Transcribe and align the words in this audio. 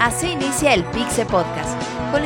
Así 0.00 0.28
inicia 0.32 0.74
el 0.74 0.84
Pixe 0.84 1.24
Podcast, 1.24 1.81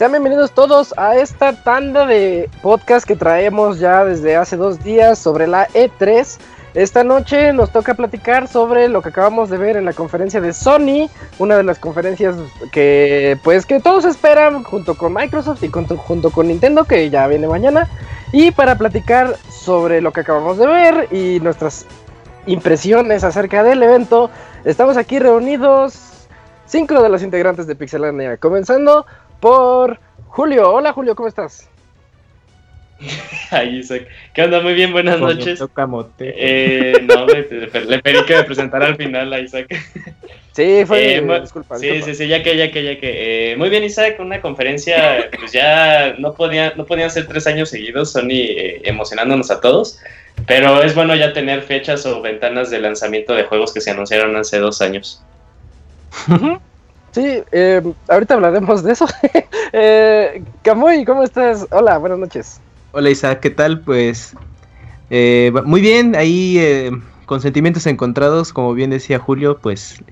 Sean 0.00 0.12
bienvenidos 0.12 0.52
todos 0.52 0.94
a 0.96 1.16
esta 1.16 1.52
tanda 1.52 2.06
de 2.06 2.48
podcast 2.62 3.06
que 3.06 3.16
traemos 3.16 3.80
ya 3.80 4.02
desde 4.02 4.34
hace 4.34 4.56
dos 4.56 4.82
días 4.82 5.18
sobre 5.18 5.46
la 5.46 5.68
E3. 5.68 6.38
Esta 6.72 7.04
noche 7.04 7.52
nos 7.52 7.70
toca 7.70 7.92
platicar 7.92 8.48
sobre 8.48 8.88
lo 8.88 9.02
que 9.02 9.10
acabamos 9.10 9.50
de 9.50 9.58
ver 9.58 9.76
en 9.76 9.84
la 9.84 9.92
conferencia 9.92 10.40
de 10.40 10.54
Sony, 10.54 11.10
una 11.38 11.58
de 11.58 11.64
las 11.64 11.78
conferencias 11.78 12.34
que 12.72 13.38
pues 13.44 13.66
que 13.66 13.78
todos 13.78 14.06
esperan 14.06 14.62
junto 14.62 14.96
con 14.96 15.12
Microsoft 15.12 15.62
y 15.64 15.68
junto, 15.68 16.30
con 16.30 16.48
Nintendo 16.48 16.84
que 16.84 17.10
ya 17.10 17.26
viene 17.26 17.46
mañana. 17.46 17.86
Y 18.32 18.52
para 18.52 18.78
platicar 18.78 19.36
sobre 19.50 20.00
lo 20.00 20.14
que 20.14 20.20
acabamos 20.20 20.56
de 20.56 20.66
ver 20.66 21.08
y 21.10 21.40
nuestras 21.40 21.84
impresiones 22.46 23.22
acerca 23.22 23.62
del 23.62 23.82
evento, 23.82 24.30
estamos 24.64 24.96
aquí 24.96 25.18
reunidos 25.18 26.26
cinco 26.64 27.02
de 27.02 27.10
los 27.10 27.22
integrantes 27.22 27.66
de 27.66 27.74
Pixelania, 27.74 28.38
comenzando 28.38 29.04
por 29.40 29.98
Julio. 30.28 30.72
Hola 30.72 30.92
Julio, 30.92 31.14
¿cómo 31.14 31.28
estás? 31.28 31.68
Ay, 33.50 33.78
Isaac. 33.78 34.06
¿Qué 34.34 34.42
onda? 34.42 34.60
Muy 34.60 34.74
bien, 34.74 34.92
buenas 34.92 35.18
noches. 35.18 35.58
Tocamote. 35.58 36.34
Eh, 36.36 37.00
no, 37.02 37.26
le, 37.26 37.42
le 37.86 37.98
pedí 38.02 38.24
que 38.26 38.36
me 38.36 38.44
presentara 38.44 38.86
al 38.86 38.96
final 38.96 39.32
a 39.32 39.40
Isaac. 39.40 39.66
Sí, 40.52 40.82
fue 40.84 41.14
Eh, 41.14 41.40
disculpa. 41.40 41.78
Sí, 41.78 41.86
disculpa. 41.86 42.06
sí, 42.06 42.14
sí, 42.16 42.28
ya 42.28 42.42
que, 42.42 42.56
ya 42.56 42.72
que, 42.72 42.82
ya 42.82 42.98
que. 42.98 43.52
Eh, 43.52 43.56
muy 43.56 43.70
bien, 43.70 43.84
Isaac, 43.84 44.16
una 44.18 44.40
conferencia, 44.40 45.30
pues 45.38 45.52
ya 45.52 46.16
no, 46.18 46.34
podía, 46.34 46.74
no 46.76 46.84
podían 46.86 47.08
ser 47.08 47.28
tres 47.28 47.46
años 47.46 47.70
seguidos, 47.70 48.10
Sony 48.12 48.30
eh, 48.32 48.80
emocionándonos 48.84 49.50
a 49.52 49.60
todos, 49.60 50.00
pero 50.48 50.82
es 50.82 50.94
bueno 50.96 51.14
ya 51.14 51.32
tener 51.32 51.62
fechas 51.62 52.04
o 52.04 52.20
ventanas 52.20 52.68
de 52.68 52.80
lanzamiento 52.80 53.32
de 53.34 53.44
juegos 53.44 53.72
que 53.72 53.80
se 53.80 53.92
anunciaron 53.92 54.36
hace 54.36 54.58
dos 54.58 54.82
años. 54.82 55.22
Sí, 57.12 57.42
eh, 57.50 57.82
ahorita 58.08 58.34
hablaremos 58.34 58.82
de 58.82 58.92
eso. 58.92 59.06
eh, 59.72 60.42
Camuy, 60.62 61.04
¿cómo 61.04 61.22
estás? 61.22 61.66
Hola, 61.70 61.98
buenas 61.98 62.18
noches. 62.18 62.60
Hola 62.92 63.10
Isaac, 63.10 63.40
¿qué 63.40 63.50
tal? 63.50 63.80
Pues 63.80 64.34
eh, 65.10 65.52
muy 65.64 65.80
bien, 65.80 66.14
ahí 66.14 66.56
eh, 66.58 66.90
con 67.26 67.40
sentimientos 67.40 67.86
encontrados, 67.86 68.52
como 68.52 68.74
bien 68.74 68.90
decía 68.90 69.18
Julio, 69.18 69.58
pues 69.58 70.02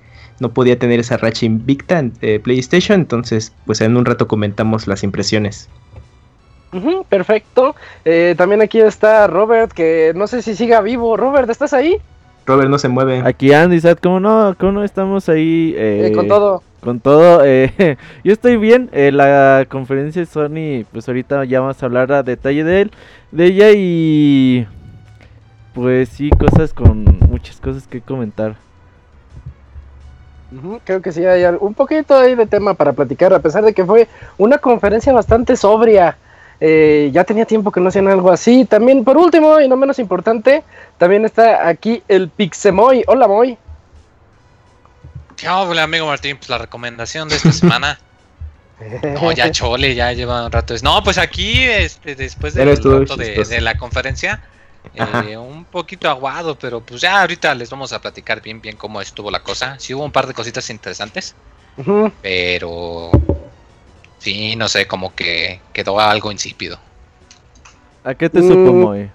no 0.40 0.52
podía 0.52 0.78
tener 0.78 1.00
esa 1.00 1.16
racha 1.16 1.46
invicta 1.46 1.98
en 1.98 2.12
eh, 2.20 2.40
PlayStation, 2.40 3.00
entonces 3.00 3.52
pues 3.66 3.80
en 3.80 3.96
un 3.96 4.04
rato 4.04 4.28
comentamos 4.28 4.86
las 4.86 5.02
impresiones. 5.02 5.68
Perfecto. 7.08 7.74
Eh, 8.04 8.34
también 8.36 8.60
aquí 8.60 8.80
está 8.80 9.26
Robert, 9.26 9.72
que 9.72 10.12
no 10.14 10.26
sé 10.26 10.42
si 10.42 10.54
siga 10.54 10.80
vivo. 10.80 11.16
Robert, 11.16 11.48
¿estás 11.48 11.72
ahí? 11.72 11.96
Robert 12.48 12.70
no 12.70 12.78
se 12.78 12.88
mueve. 12.88 13.20
Aquí 13.24 13.52
Andy, 13.52 13.78
¿sabes 13.78 13.98
cómo 14.02 14.20
no? 14.20 14.56
¿Cómo 14.58 14.72
no 14.72 14.84
estamos 14.84 15.28
ahí? 15.28 15.74
Eh, 15.76 16.06
eh, 16.06 16.12
con 16.12 16.26
todo. 16.28 16.62
Con 16.80 16.98
todo. 16.98 17.42
eh, 17.44 17.98
yo 18.24 18.32
estoy 18.32 18.56
bien. 18.56 18.88
eh, 18.92 19.12
la 19.12 19.66
conferencia 19.68 20.22
de 20.22 20.26
Sony, 20.26 20.86
pues 20.90 21.06
ahorita 21.06 21.44
ya 21.44 21.60
vamos 21.60 21.82
a 21.82 21.86
hablar 21.86 22.10
a 22.10 22.22
detalle 22.22 22.64
de 22.64 22.80
él, 22.80 22.90
de 23.32 23.44
ella 23.44 23.70
y 23.76 24.66
pues 25.74 26.08
sí, 26.08 26.30
cosas 26.30 26.72
con 26.72 27.04
muchas 27.28 27.60
cosas 27.60 27.86
que 27.86 28.00
comentar. 28.00 28.56
Creo 30.84 31.02
que 31.02 31.12
sí 31.12 31.26
hay 31.26 31.44
un 31.60 31.74
poquito 31.74 32.16
ahí 32.16 32.34
de 32.34 32.46
tema 32.46 32.72
para 32.72 32.94
platicar, 32.94 33.34
a 33.34 33.40
pesar 33.40 33.62
de 33.62 33.74
que 33.74 33.84
fue 33.84 34.08
una 34.38 34.56
conferencia 34.56 35.12
bastante 35.12 35.54
sobria. 35.54 36.16
Eh, 36.60 37.10
ya 37.12 37.24
tenía 37.24 37.44
tiempo 37.44 37.70
que 37.70 37.80
no 37.80 37.88
hacían 37.88 38.08
algo 38.08 38.30
así. 38.30 38.64
También, 38.64 39.04
por 39.04 39.16
último, 39.16 39.60
y 39.60 39.68
no 39.68 39.76
menos 39.76 39.98
importante, 39.98 40.64
también 40.98 41.24
está 41.24 41.68
aquí 41.68 42.02
el 42.08 42.28
Pixemoy. 42.28 43.04
Hola, 43.06 43.28
Moy. 43.28 43.56
¿Qué 45.36 45.48
hola, 45.48 45.84
amigo 45.84 46.06
Martín? 46.06 46.36
Pues 46.36 46.48
la 46.48 46.58
recomendación 46.58 47.28
de 47.28 47.36
esta 47.36 47.52
semana. 47.52 47.98
No, 49.02 49.32
ya 49.32 49.50
chole, 49.50 49.96
ya 49.96 50.12
lleva 50.12 50.46
un 50.46 50.52
rato. 50.52 50.72
No, 50.82 51.02
pues 51.02 51.18
aquí, 51.18 51.64
este, 51.64 52.14
después 52.14 52.54
del 52.54 52.76
rato 52.76 53.16
de, 53.16 53.60
la 53.60 53.76
conferencia, 53.76 54.40
eh, 54.94 55.36
un 55.36 55.64
poquito 55.64 56.08
aguado, 56.08 56.56
pero 56.56 56.80
pues 56.80 57.00
ya 57.00 57.20
ahorita 57.20 57.56
les 57.56 57.70
vamos 57.70 57.92
a 57.92 58.00
platicar 58.00 58.40
bien, 58.40 58.60
bien 58.60 58.76
cómo 58.76 59.00
estuvo 59.00 59.32
la 59.32 59.42
cosa. 59.42 59.74
Sí 59.80 59.94
hubo 59.94 60.04
un 60.04 60.12
par 60.12 60.28
de 60.28 60.34
cositas 60.34 60.70
interesantes, 60.70 61.34
pero 62.22 63.10
sí, 64.18 64.56
no 64.56 64.68
sé, 64.68 64.86
como 64.86 65.14
que 65.14 65.60
quedó 65.72 66.00
algo 66.00 66.30
insípido. 66.32 66.78
¿A 68.04 68.14
qué 68.14 68.28
te 68.30 68.40
supo, 68.40 68.54
Mm. 68.54 68.80
Moy? 68.80 69.10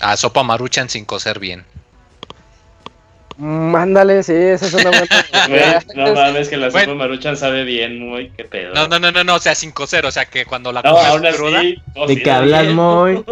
A 0.00 0.16
sopa 0.16 0.42
maruchan 0.42 0.88
sin 0.88 1.04
cocer 1.04 1.38
bien. 1.38 1.64
Mm, 3.38 3.74
ándale, 3.74 4.22
sí, 4.22 4.34
esa 4.34 4.66
es 4.66 4.74
una 4.74 4.90
buena 4.90 5.82
no 5.94 6.14
mames, 6.14 6.48
que 6.48 6.56
la 6.56 6.70
sopa 6.70 6.94
maruchan 6.94 7.36
sabe 7.36 7.64
bien, 7.64 7.98
muy, 7.98 8.30
qué 8.30 8.44
pedo. 8.44 8.74
No, 8.74 8.88
no, 8.88 8.98
no, 8.98 9.10
no, 9.10 9.24
no, 9.24 9.34
o 9.36 9.38
sea, 9.38 9.54
sin 9.54 9.72
cocer, 9.72 10.04
o 10.04 10.10
sea, 10.10 10.26
que 10.26 10.44
cuando 10.44 10.70
la 10.70 10.82
No, 10.82 10.94
comes 10.94 11.36
cruda, 11.36 11.60
así. 11.60 11.82
¿De 12.06 12.22
qué 12.22 12.30
hablas, 12.30 12.66
Moy? 12.68 13.24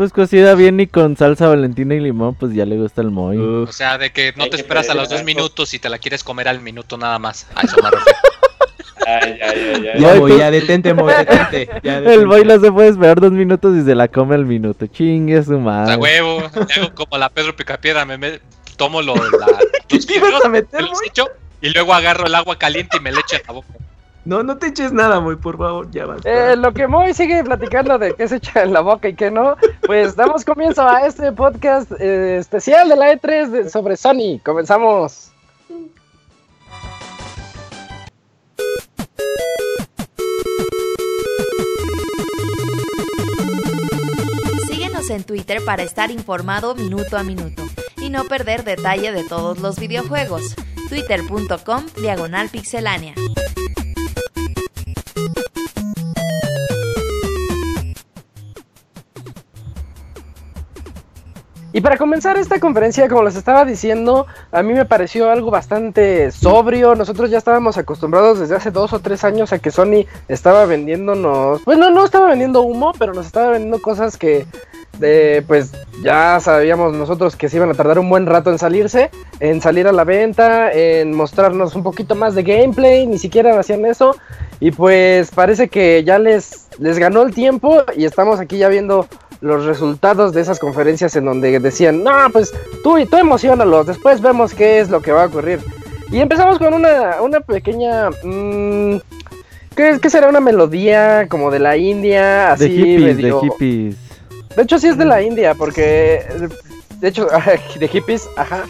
Pues 0.00 0.14
cocida 0.14 0.54
bien 0.54 0.80
y 0.80 0.86
con 0.86 1.14
salsa 1.14 1.46
valentina 1.48 1.94
y 1.94 2.00
limón, 2.00 2.34
pues 2.34 2.54
ya 2.54 2.64
le 2.64 2.78
gusta 2.78 3.02
el 3.02 3.10
Moy. 3.10 3.36
o 3.36 3.70
sea, 3.70 3.98
de 3.98 4.10
que 4.10 4.32
no 4.34 4.44
te 4.44 4.50
que 4.52 4.56
esperas 4.56 4.88
a 4.88 4.94
los 4.94 5.10
dos 5.10 5.24
minutos 5.24 5.74
y 5.74 5.78
te 5.78 5.90
la 5.90 5.98
quieres 5.98 6.24
comer 6.24 6.48
al 6.48 6.62
minuto 6.62 6.96
nada 6.96 7.18
más. 7.18 7.46
A 7.54 7.60
eso 7.60 7.76
me 7.82 7.90
refiero. 7.90 8.18
Ay, 9.06 9.38
ay, 9.42 9.72
ay, 9.74 9.88
ay. 9.94 10.00
ya, 10.00 10.36
ya 10.38 10.50
detente, 10.50 10.94
Moy, 10.94 11.12
detente. 11.12 11.68
ya 11.82 11.98
El 11.98 12.04
detente. 12.04 12.26
Moy 12.26 12.44
no 12.44 12.60
se 12.60 12.72
puede 12.72 12.88
esperar 12.88 13.20
dos 13.20 13.32
minutos 13.32 13.76
y 13.76 13.82
se 13.84 13.94
la 13.94 14.08
come 14.08 14.36
al 14.36 14.46
minuto. 14.46 14.86
Chingue 14.86 15.42
su 15.42 15.56
O 15.56 15.60
madre. 15.60 15.88
sea, 15.88 15.98
huevo, 15.98 16.40
le 16.66 16.74
hago 16.82 16.94
como 16.94 17.18
la 17.18 17.28
Pedro 17.28 17.54
Picapiedra, 17.54 18.06
me, 18.06 18.16
me- 18.16 18.40
tomo 18.78 19.02
lo, 19.02 19.14
la, 19.14 19.22
¿Qué 19.86 19.96
los 19.96 20.06
te 20.06 20.14
ibas 20.16 20.42
a 20.42 20.48
me 20.48 20.60
meter, 20.62 20.80
los 20.80 20.98
y 21.60 21.68
luego 21.68 21.92
agarro 21.92 22.24
el 22.26 22.34
agua 22.34 22.56
caliente 22.56 22.96
y 22.96 23.00
me 23.00 23.12
le 23.12 23.20
echo 23.20 23.36
en 23.36 23.42
la 23.46 23.52
boca. 23.52 23.68
No, 24.24 24.42
no 24.42 24.58
te 24.58 24.66
eches 24.68 24.92
nada, 24.92 25.18
Moy, 25.20 25.36
por 25.36 25.56
favor, 25.56 25.90
ya 25.90 26.04
basta. 26.06 26.52
Eh, 26.52 26.56
lo 26.56 26.72
que 26.74 26.86
Moy 26.86 27.14
sigue 27.14 27.42
platicando 27.42 27.98
de 27.98 28.14
qué 28.14 28.28
se 28.28 28.36
echa 28.36 28.62
en 28.62 28.72
la 28.72 28.80
boca 28.80 29.08
y 29.08 29.14
qué 29.14 29.30
no, 29.30 29.56
pues 29.86 30.14
damos 30.14 30.44
comienzo 30.44 30.86
a 30.86 31.06
este 31.06 31.32
podcast 31.32 31.90
eh, 31.98 32.36
especial 32.38 32.88
de 32.90 32.96
la 32.96 33.12
E3 33.14 33.48
de- 33.50 33.70
sobre 33.70 33.96
Sony. 33.96 34.38
Comenzamos. 34.44 35.32
Síguenos 44.68 45.10
en 45.10 45.24
Twitter 45.24 45.64
para 45.64 45.82
estar 45.82 46.10
informado 46.10 46.74
minuto 46.74 47.16
a 47.16 47.22
minuto 47.22 47.62
y 47.98 48.10
no 48.10 48.24
perder 48.24 48.64
detalle 48.64 49.12
de 49.12 49.24
todos 49.24 49.58
los 49.58 49.78
videojuegos. 49.78 50.54
Twitter.com 50.88 51.84
Diagonal 52.00 52.48
Pixelánea. 52.48 53.14
Y 61.72 61.80
para 61.80 61.96
comenzar 61.96 62.36
esta 62.36 62.58
conferencia, 62.58 63.08
como 63.08 63.22
les 63.22 63.36
estaba 63.36 63.64
diciendo, 63.64 64.26
a 64.50 64.62
mí 64.62 64.72
me 64.72 64.84
pareció 64.84 65.30
algo 65.30 65.50
bastante 65.50 66.32
sobrio. 66.32 66.96
Nosotros 66.96 67.30
ya 67.30 67.38
estábamos 67.38 67.78
acostumbrados 67.78 68.40
desde 68.40 68.56
hace 68.56 68.70
dos 68.70 68.92
o 68.92 68.98
tres 68.98 69.22
años 69.22 69.52
a 69.52 69.58
que 69.60 69.70
Sony 69.70 70.06
estaba 70.28 70.64
vendiéndonos, 70.64 71.60
pues 71.62 71.78
no, 71.78 71.90
no 71.90 72.04
estaba 72.04 72.28
vendiendo 72.28 72.62
humo, 72.62 72.92
pero 72.98 73.14
nos 73.14 73.26
estaba 73.26 73.50
vendiendo 73.50 73.80
cosas 73.80 74.16
que, 74.16 74.46
eh, 75.00 75.42
pues 75.46 75.72
ya 76.02 76.40
sabíamos 76.40 76.94
nosotros 76.94 77.36
que 77.36 77.48
se 77.48 77.56
iban 77.56 77.70
a 77.70 77.74
tardar 77.74 77.98
un 77.98 78.10
buen 78.10 78.26
rato 78.26 78.50
en 78.50 78.58
salirse, 78.58 79.10
en 79.38 79.60
salir 79.60 79.86
a 79.86 79.92
la 79.92 80.04
venta, 80.04 80.72
en 80.72 81.14
mostrarnos 81.14 81.74
un 81.74 81.82
poquito 81.82 82.14
más 82.14 82.34
de 82.34 82.42
gameplay, 82.42 83.06
ni 83.06 83.18
siquiera 83.18 83.58
hacían 83.58 83.86
eso. 83.86 84.16
Y 84.58 84.72
pues 84.72 85.30
parece 85.30 85.68
que 85.68 86.04
ya 86.04 86.18
les, 86.18 86.68
les 86.78 86.98
ganó 86.98 87.22
el 87.22 87.32
tiempo 87.32 87.82
y 87.96 88.04
estamos 88.04 88.40
aquí 88.40 88.58
ya 88.58 88.68
viendo 88.68 89.06
los 89.40 89.64
resultados 89.64 90.32
de 90.32 90.40
esas 90.40 90.58
conferencias 90.58 91.16
en 91.16 91.24
donde 91.24 91.58
decían, 91.60 92.02
no, 92.02 92.12
pues 92.32 92.52
tú 92.82 92.98
y 92.98 93.06
tú 93.06 93.16
emocionalos, 93.16 93.86
después 93.86 94.20
vemos 94.20 94.54
qué 94.54 94.80
es 94.80 94.90
lo 94.90 95.00
que 95.00 95.12
va 95.12 95.24
a 95.24 95.26
ocurrir. 95.26 95.60
Y 96.10 96.20
empezamos 96.20 96.58
con 96.58 96.74
una, 96.74 97.20
una 97.22 97.40
pequeña... 97.40 98.10
Mmm, 98.24 98.96
¿qué, 99.76 99.98
¿qué, 100.00 100.10
será? 100.10 100.28
Una 100.28 100.40
melodía 100.40 101.26
como 101.28 101.50
de 101.50 101.60
la 101.60 101.76
India, 101.76 102.52
así 102.52 102.64
de 102.64 102.70
hippies, 102.70 103.16
medio... 103.16 103.40
de 103.40 103.46
hippies. 103.46 103.96
De 104.56 104.62
hecho 104.62 104.78
sí 104.78 104.88
es 104.88 104.98
de 104.98 105.04
la 105.04 105.22
India, 105.22 105.54
porque... 105.54 106.26
De 106.98 107.08
hecho, 107.08 107.28
de 107.78 107.88
hippies, 107.88 108.28
ajá. 108.36 108.64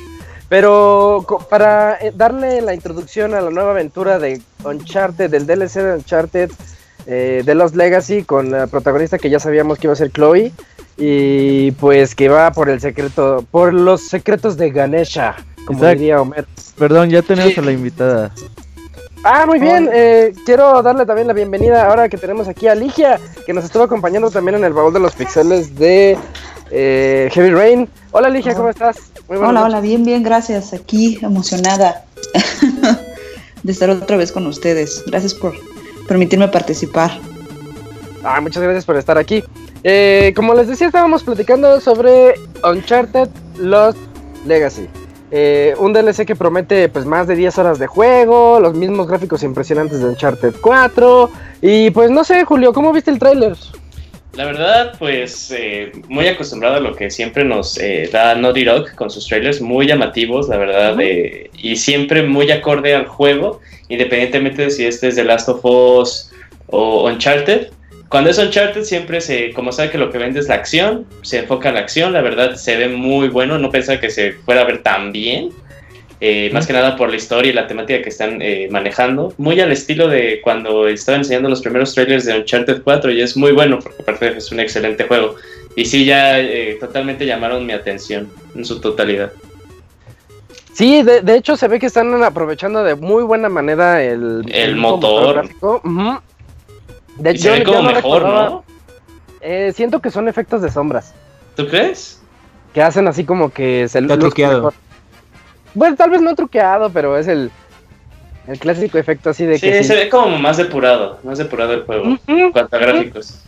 Pero 0.50 1.24
para 1.48 1.96
eh, 2.00 2.12
darle 2.14 2.60
la 2.60 2.74
introducción 2.74 3.34
a 3.34 3.40
la 3.40 3.50
nueva 3.50 3.70
aventura 3.70 4.18
de 4.18 4.42
Uncharted, 4.64 5.30
del 5.30 5.46
DLC 5.46 5.74
de 5.74 5.94
Uncharted, 5.94 6.50
eh, 7.06 7.42
de 7.44 7.54
Lost 7.54 7.74
Legacy, 7.76 8.22
con 8.24 8.50
la 8.50 8.66
protagonista 8.66 9.18
que 9.18 9.30
ya 9.30 9.38
sabíamos 9.40 9.78
que 9.78 9.86
iba 9.86 9.92
a 9.92 9.96
ser 9.96 10.10
Chloe, 10.12 10.52
y 10.96 11.70
pues 11.72 12.14
que 12.14 12.28
va 12.28 12.52
por 12.52 12.68
el 12.68 12.80
secreto, 12.80 13.44
por 13.50 13.72
los 13.72 14.02
secretos 14.02 14.56
de 14.56 14.70
Ganesha, 14.70 15.36
como 15.66 15.78
Exacto. 15.80 15.98
diría 15.98 16.20
Homer. 16.20 16.46
Perdón, 16.78 17.10
ya 17.10 17.22
tenemos 17.22 17.52
Sí. 17.54 17.60
a 17.60 17.62
la 17.62 17.72
invitada. 17.72 18.32
Ah, 19.22 19.44
muy 19.46 19.58
bien. 19.58 19.88
eh, 19.92 20.32
quiero 20.46 20.82
darle 20.82 21.04
también 21.04 21.26
la 21.26 21.34
bienvenida 21.34 21.86
ahora 21.86 22.08
que 22.08 22.16
tenemos 22.16 22.48
aquí 22.48 22.68
a 22.68 22.74
Ligia, 22.74 23.20
que 23.44 23.52
nos 23.52 23.64
estuvo 23.64 23.82
acompañando 23.82 24.30
también 24.30 24.56
en 24.56 24.64
el 24.64 24.72
baúl 24.72 24.92
de 24.94 25.00
los 25.00 25.14
pixeles 25.14 25.74
de 25.76 26.16
eh, 26.70 27.28
Heavy 27.32 27.50
Rain. 27.50 27.88
Hola 28.12 28.30
Ligia, 28.30 28.54
¿cómo 28.54 28.70
estás? 28.70 28.96
Muy 29.28 29.36
buenas 29.36 29.50
Hola, 29.50 29.60
noches. 29.60 29.72
hola, 29.74 29.80
bien, 29.82 30.04
bien, 30.04 30.22
gracias. 30.22 30.72
Aquí 30.72 31.18
emocionada 31.22 32.04
de 33.62 33.72
estar 33.72 33.90
otra 33.90 34.16
vez 34.16 34.32
con 34.32 34.46
ustedes. 34.46 35.02
Gracias 35.06 35.34
por 35.34 35.52
permitirme 36.10 36.48
participar. 36.48 37.12
Ah, 38.24 38.40
muchas 38.40 38.60
gracias 38.64 38.84
por 38.84 38.96
estar 38.96 39.16
aquí. 39.16 39.44
Eh, 39.84 40.32
como 40.34 40.54
les 40.54 40.66
decía, 40.66 40.88
estábamos 40.88 41.22
platicando 41.22 41.78
sobre 41.78 42.34
Uncharted 42.64 43.28
Lost 43.58 43.96
Legacy. 44.44 44.88
Eh, 45.30 45.72
un 45.78 45.92
DLC 45.92 46.26
que 46.26 46.34
promete 46.34 46.88
pues 46.88 47.06
más 47.06 47.28
de 47.28 47.36
10 47.36 47.58
horas 47.58 47.78
de 47.78 47.86
juego, 47.86 48.58
los 48.58 48.74
mismos 48.74 49.06
gráficos 49.06 49.44
impresionantes 49.44 50.00
de 50.00 50.06
Uncharted 50.06 50.54
4. 50.60 51.30
Y 51.62 51.90
pues 51.90 52.10
no 52.10 52.24
sé, 52.24 52.44
Julio, 52.44 52.72
¿cómo 52.72 52.92
viste 52.92 53.12
el 53.12 53.20
tráiler? 53.20 53.56
La 54.34 54.44
verdad, 54.44 54.94
pues 54.98 55.50
eh, 55.50 55.90
muy 56.08 56.28
acostumbrado 56.28 56.76
a 56.76 56.80
lo 56.80 56.94
que 56.94 57.10
siempre 57.10 57.44
nos 57.44 57.76
eh, 57.78 58.08
da 58.12 58.34
Naughty 58.36 58.64
Dog 58.64 58.94
con 58.94 59.10
sus 59.10 59.26
trailers, 59.26 59.60
muy 59.60 59.86
llamativos, 59.86 60.48
la 60.48 60.56
verdad, 60.56 60.96
eh, 61.00 61.50
y 61.58 61.74
siempre 61.76 62.22
muy 62.22 62.50
acorde 62.50 62.94
al 62.94 63.06
juego, 63.06 63.60
independientemente 63.88 64.62
de 64.62 64.70
si 64.70 64.86
este 64.86 65.08
es 65.08 65.16
The 65.16 65.24
Last 65.24 65.48
of 65.48 65.64
Us 65.64 66.30
o 66.68 67.08
Uncharted. 67.08 67.68
Cuando 68.08 68.30
es 68.30 68.38
Uncharted 68.38 68.84
siempre 68.84 69.20
se, 69.20 69.52
como 69.52 69.72
sabe 69.72 69.90
que 69.90 69.98
lo 69.98 70.10
que 70.10 70.18
vende 70.18 70.38
es 70.38 70.48
la 70.48 70.54
acción, 70.54 71.06
se 71.22 71.38
enfoca 71.38 71.68
en 71.68 71.74
la 71.74 71.80
acción, 71.80 72.12
la 72.12 72.22
verdad 72.22 72.54
se 72.54 72.76
ve 72.76 72.88
muy 72.88 73.28
bueno, 73.28 73.58
no 73.58 73.70
pensaba 73.70 74.00
que 74.00 74.10
se 74.10 74.32
fuera 74.32 74.60
a 74.60 74.64
ver 74.64 74.82
tan 74.82 75.10
bien, 75.10 75.50
eh, 76.20 76.50
más 76.52 76.66
que 76.66 76.72
nada 76.74 76.96
por 76.96 77.08
la 77.10 77.16
historia 77.16 77.50
y 77.50 77.54
la 77.54 77.66
temática 77.66 78.02
que 78.02 78.08
están 78.10 78.42
eh, 78.42 78.68
manejando, 78.70 79.32
muy 79.38 79.58
al 79.60 79.72
estilo 79.72 80.06
de 80.08 80.40
cuando 80.42 80.86
estaba 80.88 81.16
enseñando 81.18 81.48
los 81.48 81.62
primeros 81.62 81.94
trailers 81.94 82.26
de 82.26 82.38
Uncharted 82.38 82.82
4 82.82 83.10
y 83.12 83.22
es 83.22 83.36
muy 83.36 83.52
bueno 83.52 83.78
porque 83.78 84.02
aparte 84.02 84.36
es 84.36 84.52
un 84.52 84.60
excelente 84.60 85.04
juego. 85.04 85.36
Y 85.76 85.84
sí, 85.86 86.04
ya 86.04 86.38
eh, 86.40 86.76
totalmente 86.80 87.24
llamaron 87.24 87.64
mi 87.64 87.72
atención 87.72 88.28
en 88.54 88.64
su 88.64 88.80
totalidad. 88.80 89.32
Sí, 90.72 91.02
de, 91.02 91.20
de 91.22 91.36
hecho 91.36 91.56
se 91.56 91.68
ve 91.68 91.78
que 91.78 91.86
están 91.86 92.22
aprovechando 92.22 92.82
de 92.84 92.94
muy 92.94 93.22
buena 93.22 93.48
manera 93.48 94.02
el, 94.02 94.44
El 94.52 94.76
motor. 94.76 95.48
De 97.18 97.32
Y 97.32 97.38
se 97.38 97.50
ve 97.50 97.58
yo- 97.58 97.64
como 97.64 97.82
no 97.82 97.92
mejor, 97.92 98.22
recordaba- 98.22 98.48
¿no? 98.50 98.64
eh, 99.42 99.72
siento 99.74 100.00
que 100.00 100.10
son 100.10 100.28
efectos 100.28 100.62
de 100.62 100.70
sombras. 100.70 101.12
¿Tú 101.56 101.66
crees? 101.66 102.20
Que 102.72 102.82
hacen 102.82 103.08
así 103.08 103.24
como 103.24 103.52
que 103.52 103.88
se 103.88 103.98
Está 103.98 104.18
truqueado. 104.18 104.56
mejor. 104.56 104.74
Bueno, 105.74 105.96
tal 105.96 106.10
vez 106.10 106.20
no 106.20 106.34
truqueado, 106.34 106.90
pero 106.90 107.16
es 107.16 107.28
el, 107.28 107.50
el 108.46 108.58
clásico 108.58 108.98
efecto 108.98 109.30
así 109.30 109.44
de 109.46 109.58
Sí, 109.58 109.66
que 109.70 109.84
se 109.84 109.94
sí. 109.94 110.00
ve 110.04 110.08
como 110.08 110.38
más 110.38 110.56
depurado, 110.56 111.18
más 111.22 111.38
depurado 111.38 111.72
el 111.74 111.82
juego 111.84 112.16
en 112.26 112.52
cuanto 112.52 112.76
a 112.76 112.78
gráficos. 112.78 113.40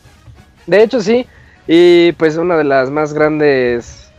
De 0.67 0.83
hecho, 0.83 1.01
sí. 1.01 1.27
Y 1.67 2.13
pues 2.13 2.37
una 2.37 2.57
de 2.57 2.65
las 2.65 2.91
más 2.91 3.13
grandes 3.13 4.11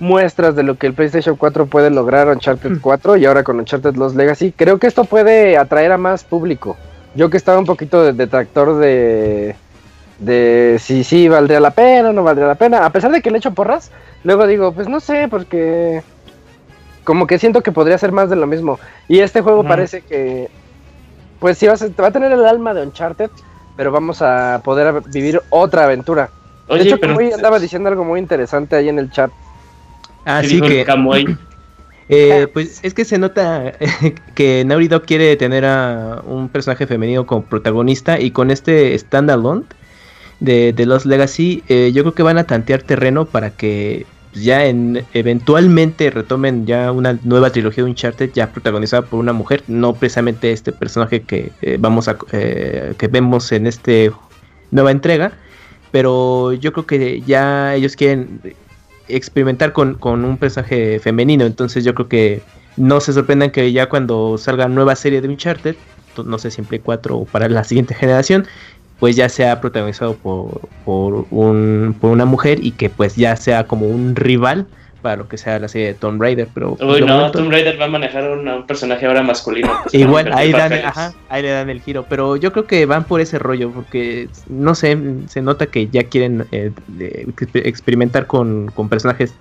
muestras 0.00 0.54
de 0.56 0.62
lo 0.64 0.76
que 0.76 0.86
el 0.86 0.94
PlayStation 0.94 1.36
4 1.36 1.66
puede 1.66 1.90
lograr 1.90 2.28
Uncharted 2.28 2.78
4 2.80 3.16
y 3.16 3.26
ahora 3.26 3.42
con 3.44 3.58
Uncharted 3.58 3.94
Lost 3.96 4.16
Legacy. 4.16 4.52
Creo 4.52 4.78
que 4.78 4.86
esto 4.86 5.04
puede 5.04 5.56
atraer 5.56 5.92
a 5.92 5.98
más 5.98 6.24
público. 6.24 6.76
Yo 7.14 7.30
que 7.30 7.36
estaba 7.36 7.58
un 7.58 7.64
poquito 7.66 8.02
de 8.02 8.12
detractor 8.12 8.76
de 8.78 9.56
de 10.18 10.76
si 10.80 11.02
sí 11.02 11.28
valdría 11.28 11.58
la 11.58 11.72
pena 11.72 12.10
o 12.10 12.12
no 12.12 12.22
valdría 12.22 12.46
la 12.46 12.54
pena, 12.54 12.86
a 12.86 12.90
pesar 12.90 13.10
de 13.10 13.20
que 13.20 13.30
le 13.32 13.38
echo 13.38 13.52
porras, 13.52 13.90
luego 14.22 14.46
digo, 14.46 14.72
pues 14.72 14.88
no 14.88 15.00
sé, 15.00 15.26
porque 15.28 16.02
como 17.04 17.26
que 17.26 17.38
siento 17.38 17.62
que 17.62 17.72
podría 17.72 17.98
ser 17.98 18.12
más 18.12 18.30
de 18.30 18.36
lo 18.36 18.46
mismo. 18.46 18.78
Y 19.08 19.20
este 19.20 19.40
juego 19.42 19.62
parece 19.64 20.02
que 20.02 20.48
pues 21.38 21.58
sí 21.58 21.66
va 21.66 21.74
a, 21.74 21.76
ser- 21.76 21.90
va 22.00 22.08
a 22.08 22.12
tener 22.12 22.32
el 22.32 22.44
alma 22.46 22.74
de 22.74 22.82
Uncharted, 22.82 23.30
pero 23.76 23.92
vamos 23.92 24.22
a 24.22 24.60
poder 24.64 25.02
vivir 25.06 25.40
otra 25.50 25.84
aventura. 25.84 26.30
de 26.68 26.74
Oye, 26.74 26.82
hecho, 26.88 26.98
pero... 26.98 27.18
Andaba 27.34 27.58
diciendo 27.58 27.88
algo 27.88 28.04
muy 28.04 28.20
interesante 28.20 28.76
ahí 28.76 28.88
en 28.88 28.98
el 28.98 29.10
chat. 29.10 29.30
Ah, 30.24 30.40
¿qué 30.42 30.48
sí 30.48 30.54
dijo 30.54 30.66
el 30.66 31.26
que... 31.26 31.36
Eh, 32.06 32.48
pues 32.52 32.80
es 32.82 32.92
que 32.92 33.06
se 33.06 33.16
nota 33.16 33.72
que 34.34 34.62
Naughty 34.66 34.88
Dog 34.88 35.06
quiere 35.06 35.36
tener 35.36 35.64
a 35.64 36.20
un 36.26 36.50
personaje 36.50 36.86
femenino 36.86 37.24
como 37.24 37.46
protagonista 37.46 38.20
y 38.20 38.30
con 38.30 38.50
este 38.50 38.98
standalone 38.98 39.64
de, 40.40 40.72
de 40.74 40.86
Lost 40.86 41.06
Legacy 41.06 41.64
eh, 41.68 41.92
yo 41.94 42.02
creo 42.02 42.14
que 42.14 42.22
van 42.22 42.38
a 42.38 42.44
tantear 42.46 42.82
terreno 42.82 43.30
para 43.30 43.56
que 43.56 44.06
ya 44.34 44.66
en, 44.66 45.04
eventualmente 45.14 46.10
retomen 46.10 46.66
ya 46.66 46.92
una 46.92 47.18
nueva 47.24 47.50
trilogía 47.50 47.84
de 47.84 47.90
Uncharted 47.90 48.30
ya 48.32 48.52
protagonizada 48.52 49.02
por 49.02 49.18
una 49.18 49.32
mujer, 49.32 49.62
no 49.68 49.94
precisamente 49.94 50.52
este 50.52 50.72
personaje 50.72 51.22
que 51.22 51.52
eh, 51.62 51.76
vamos 51.78 52.08
a 52.08 52.16
eh, 52.32 52.94
que 52.98 53.08
vemos 53.08 53.52
en 53.52 53.66
este 53.66 54.12
nueva 54.70 54.90
entrega, 54.90 55.32
pero 55.92 56.52
yo 56.52 56.72
creo 56.72 56.86
que 56.86 57.20
ya 57.22 57.74
ellos 57.74 57.96
quieren 57.96 58.40
experimentar 59.08 59.72
con, 59.72 59.94
con 59.94 60.24
un 60.24 60.36
personaje 60.38 60.98
femenino. 60.98 61.44
Entonces 61.44 61.84
yo 61.84 61.94
creo 61.94 62.08
que 62.08 62.42
no 62.76 63.00
se 63.00 63.12
sorprendan 63.12 63.50
que 63.50 63.72
ya 63.72 63.88
cuando 63.88 64.38
salga 64.38 64.68
nueva 64.68 64.96
serie 64.96 65.20
de 65.20 65.28
Uncharted, 65.28 65.76
no 66.24 66.38
sé 66.38 66.50
si 66.50 66.60
en 66.60 66.66
Play 66.66 66.80
4 66.80 67.16
o 67.16 67.24
para 67.24 67.48
la 67.48 67.64
siguiente 67.64 67.94
generación, 67.94 68.46
pues 69.00 69.16
ya 69.16 69.28
sea 69.28 69.60
protagonizado 69.60 70.14
por, 70.14 70.60
por, 70.84 71.26
un, 71.30 71.96
por 72.00 72.10
una 72.10 72.24
mujer 72.24 72.58
y 72.64 72.72
que 72.72 72.88
pues 72.90 73.16
ya 73.16 73.36
sea 73.36 73.64
como 73.66 73.86
un 73.86 74.14
rival 74.16 74.66
para 75.02 75.16
lo 75.16 75.28
que 75.28 75.36
sea 75.36 75.58
la 75.58 75.68
serie 75.68 75.88
de 75.88 75.94
Tomb 75.94 76.18
Raider. 76.22 76.48
Pero 76.54 76.78
Uy, 76.80 77.00
no, 77.02 77.06
momento- 77.18 77.38
Tomb 77.38 77.50
Raider 77.50 77.78
va 77.78 77.84
a 77.84 77.88
manejar 77.88 78.30
un, 78.30 78.48
un 78.48 78.66
personaje 78.66 79.04
ahora 79.04 79.22
masculino. 79.22 79.70
pues, 79.82 79.92
Igual, 80.00 80.32
ahí, 80.32 80.50
dan, 80.52 80.72
ajá, 80.72 81.12
ahí 81.28 81.42
le 81.42 81.50
dan 81.50 81.68
el 81.68 81.82
giro, 81.82 82.06
pero 82.08 82.36
yo 82.36 82.52
creo 82.52 82.66
que 82.66 82.86
van 82.86 83.04
por 83.04 83.20
ese 83.20 83.38
rollo, 83.38 83.70
porque 83.70 84.28
no 84.48 84.74
sé, 84.74 84.96
se 85.28 85.42
nota 85.42 85.66
que 85.66 85.88
ya 85.88 86.04
quieren 86.04 86.46
eh, 86.52 86.72
experimentar 87.52 88.26
con, 88.26 88.70
con 88.74 88.88
personajes 88.88 89.34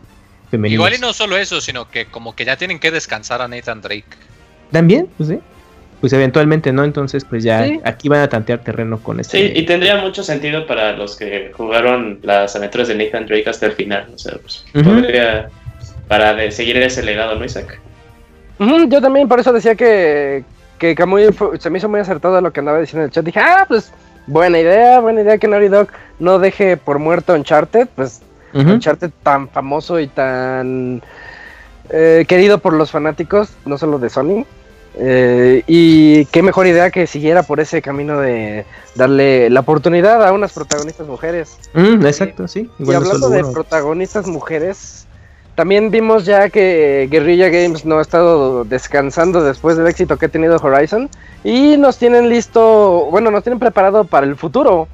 femeninos. 0.51 0.73
Igual 0.79 0.95
y 0.95 0.99
no 0.99 1.13
solo 1.13 1.37
eso, 1.37 1.61
sino 1.61 1.87
que 1.89 2.07
como 2.07 2.35
que 2.35 2.43
ya 2.43 2.57
tienen 2.57 2.79
que 2.79 2.91
descansar 2.91 3.41
a 3.41 3.47
Nathan 3.47 3.81
Drake. 3.81 4.03
También, 4.71 5.07
pues 5.17 5.29
sí. 5.29 5.39
Pues 6.03 6.11
eventualmente, 6.11 6.73
¿no? 6.73 6.83
Entonces, 6.83 7.23
pues 7.23 7.45
ya 7.45 7.63
Sí. 7.63 7.79
aquí 7.85 8.09
van 8.09 8.19
a 8.19 8.27
tantear 8.27 8.59
terreno 8.59 8.99
con 8.99 9.21
este. 9.21 9.37
Sí, 9.37 9.53
y 9.55 9.65
tendría 9.65 9.95
mucho 10.01 10.21
sentido 10.21 10.67
para 10.67 10.91
los 10.97 11.15
que 11.15 11.53
jugaron 11.55 12.19
las 12.23 12.53
aventuras 12.57 12.89
de 12.89 12.95
Nathan 12.95 13.25
Drake 13.25 13.49
hasta 13.49 13.67
el 13.67 13.71
final. 13.71 14.07
O 14.13 14.17
sea, 14.17 14.33
pues 14.41 14.65
podría. 14.73 15.47
Para 16.09 16.33
de 16.33 16.51
seguir 16.51 16.75
ese 16.75 17.03
legado, 17.03 17.35
¿no, 17.35 17.45
Isaac? 17.45 17.79
Ujú, 18.59 18.89
yo 18.89 18.99
también 18.99 19.29
por 19.29 19.39
eso 19.39 19.53
decía 19.53 19.75
que, 19.75 20.43
que 20.77 20.93
fue- 21.33 21.57
se 21.57 21.69
me 21.69 21.77
hizo 21.77 21.87
muy 21.87 22.01
acertado 22.01 22.41
lo 22.41 22.51
que 22.51 22.59
andaba 22.59 22.81
diciendo 22.81 23.03
en 23.03 23.05
el 23.05 23.11
chat. 23.13 23.23
Dije, 23.23 23.39
ah, 23.39 23.63
pues 23.65 23.93
buena 24.27 24.59
idea, 24.59 24.99
buena 24.99 25.21
idea 25.21 25.37
que 25.37 25.47
Naughty 25.47 25.69
Dog 25.69 25.87
no 26.19 26.37
deje 26.37 26.75
por 26.75 26.99
muerto 26.99 27.33
Uncharted, 27.33 27.87
pues 27.95 28.21
Ujú. 28.53 28.71
Uncharted 28.73 29.11
tan 29.23 29.47
famoso 29.47 30.01
y 30.01 30.07
tan 30.07 31.01
eh, 31.91 32.25
querido 32.27 32.57
por 32.57 32.73
los 32.73 32.91
fanáticos, 32.91 33.51
no 33.65 33.77
solo 33.77 33.99
de 33.99 34.09
Sony. 34.09 34.45
Eh, 34.95 35.63
y 35.65 36.25
qué 36.25 36.43
mejor 36.43 36.67
idea 36.67 36.91
que 36.91 37.07
siguiera 37.07 37.43
por 37.43 37.59
ese 37.59 37.81
camino 37.81 38.19
de 38.19 38.65
darle 38.95 39.49
la 39.49 39.61
oportunidad 39.61 40.23
a 40.25 40.31
unas 40.33 40.53
protagonistas 40.53 41.07
mujeres. 41.07 41.57
Mm, 41.73 42.05
exacto, 42.05 42.47
sí. 42.47 42.69
Y 42.77 42.83
Igual 42.83 42.97
hablando 42.97 43.29
de 43.29 43.41
protagonistas 43.53 44.27
mujeres, 44.27 45.07
también 45.55 45.89
vimos 45.89 46.25
ya 46.25 46.49
que 46.49 47.07
Guerrilla 47.09 47.49
Games 47.49 47.85
no 47.85 47.97
ha 47.97 48.01
estado 48.01 48.65
descansando 48.65 49.43
después 49.43 49.77
del 49.77 49.87
éxito 49.87 50.17
que 50.17 50.27
ha 50.27 50.29
tenido 50.29 50.57
Horizon 50.57 51.09
y 51.43 51.75
nos 51.77 51.97
tienen 51.97 52.29
listo, 52.29 53.07
bueno, 53.11 53.31
nos 53.31 53.43
tienen 53.43 53.59
preparado 53.59 54.03
para 54.03 54.25
el 54.27 54.35
futuro 54.35 54.87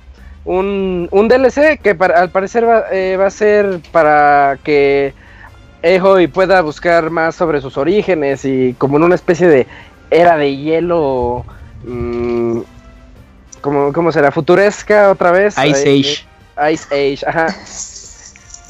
un, 0.46 1.08
un 1.12 1.28
DLC 1.28 1.78
que 1.82 1.96
para- 1.96 2.20
al 2.22 2.30
parecer 2.30 2.68
va, 2.68 2.86
eh, 2.92 3.18
va 3.20 3.28
a 3.28 3.32
ser 3.32 3.80
para 3.92 4.58
que 4.64 5.14
Ehoy 5.82 6.28
pueda 6.28 6.62
buscar 6.62 7.10
más 7.10 7.36
sobre 7.36 7.62
sus 7.62 7.78
orígenes 7.78 8.44
y 8.44 8.74
como 8.78 8.98
en 8.98 9.04
una 9.04 9.16
especie 9.16 9.48
de 9.48 9.66
era 10.12 10.38
de 10.38 10.56
hielo, 10.56 11.46
mm, 11.86 12.60
como, 13.62 13.92
¿cómo 13.94 14.12
será? 14.12 14.32
Futuresca 14.32 15.12
otra 15.12 15.32
vez. 15.32 15.56
Ice 15.66 15.90
Eh, 15.90 16.00
Age. 16.00 16.74
Ice 16.74 16.86
Age, 16.92 17.20
ajá. 17.28 17.56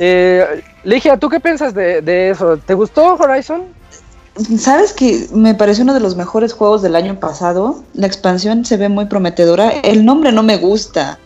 Eh, 0.02 0.64
Ligia, 0.86 1.18
¿tú 1.18 1.28
qué 1.28 1.42
piensas 1.42 1.74
de, 1.74 2.02
de 2.02 2.30
eso? 2.30 2.56
¿Te 2.58 2.74
gustó 2.74 3.16
Horizon? 3.16 3.64
¿Sabes 4.58 4.94
que 4.94 5.28
me 5.34 5.54
pareció 5.54 5.84
uno 5.84 5.94
de 5.94 6.00
los 6.00 6.16
mejores 6.16 6.54
juegos 6.54 6.82
del 6.82 6.96
año 6.96 7.20
pasado? 7.20 7.84
La 7.94 8.08
expansión 8.08 8.64
se 8.64 8.78
ve 8.78 8.88
muy 8.88 9.06
prometedora. 9.08 9.72
El 9.84 10.06
nombre 10.06 10.32
no 10.32 10.42
me 10.42 10.56
gusta. 10.56 11.20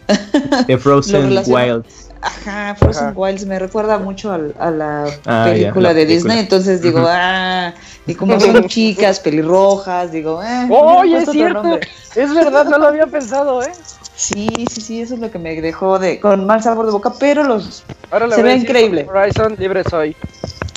The 0.66 0.78
Frozen 0.80 1.38
Wilds. 1.46 2.10
Ajá, 2.26 2.76
Frozen 2.76 3.08
Ajá. 3.08 3.14
Wilds 3.18 3.46
me 3.46 3.60
recuerda 3.60 3.98
mucho 3.98 4.32
a 4.32 4.72
la 4.72 5.06
Ah, 5.26 5.46
ya, 5.48 5.54
película 5.54 5.90
la 5.90 5.94
de. 5.94 6.06
Disney, 6.06 6.40
entonces 6.40 6.82
digo, 6.82 7.04
ah, 7.06 7.74
y 8.08 8.16
como 8.16 8.40
son 8.40 8.68
chicas 8.68 9.20
pelirrojas, 9.20 10.12
digo, 10.12 10.42
eh, 10.42 10.68
¡Oye, 10.70 11.18
es 11.18 11.30
cierto! 11.30 11.80
Es 12.16 12.34
verdad, 12.34 12.66
no 12.66 12.78
lo 12.78 12.88
había 12.88 13.08
pensado, 13.08 13.62
¿eh? 13.62 13.74
Sí, 14.16 14.48
sí, 14.72 14.80
sí, 14.82 15.02
eso 15.02 15.16
es 15.16 15.20
lo 15.20 15.32
que 15.32 15.40
me 15.40 15.60
dejó 15.60 16.00
de 16.00 16.20
con 16.20 16.46
mal 16.46 16.64
sabor 16.64 16.86
de 16.86 16.92
boca, 16.94 17.14
pero 17.20 17.44
los 17.44 17.84
Ahora 18.12 18.30
Se 18.30 18.42
a 18.42 18.44
ve 18.44 18.56
increíble. 18.56 19.08
Horizon 19.10 19.56
libre 19.58 19.84
soy. 19.90 20.16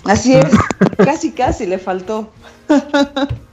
Así 0.05 0.35
es, 0.35 0.47
casi 1.05 1.31
casi 1.33 1.67
le 1.67 1.79
faltó. 1.79 2.31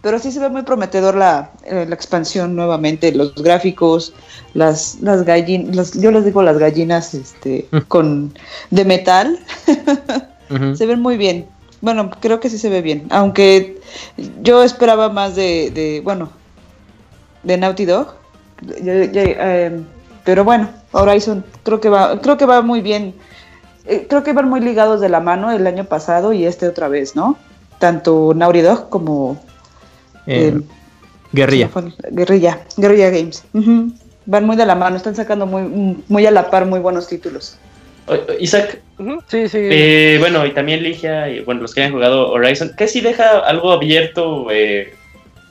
Pero 0.00 0.18
sí 0.20 0.30
se 0.30 0.38
ve 0.40 0.48
muy 0.48 0.62
prometedor 0.62 1.16
la, 1.16 1.50
eh, 1.64 1.84
la 1.88 1.94
expansión 1.94 2.54
nuevamente, 2.54 3.10
los 3.12 3.34
gráficos, 3.34 4.12
las, 4.54 4.98
las 5.00 5.24
gallinas, 5.24 5.92
yo 5.94 6.10
les 6.12 6.24
digo 6.24 6.42
las 6.42 6.56
gallinas 6.58 7.14
este, 7.14 7.68
con 7.88 8.32
de 8.70 8.84
metal, 8.84 9.38
se 10.76 10.86
ven 10.86 11.00
muy 11.00 11.16
bien. 11.16 11.46
Bueno, 11.80 12.10
creo 12.20 12.40
que 12.40 12.48
sí 12.50 12.58
se 12.58 12.68
ve 12.70 12.80
bien, 12.82 13.06
aunque 13.10 13.80
yo 14.42 14.62
esperaba 14.62 15.08
más 15.08 15.36
de, 15.36 15.70
de 15.72 16.00
bueno, 16.02 16.30
de 17.42 17.56
Naughty 17.56 17.84
Dog. 17.84 18.14
Yo- 18.62 19.04
yo, 19.04 19.10
eh, 19.22 19.80
pero 20.24 20.44
bueno, 20.44 20.68
Horizon 20.92 21.44
creo 21.62 21.80
que 21.80 21.88
va, 21.88 22.20
creo 22.20 22.36
que 22.36 22.46
va 22.46 22.62
muy 22.62 22.80
bien. 22.80 23.14
Eh, 23.84 24.06
creo 24.08 24.22
que 24.22 24.32
van 24.32 24.48
muy 24.48 24.60
ligados 24.60 25.00
de 25.00 25.08
la 25.08 25.20
mano 25.20 25.50
el 25.50 25.66
año 25.66 25.84
pasado 25.84 26.32
y 26.32 26.44
este 26.44 26.66
otra 26.68 26.88
vez, 26.88 27.14
¿no? 27.16 27.36
Tanto 27.78 28.32
Naughty 28.34 28.60
Dog 28.60 28.88
como 28.90 29.38
Eh, 30.28 30.52
eh, 30.54 30.60
Guerrilla. 31.32 31.70
Guerrilla, 32.10 32.60
Guerrilla 32.76 33.10
Games. 33.10 33.44
Van 34.26 34.44
muy 34.44 34.56
de 34.56 34.66
la 34.66 34.74
mano, 34.74 34.96
están 34.96 35.14
sacando 35.16 35.46
muy, 35.46 35.96
muy 36.06 36.26
a 36.26 36.30
la 36.30 36.50
par 36.50 36.66
muy 36.66 36.80
buenos 36.80 37.08
títulos. 37.08 37.56
Isaac, 38.40 38.80
Sí, 39.28 39.48
sí. 39.48 39.58
eh, 39.60 40.16
bueno, 40.18 40.44
y 40.46 40.52
también 40.52 40.82
Ligia, 40.82 41.28
y 41.28 41.40
bueno, 41.40 41.60
los 41.62 41.74
que 41.74 41.80
hayan 41.82 41.92
jugado 41.92 42.30
Horizon, 42.30 42.72
que 42.76 42.88
si 42.88 43.00
deja 43.00 43.38
algo 43.40 43.70
abierto 43.72 44.46
eh, 44.50 44.94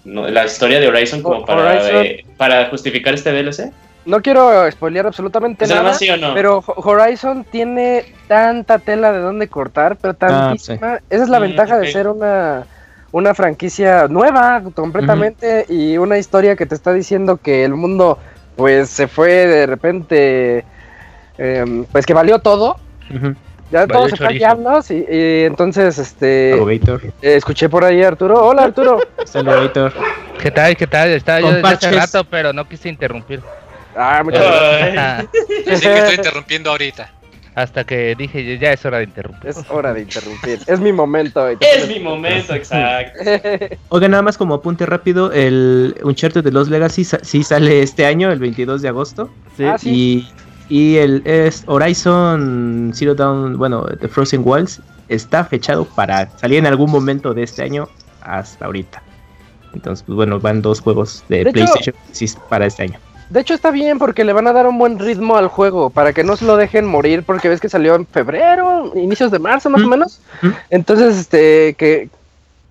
no, 0.05 0.27
la 0.27 0.45
historia 0.45 0.79
de 0.79 0.87
Horizon 0.87 1.21
como 1.21 1.45
para, 1.45 1.61
Horizon. 1.79 2.05
eh, 2.05 2.23
para 2.37 2.65
justificar 2.69 3.13
este 3.13 3.31
DLC? 3.31 3.71
No 4.05 4.21
quiero 4.21 4.69
spoilear 4.71 5.05
absolutamente 5.07 5.65
O 5.65 5.67
sea, 5.67 5.77
nada. 5.77 5.89
¿más 5.89 5.97
sí 5.99 6.09
o 6.09 6.17
no? 6.17 6.33
Pero 6.33 6.63
Ho- 6.65 6.73
Horizon 6.89 7.45
tiene 7.51 8.05
tanta 8.27 8.79
tela 8.79 9.11
de 9.11 9.19
dónde 9.19 9.47
cortar, 9.47 9.97
pero 9.97 10.13
tantísima. 10.13 10.99
Esa 11.09 11.23
es 11.23 11.29
la 11.29 11.39
Mm, 11.39 11.43
ventaja 11.43 11.77
de 11.77 11.91
ser 11.91 12.07
una, 12.07 12.65
una 13.11 13.33
franquicia 13.33 14.07
nueva 14.07 14.61
completamente 14.73 15.65
y 15.69 15.97
una 15.97 16.17
historia 16.17 16.55
que 16.55 16.65
te 16.65 16.75
está 16.75 16.93
diciendo 16.93 17.37
que 17.37 17.63
el 17.63 17.73
mundo 17.73 18.19
pues 18.55 18.89
se 18.89 19.07
fue 19.07 19.29
de 19.29 19.65
repente, 19.65 20.65
em, 21.37 21.85
pues 21.85 22.05
que 22.05 22.13
valió 22.13 22.39
todo. 22.39 22.77
Ya 23.69 23.85
Valió 23.85 23.87
todo 23.87 24.09
se 24.09 24.15
fue 24.17 24.81
sí, 24.81 25.05
y 25.09 25.43
entonces 25.43 25.97
este 25.97 26.53
eh, 26.55 26.81
escuché 27.21 27.69
por 27.69 27.83
ahí 27.83 28.01
a 28.01 28.07
Arturo. 28.07 28.45
Hola 28.45 28.63
Arturo. 28.63 28.99
Alligator. 29.33 29.93
¿Qué 30.41 30.51
tal? 30.51 30.75
¿Qué 30.75 30.87
tal? 30.87 31.09
Estaba 31.09 31.39
yo 31.41 31.47
Con 31.47 31.55
desde 31.55 31.67
hace 31.67 31.91
rato, 31.91 32.23
pero 32.23 32.53
no 32.53 32.67
quise 32.67 32.89
interrumpir. 32.89 33.41
ah, 33.95 34.21
muchas 34.23 34.41
gracias. 34.43 35.27
Así 35.71 35.85
que 35.85 35.97
estoy 35.97 36.15
interrumpiendo 36.15 36.69
ahorita. 36.71 37.11
Hasta 37.57 37.83
que 37.85 38.13
dije, 38.13 38.59
ya 38.59 38.71
es 38.71 38.85
hora 38.85 38.99
de 38.99 39.05
interrumpir. 39.05 39.49
Es 39.49 39.65
hora 39.71 39.91
de 39.91 40.01
interrumpir. 40.01 40.59
Es 40.67 40.79
mi 40.79 40.93
momento. 40.93 41.47
es 41.47 41.87
mi 41.87 41.99
momento, 41.99 42.53
exacto. 42.53 43.19
Oiga, 43.89 44.07
nada 44.07 44.21
más 44.21 44.37
como 44.37 44.53
apunte 44.53 44.85
rápido, 44.85 45.31
el 45.31 45.95
Uncharted 46.03 46.43
de 46.43 46.51
los 46.51 46.69
Legacy 46.69 47.03
sa- 47.03 47.19
sí 47.23 47.41
sale 47.41 47.81
este 47.81 48.05
año, 48.05 48.31
el 48.31 48.37
22 48.37 48.83
de 48.83 48.89
agosto. 48.89 49.31
Sí. 49.57 49.63
Ah, 49.63 49.75
sí. 49.79 50.27
Y, 50.69 50.93
y 50.93 50.97
el 50.97 51.23
es 51.25 51.63
Horizon 51.65 52.91
Zero 52.93 53.15
Dawn, 53.15 53.57
bueno, 53.57 53.87
The 54.01 54.07
Frozen 54.07 54.43
Wilds, 54.45 54.79
está 55.09 55.43
fechado 55.43 55.85
para 55.85 56.29
salir 56.37 56.59
en 56.59 56.67
algún 56.67 56.91
momento 56.91 57.33
de 57.33 57.41
este 57.41 57.63
año 57.63 57.89
hasta 58.21 58.65
ahorita. 58.65 59.01
Entonces, 59.73 60.03
pues 60.05 60.15
bueno, 60.15 60.39
van 60.39 60.61
dos 60.61 60.79
juegos 60.79 61.23
de, 61.27 61.51
PlayStation 61.51 61.95
para 62.49 62.67
este 62.67 62.83
año. 62.83 62.99
De 63.29 63.41
hecho 63.41 63.53
está 63.53 63.71
bien 63.71 63.99
porque 63.99 64.23
le 64.23 64.31
van 64.33 64.47
a 64.47 64.53
dar 64.53 64.67
un 64.67 64.77
buen 64.77 64.99
ritmo 64.99 65.35
al 65.37 65.47
juego 65.49 65.89
para 65.89 66.13
que 66.13 66.23
no 66.23 66.37
se 66.37 66.45
lo 66.45 66.55
dejen 66.55 66.85
morir 66.85 67.23
porque 67.23 67.49
ves 67.49 67.59
que 67.59 67.67
salió 67.69 67.95
en 67.95 68.05
febrero, 68.05 68.93
inicios 68.95 69.31
de 69.31 69.39
marzo 69.39 69.69
más 69.69 69.81
o 69.81 69.87
Mm. 69.87 69.89
menos. 69.89 70.21
Mm. 70.41 70.47
Entonces, 70.69 71.17
este, 71.17 71.73
que, 71.73 72.09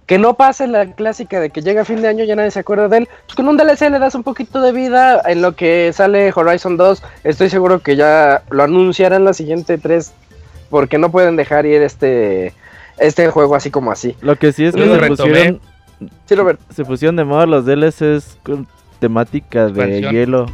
que 0.06 0.18
no 0.18 0.34
pase 0.34 0.66
la 0.66 0.92
clásica 0.92 1.40
de 1.40 1.50
que 1.50 1.60
llega 1.60 1.84
fin 1.84 2.00
de 2.00 2.08
año 2.08 2.25
y 2.25 2.26
ya 2.26 2.36
nadie 2.36 2.50
se 2.52 2.60
acuerda 2.60 2.88
de 2.88 2.98
él. 2.98 3.08
Pues 3.26 3.34
con 3.36 3.48
un 3.48 3.56
DLC 3.58 3.90
le 3.90 3.98
das 3.98 4.14
un 4.14 4.22
poquito 4.22 4.62
de 4.62 4.72
vida 4.72 5.20
en 5.26 5.42
lo 5.42 5.52
que 5.56 5.92
sale 5.92 6.32
Horizon 6.34 6.76
2. 6.78 7.02
Estoy 7.25 7.50
seguro 7.50 7.80
que 7.80 7.96
ya 7.96 8.42
lo 8.48 8.62
anunciarán 8.62 9.25
la 9.25 9.34
siguiente 9.34 9.76
3 9.76 10.12
porque 10.70 10.96
no 10.96 11.10
pueden 11.10 11.36
dejar 11.36 11.66
ir 11.66 11.82
este, 11.82 12.54
este 12.98 13.28
juego 13.28 13.56
así 13.56 13.70
como 13.70 13.92
así. 13.92 14.16
Lo 14.22 14.36
que 14.36 14.52
sí 14.52 14.64
es 14.64 14.75
que 14.75 14.88
se 14.88 15.06
pusieron, 15.08 15.60
Sí, 16.26 16.34
Robert. 16.34 16.60
se 16.75 16.84
pusieron 16.84 17.16
de 17.16 17.25
moda 17.25 17.44
los 17.46 17.64
DLCs 17.66 18.38
con 18.42 18.66
temática 18.98 19.66
de 19.66 19.82
Expansión. 19.98 20.12
hielo. 20.12 20.46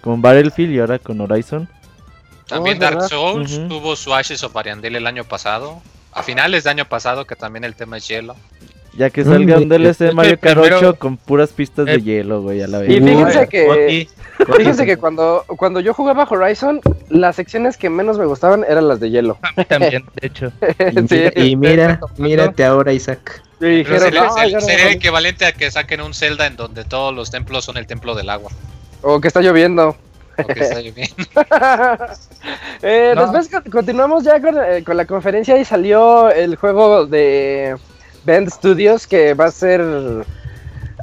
Con 0.00 0.22
Battlefield 0.22 0.72
y 0.72 0.78
ahora 0.78 0.98
con 0.98 1.20
Horizon. 1.20 1.68
También 2.46 2.76
Oh, 2.76 2.80
Dark 2.80 2.94
¿verdad? 2.96 3.08
Souls 3.08 3.52
Ujú. 3.58 3.68
tuvo 3.68 3.96
su 3.96 4.14
Ashes 4.14 4.42
of 4.44 4.56
Ariandel 4.56 4.94
el 4.96 5.06
año 5.06 5.24
pasado. 5.24 5.82
A 6.12 6.22
finales 6.22 6.64
de 6.64 6.70
año 6.70 6.84
pasado, 6.86 7.26
que 7.26 7.34
también 7.36 7.64
el 7.64 7.74
tema 7.74 7.96
es 7.98 8.06
hielo. 8.08 8.36
Ya 8.96 9.10
que 9.10 9.24
salga 9.24 9.58
un 9.58 9.68
DLC 9.68 9.98
de 10.06 10.12
Mario 10.12 10.38
Kart 10.40 10.54
primero- 10.60 10.78
8 10.78 10.94
con 10.98 11.16
puras 11.18 11.50
pistas 11.50 11.84
de 11.86 11.94
Eh, 11.96 12.00
hielo, 12.02 12.40
güey, 12.42 12.62
a 12.62 12.66
la 12.66 12.84
Y 12.84 12.98
vez. 13.00 13.04
fíjense 13.04 13.40
Uy, 13.40 13.46
que- 13.48 14.08
Fíjense 14.56 14.84
que 14.84 14.96
cuando, 14.98 15.44
cuando 15.56 15.80
yo 15.80 15.94
jugaba 15.94 16.26
Horizon, 16.28 16.80
las 17.08 17.36
secciones 17.36 17.76
que 17.78 17.88
menos 17.88 18.18
me 18.18 18.26
gustaban 18.26 18.64
eran 18.68 18.86
las 18.86 19.00
de 19.00 19.10
hielo. 19.10 19.38
A 19.42 19.50
mí 19.56 19.64
también, 19.64 20.04
de 20.20 20.26
hecho. 20.26 20.52
Y, 20.94 21.08
Sí. 21.08 21.56
mira- 21.56 22.00
y 22.16 22.22
mírate 22.22 22.64
ahora, 22.64 22.92
Isaac. 22.92 23.42
Y 23.60 23.84
sería, 23.84 24.22
"No, 24.24 24.34
sería- 24.34 24.48
ya 24.48 24.58
no 24.58 24.60
sería 24.60 24.84
me 24.84 24.90
el 24.90 24.96
equivalente 24.96 25.46
a 25.46 25.52
que 25.52 25.70
saquen 25.70 26.02
un 26.02 26.12
Zelda 26.12 26.46
en 26.46 26.56
donde 26.56 26.84
todos 26.84 27.14
los 27.14 27.30
templos 27.30 27.64
son 27.64 27.78
el 27.78 27.86
templo 27.86 28.14
del 28.14 28.28
agua. 28.28 28.50
O 29.02 29.20
que 29.20 29.28
está 29.28 29.40
lloviendo. 29.40 29.96
O 30.38 30.46
que 30.46 30.60
está 30.60 30.80
lloviendo. 30.82 31.14
Eh, 32.82 33.12
No. 33.16 33.32
Después 33.32 33.48
co- 33.64 33.70
continuamos 33.70 34.22
ya 34.24 34.40
con, 34.40 34.54
eh, 34.58 34.84
con 34.84 34.96
la 34.96 35.06
conferencia 35.06 35.56
y 35.58 35.64
salió 35.64 36.30
el 36.30 36.56
juego 36.56 37.06
de 37.06 37.76
Bend 38.26 38.50
Studios 38.50 39.06
que 39.06 39.34
va 39.34 39.46
a 39.46 39.50
ser 39.50 39.80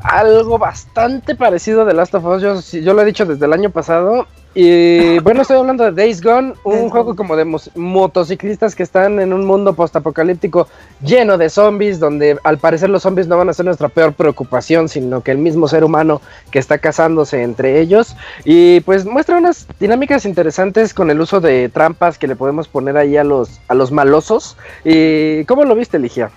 algo 0.04 0.58
bastante 0.58 1.36
parecido 1.36 1.86
de 1.86 1.94
Last 1.94 2.14
of 2.14 2.26
Us. 2.26 2.72
Yo, 2.72 2.94
lo 2.94 3.02
he 3.02 3.06
dicho 3.06 3.26
desde 3.26 3.46
el 3.46 3.54
año 3.54 3.70
pasado. 3.70 4.28
Y 4.54 5.18
bueno, 5.24 5.42
estoy 5.42 5.58
hablando 5.58 5.86
de 5.86 5.92
Days 5.92 6.22
Gone, 6.22 6.54
un 6.64 6.74
Days 6.74 6.92
juego 6.92 7.06
Gone. 7.06 7.18
como 7.18 7.36
de 7.36 7.46
motociclistas 7.76 8.76
que 8.76 8.84
están 8.84 9.20
en 9.20 9.34
un 9.34 9.46
mundo 9.46 9.74
postapocalíptico 9.74 10.68
lleno 11.02 11.38
de 11.38 11.50
zombies, 11.50 12.00
donde 12.00 12.38
al 12.44 12.60
parecer 12.60 12.90
los 12.90 13.02
zombies 13.02 13.28
no 13.28 13.38
van 13.38 13.50
a 13.50 13.54
ser 13.54 13.66
nuestra 13.66 13.90
peor 13.90 14.14
preocupación, 14.14 14.90
sino 14.90 15.22
que 15.22 15.32
el 15.32 15.40
mismo 15.40 15.68
ser 15.68 15.84
humano 15.84 16.22
que 16.52 16.60
está 16.60 16.78
cazándose 16.78 17.42
entre 17.42 17.80
ellos. 17.80 18.16
Y 18.44 18.82
pues 18.82 19.06
muestra 19.06 19.38
unas 19.38 19.68
dinámicas 19.80 20.26
interesantes 20.26 20.94
con 20.94 21.10
el 21.10 21.22
uso 21.22 21.40
de 21.40 21.70
trampas 21.70 22.20
que 22.20 22.28
le 22.28 22.36
podemos 22.36 22.68
poner 22.68 22.98
ahí 22.98 23.16
a 23.18 23.24
los, 23.24 23.62
a 23.70 23.74
los 23.74 23.92
malosos. 23.92 24.58
¿Y 24.84 25.46
cómo 25.46 25.64
lo 25.64 25.76
viste, 25.76 25.98
Ligia? 25.98 26.30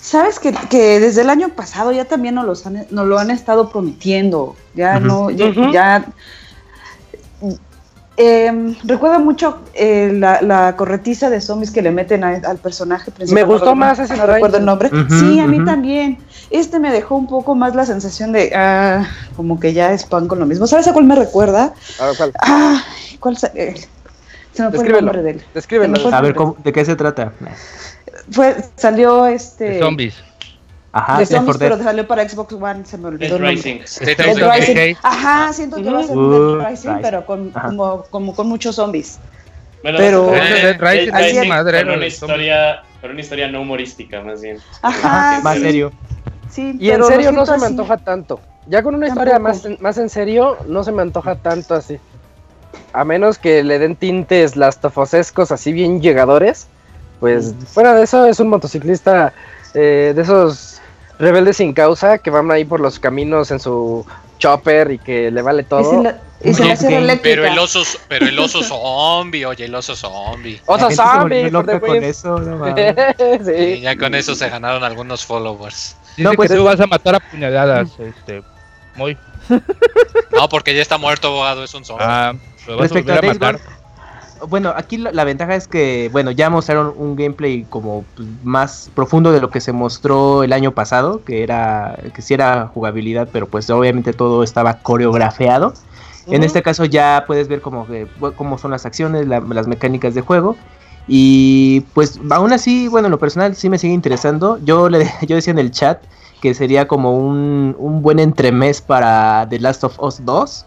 Sabes 0.00 0.38
que, 0.38 0.52
que 0.52 0.98
desde 1.00 1.20
el 1.22 1.30
año 1.30 1.50
pasado 1.50 1.92
ya 1.92 2.04
también 2.06 2.34
nos, 2.34 2.46
los 2.46 2.66
han, 2.66 2.86
nos 2.90 3.06
lo 3.06 3.18
han 3.18 3.30
estado 3.30 3.68
prometiendo. 3.70 4.56
Ya 4.74 4.98
no, 5.00 5.30
ya, 5.30 5.46
ya- 5.72 6.04
Em, 8.16 8.76
recuerda 8.84 9.18
mucho 9.18 9.60
eh, 9.72 10.12
la, 10.14 10.42
la 10.42 10.76
corretiza 10.76 11.30
de 11.30 11.40
zombies 11.40 11.70
que 11.70 11.80
le 11.80 11.90
meten 11.90 12.22
a- 12.22 12.40
al 12.44 12.58
personaje 12.58 13.10
principal. 13.10 13.42
Me 13.46 13.50
gustó 13.50 13.74
más 13.74 13.96
recuerdo- 13.98 14.14
ese 14.14 14.26
no 14.26 14.26
recuerdo 14.34 14.56
el 14.58 14.64
nombre. 14.66 14.90
Sí, 15.08 15.40
a 15.40 15.46
mí 15.46 15.64
también. 15.64 16.18
Este 16.50 16.78
me 16.78 16.90
dejó 16.92 17.16
un 17.16 17.26
poco 17.26 17.54
más 17.54 17.74
la 17.74 17.86
sensación 17.86 18.32
de 18.32 18.52
ah, 18.54 19.06
como 19.36 19.58
que 19.58 19.72
ya 19.72 19.92
es 19.92 20.04
pan 20.04 20.28
con 20.28 20.38
lo 20.38 20.44
mismo. 20.44 20.66
¿Sabes 20.66 20.86
a 20.88 20.92
cuál 20.92 21.06
me 21.06 21.14
recuerda? 21.14 21.72
A 21.98 22.06
ver, 22.08 22.16
¿cuál? 22.18 22.32
Ah, 22.42 22.82
¿cuál 23.20 23.38
se, 23.38 23.46
eh, 23.54 23.74
se 24.52 24.62
me 24.64 24.70
fue 24.70 24.86
el 24.86 24.92
nombre 24.92 25.22
de 25.22 25.30
él. 25.30 25.44
Descríbelo. 25.54 25.94
A 26.12 26.20
ver, 26.20 26.34
¿cómo- 26.34 26.56
¿de 26.62 26.72
qué 26.74 26.84
se 26.84 26.96
trata? 26.96 27.32
Fue, 28.30 28.56
salió 28.76 29.26
este. 29.26 29.64
De 29.70 29.78
zombies. 29.80 30.22
Ajá, 30.92 31.18
de 31.18 31.26
zombies, 31.26 31.44
4 31.56 31.58
Dead. 31.58 31.70
pero 31.78 31.84
salió 31.84 32.06
para 32.08 32.28
Xbox 32.28 32.52
One, 32.52 32.84
se 32.84 32.98
me 32.98 33.08
olvidó 33.08 33.38
Dead 33.38 33.44
el. 33.48 33.56
Rising. 33.56 33.78
Rising. 33.80 34.96
Ajá, 35.02 35.52
siento 35.52 35.76
que 35.76 35.90
va 35.90 36.00
a 36.00 36.02
ser 36.02 36.16
Dead 36.16 36.68
Rising, 36.70 36.88
Rising. 36.90 37.02
pero 37.02 37.26
con, 37.26 37.50
como, 37.50 38.02
como 38.10 38.34
con 38.34 38.48
muchos 38.48 38.74
zombies. 38.76 39.18
Bueno, 39.82 39.98
Pero- 39.98 40.34
Eh, 40.34 40.40
Dead 40.40 40.80
Rising 40.80 41.12
Rising 41.14 41.48
madre, 41.48 41.84
¿no? 41.84 41.94
una 41.94 42.06
historia, 42.06 42.82
con 43.00 43.10
una 43.12 43.20
historia 43.20 43.48
no 43.48 43.62
humorística, 43.62 44.20
más 44.22 44.42
bien. 44.42 44.58
Ajá, 44.82 45.30
Ajá, 45.36 45.40
más 45.42 45.56
sí, 45.56 45.62
serio. 45.62 45.92
sí, 46.50 46.76
Y 46.78 46.90
en 46.90 46.96
pero 46.96 47.06
serio 47.06 47.32
no 47.32 47.46
se 47.46 47.56
me 47.56 47.66
antoja 47.66 47.96
tanto. 47.96 48.40
Ya 48.66 48.82
con 48.82 48.94
una 48.94 49.08
historia 49.08 49.38
más, 49.38 49.66
más 49.80 49.96
en 49.96 50.10
serio, 50.10 50.58
no 50.66 50.84
se 50.84 50.92
me 50.92 51.02
antoja 51.02 51.36
tanto 51.36 51.74
así. 51.74 51.98
A 52.92 53.04
menos 53.04 53.38
que 53.38 53.62
le 53.64 53.78
den 53.78 53.96
tintes 53.96 54.56
lastofosescos 54.56 55.50
así 55.52 55.72
bien 55.72 56.02
llegadores. 56.02 56.66
Pues 57.20 57.54
fuera 57.68 57.94
de 57.94 58.04
eso 58.04 58.26
es 58.26 58.40
un 58.40 58.48
motociclista 58.48 59.32
eh, 59.74 60.12
de 60.16 60.22
esos 60.22 60.80
rebeldes 61.18 61.58
sin 61.58 61.74
causa 61.74 62.18
que 62.18 62.30
van 62.30 62.50
ahí 62.50 62.64
por 62.64 62.80
los 62.80 62.98
caminos 62.98 63.50
en 63.50 63.60
su 63.60 64.06
chopper 64.38 64.92
y 64.92 64.98
que 64.98 65.30
le 65.30 65.42
vale 65.42 65.62
todo. 65.62 66.02
la, 66.02 66.18
y. 66.42 67.16
Pero 67.22 67.46
el 67.46 67.58
oso, 67.58 67.82
pero 68.08 68.26
el 68.26 68.38
oso 68.38 68.62
zombie, 68.62 69.44
oye, 69.44 69.66
el 69.66 69.74
oso 69.74 69.94
zombie. 69.94 70.60
Oso 70.66 70.90
zombie, 70.90 71.50
con 71.50 72.02
eso, 72.02 72.38
no. 72.38 72.66
Y 72.76 73.44
sí. 73.44 73.80
ya 73.82 73.96
con 73.96 74.14
eso 74.14 74.34
se 74.34 74.48
ganaron 74.48 74.82
algunos 74.82 75.24
followers. 75.24 75.96
Dice 76.16 76.22
No, 76.22 76.32
pues 76.32 76.50
que 76.50 76.56
tú 76.56 76.64
vas 76.64 76.80
a 76.80 76.86
matar 76.86 77.16
a 77.16 77.20
puñaladas, 77.20 77.90
este. 78.00 78.42
Muy. 78.96 79.16
No, 80.32 80.48
porque 80.48 80.74
ya 80.74 80.82
está 80.82 80.96
muerto, 80.96 81.28
abogado, 81.28 81.62
es 81.62 81.74
un 81.74 81.84
zombie. 81.84 82.06
Ah, 82.08 82.34
lo 82.66 82.78
vas 82.78 82.90
a 82.90 82.94
volver 82.94 83.18
a 83.18 83.28
matar. 83.28 83.60
Bueno, 84.48 84.72
aquí 84.76 84.96
la, 84.98 85.12
la 85.12 85.24
ventaja 85.24 85.54
es 85.54 85.68
que, 85.68 86.08
bueno, 86.12 86.30
ya 86.30 86.50
mostraron 86.50 86.92
un 86.96 87.16
gameplay 87.16 87.64
como 87.66 88.06
pues, 88.14 88.28
más 88.42 88.90
profundo 88.94 89.32
de 89.32 89.40
lo 89.40 89.50
que 89.50 89.60
se 89.60 89.72
mostró 89.72 90.42
el 90.44 90.52
año 90.52 90.74
pasado, 90.74 91.24
que 91.24 91.42
era, 91.42 91.98
que 92.14 92.22
sí 92.22 92.34
era 92.34 92.66
jugabilidad, 92.68 93.30
pero 93.32 93.48
pues 93.50 93.68
obviamente 93.70 94.12
todo 94.12 94.42
estaba 94.42 94.82
coreografiado. 94.82 95.74
En 96.30 96.42
este 96.44 96.62
caso 96.62 96.84
ya 96.84 97.24
puedes 97.26 97.48
ver 97.48 97.60
cómo, 97.60 97.86
cómo 98.36 98.58
son 98.58 98.70
las 98.70 98.86
acciones, 98.86 99.26
la- 99.26 99.40
las 99.40 99.66
mecánicas 99.66 100.14
de 100.14 100.20
juego. 100.20 100.58
Y 101.06 101.80
pues 101.92 102.20
aún 102.30 102.52
así, 102.52 102.86
bueno, 102.88 103.06
en 103.06 103.12
lo 103.12 103.18
personal 103.18 103.56
sí 103.56 103.68
me 103.68 103.78
sigue 103.78 103.94
interesando. 103.94 104.58
Yo, 104.62 104.88
le, 104.88 105.10
yo 105.26 105.36
decía 105.36 105.50
en 105.52 105.58
el 105.58 105.70
chat 105.70 106.06
que 106.40 106.54
sería 106.54 106.86
como 106.88 107.16
un, 107.18 107.74
un 107.78 108.02
buen 108.02 108.18
entremés 108.18 108.80
para 108.80 109.46
The 109.48 109.58
Last 109.58 109.84
of 109.84 109.98
Us 110.00 110.24
2, 110.24 110.66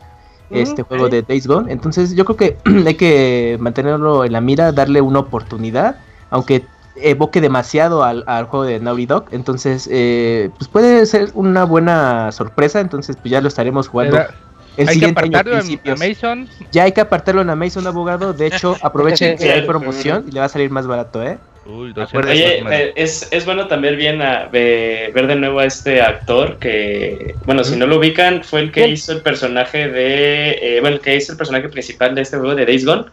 este 0.61 0.83
juego 0.83 1.09
de 1.09 1.21
Days 1.21 1.47
Gone. 1.47 1.71
Entonces 1.71 2.15
yo 2.15 2.25
creo 2.25 2.37
que 2.37 2.57
hay 2.87 2.95
que 2.95 3.57
mantenerlo 3.59 4.23
en 4.25 4.31
la 4.31 4.41
mira, 4.41 4.71
darle 4.71 5.01
una 5.01 5.19
oportunidad, 5.19 5.97
aunque 6.29 6.65
evoque 6.95 7.41
demasiado 7.41 8.03
al, 8.03 8.23
al 8.27 8.45
juego 8.45 8.65
de 8.65 8.79
Naughty 8.79 9.05
Dog. 9.07 9.25
Entonces, 9.31 9.89
eh, 9.91 10.49
pues 10.57 10.67
puede 10.67 11.05
ser 11.07 11.29
una 11.33 11.63
buena 11.65 12.31
sorpresa. 12.31 12.79
Entonces, 12.79 13.15
pues 13.17 13.31
ya 13.31 13.41
lo 13.41 13.47
estaremos 13.47 13.87
jugando 13.87 14.15
Era- 14.17 14.29
el 14.77 14.87
Hay 14.89 14.99
que 14.99 15.05
siguiente 15.05 15.21
año 15.21 15.37
a 15.37 15.39
apartarlo 15.39 15.59
en. 15.85 15.91
Amazon. 15.91 16.49
Ya 16.71 16.83
hay 16.83 16.91
que 16.91 17.01
apartarlo 17.01 17.41
en 17.41 17.49
Amazon, 17.49 17.85
abogado. 17.87 18.33
De 18.33 18.47
hecho, 18.47 18.75
aprovechen 18.81 19.37
que 19.37 19.51
hay 19.51 19.61
promoción 19.63 20.25
y 20.27 20.31
le 20.31 20.39
va 20.39 20.45
a 20.47 20.49
salir 20.49 20.69
más 20.69 20.87
barato, 20.87 21.23
¿eh? 21.23 21.37
Uy, 21.65 21.91
Acuérdate. 21.91 22.59
200 22.61 22.65
Oye, 22.67 22.75
eh, 22.87 22.93
es, 22.97 23.29
es 23.31 23.45
bueno 23.45 23.67
también 23.67 23.95
bien 23.95 24.21
a- 24.21 24.47
ve- 24.51 25.11
ver 25.15 25.27
de 25.27 25.35
nuevo 25.37 25.59
a 25.59 25.65
este 25.65 26.01
actor 26.01 26.57
que, 26.57 27.35
bueno, 27.45 27.63
si 27.63 27.77
no 27.77 27.87
lo 27.87 27.99
ubican, 27.99 28.43
fue 28.43 28.59
el 28.61 28.71
que 28.71 28.85
hizo 28.89 29.13
el 29.13 29.21
personaje 29.21 29.87
de, 29.87 30.51
eh, 30.61 30.79
bueno, 30.81 30.97
el 30.97 31.01
que 31.01 31.15
hizo 31.15 31.31
el 31.31 31.37
personaje 31.37 31.69
principal 31.69 32.15
de 32.15 32.21
este 32.21 32.37
juego 32.37 32.53
de 32.55 32.65
Days 32.65 32.85
Gone. 32.85 33.05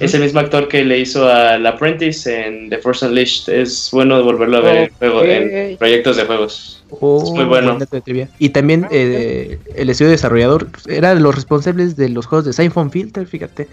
Es 0.00 0.14
el 0.14 0.22
mismo 0.22 0.40
actor 0.40 0.66
que 0.68 0.84
le 0.84 0.98
hizo 0.98 1.28
al 1.30 1.64
Apprentice 1.66 2.46
en 2.46 2.70
The 2.70 2.78
Force 2.78 3.06
Unleashed. 3.06 3.52
Es 3.54 3.88
bueno 3.92 4.22
volverlo 4.24 4.56
a 4.56 4.60
ver 4.60 4.76
en, 4.78 4.90
juego- 4.98 5.22
en 5.24 5.76
proyectos 5.76 6.16
de 6.16 6.24
juegos. 6.24 6.84
Oh, 6.90 7.22
Es 7.22 7.30
muy 7.30 7.44
bueno. 7.44 7.78
Y 8.38 8.48
también 8.50 8.84
Ah, 8.84 8.88
eh, 8.90 9.58
el 9.76 9.88
estudio 9.90 10.10
desarrollador 10.10 10.68
era 10.88 11.14
de 11.14 11.20
los 11.20 11.34
responsables 11.34 11.96
de 11.96 12.08
los 12.08 12.26
juegos 12.26 12.46
de 12.46 12.52
Siphon 12.52 12.90
Filter, 12.90 13.26
fíjate. 13.26 13.68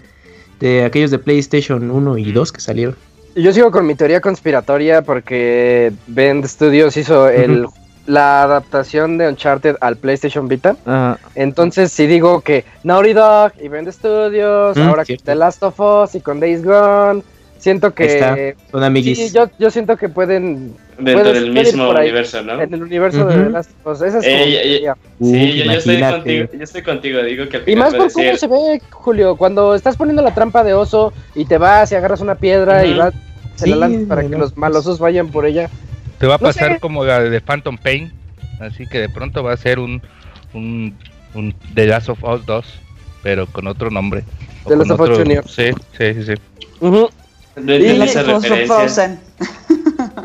De 0.60 0.84
aquellos 0.84 1.10
de 1.10 1.18
PlayStation 1.18 1.90
1 1.90 2.18
y 2.18 2.30
2 2.32 2.52
que 2.52 2.60
salieron. 2.60 2.94
Yo 3.34 3.52
sigo 3.52 3.72
con 3.72 3.84
mi 3.84 3.96
teoría 3.96 4.20
conspiratoria 4.20 5.02
porque 5.02 5.92
Bend 6.06 6.46
Studios 6.46 6.96
hizo 6.96 7.28
el, 7.28 7.66
la 8.06 8.42
adaptación 8.42 9.16
de 9.18 9.28
Uncharted 9.28 9.76
al 9.80 9.96
PlayStation 9.96 10.46
Vita. 10.48 10.76
Ajá. 10.84 11.18
Entonces, 11.34 11.90
si 11.92 12.06
digo 12.06 12.40
que 12.42 12.64
Naughty 12.82 13.12
Dog 13.14 13.52
y 13.62 13.68
Bend 13.68 13.90
Studios, 13.90 14.76
Mm, 14.76 14.80
ahora 14.82 15.04
cierto. 15.04 15.24
The 15.24 15.34
Last 15.34 15.62
of 15.62 15.80
Us 15.80 16.14
y 16.14 16.20
con 16.20 16.38
Days 16.40 16.62
Gone, 16.64 17.22
siento 17.58 17.94
que. 17.94 18.54
Son 18.70 18.82
amiguis. 18.84 19.18
Sí, 19.18 19.30
yo, 19.34 19.48
yo 19.58 19.70
siento 19.70 19.96
que 19.96 20.08
pueden. 20.08 20.76
Dentro 20.98 21.32
del 21.32 21.50
mismo 21.50 21.90
ahí. 21.92 22.08
universo, 22.08 22.40
¿no? 22.42 22.60
En 22.60 22.72
el 22.72 22.82
universo 22.82 23.24
de. 23.26 23.44
The 23.44 23.50
Last 23.50 23.70
of 23.84 23.92
Us. 24.00 24.02
Esa 24.06 24.18
es 24.18 24.24
Eh, 24.26 24.60
teoría. 24.60 24.96
Uh, 25.18 25.32
Sí, 25.34 25.56
yo, 25.58 25.64
yo 25.64 25.72
estoy 25.72 26.00
contigo, 26.00 26.48
yo 26.52 26.62
estoy 26.62 26.82
contigo, 26.82 27.22
digo 27.22 27.48
que 27.48 27.56
al 27.56 27.62
Y 27.68 27.74
más 27.76 27.94
por 27.94 28.12
cómo 28.12 28.36
se 28.36 28.46
ve, 28.46 28.80
Julio, 28.90 29.36
cuando 29.36 29.74
estás 29.74 29.96
poniendo 29.96 30.22
la 30.22 30.34
trampa 30.34 30.62
de 30.62 30.74
oso 30.74 31.12
y 31.34 31.46
te 31.46 31.58
vas 31.58 31.90
y 31.90 31.94
agarras 31.96 32.20
una 32.20 32.34
piedra 32.36 32.84
y 32.84 32.94
vas, 32.96 33.12
se 33.56 33.64
Sí, 33.64 33.70
la 33.70 33.76
lanzas 33.76 34.02
para 34.08 34.22
que 34.22 34.28
los- 34.30 34.40
los 34.40 34.56
malosos 34.56 34.98
vayan 34.98 35.28
por 35.28 35.46
ella. 35.46 35.68
Te 36.18 36.26
va 36.26 36.34
a 36.34 36.38
no 36.38 36.42
pasar 36.44 36.74
sé. 36.74 36.80
como 36.80 37.04
la 37.04 37.20
de 37.20 37.40
Phantom 37.40 37.76
Pain. 37.78 38.12
Así 38.60 38.86
que 38.86 39.00
de 39.00 39.08
pronto 39.08 39.42
va 39.42 39.52
a 39.52 39.56
ser 39.56 39.78
un, 39.78 40.00
un, 40.52 40.96
un 41.34 41.54
The 41.74 41.86
Last 41.86 42.08
of 42.08 42.22
Us 42.22 42.46
2, 42.46 42.66
pero 43.22 43.46
con 43.46 43.66
otro 43.66 43.90
nombre. 43.90 44.24
The 44.66 44.76
Last 44.76 44.90
of 44.92 45.00
Us 45.00 45.18
Junior. 45.18 45.44
Sí, 45.48 45.70
sí, 45.98 46.14
sí. 46.14 46.22
sí. 46.24 46.34
No 46.80 47.74
of 48.36 48.42
referencia. 48.42 48.66
Frozen. 48.66 49.20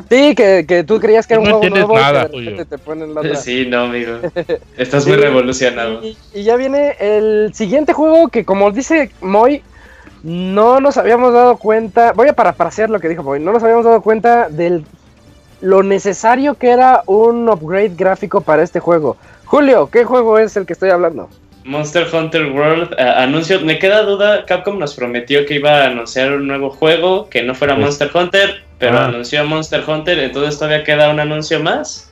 Sí, 0.09 0.33
que, 0.33 0.65
que 0.67 0.83
tú 0.83 0.99
creías 0.99 1.27
que 1.27 1.35
era 1.35 1.41
un 1.41 1.47
No 1.49 1.59
juego 1.59 1.67
entiendes 1.67 1.87
nuevo 1.87 2.01
nada, 2.01 2.29
y 2.33 2.45
que 2.45 2.51
de 2.51 2.65
te 2.65 2.77
ponen 2.79 3.13
la 3.13 3.21
otra. 3.21 3.35
Sí, 3.41 3.67
no, 3.67 3.81
amigo. 3.83 4.17
Estás 4.77 5.03
Sí. 5.03 5.11
muy 5.11 5.19
revolucionado. 5.19 6.03
Y, 6.03 6.17
y 6.33 6.43
ya 6.43 6.55
viene 6.55 6.95
el 6.99 7.51
siguiente 7.53 7.93
juego 7.93 8.29
que 8.29 8.43
como 8.43 8.71
dice 8.71 9.11
Moy, 9.21 9.61
no 10.23 10.79
nos 10.79 10.97
habíamos 10.97 11.33
dado 11.33 11.57
cuenta, 11.57 12.13
voy 12.13 12.27
a 12.27 12.33
parafrasear 12.33 12.89
lo 12.89 12.99
que 12.99 13.07
dijo 13.07 13.21
Moy, 13.21 13.39
no 13.39 13.51
nos 13.53 13.61
habíamos 13.61 13.85
dado 13.85 14.01
cuenta 14.01 14.49
del 14.49 14.83
lo 15.61 15.83
necesario 15.83 16.55
que 16.55 16.69
era 16.71 17.03
un 17.05 17.47
upgrade 17.49 17.93
gráfico 17.95 18.41
para 18.41 18.63
este 18.63 18.79
juego. 18.79 19.17
Julio, 19.45 19.89
¿qué 19.91 20.03
juego 20.05 20.37
es 20.37 20.55
el 20.57 20.65
que 20.65 20.73
estoy 20.73 20.89
hablando? 20.91 21.29
Monster 21.65 22.07
Hunter 22.11 22.45
World 22.51 22.93
eh, 22.97 23.01
anuncio. 23.03 23.59
Me 23.61 23.77
queda 23.77 24.03
duda. 24.03 24.45
Capcom 24.45 24.79
nos 24.79 24.95
prometió 24.95 25.45
que 25.45 25.55
iba 25.55 25.81
a 25.83 25.85
anunciar 25.87 26.31
un 26.31 26.47
nuevo 26.47 26.69
juego 26.71 27.29
que 27.29 27.43
no 27.43 27.53
fuera 27.53 27.75
Pues- 27.75 27.85
Monster 27.85 28.09
Hunter, 28.13 28.63
pero 28.79 28.97
Ah. 28.97 29.05
anunció 29.05 29.43
Monster 29.45 29.83
Hunter. 29.87 30.17
Entonces 30.19 30.57
todavía 30.57 30.83
queda 30.83 31.09
un 31.09 31.19
anuncio 31.19 31.59
más. 31.59 32.11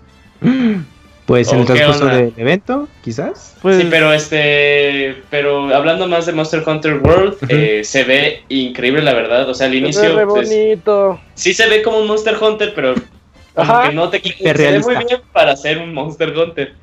Pues 1.25 1.51
en 1.51 1.57
¿O 1.57 1.61
el 1.61 1.67
transcurso 1.67 2.05
del 2.05 2.33
evento, 2.37 2.87
quizás. 3.03 3.55
Pues, 3.61 3.77
Sí, 3.81 3.87
pero 3.89 4.13
este, 4.13 5.17
pero 5.29 5.73
hablando 5.75 6.07
más 6.07 6.25
de 6.25 6.31
Monster 6.31 6.63
Hunter 6.65 6.99
World, 7.03 7.37
eh, 7.49 7.81
se 7.83 8.03
ve 8.05 8.43
increíble 8.47 9.01
la 9.01 9.13
verdad. 9.13 9.49
O 9.49 9.53
sea, 9.53 9.67
al 9.67 9.73
Se 9.73 9.79
ve 9.79 9.83
inicio 9.85 10.13
pues, 10.25 10.49
bonito. 10.49 11.19
sí 11.33 11.53
se 11.53 11.67
ve 11.67 11.81
como 11.81 11.97
un 11.99 12.07
Monster 12.07 12.37
Hunter, 12.41 12.71
pero 12.73 12.93
como 13.57 13.73
Ajá. 13.73 13.89
que 13.89 13.95
no 13.95 14.09
te 14.09 14.21
se 14.21 14.35
ve 14.43 14.53
realista. 14.53 14.93
muy 14.93 15.03
bien 15.05 15.21
para 15.33 15.55
ser 15.57 15.79
un 15.79 15.93
Monster 15.93 16.29
Hunter. 16.37 16.73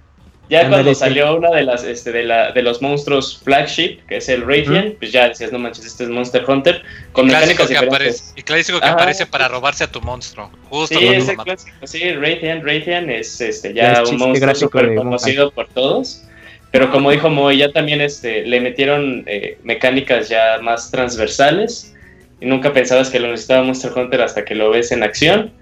Ya 0.51 0.69
cuando 0.69 0.91
sí. 0.91 0.97
salió 0.97 1.37
una 1.37 1.51
de 1.51 1.63
las 1.63 1.85
este 1.85 2.13
de 2.13 2.25
la 2.25 2.53
de 2.53 2.63
los 2.63 2.83
monstruos 2.83 3.41
flagship, 3.43 4.01
que 4.07 4.17
es 4.19 4.29
el 4.29 4.43
Radiant, 4.43 4.99
pues 4.99 5.11
ya 5.11 5.29
decías, 5.29 5.51
no 5.53 5.59
manches, 5.59 5.87
este 5.87 6.05
es 6.05 6.11
Monster 6.11 6.45
Hunter 6.47 6.83
con 7.13 7.29
clásico 7.29 7.63
mecánicas 7.63 7.69
que 7.69 7.87
aparece, 7.87 8.33
y 8.37 8.43
clásico 8.43 8.79
que 8.79 8.85
Ajá. 8.85 8.95
aparece 8.95 9.25
para 9.25 9.49
robarse 9.49 9.85
a 9.85 9.87
tu 9.87 10.03
monstruo. 10.03 10.51
Justo 10.69 10.99
Sí, 10.99 11.07
ese 11.07 11.35
clásico, 11.37 11.75
sí, 11.87 12.13
Radiant, 12.13 12.63
Radiant 12.63 13.09
es 13.09 13.41
este 13.41 13.73
Ya 13.73 13.93
es 13.93 14.11
un 14.11 14.19
monstruo 14.19 14.55
súper 14.55 14.91
de 14.91 14.97
conocido 14.97 15.51
por 15.51 15.67
todos. 15.69 16.25
Pero 16.73 16.91
como 16.91 17.13
dijo 17.13 17.31
Moy, 17.31 17.59
ya 17.59 17.71
también 17.71 18.01
este, 18.01 18.45
le 18.45 18.61
metieron 18.61 19.23
eh, 19.29 19.59
mecánicas 19.63 20.29
ya 20.29 20.59
más 20.61 20.91
transversales. 20.91 21.95
Y 22.41 22.47
nunca 22.47 22.73
pensabas 22.73 23.11
que 23.11 23.21
lo 23.21 23.29
necesitaba 23.29 23.63
Monster 23.63 23.93
Hunter 23.97 24.21
hasta 24.21 24.45
que 24.45 24.57
lo 24.57 24.71
ves 24.71 24.91
en 24.91 25.05
acción. 25.05 25.53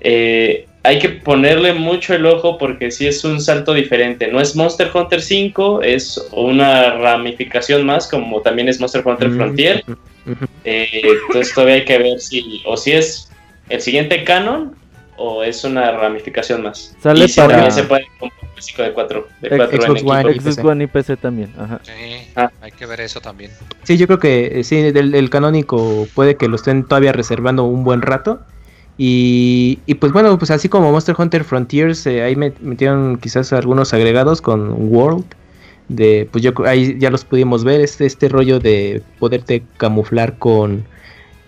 Eh, 0.00 0.66
hay 0.84 0.98
que 0.98 1.08
ponerle 1.10 1.74
mucho 1.74 2.14
el 2.14 2.24
ojo 2.24 2.56
porque 2.56 2.90
sí 2.90 3.06
es 3.06 3.24
un 3.24 3.40
salto 3.40 3.74
diferente. 3.74 4.28
No 4.28 4.40
es 4.40 4.54
Monster 4.56 4.90
Hunter 4.94 5.20
5, 5.20 5.82
es 5.82 6.28
una 6.32 6.94
ramificación 6.94 7.84
más, 7.84 8.06
como 8.08 8.40
también 8.40 8.68
es 8.68 8.80
Monster 8.80 9.02
Hunter 9.04 9.28
Mm, 9.28 9.36
Frontier. 9.36 9.84
Eh, 10.64 10.88
entonces 11.26 11.54
todavía 11.54 11.76
hay 11.76 11.84
que 11.84 11.98
ver 11.98 12.20
si 12.20 12.62
o 12.66 12.76
si 12.76 12.92
es 12.92 13.30
el 13.68 13.80
siguiente 13.80 14.24
canon 14.24 14.74
o 15.16 15.42
es 15.42 15.64
una 15.64 15.90
ramificación 15.92 16.62
más. 16.62 16.94
Sale 17.02 17.24
y 17.24 17.28
si 17.28 17.40
para- 17.40 17.54
también 17.54 17.72
se 17.72 17.82
puede 17.84 18.06
comprar 18.18 18.40
un 18.44 18.54
físico 18.54 18.82
de 18.82 18.92
4 18.92 19.28
de 19.40 19.48
cuatro 19.56 19.82
Xbox 19.82 20.00
en 20.02 20.08
One. 20.08 20.20
y 20.32 20.34
Xbox 20.38 20.44
PC. 20.56 20.68
One 20.68 20.84
y 20.84 20.86
PC 20.86 21.16
también. 21.16 21.52
Ajá. 21.58 21.80
Sí, 21.82 21.92
Ah. 22.36 22.50
hay 22.62 22.70
que 22.70 22.86
ver 22.86 23.00
eso 23.00 23.20
también. 23.20 23.50
Sí, 23.82 23.96
yo 23.98 24.06
creo 24.06 24.18
que 24.20 24.60
eh, 24.60 24.64
sí, 24.64 24.80
del, 24.92 25.10
del 25.10 25.28
canónico 25.30 26.06
puede 26.14 26.36
que 26.36 26.46
lo 26.48 26.56
estén 26.56 26.84
todavía 26.84 27.12
reservando 27.12 27.64
un 27.64 27.82
buen 27.84 28.00
rato. 28.02 28.40
Y, 28.98 29.78
y 29.86 29.94
pues 29.94 30.12
bueno, 30.12 30.36
pues 30.38 30.50
así 30.50 30.68
como 30.68 30.90
Monster 30.92 31.14
Hunter 31.16 31.44
Frontiers, 31.44 32.04
eh, 32.06 32.22
ahí 32.22 32.34
met- 32.34 32.58
metieron 32.60 33.16
quizás 33.18 33.52
algunos 33.52 33.94
agregados 33.94 34.42
con 34.42 34.92
World. 34.92 35.24
De, 35.88 36.28
pues 36.30 36.44
yo 36.44 36.52
ahí 36.66 36.98
ya 36.98 37.10
los 37.10 37.24
pudimos 37.24 37.64
ver, 37.64 37.80
este, 37.80 38.04
este 38.06 38.28
rollo 38.28 38.58
de 38.60 39.02
poderte 39.18 39.62
camuflar 39.78 40.36
con, 40.38 40.84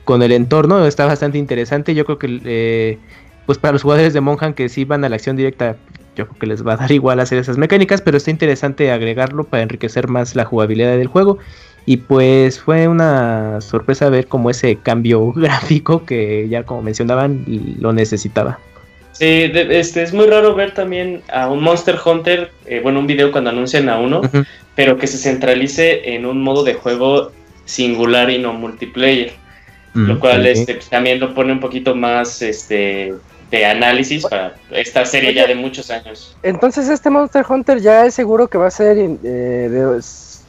con 0.04 0.22
el 0.22 0.32
entorno, 0.32 0.86
está 0.86 1.06
bastante 1.06 1.38
interesante. 1.38 1.94
Yo 1.94 2.04
creo 2.06 2.18
que 2.18 2.40
eh, 2.44 2.98
pues 3.46 3.58
para 3.58 3.72
los 3.72 3.82
jugadores 3.82 4.14
de 4.14 4.20
Monhan 4.20 4.54
que 4.54 4.68
sí 4.68 4.84
van 4.84 5.04
a 5.04 5.08
la 5.08 5.16
acción 5.16 5.36
directa, 5.36 5.76
yo 6.16 6.26
creo 6.26 6.38
que 6.38 6.46
les 6.46 6.66
va 6.66 6.74
a 6.74 6.76
dar 6.76 6.92
igual 6.92 7.20
hacer 7.20 7.38
esas 7.38 7.58
mecánicas, 7.58 8.00
pero 8.00 8.16
está 8.16 8.30
interesante 8.30 8.90
agregarlo 8.92 9.44
para 9.44 9.62
enriquecer 9.62 10.08
más 10.08 10.34
la 10.36 10.44
jugabilidad 10.44 10.96
del 10.96 11.08
juego. 11.08 11.38
Y 11.86 11.96
pues 11.96 12.60
fue 12.60 12.86
una 12.88 13.60
sorpresa 13.60 14.08
ver 14.10 14.26
como 14.26 14.50
ese 14.50 14.76
cambio 14.76 15.32
gráfico 15.36 16.04
que 16.04 16.48
ya 16.48 16.62
como 16.64 16.82
mencionaban 16.82 17.44
lo 17.80 17.92
necesitaba. 17.92 18.58
Sí, 19.12 19.48
de- 19.48 19.80
este, 19.80 20.02
es 20.02 20.12
muy 20.14 20.26
raro 20.26 20.54
ver 20.54 20.72
también 20.72 21.22
a 21.32 21.48
un 21.50 21.62
Monster 21.62 21.98
Hunter, 22.04 22.52
eh, 22.66 22.80
bueno, 22.82 23.00
un 23.00 23.06
video 23.06 23.32
cuando 23.32 23.50
anuncian 23.50 23.88
a 23.88 23.98
uno, 23.98 24.22
pero 24.74 24.96
que 24.96 25.06
se 25.06 25.18
centralice 25.18 26.14
en 26.14 26.24
un 26.26 26.42
modo 26.42 26.62
de 26.64 26.74
juego 26.74 27.32
singular 27.64 28.30
y 28.30 28.38
no 28.38 28.52
multiplayer, 28.52 29.32
lo 29.94 30.14
Mm, 30.14 30.18
cual 30.18 30.40
ok. 30.42 30.46
este, 30.46 30.74
pues, 30.74 30.88
también 30.88 31.20
lo 31.20 31.34
pone 31.34 31.52
un 31.52 31.60
poquito 31.60 31.94
más 31.94 32.40
este, 32.40 33.12
de 33.50 33.66
análisis 33.66 34.22
para 34.22 34.54
esta 34.70 35.04
serie 35.04 35.34
ya 35.34 35.46
de 35.46 35.54
muchos 35.54 35.90
años. 35.90 36.34
Entonces, 36.42 36.88
¿este 36.88 37.10
Monster 37.10 37.44
Hunter 37.48 37.80
ya 37.80 38.06
es 38.06 38.14
seguro 38.14 38.48
que 38.48 38.56
va 38.58 38.68
a 38.68 38.70
ser 38.70 38.96
eh, 38.98 39.08
de, 39.22 40.00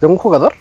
de 0.02 0.08
un 0.08 0.18
jugador? 0.18 0.54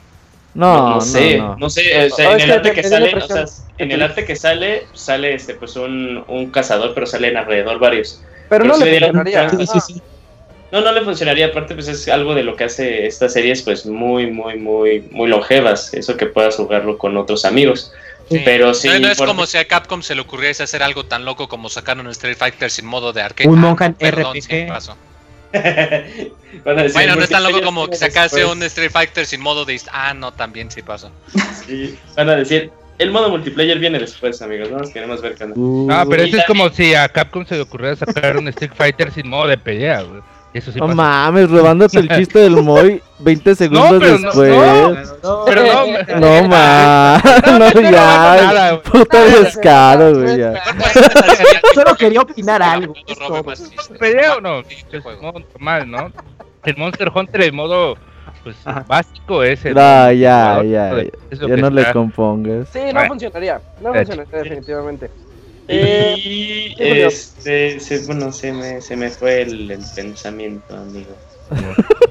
No, 0.55 0.75
no, 0.77 0.95
no, 0.97 1.01
sé, 1.01 1.39
no. 1.39 1.57
no, 1.57 1.71
sé, 1.71 2.07
o 2.07 2.17
sea, 2.17 2.31
Ah, 2.31 2.35
en 2.35 2.41
el 2.41 2.51
arte 2.53 2.73
que 2.73 2.83
sale, 2.83 3.05
o 3.15 3.21
sea, 3.21 3.41
impresión 3.43 3.49
en 3.79 3.93
el 3.93 3.99
te- 3.99 4.05
arte 4.05 4.25
que 4.25 4.37
sale, 4.37 4.87
sale 4.95 5.35
este 5.35 5.55
pues 5.55 5.77
un, 5.77 6.25
un 6.27 6.51
cazador, 6.51 6.93
pero 6.93 7.07
salen 7.07 7.37
alrededor 7.37 7.79
varios. 7.79 8.21
Pero, 8.49 8.65
Pero 8.65 8.77
no 8.77 8.85
le 8.85 8.91
dieron 8.91 9.11
funcionaría. 9.15 9.49
chance. 9.51 9.67
Sí, 9.67 9.81
sí, 9.81 9.93
sí. 9.95 10.03
No, 10.73 10.81
no 10.81 10.93
le 10.93 11.03
funcionaría, 11.03 11.47
aparte 11.47 11.75
pues 11.75 11.89
es 11.89 12.09
algo 12.09 12.35
de 12.35 12.43
lo 12.45 12.57
que 12.57 12.65
hace 12.65 13.07
estas 13.07 13.33
series 13.33 13.63
pues 13.63 13.87
muy, 13.87 14.31
muy, 14.31 14.57
muy, 14.57 15.01
muy 15.11 15.29
longevas, 15.29 15.95
eso 15.95 16.17
que 16.17 16.27
puedas 16.27 16.57
jugarlo 16.57 16.99
con 16.99 17.17
otros 17.17 17.45
amigos. 17.45 17.93
Sí. 18.29 18.43
Pero 18.45 18.75
sí, 18.75 18.89
no, 18.89 18.99
no 19.01 19.09
es 19.11 19.19
como 19.19 19.47
si 19.47 19.59
a 19.59 19.65
Capcom 19.67 20.03
se 20.03 20.15
le 20.15 20.21
ocurriese 20.21 20.63
hacer 20.63 20.83
algo 20.85 21.05
tan 21.07 21.25
loco 21.25 21.49
como 21.49 21.69
sacar 21.69 21.99
un 21.99 22.07
Street 22.09 22.37
Fighter 22.37 22.71
sin 22.71 22.87
modo 22.87 23.13
de 23.13 23.23
arcade. 23.23 23.49
Un 23.49 23.59
Ah, 23.59 23.63
Monhan 23.63 23.93
no, 23.93 23.99
perdón, 23.99 24.37
RPG. 24.37 24.43
sí 24.43 24.65
pasó. 24.69 24.97
Van 25.53 26.79
a 26.79 26.83
decir, 26.83 26.95
Bueno, 26.95 27.17
no 27.17 27.23
es 27.23 27.31
tan 27.31 27.43
loco 27.43 27.63
como 27.63 27.89
que 27.89 27.97
sacase 27.97 28.37
después. 28.37 28.57
un 28.57 28.63
Street 28.65 28.91
Fighter 28.91 29.27
sin 29.27 29.41
modo 29.41 29.65
de... 29.65 29.81
Ah, 29.93 30.15
no, 30.15 30.33
también 30.33 30.71
sí 30.71 30.83
pasó. 30.83 31.11
Sí, 31.67 31.99
van 32.17 32.29
a 32.29 32.37
decir, 32.37 32.71
el 32.99 33.11
modo 33.11 33.31
multiplayer 33.31 33.79
viene 33.79 33.99
después, 33.99 34.41
amigos, 34.43 34.71
¿no? 34.71 34.81
Queremos 34.93 35.21
ver 35.23 35.37
onda. 35.41 35.55
Uh, 35.59 35.87
No, 35.89 36.09
pero 36.09 36.23
eso 36.23 36.37
es 36.37 36.45
como 36.45 36.69
si 36.71 36.95
a 36.95 37.09
Capcom 37.09 37.47
se 37.47 37.55
le 37.57 37.63
ocurriera 37.63 37.97
sacar 37.97 38.37
un 38.37 38.49
Street 38.49 38.73
Fighter 38.75 39.13
sin 39.13 39.29
modo 39.29 39.49
de 39.49 39.59
pelea, 39.59 40.03
güey. 40.03 40.21
Eso 40.53 40.73
sí 40.73 40.79
no 40.81 40.87
pasa. 40.87 40.97
mames, 40.97 41.49
robándote 41.51 41.99
el 42.01 42.09
chiste 42.09 42.41
del 42.41 42.57
Moy 42.63 43.01
20 43.21 43.55
segundos 43.55 43.97
pero 44.01 44.19
no, 44.19 44.27
después. 44.43 45.13
no. 45.23 45.45
Pero 45.45 45.63
no, 45.63 45.87
me- 45.87 46.21
No 46.43 46.49
mames, 46.49 47.23
no, 47.47 47.59
no 47.59 47.81
ya. 47.83 47.91
nada. 47.91 48.83
Puta 48.83 49.25
descaro, 49.25 50.15
güey. 50.21 50.39
ya. 50.39 50.55
Solo 51.75 51.95
quería 51.95 52.21
opinar 52.23 52.63
algo, 52.63 52.95
No 52.95 53.01
es 53.13 53.19
robe 53.19 53.29
todo. 53.29 53.43
más 53.45 53.59
chistes. 53.71 53.99
¿Pelea 53.99 54.37
o 54.37 54.41
no? 54.41 54.63
Normal, 55.23 55.91
¿no? 55.91 56.13
El 56.65 56.77
Monster 56.77 57.11
Hunter, 57.15 57.41
el 57.43 57.53
modo 57.53 57.97
pues, 58.43 58.57
Ajá. 58.65 58.85
básico 58.89 59.43
es 59.45 59.65
el. 59.65 59.75
No, 59.75 59.81
ya, 60.13 60.63
ya, 60.65 60.91
¿no? 60.91 61.01
ya. 61.01 61.47
Ya 61.47 61.57
no 61.57 61.71
le 61.71 61.93
compongas. 61.93 62.69
Sí, 62.73 62.81
no 62.93 63.05
funcionaría. 63.07 63.61
No 63.81 63.95
funcionaría 63.95 64.39
definitivamente. 64.43 65.11
Eh, 65.69 66.15
Y 66.81 67.01
este, 67.03 67.79
se, 67.81 67.99
bueno, 68.07 68.33
se 68.33 68.53
me, 68.53 68.81
se 68.81 68.97
me 68.97 69.11
fue 69.11 69.43
el, 69.43 69.71
el 69.71 69.81
pensamiento, 69.95 70.75
amigo. 70.77 71.15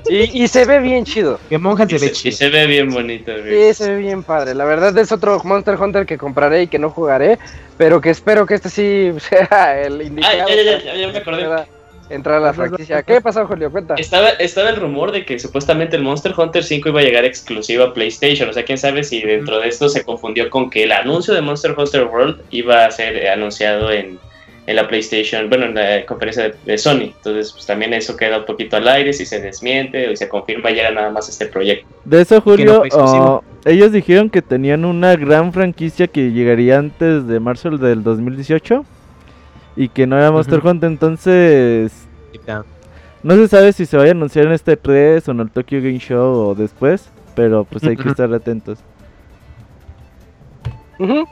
y, 0.09 0.43
y 0.43 0.47
se 0.47 0.65
ve 0.65 0.79
bien 0.79 1.05
chido. 1.05 1.39
Que 1.49 1.57
Monjan 1.57 1.87
Y 1.89 1.91
se 1.91 1.95
ve 1.95 1.99
se, 1.99 2.07
y 2.29 2.31
chido. 2.31 2.37
se 2.37 2.49
ve 2.49 2.67
bien 2.67 2.89
bonito, 2.89 3.31
Sí, 3.49 3.73
se 3.73 3.91
ve 3.93 3.97
bien 3.99 4.23
padre. 4.23 4.53
La 4.53 4.65
verdad 4.65 4.97
es 4.97 5.11
otro 5.11 5.41
Monster 5.43 5.75
Hunter 5.75 6.05
que 6.05 6.17
compraré 6.17 6.63
y 6.63 6.67
que 6.67 6.77
no 6.79 6.89
jugaré, 6.89 7.39
pero 7.77 8.01
que 8.01 8.09
espero 8.09 8.45
que 8.45 8.55
este 8.55 8.69
sí 8.69 9.11
sea 9.29 9.81
el 9.81 9.99
Ah, 9.99 10.03
indicado. 10.03 10.49
ya, 10.49 10.55
ya, 10.55 10.63
ya, 10.63 10.77
para 10.77 10.83
ya, 10.83 10.95
ya 10.95 11.07
me 11.11 11.17
acordé. 11.19 11.78
Entrar 12.09 12.37
a 12.37 12.39
la 12.39 12.53
franquicia. 12.53 13.03
¿Qué 13.03 13.21
pasó, 13.21 13.45
Julio? 13.45 13.71
Cuenta. 13.71 13.95
Estaba, 13.95 14.29
estaba 14.29 14.69
el 14.69 14.77
rumor 14.77 15.11
de 15.11 15.25
que 15.25 15.37
supuestamente 15.37 15.95
el 15.95 16.03
Monster 16.03 16.33
Hunter 16.35 16.63
5 16.63 16.89
iba 16.89 17.01
a 17.01 17.03
llegar 17.03 17.25
exclusivo 17.25 17.83
a 17.83 17.93
PlayStation. 17.93 18.49
O 18.49 18.53
sea, 18.53 18.65
quién 18.65 18.77
sabe 18.77 19.03
si 19.03 19.21
dentro 19.21 19.59
de 19.59 19.67
esto 19.67 19.89
se 19.89 20.03
confundió 20.03 20.49
con 20.49 20.69
que 20.69 20.83
el 20.83 20.91
anuncio 20.91 21.33
de 21.33 21.41
Monster 21.41 21.75
Hunter 21.77 22.05
World 22.05 22.41
iba 22.49 22.85
a 22.85 22.91
ser 22.91 23.29
anunciado 23.29 23.91
en, 23.91 24.17
en 24.65 24.75
la 24.75 24.87
PlayStation, 24.87 25.49
bueno, 25.49 25.65
en 25.65 25.75
la 25.75 26.05
conferencia 26.05 26.43
de, 26.43 26.55
de 26.65 26.77
Sony. 26.77 27.13
Entonces, 27.15 27.51
pues 27.53 27.65
también 27.65 27.93
eso 27.93 28.17
queda 28.17 28.39
un 28.39 28.45
poquito 28.45 28.77
al 28.77 28.87
aire, 28.87 29.13
si 29.13 29.25
se 29.25 29.39
desmiente 29.39 30.09
o 30.09 30.15
se 30.15 30.27
confirma 30.27 30.71
ya 30.71 30.89
nada 30.91 31.11
más 31.11 31.29
este 31.29 31.45
proyecto. 31.45 31.87
De 32.05 32.21
eso, 32.21 32.35
no 32.35 32.41
Julio, 32.41 32.83
oh, 32.93 33.43
ellos 33.65 33.91
dijeron 33.91 34.29
que 34.29 34.41
tenían 34.41 34.85
una 34.85 35.15
gran 35.15 35.53
franquicia 35.53 36.07
que 36.07 36.31
llegaría 36.31 36.79
antes 36.79 37.27
de 37.27 37.39
marzo 37.39 37.69
del 37.77 38.03
2018 38.03 38.85
y 39.79 39.87
que 39.87 40.05
no 40.05 40.17
era 40.17 40.29
Monster 40.29 40.59
Ujú. 40.59 40.69
Hunter, 40.71 40.89
entonces 40.91 41.93
no 43.23 43.35
se 43.35 43.47
sabe 43.47 43.71
si 43.71 43.85
se 43.85 43.95
vaya 43.95 44.09
a 44.09 44.13
anunciar 44.13 44.45
en 44.47 44.51
este 44.51 44.75
3 44.75 45.25
o 45.27 45.31
en 45.31 45.39
el 45.39 45.49
Tokyo 45.51 45.77
Game 45.79 45.99
Show 45.99 46.49
o 46.49 46.53
después, 46.55 47.09
pero 47.33 47.63
pues 47.63 47.83
hay 47.85 47.95
que 47.95 48.09
estar 48.09 48.33
atentos. 48.33 48.79
Yo 50.99 51.25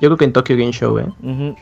creo 0.00 0.16
que 0.16 0.24
en 0.24 0.32
Tokyo 0.32 0.56
Game 0.56 0.72
Show, 0.72 0.98
¿eh? 0.98 1.54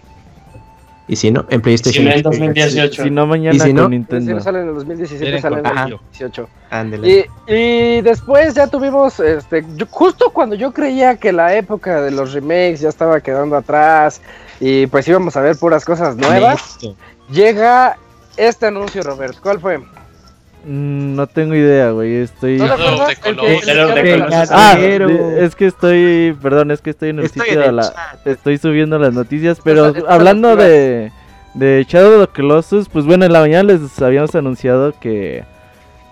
Y 1.08 1.16
si 1.16 1.30
no, 1.30 1.40
en 1.50 1.58
Si 1.58 1.62
PlayStation. 1.62 2.04
no, 2.04 2.10
en 2.12 2.22
2018. 2.22 3.02
Si 3.02 3.10
no, 3.10 3.26
mañana 3.26 3.56
Y 3.56 3.58
si 3.60 3.72
no- 3.72 3.82
con 3.82 3.90
Si 3.92 3.96
Nintendo. 3.98 4.34
no 4.34 4.40
sale 4.40 4.60
en 4.60 4.68
el 4.68 4.74
2017, 4.76 5.24
Tienen 5.24 5.42
sale 5.42 5.54
en 5.58 5.58
el 5.58 5.64
contagio. 5.72 5.96
2018. 5.96 6.48
Ándele. 6.70 7.26
Y, 7.48 7.52
y 7.52 8.00
después 8.00 8.54
ya 8.54 8.68
tuvimos, 8.68 9.18
este, 9.18 9.64
yo- 9.76 9.86
justo 9.90 10.30
cuando 10.32 10.54
yo 10.54 10.72
creía 10.72 11.16
que 11.16 11.32
la 11.32 11.54
época 11.56 12.00
de 12.00 12.12
los 12.12 12.32
remakes 12.32 12.80
ya 12.80 12.88
estaba 12.88 13.20
quedando 13.20 13.56
atrás 13.56 14.22
y 14.60 14.86
pues 14.86 15.08
íbamos 15.08 15.36
a 15.36 15.40
ver 15.40 15.56
puras 15.56 15.84
cosas 15.84 16.16
nuevas, 16.16 16.76
Listo. 16.82 16.96
llega 17.30 17.96
este 18.36 18.66
anuncio, 18.66 19.02
Robert. 19.02 19.36
¿Cuál 19.42 19.58
fue? 19.60 19.78
Mm, 19.78 21.14
no 21.16 21.26
tengo 21.26 21.54
idea, 21.54 21.90
güey. 21.90 22.16
Estoy. 22.16 22.58
¿No 22.58 22.66
te. 22.76 24.22
Ah, 24.50 24.74
Pero- 24.78 25.08
es 25.38 25.54
que 25.54 25.66
estoy, 25.66 26.36
perdón, 26.42 26.70
es 26.70 26.80
que 26.82 26.90
estoy 26.90 27.10
en 27.10 27.20
el 27.20 27.24
Estoy 27.26 27.46
sitio 27.46 27.62
en 27.62 27.68
el 27.70 27.76
la, 27.76 27.82
chat. 27.84 28.26
estoy 28.26 28.58
subiendo 28.58 28.98
las 28.98 29.14
noticias, 29.14 29.58
pero 29.64 29.86
Estás- 29.86 30.02
estás 30.02 30.14
hablando 30.14 30.56
de, 30.56 31.12
de 31.54 31.86
Shadow 31.88 32.20
of 32.20 32.28
the 32.28 32.34
Colossus, 32.34 32.88
pues 32.88 33.06
bueno, 33.06 33.24
en 33.24 33.32
la 33.32 33.40
mañana 33.40 33.72
les 33.72 34.00
habíamos 34.02 34.34
anunciado 34.34 34.92
que 35.00 35.44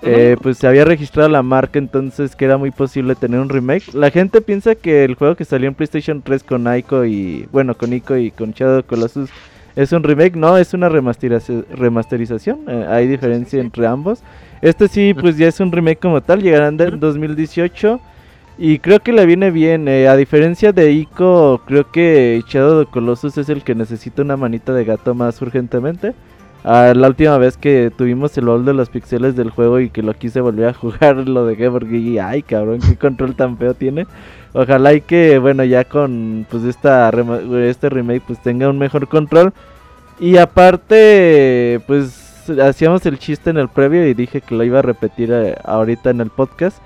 eh, 0.03 0.37
pues 0.41 0.59
se 0.59 0.67
había 0.67 0.85
registrado 0.85 1.29
la 1.29 1.43
marca, 1.43 1.79
entonces 1.79 2.37
que 2.37 2.45
era 2.45 2.57
muy 2.57 2.71
posible 2.71 3.15
tener 3.15 3.41
un 3.41 3.49
remake. 3.49 3.95
La 3.95 4.11
gente 4.11 4.41
piensa 4.41 4.75
que 4.75 5.05
el 5.05 5.15
juego 5.15 5.35
que 5.35 5.45
salió 5.45 5.69
en 5.69 5.75
PlayStation 5.75 6.23
3 6.23 6.43
con 6.45 6.73
Ico 6.77 7.05
y, 7.05 7.49
bueno, 7.51 7.77
con 7.77 7.93
Ico 7.93 8.17
y 8.17 8.31
con 8.31 8.53
Shadow 8.53 8.85
Colossus 8.85 9.31
es 9.77 9.93
un 9.93 10.03
remake, 10.03 10.37
no, 10.37 10.57
es 10.57 10.75
una 10.75 10.89
remasterización, 10.89 12.61
eh, 12.69 12.87
hay 12.89 13.07
diferencia 13.07 13.61
entre 13.61 13.87
ambos. 13.87 14.23
Este 14.61 14.89
sí, 14.89 15.15
pues 15.15 15.37
ya 15.37 15.49
es 15.49 15.61
un 15.61 15.71
remake 15.71 16.01
como 16.01 16.21
tal, 16.21 16.43
llegarán 16.43 16.81
en 16.81 16.99
2018. 16.99 18.01
Y 18.61 18.81
creo 18.81 18.99
que 18.99 19.13
le 19.13 19.25
viene 19.25 19.53
bien, 19.53 19.87
eh, 19.87 20.09
a 20.09 20.17
diferencia 20.17 20.73
de 20.73 20.91
Ico, 20.91 21.63
creo 21.65 21.93
que 21.93 22.43
Shadow 22.49 22.91
Colossus 22.91 23.39
es 23.39 23.49
el 23.49 23.63
que 23.63 23.77
necesita 23.77 24.23
una 24.23 24.37
manita 24.37 24.73
de 24.73 24.85
gato 24.85 25.15
más 25.15 25.41
urgentemente. 25.41 26.13
Ah, 26.65 26.93
la 26.95 27.09
última 27.09 27.39
vez 27.39 27.57
que 27.57 27.93
tuvimos 27.97 28.37
el 28.37 28.47
baúl 28.47 28.65
de 28.65 28.75
los 28.75 28.91
pixeles 28.91 29.37
del 29.37 29.51
juego 29.51 29.81
y 29.81 29.91
que 29.91 30.03
lo 30.03 30.13
quise 30.15 30.41
volver 30.41 30.69
a 30.69 30.75
jugar, 30.75 31.17
lo 31.29 31.47
dejé 31.47 31.71
porque 31.71 32.21
ay 32.21 32.43
cabrón, 32.43 32.81
qué 32.81 32.97
control 32.97 33.35
tan 33.35 33.57
feo 33.57 33.75
tiene. 33.75 34.07
Ojalá 34.53 34.95
y 34.95 35.01
que, 35.03 35.39
bueno, 35.39 35.65
ya 35.65 35.85
con 35.85 36.47
pues 36.51 36.65
esta 36.65 37.11
este 37.63 37.89
remake 37.89 38.23
pues 38.27 38.43
tenga 38.43 38.69
un 38.69 38.79
mejor 38.79 39.09
control. 39.09 39.53
Y 40.21 40.37
aparte, 40.37 41.81
pues 41.87 42.51
hacíamos 42.61 43.05
el 43.07 43.19
chiste 43.19 43.51
en 43.51 43.59
el 43.59 43.69
previo 43.69 44.07
y 44.07 44.15
dije 44.15 44.41
que 44.41 44.55
lo 44.55 44.65
iba 44.65 44.81
a 44.81 44.83
repetir 44.83 45.31
eh, 45.33 45.55
ahorita 45.65 46.11
en 46.11 46.21
el 46.21 46.31
podcast. 46.31 46.79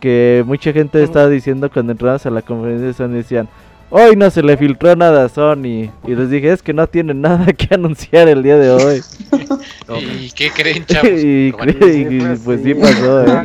Que 0.00 0.42
mucha 0.46 0.72
gente 0.72 1.02
estaba 1.02 1.28
diciendo 1.28 1.70
cuando 1.70 1.92
entramos 1.92 2.26
a 2.26 2.30
la 2.30 2.42
conferencia 2.42 2.88
de 2.88 2.92
Sony 2.92 3.14
decían, 3.14 3.48
hoy 3.90 4.16
no 4.16 4.30
se 4.30 4.42
le 4.42 4.56
filtró 4.56 4.94
nada 4.96 5.24
a 5.24 5.28
Sony. 5.28 5.90
Y 6.06 6.14
les 6.14 6.30
dije, 6.30 6.52
es 6.52 6.62
que 6.62 6.72
no 6.72 6.86
tienen 6.86 7.20
nada 7.20 7.52
que 7.56 7.74
anunciar 7.74 8.28
el 8.28 8.42
día 8.42 8.56
de 8.56 8.70
hoy. 8.70 9.00
¿Y 10.20 10.30
qué 10.30 10.50
creen, 10.50 10.84
chavos? 10.86 11.10
y, 11.22 11.52
pues, 11.52 11.76
sí. 11.80 12.64
sí 12.64 12.74
pasó, 12.74 13.24
¿eh? 13.24 13.44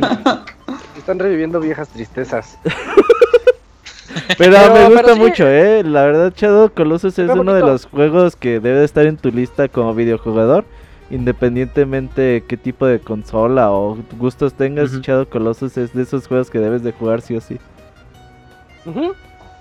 Están 0.98 1.18
reviviendo 1.18 1.60
viejas 1.60 1.88
tristezas. 1.88 2.58
Pero, 4.38 4.52
Pero- 4.52 4.74
me 4.74 4.84
gusta 4.86 5.02
pero 5.02 5.14
sí. 5.14 5.20
mucho, 5.20 5.48
¿eh? 5.48 5.82
La 5.84 6.04
verdad, 6.04 6.32
Shadow 6.36 6.70
Colossus 6.72 7.18
es 7.18 7.30
uno 7.30 7.54
de 7.54 7.60
los 7.60 7.86
juegos 7.86 8.36
que 8.36 8.60
debe 8.60 8.78
de 8.80 8.84
estar 8.84 9.06
en 9.06 9.16
tu 9.16 9.30
lista 9.30 9.68
como 9.68 9.94
videojugador. 9.94 10.64
Independientemente 11.10 12.42
qué 12.48 12.56
tipo 12.56 12.86
de 12.86 12.98
consola 13.00 13.70
o 13.70 13.98
gustos 14.18 14.54
tengas. 14.54 14.92
Shadow 15.00 15.22
of 15.22 15.28
Colossus 15.28 15.76
es 15.76 15.92
de 15.92 16.02
esos 16.02 16.26
juegos 16.26 16.50
que 16.50 16.58
debes 16.58 16.82
de 16.82 16.92
jugar 16.92 17.20
sí 17.20 17.36
o 17.36 17.40
sí. 17.40 17.58
Ujú. 18.86 19.12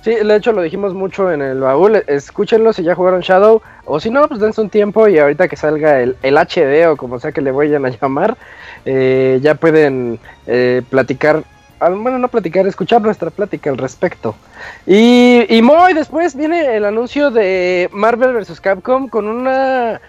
Sí, 0.03 0.15
de 0.15 0.35
hecho 0.35 0.51
lo 0.51 0.63
dijimos 0.63 0.93
mucho 0.95 1.31
en 1.31 1.41
el 1.41 1.59
baúl. 1.59 2.03
Escúchenlo 2.07 2.73
si 2.73 2.83
ya 2.83 2.95
jugaron 2.95 3.21
Shadow. 3.21 3.61
O 3.85 3.99
si 3.99 4.09
no, 4.09 4.27
pues 4.27 4.39
dense 4.39 4.59
un 4.61 4.69
tiempo 4.69 5.07
y 5.07 5.19
ahorita 5.19 5.47
que 5.47 5.55
salga 5.55 5.99
el, 6.01 6.15
el 6.23 6.37
HD 6.37 6.87
o 6.87 6.97
como 6.97 7.19
sea 7.19 7.31
que 7.31 7.41
le 7.41 7.51
vayan 7.51 7.85
a 7.85 7.89
llamar, 7.89 8.35
eh, 8.85 9.39
ya 9.41 9.55
pueden 9.55 10.19
eh, 10.47 10.81
platicar. 10.89 11.43
ah, 11.79 11.89
Bueno, 11.89 12.17
no 12.17 12.27
platicar, 12.29 12.65
escuchar 12.65 13.01
nuestra 13.01 13.29
plática 13.29 13.69
al 13.69 13.77
respecto. 13.77 14.35
Y, 14.87 15.45
y 15.49 15.61
muy 15.61 15.93
después 15.93 16.35
viene 16.35 16.75
el 16.75 16.85
anuncio 16.85 17.29
de 17.29 17.87
Marvel 17.91 18.33
vs. 18.33 18.59
Capcom 18.59 19.07
con 19.07 19.27
una 19.27 20.01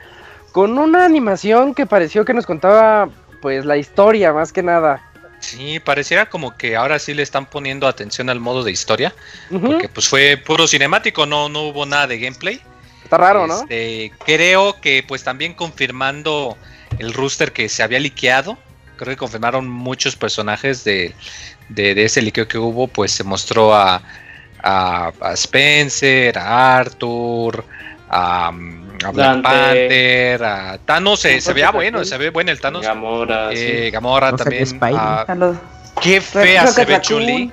con 0.52 0.78
una 0.78 1.06
animación 1.06 1.74
que 1.74 1.86
pareció 1.86 2.26
que 2.26 2.34
nos 2.34 2.44
contaba 2.44 3.08
pues 3.40 3.64
la 3.64 3.76
historia 3.78 4.32
más 4.32 4.52
que 4.52 4.62
nada. 4.62 5.00
Sí, 5.42 5.80
pareciera 5.80 6.30
como 6.30 6.56
que 6.56 6.76
ahora 6.76 7.00
sí 7.00 7.14
le 7.14 7.22
están 7.24 7.46
poniendo 7.46 7.88
atención 7.88 8.30
al 8.30 8.38
modo 8.38 8.62
de 8.62 8.70
historia, 8.70 9.12
porque 9.50 9.88
pues 9.88 10.08
fue 10.08 10.36
puro 10.36 10.68
cinemático, 10.68 11.26
no, 11.26 11.48
no 11.48 11.62
hubo 11.62 11.84
nada 11.84 12.06
de 12.06 12.20
gameplay. 12.20 12.62
Está 13.02 13.18
raro, 13.18 13.48
¿no? 13.48 13.62
Este, 13.62 14.12
creo 14.24 14.80
que 14.80 15.02
pues 15.02 15.24
también 15.24 15.54
confirmando 15.54 16.56
el 16.98 17.12
rooster 17.12 17.52
que 17.52 17.68
se 17.68 17.82
había 17.82 17.98
liqueado, 17.98 18.56
creo 18.96 19.10
que 19.10 19.16
confirmaron 19.16 19.68
muchos 19.68 20.14
personajes 20.14 20.84
de, 20.84 21.12
de, 21.68 21.96
de 21.96 22.04
ese 22.04 22.22
liqueo 22.22 22.46
que 22.46 22.58
hubo, 22.58 22.86
pues 22.86 23.10
se 23.10 23.24
mostró 23.24 23.74
a, 23.74 24.00
a, 24.62 25.12
a 25.20 25.32
Spencer, 25.32 26.38
a 26.38 26.78
Arthur, 26.78 27.64
a, 28.08 28.52
a 29.08 29.10
Black. 29.12 29.42
Panther, 29.42 30.44
a 30.44 30.78
Thanos, 30.84 31.20
se, 31.20 31.40
se 31.40 31.52
veía 31.52 31.70
bueno, 31.70 32.04
se 32.04 32.16
ve 32.18 32.30
bueno 32.30 32.50
el 32.50 32.60
Thanos. 32.60 32.82
Gamora, 32.82 33.52
Eh, 33.52 33.82
sí. 33.86 33.90
Gamora 33.90 34.30
No 34.32 34.36
también. 34.36 34.66
Spidey. 34.66 34.94
a- 34.96 35.22
A 35.22 35.34
los- 35.34 35.56
qué 36.00 36.20
fea 36.20 36.66
se 36.66 36.84
ve. 36.84 37.00
Chun-Li. 37.00 37.52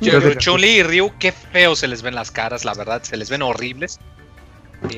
Y 0.00 0.82
Ryu, 0.82 1.12
qué 1.18 1.32
feo 1.32 1.76
se 1.76 1.86
les 1.86 2.02
ven 2.02 2.14
las 2.14 2.30
caras, 2.30 2.64
la 2.64 2.74
verdad, 2.74 3.02
se 3.02 3.16
les 3.16 3.30
ven 3.30 3.42
horribles. 3.42 3.98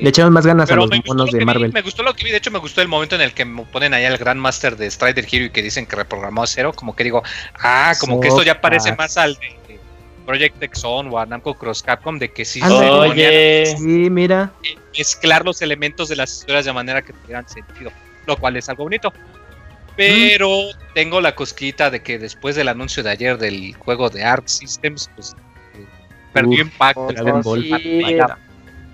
Le 0.01 0.09
echaron 0.09 0.33
más 0.33 0.45
ganas 0.45 0.65
a 0.65 0.67
pero 0.67 0.81
los 0.81 0.89
me 0.89 0.97
gustó, 0.97 1.13
monos 1.13 1.27
lo 1.27 1.31
de 1.33 1.39
vi, 1.39 1.45
Marvel. 1.45 1.71
me 1.73 1.81
gustó 1.81 2.03
lo 2.03 2.13
que 2.13 2.25
vi, 2.25 2.31
de 2.31 2.37
hecho 2.37 2.51
me 2.51 2.59
gustó 2.59 2.81
el 2.81 2.87
momento 2.89 3.15
en 3.15 3.21
el 3.21 3.33
que 3.33 3.45
me 3.45 3.63
ponen 3.63 3.93
ahí 3.93 4.03
al 4.03 4.17
Grandmaster 4.17 4.75
de 4.75 4.91
Strider 4.91 5.25
Hero 5.31 5.45
y 5.45 5.49
que 5.51 5.61
dicen 5.63 5.85
que 5.85 5.95
reprogramó 5.95 6.43
a 6.43 6.47
cero, 6.47 6.73
como 6.75 6.95
que 6.95 7.05
digo, 7.05 7.23
ah, 7.61 7.93
como 7.99 8.19
que 8.19 8.27
esto 8.27 8.43
ya 8.43 8.59
parece 8.59 8.93
más 8.95 9.15
al 9.15 9.35
de 9.35 9.58
Project 10.29 10.61
X 10.61 10.83
o 10.85 11.17
a 11.17 11.25
Namco 11.25 11.55
Cross 11.55 11.81
Capcom 11.81 12.19
de 12.19 12.29
que 12.31 12.45
sí 12.45 12.59
ponían 12.61 12.83
Oye, 12.91 13.75
Sí, 13.75 14.11
mira. 14.11 14.51
mezclar 14.95 15.43
los 15.43 15.59
elementos 15.63 16.07
de 16.07 16.15
las 16.17 16.31
historias 16.31 16.65
de 16.65 16.73
manera 16.73 17.01
que 17.01 17.13
tuvieran 17.13 17.49
sentido, 17.49 17.91
lo 18.27 18.37
cual 18.37 18.55
es 18.55 18.69
algo 18.69 18.83
bonito. 18.83 19.11
Pero 19.97 20.65
tengo 20.93 21.19
la 21.19 21.33
cosquita 21.33 21.89
de 21.89 22.03
que 22.03 22.19
después 22.19 22.55
del 22.55 22.67
anuncio 22.67 23.01
de 23.01 23.09
ayer 23.09 23.39
del 23.39 23.73
juego 23.79 24.11
de 24.11 24.23
Arc 24.23 24.45
Systems, 24.47 25.09
pues 25.15 25.35
eh, 25.73 25.83
perdió 26.31 26.61
Uf, 26.61 26.73
impacto. 26.73 27.07
Ball. 27.43 27.63
sí. 27.63 28.19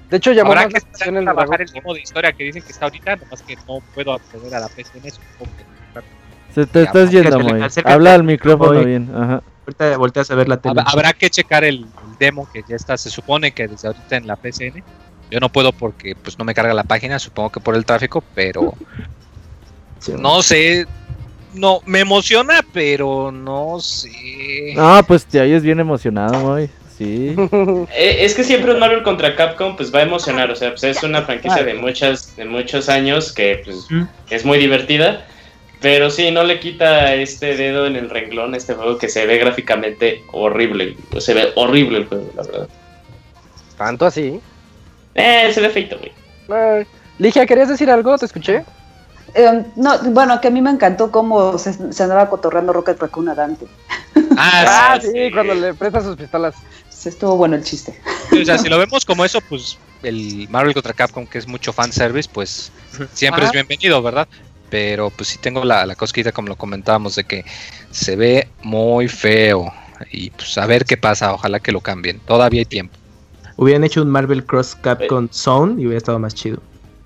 De 0.09 0.17
hecho, 0.17 0.31
llamó 0.31 0.51
Habrá 0.53 0.67
que 0.67 0.73
la 0.73 0.79
atención 0.79 1.17
el 1.17 1.23
trabajar 1.25 1.61
el 1.63 1.67
demo 1.67 1.93
de 1.93 1.99
historia 1.99 2.31
que 2.31 2.45
dicen 2.45 2.61
que 2.61 2.71
está 2.71 2.85
ahorita, 2.85 3.17
nomás 3.17 3.41
que 3.41 3.57
no 3.67 3.81
puedo 3.93 4.13
acceder 4.13 4.55
a 4.55 4.61
la 4.61 4.69
PC 4.69 4.99
en 4.99 5.07
eso. 5.07 5.19
Se 6.53 6.65
te 6.65 6.79
Ya, 6.79 6.85
estás 6.85 7.11
yendo, 7.11 7.37
acércate. 7.65 7.93
Habla 7.93 8.13
al 8.13 8.23
micrófono 8.23 8.85
bien. 8.85 9.11
Ajá. 9.13 9.43
Ahorita 9.65 9.97
volteas 9.97 10.29
a 10.31 10.35
ver 10.35 10.47
la 10.47 10.57
tele. 10.57 10.75
Hab- 10.81 10.83
Habrá 10.93 11.13
que 11.13 11.29
checar 11.29 11.63
el, 11.63 11.79
el 11.79 12.17
demo 12.19 12.47
que 12.53 12.63
ya 12.67 12.75
está, 12.75 12.97
se 12.97 13.09
supone 13.09 13.51
que 13.51 13.67
desde 13.67 13.87
ahorita 13.87 14.15
en 14.17 14.27
la 14.27 14.35
PCN. 14.35 14.83
Yo 15.31 15.39
no 15.39 15.49
puedo 15.49 15.71
porque 15.71 16.15
pues 16.15 16.37
no 16.37 16.45
me 16.45 16.53
carga 16.53 16.73
la 16.73 16.83
página, 16.83 17.17
supongo 17.17 17.51
que 17.51 17.59
por 17.59 17.75
el 17.75 17.83
tráfico, 17.85 18.23
pero 18.35 18.73
Sí, 19.99 20.13
no 20.17 20.41
sé. 20.43 20.85
No, 21.53 21.79
me 21.85 22.01
emociona, 22.01 22.59
pero 22.73 23.31
no 23.31 23.79
sé. 23.79 24.73
No, 24.75 25.01
pues 25.07 25.25
te 25.25 25.39
oyes 25.39 25.63
bien 25.63 25.79
emocionado, 25.79 26.37
Moy. 26.41 26.69
Sí. 26.97 27.35
Eh, 27.97 28.17
es 28.25 28.33
que 28.35 28.43
siempre 28.43 28.73
un 28.73 28.79
Marvel 28.79 29.03
contra 29.03 29.35
Capcom 29.35 29.75
pues 29.75 29.93
va 29.93 29.99
a 29.99 30.03
emocionar, 30.03 30.49
o 30.51 30.55
sea, 30.55 30.69
pues 30.71 30.83
es 30.83 31.03
una 31.03 31.21
franquicia 31.23 31.63
de 31.63 31.73
muchas 31.73 32.35
de 32.35 32.45
muchos 32.45 32.87
años 32.89 33.31
que 33.33 33.61
pues 33.65 33.87
Mm. 33.89 34.03
es 34.29 34.45
muy 34.45 34.57
divertida, 34.57 35.25
pero 35.85 36.09
sí 36.09 36.31
no 36.31 36.43
le 36.43 36.59
quita 36.59 37.13
este 37.13 37.55
dedo 37.55 37.85
en 37.85 37.95
el 37.95 38.09
renglón 38.09 38.55
a 38.55 38.57
este 38.57 38.73
juego 38.73 38.97
que 38.97 39.07
se 39.07 39.27
ve 39.27 39.37
gráficamente 39.37 40.23
horrible, 40.31 40.97
se 41.19 41.35
ve 41.35 41.51
horrible 41.53 41.99
el 41.99 42.05
juego, 42.07 42.31
la 42.35 42.41
verdad. 42.41 42.67
Tanto 43.77 44.07
así. 44.07 44.39
Eh, 45.13 45.51
se 45.53 45.61
ve 45.61 45.69
feito, 45.69 45.99
güey. 45.99 46.11
Ay. 46.49 46.87
Ligia, 47.19 47.45
¿querías 47.45 47.69
decir 47.69 47.91
algo? 47.91 48.17
¿Te 48.17 48.25
escuché? 48.25 48.65
Eh, 49.35 49.63
no, 49.75 49.99
bueno, 50.05 50.41
que 50.41 50.47
a 50.47 50.51
mí 50.51 50.59
me 50.59 50.71
encantó 50.71 51.11
cómo 51.11 51.59
se, 51.59 51.93
se 51.93 52.03
andaba 52.03 52.31
cotorreando 52.31 52.73
Rocket 52.73 52.99
Raccoon 52.99 53.29
a 53.29 53.35
Dante. 53.35 53.67
Ah, 54.37 54.93
Ah, 54.95 54.99
sí. 54.99 55.09
sí, 55.13 55.31
cuando 55.31 55.53
le 55.53 55.75
presta 55.75 56.01
sus 56.01 56.15
pistolas. 56.15 56.55
Se 56.89 57.09
estuvo 57.09 57.37
bueno 57.37 57.55
el 57.55 57.63
chiste. 57.63 57.99
O 58.31 58.43
sea, 58.43 58.57
si 58.57 58.69
lo 58.69 58.79
vemos 58.79 59.05
como 59.05 59.23
eso, 59.23 59.39
pues 59.47 59.77
el 60.01 60.47
Marvel 60.49 60.73
contra 60.73 60.93
Capcom, 60.93 61.27
que 61.27 61.37
es 61.37 61.47
mucho 61.47 61.71
fanservice, 61.71 62.27
pues 62.33 62.71
siempre 63.13 63.43
Ajá. 63.43 63.49
es 63.49 63.53
bienvenido, 63.53 64.01
¿verdad? 64.01 64.27
Pero 64.75 65.09
pues 65.09 65.29
sí 65.29 65.37
tengo 65.37 65.63
la, 65.63 65.85
la 65.85 65.95
cosquita, 65.95 66.33
como 66.33 66.49
lo 66.49 66.57
comentábamos, 66.57 67.15
de 67.15 67.23
que 67.23 67.45
se 67.91 68.17
ve 68.17 68.49
muy 68.61 69.07
feo. 69.07 69.71
Y 70.11 70.31
pues 70.31 70.57
a 70.57 70.65
ver 70.65 70.83
qué 70.83 70.97
pasa, 70.97 71.33
ojalá 71.33 71.61
que 71.61 71.71
lo 71.71 71.79
cambien. 71.79 72.19
Todavía 72.19 72.59
hay 72.59 72.65
tiempo. 72.65 72.93
Hubieran 73.55 73.85
hecho 73.85 74.01
un 74.01 74.09
Marvel 74.09 74.45
Cross 74.45 74.75
Capcom 74.75 75.29
Zone 75.31 75.81
y 75.81 75.85
hubiera 75.85 75.99
estado 75.99 76.19
más 76.19 76.35
chido. 76.35 76.57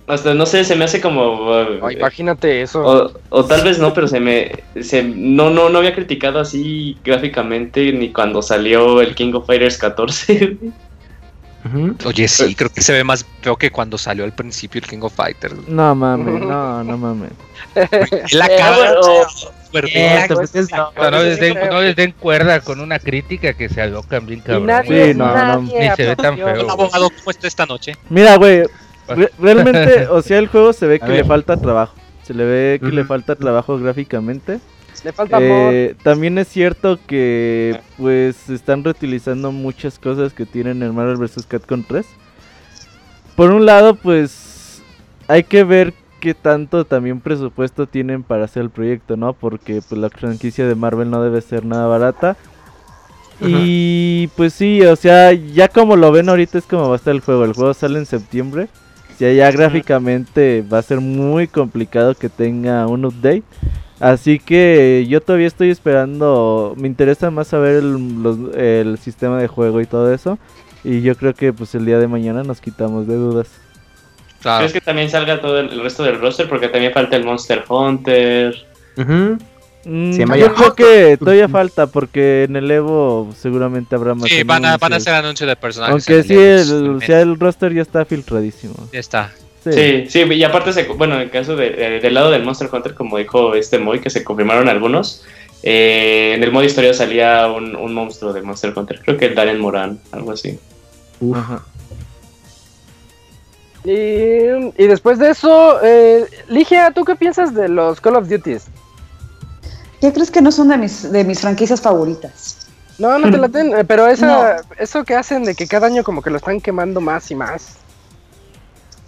Hasta 0.08 0.34
no 0.34 0.48
sé, 0.48 0.64
se 0.64 0.76
me 0.76 0.86
hace 0.86 1.00
como 1.00 1.48
uh, 1.48 1.86
Ay, 1.86 1.98
imagínate 1.98 2.64
eso. 2.64 2.82
o, 2.84 3.12
o 3.30 3.46
tal 3.46 3.64
vez 3.64 3.78
no, 3.78 3.94
pero 3.94 4.08
se 4.08 4.20
me 4.20 4.64
se, 4.82 5.04
no 5.04 5.52
no 5.52 5.70
no 5.70 5.78
había 5.78 5.94
criticado 5.94 6.40
así 6.40 6.98
gráficamente 7.04 7.94
ni 7.94 8.12
cuando 8.12 8.42
salió 8.42 9.00
el 9.00 9.14
King 9.14 9.34
of 9.36 9.46
Fighters 9.46 9.78
14. 9.78 10.58
Oye, 12.06 12.28
sí, 12.28 12.56
creo 12.56 12.70
que 12.72 12.82
se 12.82 12.94
ve 12.94 13.04
más 13.04 13.26
feo 13.42 13.56
que 13.58 13.70
cuando 13.72 13.98
salió 13.98 14.24
al 14.24 14.34
principio 14.34 14.80
el 14.82 14.88
King 14.88 15.00
of 15.02 15.14
Fighters. 15.14 15.56
No 15.68 15.94
mames, 15.94 16.42
no, 16.42 16.84
no 16.84 16.98
mames. 16.98 17.32
La 18.32 18.46
Eh, 18.48 18.56
cara 18.58 18.94
Eh, 19.74 20.28
metes- 20.28 20.72
no, 20.72 21.12
les 21.24 21.40
den, 21.40 21.58
no 21.70 21.82
les 21.82 21.96
den 21.96 22.12
cuerda 22.14 22.60
con 22.62 22.80
una 22.80 22.98
crítica 22.98 23.54
que 23.54 23.70
se 23.70 23.82
alocan 23.82 24.26
bien 24.26 24.40
cabrón. 24.40 24.66
nadie, 24.68 25.12
Sí, 25.14 25.18
no, 25.18 25.28
no. 25.28 25.34
nadie 25.62 25.90
Ni 25.90 25.96
se 25.96 26.06
ve 26.08 26.16
tan 26.16 26.36
feo. 26.38 26.48
Hola, 26.48 26.72
abogado, 26.74 27.10
¿cómo 27.10 27.30
está 27.32 27.48
esta 27.48 27.66
noche? 27.68 27.96
Mira, 28.10 28.36
güey, 28.38 28.64
re- 29.08 29.32
realmente, 29.38 30.08
o 30.10 30.22
sea, 30.24 30.40
el 30.40 30.48
juego 30.48 30.74
se 30.74 30.88
ve 30.88 31.00
que 31.00 31.08
le 31.10 31.24
falta 31.24 31.56
trabajo. 31.58 31.94
Se 32.24 32.34
le 32.34 32.46
ve 32.46 32.80
que 32.80 32.88
le 32.88 33.04
falta 33.06 33.36
trabajo 33.36 33.78
gráficamente. 33.78 34.60
Le 35.04 35.12
falta 35.14 35.38
amor. 35.38 35.74
Eh, 35.74 35.96
también 36.04 36.38
es 36.38 36.48
cierto 36.48 37.00
que 37.08 37.80
pues 37.98 38.50
están 38.50 38.84
reutilizando 38.84 39.52
muchas 39.52 40.00
cosas 40.00 40.34
que 40.34 40.46
tienen 40.46 40.84
el 40.84 40.94
Marvel 40.94 41.18
vs. 41.18 41.46
Capcom 41.48 41.84
3. 41.84 42.06
Por 43.36 43.52
un 43.52 43.66
lado, 43.66 43.96
pues 43.96 44.82
hay 45.28 45.44
que 45.44 45.64
ver 45.64 45.94
qué 46.20 46.34
tanto 46.34 46.86
también 46.86 47.22
presupuesto 47.22 47.88
tienen 47.88 48.24
para 48.24 48.46
hacer 48.46 48.64
el 48.64 48.70
proyecto, 48.70 49.16
¿no? 49.16 49.34
Porque 49.34 49.82
pues 49.88 50.00
la 50.00 50.10
franquicia 50.10 50.68
de 50.68 50.76
Marvel 50.76 51.10
no 51.10 51.24
debe 51.24 51.42
ser 51.42 51.66
nada 51.66 51.88
barata. 51.88 52.36
Y 53.42 54.28
pues 54.36 54.54
sí, 54.54 54.82
o 54.82 54.98
sea, 54.98 55.32
ya 55.32 55.70
como 55.70 55.96
lo 55.96 56.12
ven 56.12 56.28
ahorita 56.28 56.58
es 56.58 56.66
como 56.66 56.90
va 56.90 56.96
a 56.96 56.98
estar 56.98 57.16
el 57.16 57.22
juego. 57.22 57.46
El 57.46 57.54
juego 57.54 57.74
sale 57.74 57.98
en 58.00 58.06
septiembre. 58.06 58.68
Ya, 59.18 59.32
ya 59.32 59.52
gráficamente 59.52 60.62
va 60.62 60.80
a 60.80 60.82
ser 60.82 61.00
muy 61.00 61.48
complicado 61.48 62.16
que 62.16 62.30
tenga 62.30 62.86
un 62.88 63.06
update. 63.06 63.44
Así 64.00 64.40
que 64.40 65.06
yo 65.10 65.22
todavía 65.22 65.48
estoy 65.48 65.70
esperando. 65.72 66.74
Me 66.78 66.88
interesa 66.88 67.32
más 67.32 67.48
saber 67.50 67.76
el, 67.84 68.24
los- 68.24 68.56
el 68.56 68.98
sistema 68.98 69.40
de 69.42 69.48
juego 69.48 69.82
y 69.82 69.86
todo 69.86 70.14
eso. 70.14 70.40
Y 70.84 71.02
yo 71.02 71.16
creo 71.16 71.34
que 71.34 71.52
pues 71.52 71.76
el 71.76 71.86
día 71.86 72.00
de 72.00 72.08
mañana 72.08 72.44
nos 72.44 72.62
quitamos 72.62 73.08
de 73.08 73.16
dudas. 73.16 73.48
Claro. 74.42 74.60
¿Crees 74.60 74.72
que 74.74 74.80
también 74.82 75.10
salga 75.10 75.42
todo 75.42 75.60
el, 75.60 75.70
el 75.70 75.82
resto 75.84 76.04
del 76.04 76.20
roster? 76.22 76.48
Porque 76.48 76.70
también 76.70 76.94
falta 76.94 77.18
el 77.18 77.26
Monster 77.26 77.64
Hunter. 77.68 78.56
Mm, 79.86 80.12
llama 80.12 80.38
yo 80.38 80.54
creo 80.54 80.76
que 80.76 81.18
todavía 81.18 81.48
falta 81.48 81.88
porque 81.88 82.44
en 82.44 82.56
el 82.58 82.70
Evo 82.70 83.30
seguramente 83.36 83.96
habrá 83.96 84.14
más. 84.14 84.30
Sí, 84.30 84.44
van 84.44 84.66
a, 84.66 84.78
van 84.78 84.94
a 84.94 84.96
anuncios. 84.96 85.08
hacer 85.08 85.14
anuncio 85.26 85.48
de 85.48 85.56
personajes. 85.56 85.92
Aunque 86.10 86.24
sí, 86.24 86.34
el, 86.38 86.64
seguramente. 86.66 87.06
o 87.06 87.08
sea, 87.08 87.22
el 87.22 87.40
roster 87.40 87.74
ya 87.74 87.82
está 87.82 88.06
filtradísimo. 88.06 88.76
Ya 88.94 89.00
está. 89.00 89.32
Sí. 89.64 89.72
Sí, 89.74 90.06
sí, 90.10 90.20
y 90.34 90.44
aparte, 90.44 90.72
se, 90.74 90.84
bueno, 90.86 91.16
en 91.16 91.22
el 91.22 91.30
caso 91.32 91.56
de, 91.56 91.72
de- 91.72 92.00
del 92.00 92.14
lado 92.14 92.32
del 92.32 92.44
Monster 92.44 92.70
Hunter, 92.72 92.94
como 92.96 93.18
dijo 93.18 93.56
este 93.56 93.78
Moy, 93.78 94.00
que 94.00 94.10
se 94.10 94.24
confirmaron 94.24 94.70
algunos, 94.70 95.24
eh, 95.64 96.34
en 96.36 96.44
el 96.44 96.52
modo 96.52 96.64
historia 96.64 96.94
salía 96.94 97.48
un, 97.48 97.76
un 97.76 97.94
monstruo 97.94 98.32
de 98.32 98.42
Monster 98.42 98.72
Hunter, 98.76 99.02
creo 99.04 99.18
que 99.18 99.26
el 99.26 99.36
Darren 99.36 99.60
Moran, 99.60 100.00
algo 100.12 100.32
así. 100.32 100.58
Uf. 101.20 101.38
Ajá. 101.38 101.62
Y, 103.84 103.92
y 103.92 104.88
después 104.88 105.20
de 105.20 105.30
eso, 105.32 105.80
eh, 105.84 106.26
Ligia, 106.50 106.92
¿tú 106.92 107.06
qué 107.06 107.16
piensas 107.16 107.54
de 107.54 107.70
los 107.70 108.02
Call 108.02 108.18
of 108.18 108.28
Duties? 108.28 108.66
¿Qué 110.02 110.14
crees 110.14 110.32
que 110.32 110.42
no 110.42 110.52
son 110.52 110.70
de 110.70 110.78
mis, 110.78 111.12
de 111.12 111.24
mis 111.24 111.42
franquicias 111.42 111.82
favoritas? 111.82 112.68
No, 112.98 113.18
no 113.20 113.32
te 113.32 113.38
laten, 113.42 113.74
eh, 113.78 113.84
pero 113.86 114.08
esa, 114.08 114.62
eso 114.78 115.04
que 115.06 115.16
hacen 115.16 115.44
de 115.46 115.56
que 115.56 115.68
cada 115.68 115.88
año 115.88 116.04
como 116.04 116.22
que 116.22 116.30
lo 116.30 116.38
están 116.38 116.60
quemando 116.60 117.00
más 117.02 117.32
y 117.32 117.36
más. 117.36 117.79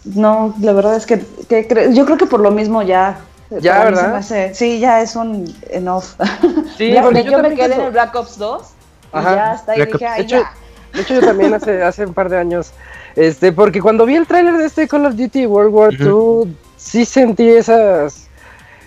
No, 0.04 0.54
la 0.62 0.74
verdad 0.74 0.96
es 0.96 1.06
que, 1.06 1.20
que 1.48 1.68
cre- 1.68 1.94
yo 1.94 2.06
creo 2.06 2.18
que 2.18 2.26
por 2.26 2.40
lo 2.40 2.52
mismo 2.52 2.82
ya. 2.82 3.20
Ya, 3.60 3.84
¿verdad? 3.84 4.16
hace- 4.16 4.56
sí, 4.56 4.80
ya 4.80 5.02
es 5.02 5.16
un 5.16 5.54
enough. 5.70 6.06
Sí, 6.78 6.92
Ya, 6.92 7.02
porque 7.04 7.24
yo, 7.24 7.38
me 7.40 7.54
quedé 7.54 7.76
en 7.76 7.82
el 7.82 7.92
Black 7.92 8.16
Ops 8.16 8.38
2 8.38 8.62
y 9.14 9.18
Ajá. 9.18 9.36
ya 9.36 9.52
hasta 9.52 9.72
ahí 9.74 9.78
Black 9.80 9.92
dije, 9.92 10.06
ay, 10.08 10.18
de 10.20 10.24
hecho, 10.24 10.36
ya. 10.38 10.54
De 10.94 11.02
hecho, 11.02 11.14
yo 11.16 11.22
también 11.22 11.54
hace, 11.54 11.84
hace 11.84 12.06
un 12.06 12.14
par 12.14 12.30
de 12.30 12.38
años, 12.38 12.72
este, 13.16 13.52
porque 13.52 13.82
cuando 13.82 14.06
vi 14.06 14.16
el 14.16 14.26
tráiler 14.26 14.58
de 14.58 14.66
este 14.66 14.88
Call 14.88 15.06
of 15.06 15.16
Duty 15.16 15.46
World 15.46 15.74
War. 15.74 15.94
II, 15.94 16.56
sí 16.78 17.06
sentí 17.06 17.48
esas, 17.50 18.28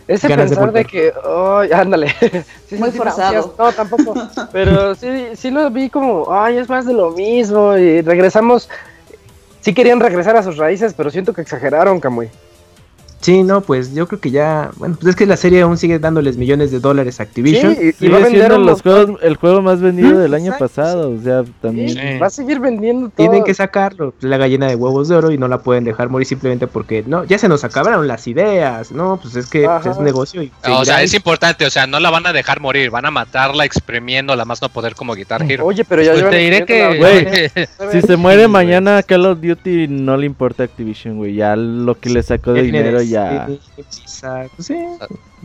ese 0.08 0.28
Ganas 0.28 0.48
pensar 0.48 0.72
de, 0.72 0.84
que, 0.86 1.12
ay, 1.24 1.70
ándale, 1.72 2.08
Sí 2.68 2.76
Muy 2.76 2.90
forzado. 2.90 3.54
No, 3.58 3.70
tampoco, 3.72 4.14
pero 4.50 4.94
sí, 4.94 5.28
sí 5.34 5.50
lo 5.50 5.70
vi 5.70 5.90
como, 5.90 6.32
ay, 6.32 6.56
es 6.56 6.68
más 6.68 6.86
de 6.86 6.94
lo 6.94 7.10
mismo 7.10 7.76
y 7.76 8.00
regresamos, 8.00 8.68
sí 9.64 9.72
querían 9.72 9.98
regresar 9.98 10.36
a 10.36 10.42
sus 10.42 10.58
raíces, 10.58 10.92
pero 10.92 11.08
siento 11.08 11.32
que 11.32 11.40
exageraron, 11.40 11.98
Camuy. 11.98 12.28
Sí, 13.24 13.42
no, 13.42 13.62
pues 13.62 13.94
yo 13.94 14.06
creo 14.06 14.20
que 14.20 14.30
ya, 14.30 14.70
bueno, 14.76 14.96
pues 15.00 15.08
es 15.10 15.16
que 15.16 15.24
la 15.24 15.38
serie 15.38 15.62
aún 15.62 15.78
sigue 15.78 15.98
dándoles 15.98 16.36
millones 16.36 16.70
de 16.70 16.78
dólares 16.78 17.20
a 17.20 17.22
Activision. 17.22 17.74
Sí, 17.74 17.94
y- 17.98 18.04
y 18.04 18.08
va 18.10 18.18
a 18.18 18.20
vender 18.20 18.58
los 18.58 18.82
juegos, 18.82 19.18
el 19.22 19.36
juego 19.36 19.62
más 19.62 19.80
vendido 19.80 20.10
Mm, 20.16 20.18
del 20.18 20.34
año 20.34 20.52
exacto, 20.52 20.64
pasado. 20.68 21.10
O 21.10 21.22
sea, 21.22 21.42
también. 21.62 21.88
Sí, 21.88 21.94
Sí. 21.94 22.18
Va 22.18 22.26
a 22.26 22.30
seguir 22.30 22.60
vendiendo 22.60 23.06
todo. 23.08 23.14
Tienen 23.16 23.42
que 23.42 23.54
sacarlo, 23.54 24.12
pues, 24.20 24.28
la 24.28 24.36
gallina 24.36 24.66
de 24.66 24.76
huevos 24.76 25.08
de 25.08 25.16
oro 25.16 25.30
y 25.30 25.38
no 25.38 25.48
la 25.48 25.58
pueden 25.62 25.84
dejar 25.84 26.10
morir 26.10 26.26
simplemente 26.26 26.66
porque 26.66 27.02
no, 27.06 27.24
ya 27.24 27.38
se 27.38 27.48
nos 27.48 27.64
acabaron 27.64 28.06
las 28.06 28.26
ideas, 28.26 28.92
no, 28.92 29.18
pues 29.22 29.36
es 29.36 29.46
que 29.46 29.64
Ajá. 29.64 29.90
es 29.90 29.96
un 29.96 30.04
negocio 30.04 30.42
y 30.42 30.52
O 30.70 30.84
sea, 30.84 31.02
es 31.02 31.14
importante, 31.14 31.64
o 31.64 31.70
sea, 31.70 31.86
no 31.86 32.00
la 32.00 32.10
van 32.10 32.26
a 32.26 32.32
dejar 32.34 32.60
morir, 32.60 32.90
van 32.90 33.06
a 33.06 33.10
matarla 33.10 33.64
exprimiéndola 33.64 34.44
más 34.44 34.60
no 34.60 34.68
poder 34.68 34.94
como 34.94 35.14
Guitar 35.14 35.42
Hero. 35.50 35.64
Oye, 35.64 35.84
pero 35.86 36.02
ya 36.02 36.12
Pues 36.12 36.28
te 36.28 36.36
diré 36.36 36.66
que. 36.66 36.98
Güey, 36.98 37.26
Si 37.90 38.02
se 38.02 38.16
muere 38.16 38.48
mañana 38.48 39.02
Call 39.02 39.24
of 39.24 39.40
Duty 39.40 39.88
no 39.88 40.16
le 40.18 40.26
importa 40.26 40.62
a 40.64 40.66
Activision, 40.66 41.16
güey. 41.16 41.34
Ya 41.34 41.56
lo 41.56 41.94
que 41.98 42.10
le 42.10 42.22
sacó 42.22 42.52
de 42.52 42.62
dinero 42.64 42.98
de- 42.98 43.13
ya. 43.14 43.46
pues, 43.46 44.66
sí, 44.66 44.76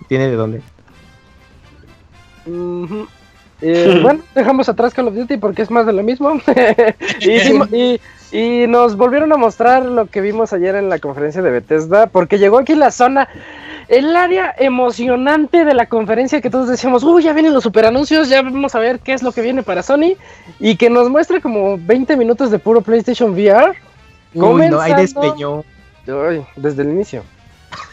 tiene 0.07 0.27
de 0.29 0.35
dónde. 0.35 0.61
Eh, 3.61 3.99
bueno, 4.01 4.21
dejamos 4.33 4.69
atrás 4.69 4.93
Call 4.93 5.09
of 5.09 5.15
Duty 5.15 5.35
porque 5.35 5.61
es 5.63 5.69
más 5.69 5.85
de 5.85 5.91
lo 5.91 6.01
mismo. 6.01 6.31
y, 7.19 7.29
hicimos- 7.31 7.67
y- 7.73 7.99
y 8.31 8.67
nos 8.67 8.95
volvieron 8.95 9.33
a 9.33 9.37
mostrar 9.37 9.83
lo 9.85 10.05
que 10.05 10.21
vimos 10.21 10.53
ayer 10.53 10.75
en 10.75 10.87
la 10.87 10.99
conferencia 10.99 11.41
de 11.41 11.49
Bethesda, 11.51 12.07
porque 12.07 12.37
llegó 12.39 12.59
aquí 12.59 12.73
la 12.75 12.89
zona, 12.91 13.27
el 13.89 14.15
área 14.15 14.55
emocionante 14.57 15.65
de 15.65 15.73
la 15.73 15.87
conferencia 15.87 16.39
que 16.39 16.49
todos 16.49 16.69
decíamos, 16.69 17.03
uy, 17.03 17.23
ya 17.23 17.33
vienen 17.33 17.53
los 17.53 17.63
super 17.63 17.85
anuncios, 17.85 18.29
ya 18.29 18.43
vamos 18.43 18.75
a 18.75 18.79
ver 18.79 18.99
qué 18.99 19.11
es 19.13 19.23
lo 19.23 19.31
que 19.33 19.41
viene 19.41 19.61
para 19.63 19.81
Sony, 19.83 20.13
y 20.59 20.77
que 20.77 20.89
nos 20.89 21.09
muestra 21.09 21.41
como 21.41 21.77
20 21.79 22.15
minutos 22.15 22.51
de 22.51 22.59
puro 22.59 22.79
PlayStation 22.81 23.31
VR. 23.31 23.73
Uy, 24.35 24.69
no, 24.69 24.79
ahí 24.79 24.91
despeñó. 25.01 25.65
Ay, 26.07 26.45
desde 26.55 26.83
el 26.83 26.89
inicio. 26.91 27.23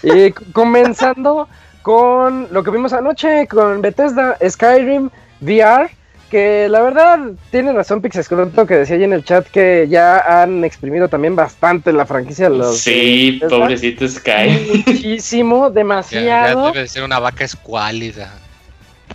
Y 0.02 0.30
comenzando 0.52 1.48
con 1.82 2.48
lo 2.50 2.62
que 2.62 2.70
vimos 2.70 2.92
anoche 2.92 3.46
con 3.46 3.80
Bethesda 3.80 4.36
Skyrim 4.46 5.10
VR, 5.40 5.88
que 6.30 6.68
la 6.68 6.80
verdad 6.82 7.20
tiene 7.52 7.72
razón 7.72 8.00
Pixescroto 8.02 8.66
que 8.66 8.74
decía 8.74 8.96
ahí 8.96 9.04
en 9.04 9.12
el 9.12 9.24
chat 9.24 9.46
que 9.46 9.86
ya 9.88 10.42
han 10.42 10.64
exprimido 10.64 11.08
también 11.08 11.36
bastante 11.36 11.92
la 11.92 12.04
franquicia 12.04 12.48
los 12.48 12.78
Sí, 12.78 13.38
¿Bethesda? 13.40 13.56
pobrecito 13.58 14.08
Sky. 14.08 14.82
muchísimo, 14.86 15.56
Ya, 15.62 15.68
ya 15.68 15.74
demasiado, 15.74 16.66
debe 16.66 16.80
de 16.80 16.88
ser 16.88 17.04
una 17.04 17.20
vaca 17.20 17.44
escuálida. 17.44 18.32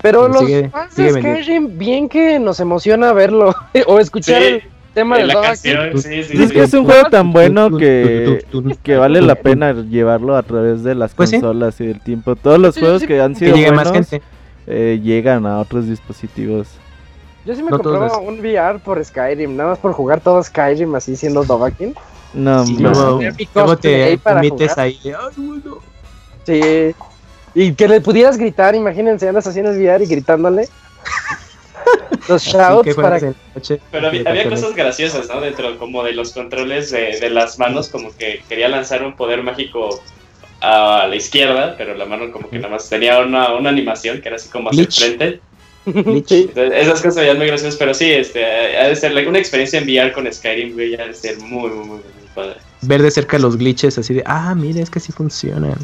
pero 0.02 0.30
los 0.30 0.40
Sigue- 0.44 0.70
fans 0.70 0.94
sigue 0.94 1.12
de. 1.12 1.20
Skyrim 1.22 1.78
bien 1.78 2.08
que 2.08 2.40
nos 2.40 2.62
emociona 2.62 3.12
verlo 3.12 3.54
o 3.88 4.00
escuchar 4.00 4.42
Sí, 4.42 4.48
el 4.48 4.64
tema 4.94 5.18
de 5.18 5.26
la 5.26 5.34
Dovahkiin. 5.36 5.76
canción, 5.76 6.02
sí, 6.02 6.24
sí, 6.24 6.42
es 6.44 6.50
sí. 6.50 6.54
que 6.56 6.64
es 6.64 6.74
un 6.74 6.86
juego 6.86 7.10
tan 7.10 7.32
bueno 7.32 7.76
que, 7.78 8.44
que 8.84 8.98
vale 8.98 9.22
la 9.22 9.36
pena 9.36 9.74
llevarlo 9.74 10.36
a 10.36 10.44
través 10.44 10.84
de 10.84 10.96
las 10.96 11.14
Pues 11.14 11.30
sí. 11.30 11.38
consolas 11.40 11.80
y 11.82 11.88
del 11.88 12.02
tiempo. 12.02 12.36
Todos 12.36 12.60
los 12.60 12.76
Sí, 12.76 12.82
juegos 12.82 13.02
sí, 13.02 13.08
que 13.08 13.22
han 13.22 13.34
Que 13.34 13.40
sido 13.40 13.56
llegue 13.56 13.72
más 13.72 13.90
buenos 13.90 14.10
gente. 14.10 14.26
eh, 14.68 15.00
llegan 15.04 15.46
a 15.46 15.60
otros 15.60 15.88
dispositivos. 15.88 16.68
Yo 17.46 17.56
sí 17.56 17.64
me 17.64 17.72
No 17.72 17.80
compraba 17.80 18.18
un 18.20 18.40
VR 18.40 18.80
por 18.80 19.04
Skyrim, 19.04 19.56
nada 19.56 19.70
más 19.72 19.80
por 19.80 19.94
jugar 19.94 20.20
todo 20.22 20.44
Skyrim 20.44 20.94
así 20.96 21.16
siendo 21.16 21.44
Dovahkiin. 21.44 21.96
No, 22.34 22.62
hombre. 22.62 22.84
luego, 23.54 23.78
te 23.78 24.20
metes 24.42 24.78
ahí. 24.78 25.00
de, 25.04 25.16
"Ay, 25.16 25.32
bueno". 25.38 25.78
Sí. 26.46 26.96
Y 27.54 27.74
que 27.74 27.88
le 27.88 28.00
pudieras 28.00 28.38
gritar, 28.38 28.76
imagínense, 28.76 29.28
andas 29.28 29.48
en 29.58 29.66
el 29.66 29.76
VR 29.78 30.04
y 30.04 30.08
gritándole. 30.08 30.70
Los 32.30 32.44
shouts 32.44 32.84
que 32.84 32.96
para 32.96 33.20
noche. 33.56 33.80
Pero 33.92 34.08
había, 34.08 34.50
cosas 34.50 34.76
graciosas, 34.76 35.28
¿no? 35.28 35.42
Dentro 35.42 35.78
como 35.78 36.04
de 36.04 36.14
los 36.14 36.34
controles 36.34 36.92
de, 36.92 37.20
de 37.20 37.30
las 37.30 37.58
manos, 37.60 37.90
como 37.90 38.16
que 38.16 38.42
quería 38.48 38.70
lanzar 38.70 39.04
un 39.04 39.16
poder 39.16 39.44
mágico 39.44 40.02
a 40.62 41.08
la 41.08 41.16
izquierda, 41.16 41.76
pero 41.78 41.96
la 41.96 42.06
mano 42.06 42.32
como 42.32 42.50
que 42.50 42.58
nada 42.58 42.70
más 42.70 42.88
tenía 42.88 43.20
una, 43.20 43.54
una 43.54 43.70
animación 43.70 44.22
que 44.22 44.28
era 44.30 44.36
así 44.36 44.50
como 44.50 44.70
hacia 44.70 44.84
el 44.84 44.92
frente. 44.92 45.40
Sí. 46.28 46.50
Esas 46.56 47.02
cosas 47.02 47.26
ya 47.26 47.34
muy 47.34 47.48
graciosas, 47.48 47.78
pero 47.78 47.94
sí, 47.94 48.12
este, 48.12 48.46
ha 48.78 48.88
de 48.88 48.96
ser 48.96 49.12
una 49.28 49.40
experiencia 49.40 49.80
en 49.80 49.86
VR 49.86 50.14
con 50.14 50.32
Skyrim, 50.32 50.74
güey, 50.74 50.96
ha 50.96 51.08
de 51.08 51.16
ser 51.16 51.40
muy, 51.40 51.72
muy, 51.72 51.86
muy, 51.86 51.98
muy 51.98 52.04
padre. 52.36 52.58
Ver 52.82 53.02
de 53.02 53.10
cerca 53.10 53.40
los 53.40 53.58
glitches 53.58 53.98
así 53.98 54.14
de, 54.14 54.24
ah, 54.26 54.54
mira, 54.56 54.82
es 54.82 54.90
que 54.90 55.00
sí 55.00 55.12
funcionan. 55.12 55.78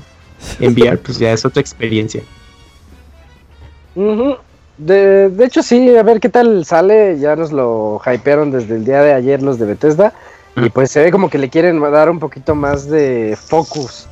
En 0.60 0.74
VR, 0.74 0.98
pues 1.00 1.18
ya 1.18 1.34
es 1.34 1.44
otra 1.44 1.62
experiencia. 1.62 2.22
Ujú. 3.96 4.38
De, 4.78 5.30
de 5.30 5.46
hecho, 5.46 5.64
sí, 5.64 5.96
a 5.96 6.04
ver 6.04 6.20
qué 6.20 6.30
tal 6.30 6.66
sale. 6.66 7.20
Ya 7.20 7.36
nos 7.36 7.52
lo 7.52 8.02
hypearon 8.06 8.52
desde 8.52 8.76
el 8.76 8.86
día 8.86 9.02
de 9.02 9.14
ayer 9.14 9.42
los 9.42 9.60
de 9.60 9.66
Bethesda. 9.66 10.14
Y 10.56 10.70
pues 10.70 10.90
se 10.90 11.04
ve 11.04 11.12
como 11.12 11.30
que 11.30 11.38
le 11.38 11.50
quieren 11.50 11.80
dar 11.80 12.10
un 12.10 12.20
poquito 12.20 12.56
más 12.56 12.90
de 12.90 13.38
focus. 13.40 14.08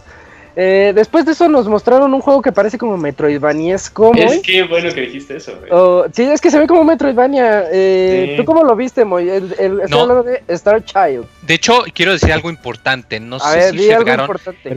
Eh, 0.58 0.94
después 0.96 1.26
de 1.26 1.34
eso 1.34 1.50
nos 1.50 1.68
mostraron 1.68 2.14
un 2.14 2.22
juego 2.22 2.42
que 2.42 2.52
parece 2.54 2.78
como 2.78 2.96
Metroidvaniesco. 2.98 4.14
Es 4.16 4.26
Moy. 4.26 4.42
que 4.42 4.64
bueno 4.64 4.90
que 4.94 5.02
dijiste 5.02 5.36
eso, 5.38 5.54
güey. 5.60 5.70
Oh, 5.72 6.06
sí, 6.14 6.24
es 6.24 6.40
que 6.40 6.50
se 6.50 6.58
ve 6.60 6.66
como 6.68 6.84
Metroidvania. 6.86 7.66
Eh, 7.72 8.28
Sí. 8.32 8.38
¿Tú 8.38 8.46
cómo 8.46 8.64
lo 8.64 8.76
viste, 8.76 9.04
Moy? 9.04 9.30
El, 9.30 9.54
el- 9.60 9.82
estoy 9.82 9.90
No. 9.90 10.02
hablando 10.02 10.24
de 10.24 10.44
Star 10.48 10.84
Child. 10.86 11.26
De 11.42 11.54
hecho, 11.56 11.84
quiero 11.94 12.14
decir 12.14 12.32
algo 12.32 12.50
importante. 12.50 13.20
No 13.20 13.36
A 13.36 13.40
sé 13.52 13.58
ver, 13.58 13.72
si 13.74 13.80
se 13.84 13.94
algo 13.94 14.06
fijaron. 14.06 14.30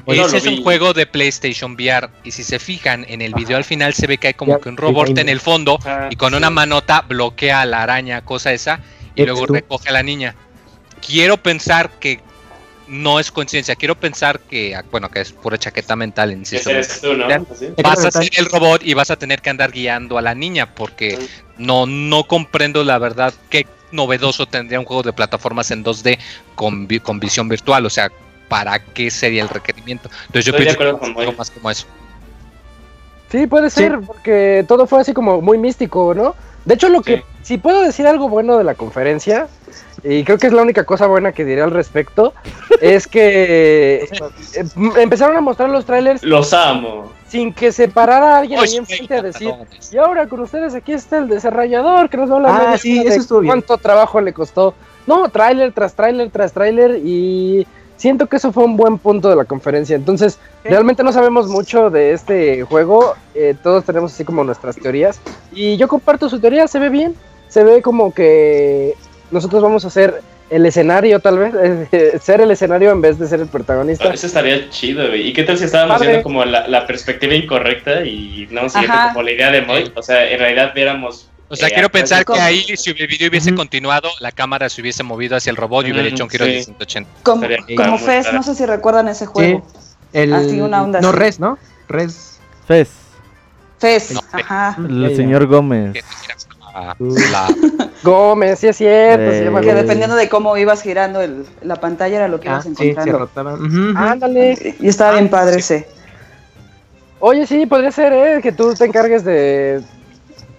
Ese 0.07 0.17
lo 0.17 0.27
es 0.37 0.47
un 0.47 0.63
juego 0.63 0.93
de 0.93 1.07
PlayStation 1.07 1.73
VR. 1.75 2.09
Y 2.25 2.33
si 2.33 2.43
se 2.43 2.59
fijan, 2.59 3.05
en 3.09 3.23
el 3.23 3.33
video 3.35 3.57
al 3.57 3.65
final 3.65 3.95
se 3.95 4.07
ve 4.09 4.19
que 4.19 4.29
hay 4.29 4.35
como 4.35 4.53
Ya, 4.57 4.59
que 4.59 4.69
un 4.69 4.77
robot 4.77 5.17
en 5.17 5.29
el 5.29 5.39
fondo 5.41 5.79
Ah, 5.85 6.09
y 6.11 6.17
con 6.17 6.31
sí. 6.31 6.37
una 6.37 6.51
manota 6.51 7.03
bloquea 7.09 7.61
a 7.61 7.67
la 7.67 7.83
araña, 7.85 8.23
cosa 8.25 8.53
esa, 8.53 8.81
y 9.15 9.25
luego 9.25 9.47
tú. 9.47 9.55
recoge 9.55 9.91
a 9.91 9.93
la 9.93 10.03
niña. 10.03 10.35
Quiero 11.07 11.37
pensar 11.37 11.91
que 12.01 12.21
no 12.89 13.21
es 13.21 13.31
coincidencia. 13.31 13.77
Quiero 13.77 13.95
pensar 13.95 14.41
que, 14.41 14.75
ah, 14.75 14.85
bueno, 14.91 15.09
que 15.11 15.21
es 15.21 15.33
pura 15.33 15.59
chaqueta 15.59 15.97
mental, 15.97 16.33
insisto. 16.33 16.71
Eres 16.71 17.01
tú, 17.01 17.15
¿no? 17.15 17.27
Vas 17.83 18.05
a 18.05 18.11
ser 18.11 18.31
el 18.37 18.47
robot 18.47 18.83
y 18.85 18.95
vas 18.95 19.11
a 19.11 19.17
tener 19.17 19.41
que 19.41 19.51
andar 19.51 19.71
guiando 19.73 20.19
a 20.19 20.23
la 20.23 20.35
niña 20.35 20.75
porque 20.75 21.19
no, 21.57 21.87
no 21.87 22.25
comprendo 22.25 22.85
la 22.85 22.99
verdad 22.99 23.33
qué 23.51 23.67
novedoso 23.93 24.47
tendría 24.47 24.81
un 24.81 24.87
juego 24.87 25.03
de 25.03 25.13
plataformas 25.13 25.71
en 25.71 25.85
2D 25.85 26.19
con, 26.55 26.87
con 27.03 27.21
visión 27.21 27.49
virtual. 27.49 27.87
O 27.87 27.91
sea, 27.91 28.11
¿para 28.49 28.79
qué 28.79 29.11
sería 29.11 29.43
el 29.43 29.49
requerimiento? 29.49 30.11
Entonces 30.27 30.47
yo 30.47 30.53
Estoy 30.53 30.67
de 30.67 30.75
pienso 30.75 31.15
que 31.15 31.37
más 31.37 31.51
como 31.51 31.71
eso. 31.71 31.87
Sí, 33.31 33.47
puede 33.47 33.69
ser, 33.69 34.01
porque 34.01 34.65
todo 34.67 34.87
fue 34.87 35.01
así 35.01 35.13
como 35.13 35.43
muy 35.43 35.59
místico, 35.59 36.15
¿no? 36.15 36.35
De 36.65 36.75
hecho, 36.75 36.89
lo 36.89 37.03
que, 37.03 37.25
si 37.43 37.59
puedo 37.59 37.83
decir 37.83 38.07
algo 38.07 38.29
bueno 38.29 38.57
de 38.57 38.65
la 38.65 38.75
conferencia, 38.75 39.49
y 40.05 40.23
creo 40.25 40.39
que 40.39 40.47
es 40.47 40.53
la 40.53 40.63
única 40.63 40.85
cosa 40.85 41.07
buena 41.07 41.33
que 41.33 41.45
diré 41.45 41.63
al 41.63 41.71
respecto, 41.71 42.33
es 42.81 43.07
que 43.07 44.09
eh, 44.55 44.65
empezaron 44.99 45.37
a 45.37 45.41
mostrar 45.41 45.71
los 45.71 45.85
trailers 45.85 46.23
Los 46.23 46.53
amo. 46.53 47.13
sin 47.29 47.53
que 47.53 47.73
se 47.73 47.89
parara 47.89 48.39
alguien 48.39 48.61
ahí 48.61 48.77
enfrente 48.77 49.15
a 49.15 49.23
decir, 49.23 49.53
y 49.93 49.97
ahora 49.99 50.27
con 50.29 50.41
ustedes 50.41 50.75
aquí 50.75 50.93
está 50.93 51.19
el 51.19 51.29
desarrollador 51.29 52.09
que 52.09 52.17
nos 52.17 52.31
va 52.31 52.35
a 52.35 52.37
hablar 52.37 52.67
Ah, 52.75 52.79
sí, 52.79 53.03
de 53.03 53.09
eso 53.11 53.21
estuvo 53.21 53.41
bien. 53.41 53.51
cuánto 53.53 53.77
trabajo 53.79 54.21
le 54.21 54.33
costó. 54.33 54.75
No, 55.07 55.29
tráiler 55.31 55.73
tras 55.73 55.95
tráiler 55.95 56.31
tras 56.31 56.53
tráiler 56.53 57.01
y 57.05 57.67
siento 57.97 58.27
que 58.27 58.37
eso 58.37 58.53
fue 58.53 58.65
un 58.65 58.77
buen 58.77 58.99
punto 58.99 59.29
de 59.31 59.37
la 59.37 59.45
conferencia. 59.47 59.97
Entonces, 59.97 60.39
realmente 60.63 61.03
no 61.03 61.13
sabemos 61.13 61.49
mucho 61.49 61.89
de 61.91 62.13
este 62.13 62.63
juego. 62.63 63.15
eh, 63.35 63.57
todos 63.63 63.85
tenemos 63.85 64.13
así 64.13 64.25
como 64.25 64.45
nuestras 64.45 64.77
teorías. 64.77 65.19
Y 65.53 65.77
yo 65.79 65.89
comparto 65.89 66.29
su 66.29 66.39
teoría, 66.39 66.69
se 66.69 66.79
ve 66.79 66.91
bien. 66.91 67.15
Se 67.49 67.65
ve 67.65 67.81
como 67.81 68.13
que 68.13 68.95
nosotros 69.31 69.63
vamos 69.63 69.85
a 69.85 69.91
ser 69.91 70.23
el 70.51 70.65
escenario, 70.67 71.21
tal 71.21 71.39
vez. 71.39 71.55
eh, 71.93 72.19
ser 72.21 72.41
el 72.41 72.51
escenario 72.51 72.91
en 72.91 73.01
vez 73.01 73.19
de 73.19 73.27
ser 73.27 73.41
el 73.41 73.49
protagonista. 73.49 74.13
Eso 74.13 74.27
estaría 74.27 74.69
chido, 74.71 75.07
güey. 75.09 75.29
¿Y 75.29 75.33
qué 75.33 75.43
tal 75.45 75.59
si 75.59 75.65
estábamos 75.65 75.97
Padre. 75.99 76.09
viendo 76.09 76.23
como 76.23 76.45
la, 76.45 76.67
la 76.69 76.87
perspectiva 76.87 77.35
incorrecta 77.35 78.05
y 78.05 78.49
no 78.51 78.69
siguiendo 78.69 78.95
Ajá. 78.95 79.09
como 79.13 79.23
la 79.23 79.33
idea 79.33 79.51
de 79.51 79.63
Moy? 79.63 79.93
O 79.95 80.03
sea, 80.03 80.29
en 80.31 80.39
realidad 80.39 80.73
viéramos. 80.75 81.29
O 81.51 81.57
sea, 81.57 81.69
eh, 81.69 81.73
quiero 81.73 81.89
pensar 81.89 82.25
que 82.27 82.39
ahí, 82.39 82.63
si 82.77 82.91
el 82.91 83.07
video 83.07 83.31
hubiese 83.31 83.55
continuado, 83.55 84.11
la 84.21 84.33
cámara 84.33 84.69
se 84.69 84.83
hubiese 84.83 85.03
movido 85.03 85.35
hacia 85.37 85.51
el 85.51 85.57
robot 85.57 85.87
y 85.87 85.93
hubiera 85.93 86.07
hecho 86.09 86.25
un 86.25 86.31
giro 86.31 86.45
sí. 86.45 86.53
de 86.53 86.63
180. 86.65 87.11
Como, 87.23 87.47
como 87.77 87.99
Fez, 87.99 88.31
no 88.33 88.43
sé 88.43 88.55
si 88.55 88.67
recuerdan 88.67 89.09
ese 89.09 89.25
juego. 89.27 89.67
El, 90.13 90.33
Así, 90.35 90.61
una 90.61 90.83
onda 90.83 91.01
no, 91.01 91.09
así. 91.09 91.19
Res, 91.19 91.41
¿no? 91.41 91.59
Res. 91.89 92.39
Fez, 92.67 92.91
Fez, 93.79 94.11
No, 94.11 94.21
ajá. 94.33 94.77
el 94.79 95.15
señor 95.17 95.47
Gómez. 95.47 95.93
Que 95.95 96.03
te 96.03 96.09
giras 96.23 96.49
a 96.75 96.97
Uh. 96.99 97.15
la- 97.33 97.49
Gómez, 98.03 98.59
sí 98.61 98.69
es 98.69 98.77
cierto. 98.77 99.31
se 99.31 99.41
Eh, 99.41 99.45
llama 99.45 99.61
Que 99.61 99.67
Gómez. 99.69 99.83
dependiendo 99.83 100.17
de 100.17 100.29
cómo 100.29 100.57
ibas 100.57 100.83
girando 100.83 101.21
el- 101.21 101.45
la 101.63 101.77
pantalla 101.77 102.17
era 102.17 102.29
lo 102.29 102.39
que 102.41 102.49
Ah, 102.49 102.53
ibas 102.53 102.65
sí, 102.65 102.75
se 102.75 102.83
encontrando. 102.91 103.19
rotaba. 103.19 103.55
Ujú, 103.55 103.65
ujú. 103.67 103.93
Ándale. 103.99 104.77
y 104.81 104.89
estaba 104.89 105.13
bien 105.13 105.29
padre 105.29 105.55
sí. 105.55 105.75
ese. 105.75 105.89
Oye, 107.21 107.47
sí, 107.47 107.67
podría 107.67 107.91
ser, 107.91 108.13
¿eh? 108.13 108.41
Que 108.43 108.53
tú 108.53 108.73
te 108.75 108.85
encargues 108.85 109.25
de, 109.25 109.81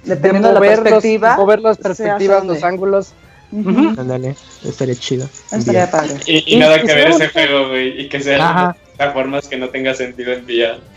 Dependiendo 0.03 0.49
de, 0.49 0.53
la 0.55 0.59
mover 0.59 0.77
los- 0.79 0.83
perspectiva. 0.83 1.37
mover 1.37 1.59
las 1.61 1.77
perspectivas, 1.77 2.45
los 2.45 2.63
ángulos. 2.63 3.13
Ándale, 3.51 4.35
estaría 4.63 4.95
chido. 4.95 5.27
Estaría 5.51 5.89
padre. 5.89 6.15
Y, 6.25 6.37
y 6.53 6.57
Y- 6.57 6.59
nada 6.59 6.77
y 6.77 6.81
que 6.81 6.87
se 6.87 6.95
ver 6.95 7.07
ve 7.09 7.15
ese 7.15 7.27
juego, 7.29 7.69
güey. 7.69 8.01
Y 8.01 8.09
que 8.09 8.19
sean 8.21 8.75
plataformas 8.97 9.47
que 9.47 9.57
no 9.57 9.69
tenga 9.69 9.93
sentido 9.93 10.33
en 10.33 10.43
VR. 10.45 10.79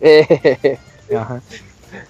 Eh, 0.00 0.78
Ajá. 1.16 1.40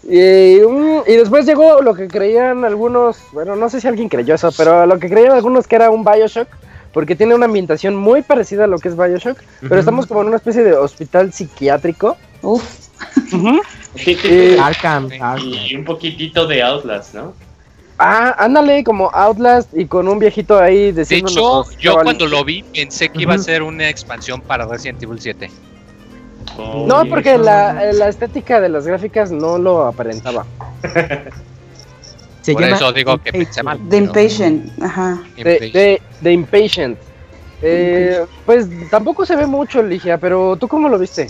Y, 0.03 0.61
mm, 0.61 1.03
y 1.07 1.13
después 1.17 1.47
llegó 1.47 1.81
lo 1.83 1.95
que 1.95 2.09
creían 2.09 2.65
algunos, 2.65 3.19
bueno, 3.33 3.57
no 3.57 3.69
sé 3.71 3.81
si 3.81 3.89
alguien 3.89 4.09
creyó 4.09 4.35
eso, 4.35 4.51
pero 4.57 4.87
lo 4.87 4.99
que 4.99 5.09
creían 5.09 5.33
algunos 5.33 5.67
que 5.67 5.77
era 5.77 5.91
un 5.91 6.05
Bioshock, 6.05 6.49
porque 6.93 7.17
tiene 7.17 7.35
una 7.35 7.47
ambientación 7.47 7.97
muy 7.97 8.23
parecida 8.23 8.65
a 8.65 8.67
lo 8.67 8.79
que 8.79 8.89
es 8.89 8.97
Bioshock, 8.97 9.39
pero 9.61 9.79
estamos 9.79 10.07
como 10.07 10.23
en 10.23 10.29
una 10.29 10.37
especie 10.37 10.63
de 10.63 10.75
hospital 10.75 11.33
psiquiátrico. 11.33 12.17
Uf, 12.43 12.63
Sí, 13.97 14.15
sí, 14.15 14.19
Eh, 14.25 14.59
Arkham, 14.61 15.09
Arkham. 15.21 15.39
Y 15.41 15.77
un 15.77 15.85
poquitito 15.85 16.47
de 16.47 16.63
Outlast, 16.63 17.15
¿no? 17.15 17.35
Ah, 17.99 18.35
ándale, 18.39 18.83
como 18.83 19.09
Outlast 19.13 19.73
y 19.77 19.87
con 19.87 20.09
un 20.09 20.19
viejito 20.19 20.59
ahí 20.59 20.91
De 20.91 21.03
hecho, 21.03 21.65
yo 21.79 21.97
cuando 22.03 22.27
lo 22.27 22.45
vi 22.45 22.65
pensé 22.65 23.09
que 23.09 23.23
iba 23.23 23.35
a 23.35 23.39
ser 23.39 23.63
una 23.63 23.89
expansión 23.89 24.41
para 24.41 24.67
Resident 24.67 25.03
Evil 25.03 25.21
7. 25.21 25.49
No, 26.59 27.05
porque 27.09 27.37
la, 27.39 27.93
la 27.93 28.09
estética 28.09 28.61
de 28.61 28.69
las 28.69 28.87
gráficas 28.87 29.31
no 29.31 29.59
lo 29.59 29.87
aparentaba. 29.87 30.45
Se 32.43 32.53
Por 32.53 32.63
llama 32.63 32.77
eso 32.77 32.93
digo 32.93 33.19
que 33.23 33.33
pensé 33.33 33.63
mal. 33.63 33.79
The 33.79 33.85
pero- 33.89 34.05
Impatient, 34.05 34.83
ajá. 34.83 35.23
De, 35.37 35.43
de, 35.45 36.03
de 36.21 36.33
Impatient. 36.33 36.99
Eh, 37.63 38.25
pues 38.45 38.67
tampoco 38.91 39.25
se 39.25 39.37
ve 39.37 39.47
mucho, 39.47 39.83
Ligia, 39.83 40.19
pero 40.19 40.57
¿tú 40.57 40.69
cómo 40.69 40.89
lo 40.89 40.99
viste? 40.99 41.29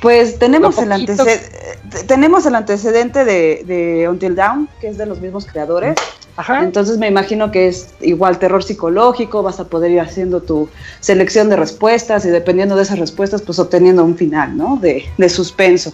Pues 0.00 0.38
tenemos 0.38 0.78
el, 0.78 0.92
antecedente, 0.92 2.04
tenemos 2.06 2.46
el 2.46 2.54
antecedente 2.54 3.24
de, 3.24 3.64
de 3.64 4.08
Until 4.08 4.36
Dawn, 4.36 4.68
que 4.80 4.88
es 4.88 4.98
de 4.98 5.06
los 5.06 5.20
mismos 5.20 5.46
creadores. 5.46 5.96
Ajá. 6.36 6.62
Entonces 6.62 6.98
me 6.98 7.08
imagino 7.08 7.50
que 7.50 7.68
es 7.68 7.94
igual 8.00 8.38
terror 8.38 8.62
psicológico, 8.62 9.42
vas 9.42 9.58
a 9.58 9.64
poder 9.64 9.90
ir 9.90 10.00
haciendo 10.00 10.42
tu 10.42 10.68
selección 11.00 11.48
de 11.48 11.56
respuestas 11.56 12.26
y 12.26 12.28
dependiendo 12.28 12.76
de 12.76 12.82
esas 12.82 12.98
respuestas, 12.98 13.40
pues 13.42 13.58
obteniendo 13.58 14.04
un 14.04 14.16
final, 14.16 14.56
¿no? 14.56 14.76
De, 14.76 15.04
de 15.16 15.28
suspenso. 15.30 15.92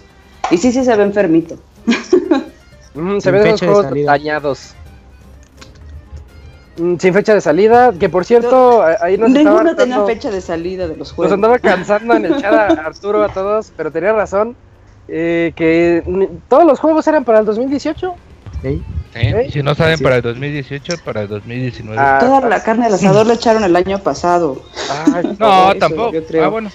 Y 0.51 0.57
sí, 0.57 0.71
sí 0.71 0.83
se 0.83 0.95
ve 0.95 1.03
enfermito. 1.03 1.57
Mm, 2.95 3.15
se 3.15 3.21
Sin 3.21 3.31
ven 3.31 3.43
de 3.43 3.57
juegos 3.57 3.85
salida. 3.87 4.11
dañados. 4.11 4.75
Mm, 6.77 6.97
sin 6.97 7.13
fecha 7.13 7.33
de 7.33 7.41
salida, 7.41 7.91
que 7.99 8.07
por 8.09 8.23
cierto, 8.25 8.83
a- 8.83 8.97
ahí 9.01 9.17
nos 9.17 9.31
Ninguno 9.31 9.75
tenía 9.75 10.05
fecha 10.05 10.29
de 10.29 10.41
salida 10.41 10.83
de 10.87 10.89
los 10.95 11.09
Nos 11.09 11.11
juegos. 11.13 11.33
andaba 11.33 11.57
cansando 11.59 12.15
en 12.15 12.25
el 12.25 12.39
chat 12.39 12.53
a 12.53 12.67
Arturo 12.85 13.23
a 13.23 13.29
todos, 13.29 13.71
pero 13.75 13.91
tenía 13.91 14.13
razón. 14.13 14.55
eh, 15.07 15.53
que 15.55 16.03
todos 16.47 16.65
los 16.65 16.79
juegos 16.79 17.05
eran 17.07 17.25
para 17.25 17.39
el 17.39 17.45
2018. 17.45 18.13
Ey, 18.61 18.77
¿Sí? 18.79 18.85
¿Eh? 19.15 19.49
Si 19.51 19.61
no 19.63 19.75
saben 19.75 19.97
Sí. 19.97 20.03
para 20.03 20.17
el 20.17 20.21
2018, 20.21 20.95
para 21.03 21.21
el 21.21 21.27
2019. 21.27 21.99
Ah, 21.99 22.17
Toda 22.19 22.47
la 22.49 22.63
carne 22.63 22.85
al 22.87 22.93
asador 22.93 23.25
le 23.27 23.33
echaron 23.35 23.63
el 23.63 23.75
año 23.75 23.99
pasado. 23.99 24.61
ay, 25.13 25.35
no, 25.39 25.69
eso, 25.71 25.79
tampoco. 25.79 26.17
Ah, 26.41 26.47
bueno. 26.47 26.71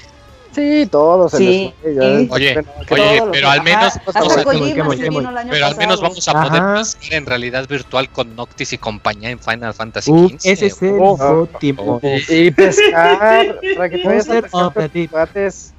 sí, 0.55 0.89
todos. 0.91 1.33
Sí, 1.33 1.73
les 1.85 2.31
Oye, 2.31 2.65
Oye, 2.91 3.23
pero 3.33 3.49
al 3.51 3.63
menos- 3.63 3.97
Ajá, 3.97 4.03
o 4.07 4.11
hasta 4.11 4.31
sea, 4.35 4.45
Kojima 4.45 4.75
Kemo, 4.75 4.93
se 4.93 4.99
Kemo. 4.99 5.19
vino 5.19 5.31
el 5.31 5.37
año 5.37 5.51
Pero 5.53 5.67
al 5.67 5.77
menos 5.77 6.01
vamos 6.01 6.29
a 6.29 6.33
poder 6.33 6.63
pasar 6.63 7.13
en 7.13 7.27
realidad 7.27 7.69
virtual 7.69 8.09
con 8.11 8.35
Noctis 8.35 8.73
y 8.73 8.79
compañía 8.79 9.31
en 9.31 9.39
Final 9.39 9.75
Fantasy 9.75 10.11
XV. 10.11 10.35
ese 10.51 10.67
es 10.67 10.83
el 10.83 10.95
Uf. 10.95 11.21
último. 11.21 12.01
Y, 12.03 12.35
y 12.47 12.51
pescar, 12.51 13.59
para 13.77 13.89
que 13.89 13.97
Deep. 13.99 14.51
tus 14.51 15.11
cuates. 15.11 15.73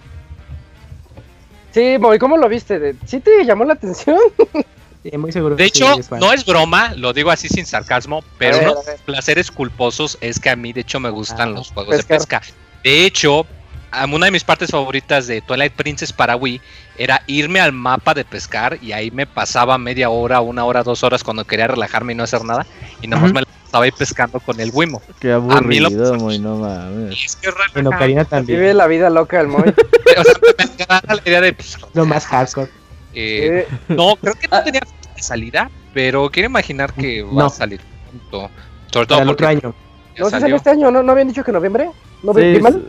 Sí, 1.71 1.97
Moy, 1.99 2.17
¿cómo 2.17 2.35
lo 2.37 2.49
viste? 2.49 2.79
De- 2.79 2.95
¿Sí 3.05 3.19
te 3.19 3.43
llamó 3.45 3.63
la 3.63 3.73
atención? 3.73 4.17
Sí, 5.03 5.17
muy 5.17 5.31
seguro. 5.31 5.55
De 5.55 5.63
hecho, 5.65 5.95
no 6.19 6.33
es 6.33 6.45
broma, 6.45 6.93
lo 6.95 7.13
digo 7.13 7.31
así 7.31 7.47
sin 7.47 7.65
sarcasmo, 7.65 8.23
pero 8.37 8.57
A 8.57 8.59
ver, 8.59 8.69
uno 8.69 8.79
a 8.79 8.83
de 8.83 8.91
los 8.91 9.01
placeres 9.01 9.49
culposos 9.51 10.17
es 10.19 10.39
que 10.39 10.49
a 10.49 10.55
mí, 10.55 10.73
de 10.73 10.81
hecho, 10.81 10.99
me 10.99 11.09
gustan 11.09 11.49
Ah, 11.49 11.51
los 11.51 11.71
juegos 11.71 11.95
pescar. 11.95 12.09
de 12.09 12.17
pesca. 12.17 12.41
De 12.83 13.05
hecho, 13.05 13.45
a- 13.91 14.05
una 14.05 14.25
de 14.25 14.31
mis 14.31 14.43
partes 14.43 14.69
favoritas 14.71 15.25
de 15.27 15.39
Twilight 15.41 15.73
Princess 15.73 16.11
para 16.11 16.35
Wii 16.35 16.59
era 16.97 17.21
irme 17.27 17.61
al 17.61 17.71
mapa 17.71 18.13
de 18.13 18.25
pescar 18.25 18.77
y 18.81 18.91
ahí 18.91 19.09
me 19.09 19.25
pasaba 19.25 19.77
media 19.77 20.09
hora, 20.09 20.41
una 20.41 20.65
hora, 20.65 20.83
dos 20.83 21.01
horas 21.03 21.23
cuando 21.23 21.45
quería 21.45 21.67
relajarme 21.67 22.11
y 22.11 22.15
no 22.17 22.23
hacer 22.23 22.43
nada 22.43 22.65
y 23.01 23.07
nomás 23.07 23.25
Ujú. 23.31 23.33
me 23.35 23.41
la 23.41 23.47
estaba 23.63 23.85
ahí 23.85 23.91
pescando 23.91 24.39
con 24.41 24.59
el 24.59 24.69
Wimo. 24.73 25.01
Qué 25.21 25.27
mí 25.63 25.79
lo- 25.79 25.87
aburrido, 25.87 26.15
muy 26.15 26.39
no 26.39 26.57
mames. 26.57 27.15
Y 27.17 27.25
es 27.25 27.35
que 27.37 27.49
Bueno, 27.73 27.91
Karina 27.91 28.25
también. 28.25 28.59
Vive 28.59 28.73
la 28.73 28.87
vida 28.87 29.09
loca 29.09 29.39
el 29.39 29.47
Moy. 29.47 29.63
o 30.17 30.23
sea, 30.23 30.33
me 30.57 30.83
agrada 30.83 31.15
la 31.15 31.21
idea 31.25 31.41
de 31.41 31.53
pues, 31.53 31.77
Lo 31.93 32.05
más 32.05 32.25
hardcore. 32.25 32.69
Eh, 33.13 33.67
Eh, 33.69 33.75
No, 33.89 34.15
creo 34.21 34.33
que 34.35 34.47
no 34.47 34.63
tenía 34.63 34.81
fecha 34.81 35.13
de 35.15 35.21
salida, 35.23 35.71
pero 35.93 36.29
quiero 36.29 36.49
imaginar 36.49 36.93
que 36.93 37.23
va 37.23 37.31
No. 37.33 37.45
a 37.45 37.49
salir 37.49 37.81
pronto. 38.09 38.49
Sobre 38.91 39.07
todo 39.07 39.21
el 39.21 39.29
otro 39.29 39.47
año. 39.47 39.73
no 40.17 40.25
sé 40.29 40.35
si 40.35 40.41
salió. 40.41 40.55
este 40.55 40.69
año, 40.71 40.91
¿no? 40.91 41.03
¿No 41.03 41.11
habían 41.11 41.27
dicho 41.27 41.43
que 41.43 41.51
noviembre? 41.51 41.89
¿No 42.23 42.33
Sí, 42.33 42.59
mal? 42.61 42.83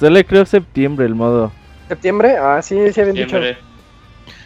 sale 0.00 0.24
creo 0.24 0.44
septiembre 0.46 1.06
el 1.06 1.14
modo. 1.14 1.52
¿Septiembre? 1.88 2.36
Ah, 2.38 2.60
sí, 2.62 2.76
sí 2.92 3.00
habían 3.00 3.16
dicho. 3.16 3.38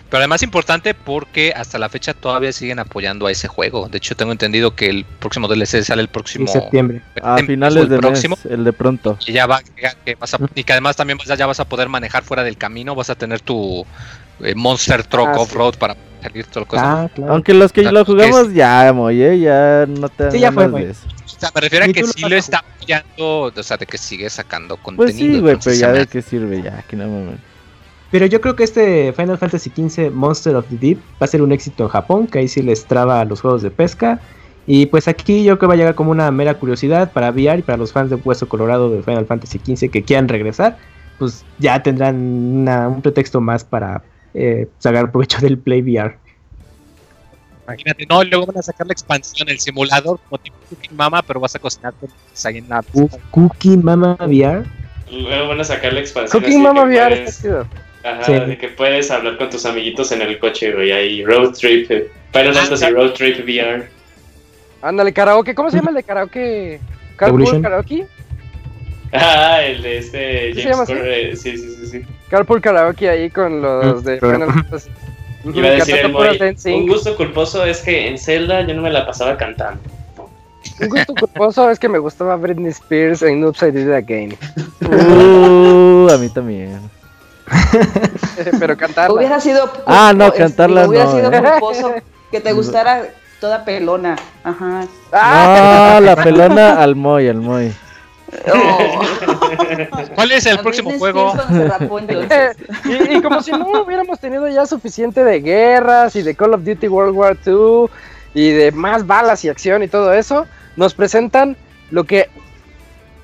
Pero 0.08 0.18
además 0.20 0.42
importante 0.44 0.94
porque 0.94 1.52
hasta 1.56 1.78
la 1.78 1.88
fecha 1.88 2.14
todavía 2.14 2.52
siguen 2.52 2.78
apoyando 2.78 3.26
a 3.26 3.32
ese 3.32 3.48
juego. 3.48 3.88
De 3.88 3.98
hecho, 3.98 4.14
tengo 4.14 4.30
entendido 4.30 4.76
que 4.76 4.88
el 4.88 5.04
próximo 5.04 5.48
DLC 5.48 5.82
sale 5.82 6.00
el 6.02 6.06
próximo. 6.08 6.46
En 6.46 6.52
septiembre. 6.52 7.02
A 7.22 7.38
el 7.40 7.46
finales 7.46 7.88
de 7.88 7.98
próximo. 7.98 8.36
mes, 8.36 8.46
el 8.52 8.62
de 8.62 8.72
pronto. 8.72 9.18
Y 9.26 9.32
ya 9.32 9.46
va, 9.46 9.60
que 10.04 10.14
vas 10.14 10.32
a- 10.34 10.38
y 10.54 10.62
que 10.62 10.72
además 10.72 10.94
también 10.94 11.18
vas 11.18 11.28
a- 11.30 11.34
ya 11.34 11.46
vas 11.46 11.58
a 11.58 11.64
poder 11.64 11.88
manejar 11.88 12.22
fuera 12.22 12.44
del 12.44 12.56
camino. 12.56 12.94
Vas 12.94 13.10
a 13.10 13.16
tener 13.16 13.40
tu 13.40 13.84
eh, 14.40 14.54
Monster 14.54 15.04
Truck 15.04 15.28
Ah, 15.28 15.34
sí. 15.34 15.40
Off-Road 15.40 15.74
para 15.78 15.96
salir 16.22 16.46
todo 16.46 16.60
el 16.60 16.66
cosa. 16.66 17.02
Ah, 17.04 17.08
claro. 17.14 17.32
Aunque 17.32 17.54
los 17.54 17.72
que 17.72 17.80
O 17.80 17.84
sea, 17.84 17.92
lo 17.92 18.04
jugamos 18.04 18.52
ya, 18.54 18.92
Moye, 18.92 19.38
ya 19.40 19.86
no 19.88 20.08
te 20.08 20.30
Sí, 20.30 20.40
ya 20.40 20.52
fue, 20.52 20.68
de 20.68 20.90
eso. 20.90 21.06
O 21.24 21.38
sea, 21.38 21.50
me 21.54 21.60
refiero 21.60 21.84
a 21.84 21.88
que 21.88 22.00
lo 22.00 22.06
sí 22.08 22.28
lo 22.28 22.36
está 22.36 22.58
apoyando. 22.58 23.52
O 23.54 23.62
sea, 23.62 23.76
de 23.76 23.86
que 23.86 23.98
sigue 23.98 24.28
sacando 24.30 24.76
Pues 24.76 24.84
contenido. 24.96 25.34
sí, 25.34 25.40
güey, 25.40 25.56
pero 25.62 25.76
ya 25.76 25.88
me 25.88 25.98
de 26.00 26.06
qué 26.06 26.22
sirve, 26.22 26.62
ya, 26.62 26.82
que 26.88 26.96
no 26.96 27.04
mames. 27.06 27.38
Pero 28.10 28.24
yo 28.26 28.40
creo 28.40 28.54
que 28.56 28.64
este 28.64 29.12
Final 29.12 29.36
Fantasy 29.36 29.70
XV 29.76 30.10
Monster 30.12 30.54
of 30.56 30.66
the 30.70 30.76
Deep 30.76 30.98
va 31.20 31.24
a 31.24 31.26
ser 31.26 31.42
un 31.42 31.52
éxito 31.52 31.82
en 31.82 31.88
Japón, 31.90 32.26
que 32.28 32.38
ahí 32.38 32.48
sí 32.48 32.62
les 32.62 32.84
traba 32.86 33.20
a 33.20 33.24
los 33.24 33.40
juegos 33.40 33.62
de 33.62 33.70
pesca. 33.70 34.20
Y 34.66 34.86
pues 34.86 35.06
aquí 35.08 35.44
yo 35.44 35.58
creo 35.58 35.58
que 35.58 35.66
va 35.66 35.74
a 35.74 35.76
llegar 35.76 35.94
como 35.94 36.10
una 36.12 36.30
mera 36.30 36.54
curiosidad 36.54 37.12
para 37.12 37.30
VR 37.30 37.58
y 37.58 37.62
para 37.62 37.78
los 37.78 37.92
fans 37.92 38.10
de 38.10 38.16
Hueso 38.16 38.48
Colorado 38.48 38.90
de 38.90 39.02
Final 39.02 39.26
Fantasy 39.26 39.60
XV 39.64 39.90
que 39.90 40.02
quieran 40.02 40.28
regresar, 40.28 40.78
pues 41.18 41.44
ya 41.58 41.82
tendrán 41.82 42.16
una- 42.16 42.88
un 42.88 43.02
pretexto 43.02 43.40
más 43.40 43.64
para 43.64 44.02
eh, 44.36 44.68
sacar 44.78 45.10
provecho 45.10 45.38
del 45.40 45.58
Play 45.58 45.82
VR. 45.82 46.16
Imagínate, 47.66 48.06
no, 48.06 48.22
luego 48.22 48.46
van 48.46 48.58
a 48.58 48.62
sacar 48.62 48.86
la 48.86 48.92
expansión, 48.92 49.48
el 49.48 49.58
simulador, 49.58 50.20
como 50.28 50.38
tipo 50.38 50.56
Cooking 50.70 50.96
Mama, 50.96 51.22
pero 51.22 51.40
vas 51.40 51.54
a 51.56 51.58
cocinar 51.58 51.94
con 51.94 52.08
ahí 52.44 52.58
en 52.58 52.68
la 52.68 52.84
Uh, 52.92 53.08
Cookie 53.32 53.76
Mama 53.76 54.16
VR. 54.20 54.62
Luego 55.10 55.48
van 55.48 55.60
a 55.60 55.64
sacar 55.64 55.92
la 55.92 56.00
expansión. 56.00 56.40
Cooking 56.42 56.58
así 56.58 56.62
Mama 56.64 56.82
VR 56.84 57.08
puedes- 57.16 57.28
está 57.28 57.42
chido. 57.42 57.66
Ajá, 58.04 58.22
Sí. 58.24 58.32
de 58.34 58.56
que 58.58 58.68
puedes 58.68 59.10
hablar 59.10 59.36
con 59.36 59.50
tus 59.50 59.66
amiguitos 59.66 60.12
en 60.12 60.22
el 60.22 60.38
coche, 60.38 60.72
güey, 60.72 60.92
ahí, 60.92 61.24
Road 61.24 61.54
Trip, 61.54 61.90
eh, 61.90 62.08
Final 62.32 62.54
Fantasy 62.54 62.90
Road 62.90 63.12
Trip 63.14 63.38
VR. 63.44 63.88
Ándale, 64.82 65.12
karaoke. 65.12 65.52
¿Cómo 65.54 65.68
se 65.70 65.78
llama 65.78 65.90
el 65.90 65.96
de 65.96 66.02
karaoke? 66.04 66.78
¿Carpool. 67.16 67.60
Karaoke? 67.62 68.06
Ah, 69.20 69.62
el 69.62 69.82
de 69.82 69.98
este 69.98 70.54
¿Sí 70.54 70.62
se 70.62 70.70
James? 70.70 70.86
Corre, 70.88 71.36
sí, 71.36 71.56
sí, 71.56 71.76
sí, 71.80 71.86
sí. 71.86 72.02
Carpool 72.28 72.60
Karaoke 72.60 73.08
ahí 73.08 73.30
con 73.30 73.62
los 73.62 74.02
Mm, 74.02 74.06
de 74.06 74.20
Final 74.20 74.52
Fantasy. 74.54 74.90
Ujú, 75.44 75.58
Iba 75.58 75.68
a 75.68 75.70
decir 75.72 75.94
el 75.94 76.00
cantando 76.02 76.18
puras 76.18 76.38
Moy, 76.38 76.38
Dance 76.48 76.74
un 76.74 76.88
gusto 76.88 77.16
culposo 77.16 77.64
es 77.64 77.80
que 77.82 78.08
en 78.08 78.18
Zelda 78.18 78.62
yo 78.66 78.74
no 78.74 78.82
me 78.82 78.90
la 78.90 79.06
pasaba 79.06 79.36
cantando. 79.36 79.80
Un 80.80 80.88
gusto 80.88 81.14
culposo 81.14 81.70
es 81.70 81.78
que 81.78 81.88
me 81.88 81.98
gustaba 81.98 82.34
Britney 82.36 82.70
Spears 82.70 83.22
en 83.22 83.44
Upside 83.44 83.72
Down 83.84 83.94
Again. 83.94 84.36
Uh, 84.82 86.08
a 86.10 86.18
mí 86.18 86.28
también. 86.28 86.80
Pero 88.58 88.76
cantarla. 88.76 89.14
Hubiera 89.14 89.40
sido. 89.40 89.70
Ah, 89.86 90.12
no, 90.14 90.26
este, 90.26 90.38
cantarla 90.38 90.88
Hubiera 90.88 91.04
no, 91.04 91.12
sido 91.12 91.32
eh. 91.32 91.42
culposo 91.42 91.94
que 92.32 92.40
te 92.40 92.52
gustara 92.52 93.04
toda 93.40 93.64
pelona. 93.64 94.16
Ajá. 94.42 94.84
¡Ah! 95.12 95.92
No, 95.94 96.06
la 96.06 96.16
pelona 96.16 96.82
al 96.82 96.96
Moy, 96.96 97.28
al 97.28 97.36
Moy. 97.36 97.72
Oh. 98.52 99.00
¿Cuál 100.14 100.32
es 100.32 100.46
el 100.46 100.58
próximo 100.58 100.92
juego? 100.98 101.34
Rapó, 101.34 102.00
y, 102.84 103.16
y 103.16 103.22
como 103.22 103.42
si 103.42 103.50
no 103.52 103.82
hubiéramos 103.82 104.18
tenido 104.20 104.48
ya 104.48 104.66
suficiente 104.66 105.24
de 105.24 105.40
guerras 105.40 106.16
y 106.16 106.22
de 106.22 106.34
Call 106.34 106.54
of 106.54 106.64
Duty 106.64 106.88
World 106.88 107.14
War 107.14 107.36
II 107.46 107.86
y 108.34 108.50
de 108.50 108.72
más 108.72 109.06
balas 109.06 109.44
y 109.44 109.48
acción 109.48 109.82
y 109.82 109.88
todo 109.88 110.12
eso, 110.12 110.46
nos 110.76 110.94
presentan 110.94 111.56
lo 111.90 112.04
que 112.04 112.28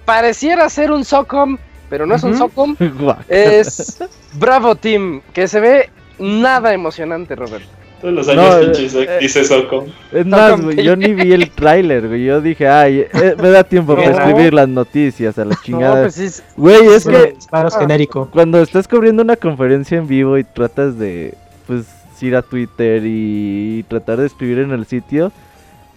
pareciera 0.04 0.68
ser 0.68 0.90
un 0.90 1.04
SOCOM, 1.04 1.58
pero 1.90 2.06
no 2.06 2.14
es 2.14 2.22
un. 2.22 2.36
SOCOM, 2.36 2.76
es 3.28 4.02
Bravo 4.34 4.74
Team, 4.74 5.20
que 5.32 5.48
se 5.48 5.60
ve 5.60 5.90
nada 6.18 6.72
emocionante, 6.72 7.36
Robert. 7.36 7.64
Todos 8.02 8.14
los 8.14 8.26
No, 8.26 8.32
años 8.42 8.54
eh, 8.56 8.64
pinches 8.66 8.94
eh. 8.94 9.18
dice 9.20 9.44
Soco. 9.44 9.86
Es 10.12 10.26
No, 10.26 10.36
más, 10.36 10.60
güey, 10.60 10.82
yo 10.84 10.94
ni 10.96 11.14
vi 11.14 11.32
el 11.32 11.48
tráiler, 11.50 12.08
güey. 12.08 12.24
Yo 12.24 12.40
dije, 12.42 12.68
ay, 12.68 13.06
eh, 13.14 13.34
me 13.40 13.48
da 13.48 13.64
tiempo 13.64 13.94
para 13.96 14.10
No. 14.10 14.18
escribir 14.18 14.52
las 14.52 14.68
noticias 14.68 15.38
a 15.38 15.44
la 15.46 15.54
No, 15.54 15.60
chingada. 15.62 16.02
pues 16.02 16.42
Güey, 16.56 16.86
es 16.88 17.06
que 17.06 17.34
Ah. 17.52 17.68
genérico. 17.78 18.28
cuando 18.30 18.60
estás 18.60 18.86
cubriendo 18.88 19.22
una 19.22 19.36
conferencia 19.36 19.96
en 19.96 20.06
vivo 20.08 20.36
y 20.36 20.44
tratas 20.44 20.98
de, 20.98 21.32
pues, 21.66 21.86
ir 22.20 22.36
a 22.36 22.42
Twitter 22.42 23.02
y 23.04 23.84
tratar 23.88 24.18
de 24.18 24.26
escribir 24.26 24.58
en 24.60 24.70
el 24.72 24.86
sitio, 24.86 25.32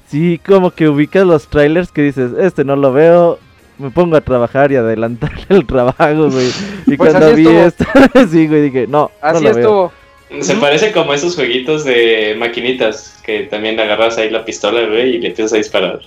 sí, 0.09 0.39
como 0.43 0.71
que 0.71 0.87
ubicas 0.89 1.25
los 1.25 1.47
trailers 1.49 1.91
que 1.91 2.01
dices, 2.01 2.31
este 2.39 2.63
no 2.63 2.75
lo 2.75 2.91
veo, 2.93 3.37
me 3.77 3.91
pongo 3.91 4.15
a 4.15 4.21
trabajar 4.21 4.71
y 4.71 4.75
adelantar 4.75 5.31
el 5.49 5.65
trabajo, 5.67 6.29
güey. 6.31 6.47
Y 6.87 6.95
Pues 6.97 7.11
cuando 7.11 7.27
así 7.27 7.35
vi 7.35 7.47
estuvo. 7.47 7.89
esto, 7.99 8.27
sí, 8.31 8.47
güey, 8.47 8.61
dije, 8.63 8.87
no, 8.87 9.11
no 9.21 9.27
así 9.27 9.43
veo. 9.45 9.91
Se 10.41 10.55
parece 10.55 10.91
como 10.91 11.11
a 11.11 11.15
esos 11.15 11.35
jueguitos 11.35 11.83
de 11.85 12.35
maquinitas 12.37 13.19
que 13.23 13.41
también 13.43 13.79
agarras 13.79 14.17
ahí 14.17 14.29
la 14.29 14.43
pistola, 14.43 14.81
güey, 14.87 15.15
y 15.15 15.19
le 15.19 15.27
empiezas 15.29 15.53
a 15.53 15.57
disparar. 15.57 15.99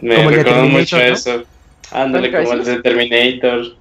Me 0.00 0.16
Terminator, 0.16 0.64
mucho 0.66 0.96
¿no? 0.98 1.02
eso. 1.02 1.44
Ándale, 1.90 2.30
como 2.30 2.52
el 2.52 2.64
de 2.64 2.82
Terminator. 2.82 3.76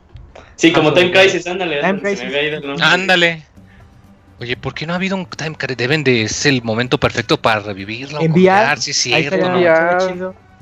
Sí, 0.56 0.72
como 0.72 0.90
Ah, 0.90 0.94
Time. 0.94 1.12
Crisis, 1.12 1.48
ándale. 1.48 1.80
Time 1.82 2.00
ándale, 2.82 3.32
Crisis. 3.32 3.48
Oye, 4.40 4.58
¿por 4.58 4.74
qué 4.74 4.86
no 4.86 4.94
ha 4.94 4.96
habido 4.98 5.16
un 5.16 5.26
time 5.26 5.56
crisis? 5.56 5.78
Deben 5.78 6.04
de 6.04 6.24
es 6.24 6.46
el 6.46 6.62
momento 6.64 6.98
perfecto 6.98 7.42
para 7.42 7.60
revivirlo. 7.62 8.20
Enviar. 8.22 8.78
Sí, 8.80 8.94
cierto. 8.94 9.38
¿no? 9.38 9.56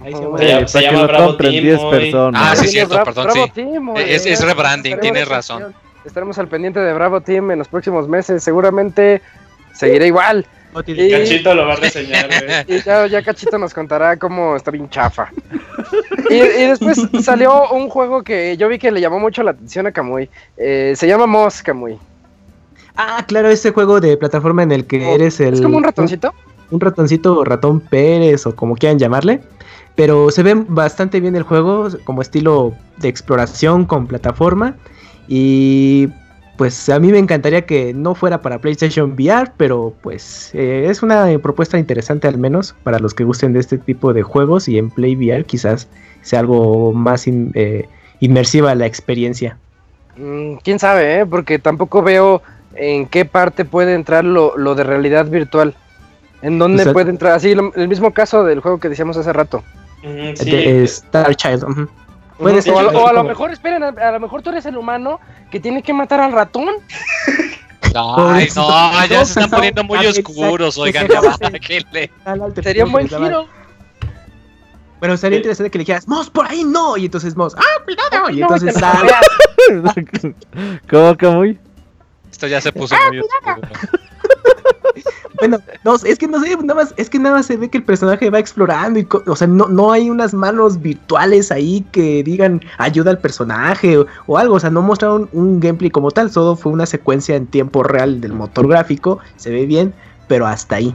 Ahí 0.03 0.13
se 0.13 0.67
Se 0.67 0.82
llama- 0.82 1.01
Se 1.01 1.05
Bravo 1.07 1.36
Team 1.38 1.51
10 1.63 1.80
hoy. 1.80 1.99
personas. 1.99 2.41
Ah, 2.43 2.55
sí, 2.55 2.67
cierto, 2.67 3.03
perdón, 3.03 3.28
sí. 3.34 3.63
Es- 3.97 4.41
rebranding, 4.45 4.99
tienes 4.99 5.28
razón. 5.28 5.74
Estaremos 6.06 6.38
al 6.38 6.47
pendiente 6.47 6.80
de 6.80 6.93
Bravo 6.93 7.22
Team 7.22 7.52
en 7.52 7.60
los 7.60 7.68
próximos 7.68 8.08
meses. 8.08 8.43
Seguramente 8.43 9.22
seguirá 9.74 10.06
igual. 10.06 10.45
Y- 10.88 11.12
Cachito 11.12 11.54
lo 11.54 11.68
va 11.68 11.74
a 11.74 11.76
reseñar, 11.82 12.28
güey. 12.28 12.78
Y 12.78 12.82
ya, 12.82 13.06
ya 13.08 13.22
Cachito 13.24 13.58
nos 13.58 13.74
contará 13.74 14.18
cómo 14.18 14.56
está 14.56 14.72
bien 14.72 14.89
chafa. 14.89 15.30
Y, 16.30 16.36
y 16.36 16.66
después 16.68 16.97
salió 17.22 17.70
un 17.72 17.89
juego 17.89 18.24
que 18.24 18.56
yo 18.58 18.68
vi 18.70 18.80
que 18.80 18.91
le 18.91 19.02
llamó 19.02 19.20
mucho 19.20 19.43
la 19.43 19.52
atención 19.52 19.86
a 19.88 19.91
Kamui. 19.91 20.30
Eh, 20.58 20.93
se 20.95 21.08
llama 21.08 21.28
Moss 21.28 21.62
Kamui. 21.62 21.97
Ah, 22.95 23.24
claro, 23.28 23.49
ese 23.49 23.72
juego 23.72 23.99
de 23.99 24.18
plataforma 24.18 24.64
en 24.64 24.72
el 24.72 24.86
que 24.86 25.14
eres 25.14 25.39
el. 25.39 25.56
Es 25.56 25.62
como 25.62 25.78
un 25.78 25.84
ratoncito. 25.84 26.34
un 26.72 26.80
ratoncito 26.80 27.38
o 27.39 27.43
ratón 27.43 27.80
Pérez 27.82 28.45
o 28.45 28.56
como 28.56 28.76
quieran 28.76 28.97
llamarle. 28.99 29.41
Pero 29.95 30.32
se 30.32 30.41
ve 30.41 30.56
bastante 30.56 31.20
bien 31.20 31.36
el 31.36 31.43
juego, 31.43 31.89
como 32.06 32.22
estilo 32.22 32.74
de 32.97 33.10
exploración 33.10 33.86
con 33.86 34.08
plataforma. 34.08 34.76
Y 35.28 36.09
pues 36.57 36.89
a 36.89 36.99
mí 36.99 37.11
me 37.11 37.17
encantaría 37.17 37.65
que 37.65 37.93
no 37.93 38.13
fuera 38.13 38.41
para 38.41 38.59
PlayStation 38.59 39.13
VR, 39.13 39.51
pero 39.57 39.93
pues 40.01 40.51
eh, 40.53 40.88
es 40.89 41.01
una 41.01 41.28
propuesta 41.39 41.78
interesante 41.80 42.28
al 42.28 42.38
menos 42.38 42.76
para 42.84 42.99
los 42.99 43.13
que 43.13 43.24
gusten 43.24 43.53
de 43.53 43.59
este 43.59 43.78
tipo 43.78 44.13
de 44.13 44.22
juegos 44.22 44.67
y 44.67 44.78
en 44.78 44.89
Play 44.91 45.15
VR 45.15 45.43
quizás 45.45 45.88
sea 46.22 46.39
algo 46.41 46.91
más 46.93 47.26
in- 47.28 47.51
eh, 47.55 47.88
inmersiva 48.19 48.76
la 48.76 48.86
experiencia. 48.86 49.57
Mm, 50.17 50.55
Quién 50.63 50.78
sabe, 50.78 51.22
¿eh? 51.22 51.26
porque 51.26 51.57
tampoco 51.57 52.03
veo 52.03 52.43
en 52.76 53.07
qué 53.07 53.26
parte 53.26 53.65
puede 53.65 53.95
entrar 53.95 54.24
lo, 54.24 54.55
lo 54.57 54.76
de 54.76 54.84
realidad 54.84 55.26
virtual. 55.28 55.74
En 56.43 56.59
dónde 56.59 56.82
O 56.82 56.86
sea- 56.86 56.93
puede 56.93 57.09
entrar. 57.09 57.34
Así, 57.34 57.55
lo- 57.55 57.74
el 57.76 57.88
mismo 57.88 58.13
caso 58.13 58.43
del 58.43 58.59
juego 58.59 58.80
que 58.80 58.89
decíamos 58.89 59.17
hace 59.17 59.32
rato. 59.34 59.63
Sí. 60.36 60.49
De 60.51 60.84
Star 60.84 61.36
Child. 61.36 61.88
O, 62.42 62.80
a, 62.80 62.84
lo- 62.84 62.89
o 62.89 63.08
a 63.08 63.12
lo 63.14 63.18
como- 63.20 63.30
mejor, 63.30 63.52
esperen, 63.52 63.84
a, 63.84 63.88
a 63.89 64.12
lo 64.12 64.20
mejor 64.20 64.42
tú 64.42 64.50
eres 64.50 64.66
el 64.66 64.76
humano 64.78 65.20
que 65.52 65.60
tiene 65.60 65.84
que 65.84 65.94
matar 65.94 66.20
al 66.20 66.32
ratón. 66.32 66.70
Ay, 67.94 68.48
no, 68.56 69.06
ya 69.08 69.26
se 69.26 69.39
están 69.42 69.50
poniendo 69.50 69.84
muy 69.84 70.00
ah, 70.06 70.10
oscuros, 70.10 70.78
oigan, 70.78 71.08
Que 71.08 71.14
ya 71.22 71.22
bájenle. 71.22 72.12
Sería 72.64 72.86
un 72.86 72.92
buen 72.92 73.08
giro. 73.08 73.48
Bueno, 75.00 75.18
sería 75.18 75.38
interesante 75.38 75.72
que 75.72 75.78
le 75.80 75.82
dijeras, 75.84 76.08
Moss, 76.08 76.30
por 76.30 76.46
ahí 76.48 76.64
no. 76.64 76.96
Y 76.96 77.06
entonces 77.06 77.36
Moss, 77.36 77.56
ah, 77.58 77.84
cuidado. 77.84 78.30
Y 78.30 78.42
entonces 78.42 78.76
sale. 78.76 79.12
¿Cómo, 80.89 81.18
Camuy? 81.18 81.60
Esto 82.32 82.48
ya 82.48 82.62
se 82.62 82.72
puso 82.72 82.96
muy 83.10 83.20
oscuro. 83.20 83.68
Bueno, 85.40 85.60
no, 85.84 85.96
es 85.96 86.20
que 86.20 86.28
no 86.28 86.40
sé, 86.40 86.56
nada 86.58 86.76
más, 86.76 86.94
es 86.98 87.10
que 87.10 87.18
nada 87.18 87.38
más 87.38 87.48
se 87.48 87.58
ve 87.58 87.68
que 87.68 87.80
el 87.80 87.84
personaje 87.84 88.30
va 88.30 88.38
explorando 88.38 89.00
y, 89.00 89.06
co- 89.06 89.24
o 89.26 89.36
sea, 89.36 89.48
no, 89.48 89.68
no 89.68 89.92
hay 89.92 90.08
unas 90.08 90.36
manos 90.36 90.80
virtuales 90.80 91.52
ahí 91.52 91.84
que 91.92 92.22
digan 92.22 92.62
ayuda 92.78 93.10
al 93.10 93.18
personaje 93.18 93.98
o, 93.98 94.06
o 94.28 94.38
algo, 94.38 94.56
o 94.56 94.60
sea, 94.60 94.70
no 94.70 94.84
mostraron 94.84 95.30
un 95.34 95.60
gameplay 95.60 95.90
como 95.90 96.12
tal, 96.12 96.30
solo 96.30 96.56
fue 96.56 96.72
una 96.72 96.86
secuencia 96.86 97.36
en 97.36 97.48
tiempo 97.48 97.82
real 97.82 98.22
del 98.22 98.34
motor 98.34 98.68
gráfico, 98.68 99.18
se 99.38 99.50
ve 99.50 99.66
bien, 99.66 99.94
pero 100.28 100.46
hasta 100.46 100.76
ahí. 100.76 100.94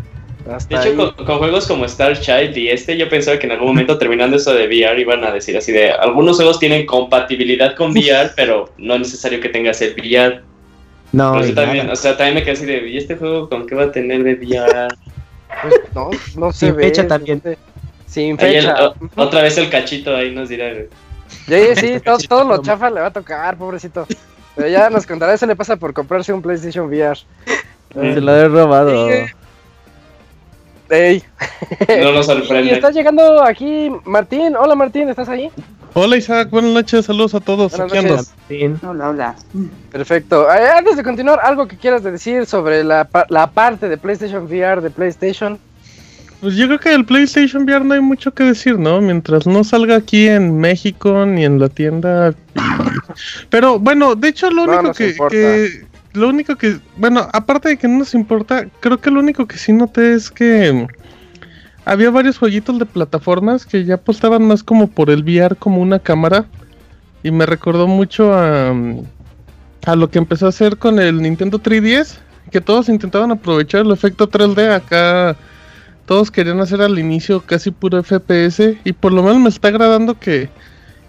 Hasta 0.49 0.81
De 0.81 0.91
hecho, 0.91 1.17
con 1.17 1.39
juegos 1.39 1.67
como 1.67 1.85
Star 1.87 2.21
Child 2.21 2.57
y 2.57 2.69
este, 2.69 2.97
yo 2.97 3.09
pensaba 3.09 3.39
que 3.41 3.47
en 3.47 3.53
algún 3.53 3.69
momento 3.69 3.99
terminando 3.99 4.37
eso 4.37 4.55
de 4.55 4.69
VR 4.69 5.01
iban 5.01 5.25
a 5.25 5.33
decir 5.33 5.57
así 5.57 5.73
de, 5.73 5.91
algunos 5.91 6.37
juegos 6.37 6.61
tienen 6.61 6.87
compatibilidad 6.87 7.75
con 7.75 7.91
VR, 7.91 8.31
pero 8.37 8.71
no 8.79 8.95
es 8.95 9.01
necesario 9.01 9.41
que 9.41 9.49
tengas 9.49 9.83
el 9.83 9.95
VR. 9.95 10.43
No, 11.13 11.33
Pero 11.35 11.47
y 11.47 11.55
también, 11.55 11.85
nada. 11.87 11.93
o 11.93 11.97
sea, 11.97 12.17
también 12.17 12.35
me 12.37 12.43
quedé 12.43 12.53
así 12.53 12.67
de, 12.67 12.89
¿y 12.89 12.97
este 12.99 13.17
juego 13.17 13.49
con 13.49 13.67
qué 13.67 13.75
va 13.75 13.85
a 13.85 13.93
tener 13.93 14.23
de 14.25 14.35
VR? 14.35 14.89
Pues, 15.63 15.75
no, 15.95 16.11
no 16.37 16.53
se 16.53 16.67
Sin 16.67 16.77
ve, 16.77 16.83
fecha 16.85 17.03
no 17.05 17.09
también. 17.09 17.43
Sin 18.07 18.33
el- 18.33 18.39
fecha. 18.39 18.89
o- 18.89 18.95
otra 19.17 19.43
vez 19.43 19.57
el 19.59 19.71
cachito 19.71 20.15
ahí 20.15 20.35
nos 20.35 20.49
dirá, 20.49 20.71
güey. 20.73 20.87
Sí, 21.29 21.81
sí, 21.81 22.01
todo, 22.05 22.19
todo 22.19 22.45
lo 22.45 22.63
chafa 22.63 22.91
le 22.91 23.01
va 23.01 23.07
a 23.07 23.13
tocar, 23.13 23.57
pobrecito. 23.57 24.07
Pero 24.55 24.69
ya 24.69 24.91
nos 24.91 25.07
contará, 25.07 25.35
eso 25.35 25.47
le 25.47 25.55
pasa 25.57 25.77
por 25.77 25.93
comprarse 25.93 26.33
un 26.33 26.43
PlayStation 26.43 26.87
VR. 26.87 27.19
Se 27.93 28.21
la 28.21 28.39
he 28.39 28.49
robado. 28.49 29.09
Ey. 30.89 31.23
No 32.03 32.13
nos 32.13 32.27
Y 32.27 32.31
sorprende. 32.31 32.73
está 32.75 32.91
llegando 32.91 33.43
aquí 33.43 33.91
Martín. 34.05 34.55
Hola 34.57 34.75
Martín, 34.77 35.09
¿estás 35.09 35.29
ahí? 35.29 35.51
Hola 35.99 36.19
Isaac, 36.19 36.51
buenas 36.51 36.73
noches, 36.73 37.07
saludos 37.07 37.35
a 37.35 37.41
todos. 37.41 37.73
Buenas 37.75 38.29
Aquí. 38.51 38.55
Bien. 38.59 38.79
Hola, 38.87 39.09
hola. 39.09 39.35
Perfecto. 39.91 40.47
Eh, 40.53 40.69
antes 40.77 40.95
de 40.99 41.03
continuar, 41.03 41.41
algo 41.43 41.67
que 41.67 41.79
quieras 41.79 42.03
decir 42.03 42.45
sobre 42.45 42.85
la, 42.85 43.09
la 43.31 43.47
parte 43.51 43.89
de 43.89 43.97
PlayStation 43.97 44.45
VR 44.45 44.83
de 44.83 44.91
PlayStation. 44.91 45.59
Pues 46.43 46.55
yo 46.55 46.67
creo 46.67 46.79
que 46.79 46.91
del 46.91 47.07
PlayStation 47.07 47.63
VR 47.63 47.83
no 47.83 47.95
hay 47.95 48.03
mucho 48.03 48.35
que 48.35 48.45
decir, 48.45 48.79
¿no? 48.79 49.01
Mientras 49.01 49.47
no 49.47 49.65
salga 49.65 49.97
aquí 49.97 50.29
en 50.29 50.59
México 50.59 51.25
ni 51.25 51.47
en 51.47 51.59
la 51.59 51.71
tienda. 51.71 52.35
Pero 53.49 53.79
bueno, 53.79 54.15
de 54.17 54.29
hecho 54.29 54.51
lo 54.51 54.67
No 54.67 54.73
único 54.73 54.83
nos 54.83 54.97
que, 54.99 55.17
que- 55.31 55.87
lo 56.13 56.29
único 56.29 56.57
que, 56.57 56.79
bueno, 56.99 57.27
aparte 57.33 57.71
de 57.71 57.77
que 57.79 57.89
no 57.89 57.99
nos 58.01 58.13
importa, 58.15 58.67
creo 58.81 58.99
que 58.99 59.11
lo 59.11 59.21
único 59.21 59.47
que 59.47 59.57
sí 59.57 59.73
noté 59.73 60.13
es 60.13 60.31
que 60.31 60.87
había 61.87 62.11
varios 62.11 62.37
jueguitos 62.37 62.79
de 62.79 62.85
plataformas 62.85 63.65
que 63.65 63.87
ya 63.87 63.95
apostaban 63.95 64.47
más 64.47 64.63
como 64.63 64.89
por 64.89 65.09
el 65.09 65.23
VR 65.23 65.57
como 65.57 65.81
una 65.81 65.99
cámara 65.99 66.45
y 67.23 67.31
me 67.31 67.47
recordó 67.47 67.87
mucho 67.87 68.35
a 68.35 68.75
a 69.87 69.95
lo 69.95 70.11
que 70.11 70.19
empezó 70.19 70.47
a 70.47 70.49
hacer 70.51 70.77
con 70.77 70.99
el 70.99 71.23
Nintendo 71.23 71.61
3DS, 71.61 72.19
que 72.51 72.61
todos 72.61 72.89
intentaban 72.89 73.31
aprovechar 73.31 73.83
el 73.83 73.93
efecto 73.93 74.29
3D 74.29 74.75
acá 74.75 75.37
todos 76.07 76.31
querían 76.31 76.61
hacer 76.61 76.81
al 76.81 76.99
inicio 76.99 77.41
casi 77.41 77.71
puro 77.71 78.03
FPS 78.03 78.77
y 78.85 78.93
por 78.93 79.13
lo 79.13 79.23
menos 79.23 79.39
me 79.39 79.49
está 79.49 79.69
agradando 79.69 80.19
que, 80.19 80.49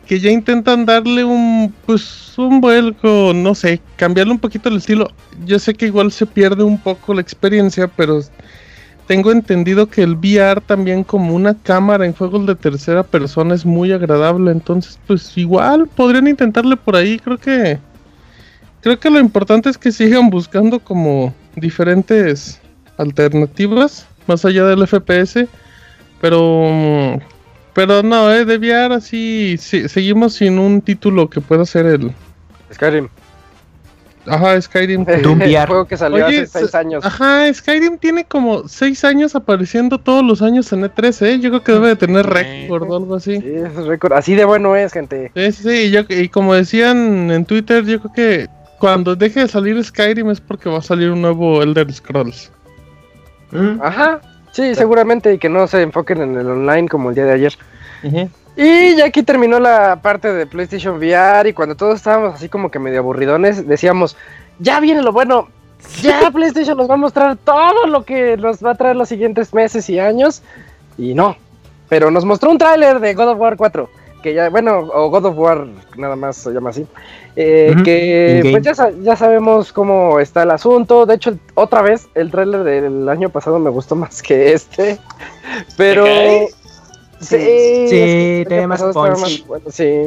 que 0.07 0.19
ya 0.19 0.31
intentan 0.31 0.85
darle 0.85 1.23
un 1.23 1.73
pues 1.85 2.33
un 2.37 2.61
vuelco, 2.61 3.31
no 3.33 3.55
sé, 3.55 3.79
cambiarle 3.95 4.33
un 4.33 4.39
poquito 4.39 4.69
el 4.69 4.77
estilo. 4.77 5.09
Yo 5.45 5.59
sé 5.59 5.73
que 5.73 5.87
igual 5.87 6.11
se 6.11 6.25
pierde 6.25 6.63
un 6.63 6.79
poco 6.79 7.13
la 7.13 7.21
experiencia, 7.21 7.87
pero 7.87 8.21
tengo 9.07 9.31
entendido 9.31 9.87
que 9.87 10.03
el 10.03 10.15
VR 10.15 10.59
también 10.59 11.03
como 11.03 11.33
una 11.33 11.55
cámara 11.55 12.05
en 12.05 12.13
juegos 12.13 12.45
de 12.45 12.55
tercera 12.55 13.03
persona 13.03 13.55
es 13.55 13.65
muy 13.65 13.93
agradable, 13.93 14.51
entonces 14.51 14.99
pues 15.07 15.37
igual 15.37 15.87
podrían 15.87 16.27
intentarle 16.27 16.75
por 16.75 16.97
ahí, 16.97 17.17
creo 17.17 17.37
que 17.37 17.79
creo 18.81 18.99
que 18.99 19.09
lo 19.09 19.19
importante 19.19 19.69
es 19.69 19.77
que 19.77 19.93
sigan 19.93 20.29
buscando 20.29 20.79
como 20.79 21.33
diferentes 21.55 22.59
alternativas 22.97 24.05
más 24.27 24.43
allá 24.43 24.65
del 24.65 24.85
FPS, 24.85 25.47
pero 26.19 27.17
pero 27.73 28.03
no, 28.03 28.29
eh, 28.31 28.43
de 28.43 28.57
VR 28.57 28.95
así 28.95 29.55
sí, 29.57 29.87
seguimos 29.87 30.33
sin 30.33 30.59
un 30.59 30.81
título 30.81 31.29
que 31.29 31.39
pueda 31.39 31.65
ser 31.65 31.85
el 31.85 32.11
Skyrim. 32.73 33.07
Ajá, 34.27 34.61
Skyrim. 34.61 35.05
que- 35.05 35.17
Doom 35.17 35.41
El 35.41 35.49
VR. 35.51 35.67
juego 35.67 35.85
que 35.85 35.97
salió 35.97 36.25
Oye, 36.25 36.41
hace 36.43 36.47
seis 36.59 36.71
se- 36.71 36.77
años. 36.77 37.05
Ajá, 37.05 37.51
Skyrim 37.53 37.97
tiene 37.97 38.25
como 38.25 38.67
6 38.67 39.03
años 39.03 39.35
apareciendo 39.35 39.97
todos 39.99 40.23
los 40.23 40.41
años 40.41 40.71
en 40.73 40.83
E3, 40.83 41.21
¿eh? 41.25 41.39
Yo 41.39 41.49
creo 41.49 41.63
que 41.63 41.71
debe 41.73 41.87
de 41.89 41.95
tener 41.95 42.25
récord 42.25 42.89
o 42.89 42.95
algo 42.97 43.15
así. 43.15 43.39
Sí, 43.41 43.47
es 43.47 43.73
récord. 43.85 44.13
Así 44.13 44.35
de 44.35 44.45
bueno 44.45 44.75
es, 44.75 44.93
gente. 44.93 45.31
Sí, 45.51 45.69
y, 45.69 45.91
yo- 45.91 46.01
y 46.09 46.29
como 46.29 46.53
decían 46.53 47.31
en 47.31 47.45
Twitter, 47.45 47.83
yo 47.85 47.99
creo 48.01 48.13
que 48.13 48.47
cuando 48.79 49.15
deje 49.15 49.39
de 49.41 49.47
salir 49.47 49.83
Skyrim 49.83 50.29
es 50.29 50.39
porque 50.41 50.69
va 50.69 50.77
a 50.79 50.81
salir 50.83 51.09
un 51.11 51.21
nuevo 51.21 51.61
Elder 51.63 51.91
Scrolls. 51.91 52.51
Mm. 53.51 53.81
Ajá. 53.81 54.21
Sí, 54.51 54.73
seguramente. 54.75 55.33
Y 55.33 55.37
que 55.37 55.49
no 55.49 55.67
se 55.67 55.81
enfoquen 55.81 56.21
en 56.21 56.35
el 56.37 56.47
online 56.47 56.87
como 56.87 57.09
el 57.09 57.15
día 57.15 57.25
de 57.25 57.33
ayer. 57.33 57.53
Y 58.55 58.95
ya 58.95 59.05
aquí 59.05 59.21
terminó 59.21 59.59
la 59.59 60.01
parte 60.01 60.33
de 60.33 60.47
PlayStation 60.47 60.97
VR 60.97 61.47
y 61.47 61.53
cuando 61.53 61.75
todos 61.75 61.97
estábamos 61.97 62.33
así 62.33 62.49
como 62.49 62.71
que 62.71 62.79
medio 62.79 62.99
aburridones, 62.99 63.67
decíamos, 63.67 64.17
ya 64.57 64.79
viene 64.79 65.03
lo 65.03 65.11
bueno, 65.11 65.47
ya 66.01 66.31
PlayStation 66.31 66.75
nos 66.75 66.89
va 66.89 66.95
a 66.95 66.97
mostrar 66.97 67.37
todo 67.37 67.85
lo 67.85 68.03
que 68.03 68.35
nos 68.35 68.63
va 68.63 68.71
a 68.71 68.75
traer 68.75 68.95
los 68.95 69.09
siguientes 69.09 69.53
meses 69.53 69.89
y 69.91 69.99
años. 69.99 70.41
Y 70.97 71.13
no, 71.13 71.37
pero 71.87 72.09
nos 72.09 72.25
mostró 72.25 72.49
un 72.49 72.57
tráiler 72.57 72.99
de 72.99 73.13
God 73.13 73.29
of 73.29 73.39
War 73.39 73.57
4, 73.57 73.89
que 74.23 74.33
ya, 74.33 74.49
bueno, 74.49 74.79
o 74.79 75.09
God 75.09 75.25
of 75.25 75.37
War 75.37 75.67
nada 75.95 76.15
más 76.15 76.37
se 76.37 76.51
llama 76.51 76.71
así, 76.71 76.87
eh, 77.35 77.75
que 77.85 78.41
pues 78.51 78.63
ya, 78.63 78.89
ya 79.03 79.15
sabemos 79.15 79.71
cómo 79.71 80.19
está 80.19 80.41
el 80.41 80.49
asunto. 80.51 81.05
De 81.05 81.13
hecho, 81.13 81.37
otra 81.53 81.83
vez, 81.83 82.07
el 82.15 82.31
tráiler 82.31 82.63
del 82.63 83.07
año 83.07 83.29
pasado 83.29 83.59
me 83.59 83.69
gustó 83.69 83.95
más 83.95 84.23
que 84.23 84.53
este, 84.53 84.97
pero... 85.77 86.05
Sí, 87.19 87.87
Sí, 87.89 88.45
más 88.67 88.81
punch. 88.81 89.45
bueno, 89.47 89.65
sí, 89.69 90.05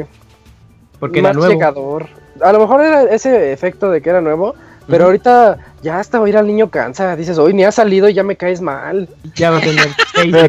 Porque 0.99 1.19
era 1.19 1.33
nuevo. 1.33 1.51
llegador. 1.53 2.07
A 2.41 2.51
lo 2.53 2.59
mejor 2.59 2.81
era 2.81 3.03
ese 3.03 3.51
efecto 3.51 3.89
de 3.91 4.01
que 4.01 4.09
era 4.09 4.21
nuevo, 4.21 4.55
Pero 4.87 5.05
ahorita 5.05 5.57
ya 5.83 5.99
hasta 5.99 6.19
oír 6.19 6.35
al 6.35 6.47
niño 6.47 6.69
cansa. 6.69 7.15
Dices, 7.15 7.37
hoy 7.37 7.53
ni 7.53 7.63
ha 7.63 7.71
salido 7.71 8.09
y 8.09 8.13
ya 8.13 8.23
me 8.23 8.35
caes 8.35 8.59
mal. 8.61 9.07
Ya 9.35 9.51
va 9.51 9.59
a 9.59 9.61
tener 9.61 9.87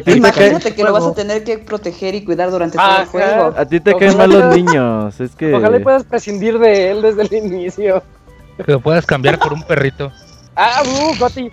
Imagínate 0.17 0.73
que 0.75 0.83
lo 0.83 0.91
vas 0.91 1.05
a 1.05 1.13
tener 1.13 1.43
que 1.43 1.59
proteger 1.59 2.15
y 2.15 2.25
cuidar 2.25 2.51
durante 2.51 2.77
todo 2.77 2.99
el 3.01 3.05
juego. 3.05 3.53
A 3.55 3.65
ti 3.65 3.79
te 3.79 3.91
Ojalá 3.91 3.99
caen 4.05 4.17
mal 4.17 4.29
los 4.31 4.55
niños. 4.55 5.19
Es 5.21 5.35
que. 5.35 5.53
Ojalá 5.53 5.77
y 5.77 5.83
puedas 5.83 6.03
prescindir 6.03 6.59
de 6.59 6.91
él 6.91 7.01
desde 7.01 7.21
el 7.21 7.45
inicio. 7.45 8.03
Que 8.57 8.71
lo 8.71 8.79
puedas 8.81 9.05
cambiar 9.05 9.39
por 9.39 9.53
un 9.53 9.63
perrito. 9.63 10.11
Ah, 10.55 10.81
uh, 10.83 11.17
Goti. 11.19 11.49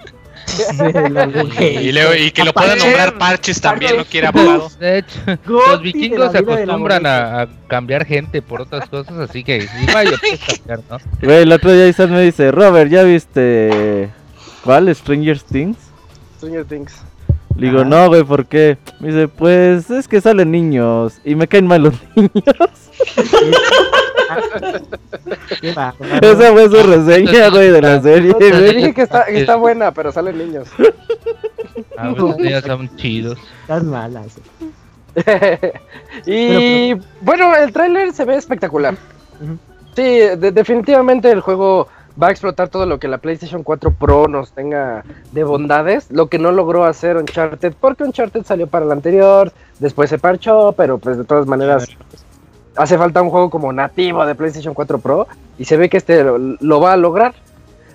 Y, 1.80 1.93
luego- 1.93 2.14
y 2.14 2.30
que 2.30 2.45
lo 2.45 2.53
puedan 2.53 2.70
Parches. 2.70 2.84
nombrar 2.86 3.18
parches 3.18 3.61
también, 3.61 3.97
no 3.97 4.05
quiere 4.05 4.26
abogado. 4.28 4.68
De 4.80 4.99
hecho, 4.99 5.18
Goti 5.47 5.70
los 5.70 5.82
vikingos 5.82 6.32
se 6.32 6.38
acostumbran 6.38 7.07
a, 7.07 7.43
a 7.43 7.49
cambiar 7.68 8.05
gente 8.05 8.43
por 8.43 8.62
otras 8.62 8.88
cosas, 8.88 9.16
así 9.18 9.45
que 9.45 9.61
lo 9.61 9.93
puedes 9.93 10.41
cambiar, 10.59 10.80
¿no? 10.91 10.99
Güey, 11.22 11.43
el 11.43 11.53
otro 11.53 11.72
día 11.72 11.86
Isaac 11.88 12.11
me 12.11 12.20
dice, 12.22 12.51
Robert, 12.51 12.91
¿ya 12.91 13.03
viste 13.03 14.11
cuál? 14.64 14.95
Stranger 14.95 15.41
Things. 15.41 15.76
Stranger 16.38 16.64
Things. 16.64 17.03
Le 17.57 17.66
digo, 17.66 17.84
no, 17.84 18.09
güey, 18.09 18.24
¿por 18.24 18.47
qué? 18.47 18.78
Me 19.01 19.09
dice, 19.09 19.28
pues 19.28 19.91
es 19.91 20.09
que 20.09 20.20
salen 20.20 20.51
niños 20.51 21.14
y 21.24 21.34
me 21.34 21.47
caen 21.47 21.66
mal 21.66 21.82
los 21.82 21.95
niños. 22.16 22.32
Esa 26.20 26.53
fue 26.53 26.68
su 26.68 26.82
reseña, 26.82 27.48
güey, 27.51 27.70
de 27.70 27.82
la 27.82 28.01
serie. 28.01 28.32
No, 28.32 28.38
te 28.38 28.72
dije 28.72 28.94
que 28.94 29.03
está, 29.03 29.24
que 29.26 29.40
está 29.40 29.57
buena, 29.57 29.92
pero 29.92 30.12
salen 30.12 30.38
niños. 30.38 30.68
A 31.96 32.09
veces 32.11 32.36
ya 32.51 32.62
son 32.62 32.96
chidos. 32.96 33.38
Estás 33.62 33.84
malas. 33.84 34.38
y 36.26 36.94
bueno, 37.20 37.57
el 37.57 37.72
tráiler 37.72 38.12
se 38.12 38.24
ve 38.24 38.36
espectacular. 38.36 38.96
Sí, 39.96 40.03
de- 40.03 40.53
definitivamente 40.53 41.30
el 41.30 41.40
juego 41.40 41.88
va 42.20 42.28
a 42.28 42.30
explotar 42.30 42.68
todo 42.68 42.86
lo 42.86 42.98
que 43.01 43.09
la 43.09 43.18
PlayStation 43.18 43.62
4 43.62 43.92
Pro 43.92 44.28
nos 44.28 44.53
tenga 44.53 45.05
de 45.32 45.42
bondades, 45.44 46.07
lo 46.11 46.28
que 46.28 46.38
no 46.38 46.53
logró 46.53 46.84
hacer 46.84 47.16
Uncharted, 47.16 47.72
porque 47.80 48.05
Uncharted 48.05 48.44
salió 48.44 48.66
para 48.66 48.84
el 48.84 48.92
anterior, 48.92 49.53
después 49.78 50.11
se 50.11 50.18
parchó, 50.18 50.72
pero 50.76 50.98
pues 50.98 51.16
de 51.18 51.24
todas 51.24 51.46
maneras 51.46 51.88
hace 52.81 52.97
falta 52.99 53.22
un 53.22 53.31
juego 53.31 53.51
como 53.51 53.72
nativo 53.72 54.24
de 54.26 54.35
PlayStation 54.35 54.74
4 54.74 54.99
Pro 54.99 55.26
y 55.59 55.64
se 55.64 55.76
ve 55.76 55.89
que 55.89 55.97
este 55.99 56.22
lo, 56.24 56.39
lo 56.39 56.81
va 56.81 56.93
a 56.95 56.97
lograr. 56.97 57.35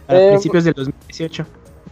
A 0.08 0.16
Eh, 0.16 0.30
principios 0.30 0.64
del 0.64 0.74
2018. 0.74 1.46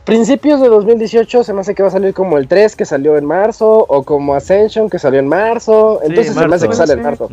Principios 0.06 0.60
de 0.60 0.68
2018 0.68 1.44
se 1.46 1.54
me 1.54 1.62
hace 1.62 1.74
que 1.74 1.82
va 1.82 1.88
a 1.88 1.91
salir 1.91 2.14
como 2.14 2.38
el 2.38 2.48
3 2.48 2.76
que 2.76 2.84
salió 2.86 3.18
en 3.18 3.24
marzo 3.26 3.86
o 3.88 4.04
como 4.04 4.36
Ascension 4.36 4.89
que 4.89 5.00
salió 5.00 5.20
en 5.20 5.28
marzo, 5.30 6.00
Sí, 6.02 6.08
entonces 6.10 6.34
se 6.34 6.48
me 6.48 6.56
hace 6.56 6.68
marzo. 6.68 6.70
que 6.70 6.76
sale 6.76 6.94
en 6.94 7.02
marzo. 7.02 7.30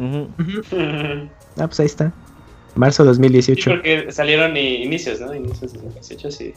Ah, 1.58 1.66
pues 1.66 1.80
ahí 1.80 1.86
está. 1.86 2.12
Marzo 2.76 3.02
Sí, 3.02 3.08
2018. 3.08 3.70
porque 3.70 4.12
salieron 4.12 4.56
inicios, 4.56 5.20
¿no? 5.20 5.34
Inicios 5.34 5.72
de 5.72 5.78
2018, 5.80 6.30
sí. 6.30 6.54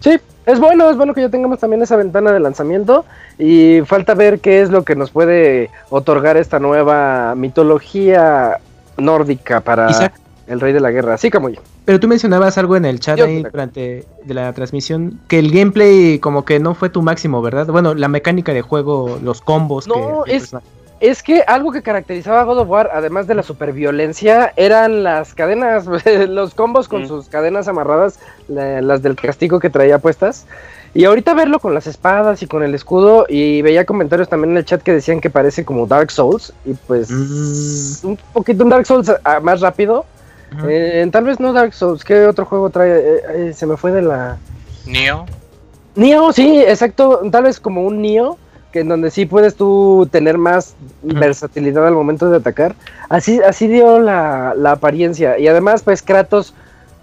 Sí, 0.00 0.16
es 0.46 0.58
bueno, 0.60 0.88
es 0.90 0.96
bueno 0.96 1.12
que 1.12 1.20
ya 1.20 1.28
tengamos 1.28 1.58
también 1.58 1.82
esa 1.82 1.96
ventana 1.96 2.32
de 2.32 2.40
lanzamiento 2.40 3.04
y 3.38 3.80
falta 3.84 4.14
ver 4.14 4.40
qué 4.40 4.62
es 4.62 4.70
lo 4.70 4.84
que 4.84 4.96
nos 4.96 5.10
puede 5.10 5.70
otorgar 5.90 6.36
esta 6.36 6.58
nueva 6.60 7.34
mitología 7.36 8.58
nórdica 8.96 9.60
para 9.60 9.90
Isaac. 9.90 10.14
el 10.46 10.60
rey 10.60 10.72
de 10.72 10.80
la 10.80 10.90
guerra, 10.90 11.14
así 11.14 11.30
como 11.30 11.48
yo. 11.48 11.60
Pero 11.84 12.00
tú 12.00 12.08
mencionabas 12.08 12.58
algo 12.58 12.76
en 12.76 12.84
el 12.84 12.98
chat 13.00 13.18
Yo, 13.18 13.26
ahí 13.26 13.42
durante 13.42 14.04
de 14.24 14.34
la 14.34 14.52
transmisión 14.52 15.20
que 15.28 15.38
el 15.38 15.52
gameplay 15.52 16.18
como 16.18 16.44
que 16.44 16.58
no 16.58 16.74
fue 16.74 16.88
tu 16.90 17.02
máximo, 17.02 17.42
¿verdad? 17.42 17.66
Bueno, 17.66 17.94
la 17.94 18.08
mecánica 18.08 18.52
de 18.52 18.62
juego, 18.62 19.18
los 19.22 19.40
combos. 19.40 19.86
No, 19.86 20.24
que, 20.24 20.36
es- 20.36 20.50
Es 20.98 21.22
que 21.22 21.42
algo 21.46 21.72
que 21.72 21.82
caracterizaba 21.82 22.40
a 22.40 22.44
God 22.44 22.58
of 22.60 22.68
War, 22.70 22.90
además 22.92 23.26
de 23.26 23.34
la 23.34 23.42
superviolencia, 23.42 24.52
eran 24.56 25.02
las 25.02 25.34
cadenas, 25.34 25.84
los 26.28 26.54
combos 26.54 26.88
con 26.88 27.02
Mm. 27.02 27.08
sus 27.08 27.28
cadenas 27.28 27.68
amarradas, 27.68 28.18
la- 28.48 28.80
las 28.80 29.02
del 29.02 29.14
castigo 29.16 29.60
que 29.60 29.68
traía 29.70 29.98
puestas. 29.98 30.46
Y 30.94 31.04
ahorita 31.04 31.34
verlo 31.34 31.58
con 31.58 31.74
las 31.74 31.86
espadas 31.86 32.42
y 32.42 32.46
con 32.46 32.62
el 32.62 32.74
escudo, 32.74 33.26
y 33.28 33.60
veía 33.60 33.84
comentarios 33.84 34.30
también 34.30 34.52
en 34.52 34.56
el 34.56 34.64
chat 34.64 34.80
que 34.82 34.92
decían 34.94 35.20
que 35.20 35.28
parece 35.28 35.66
como 35.66 35.86
Dark 35.86 36.10
Souls, 36.10 36.54
y 36.64 36.72
pues 36.72 37.10
Mm. 37.10 38.06
un 38.08 38.18
poquito 38.32 38.64
un 38.64 38.70
Dark 38.70 38.86
Souls 38.86 39.12
ah, 39.24 39.40
más 39.40 39.60
rápido. 39.60 40.06
Eh, 40.66 41.06
tal 41.12 41.24
vez 41.24 41.38
no 41.40 41.52
Dark 41.52 41.74
Souls, 41.74 42.02
¿qué 42.04 42.24
otro 42.24 42.46
juego 42.46 42.70
trae? 42.70 42.90
Eh, 42.98 43.22
eh, 43.48 43.52
se 43.52 43.66
me 43.66 43.76
fue 43.76 43.90
de 43.92 44.00
la... 44.00 44.38
Neo. 44.86 45.26
Nioh, 45.96 46.32
sí, 46.32 46.60
exacto, 46.60 47.20
tal 47.30 47.42
vez 47.42 47.58
como 47.60 47.82
un 47.82 48.00
Nioh, 48.00 48.38
que 48.72 48.80
en 48.80 48.88
donde 48.88 49.10
sí 49.10 49.26
puedes 49.26 49.56
tú 49.56 50.08
tener 50.10 50.38
más 50.38 50.74
versatilidad 51.02 51.86
al 51.86 51.94
momento 51.94 52.28
de 52.30 52.38
atacar. 52.38 52.74
Así, 53.08 53.40
así 53.40 53.68
dio 53.68 53.98
la, 53.98 54.54
la 54.56 54.72
apariencia. 54.72 55.38
Y 55.38 55.48
además, 55.48 55.82
pues 55.82 56.02
Kratos 56.02 56.54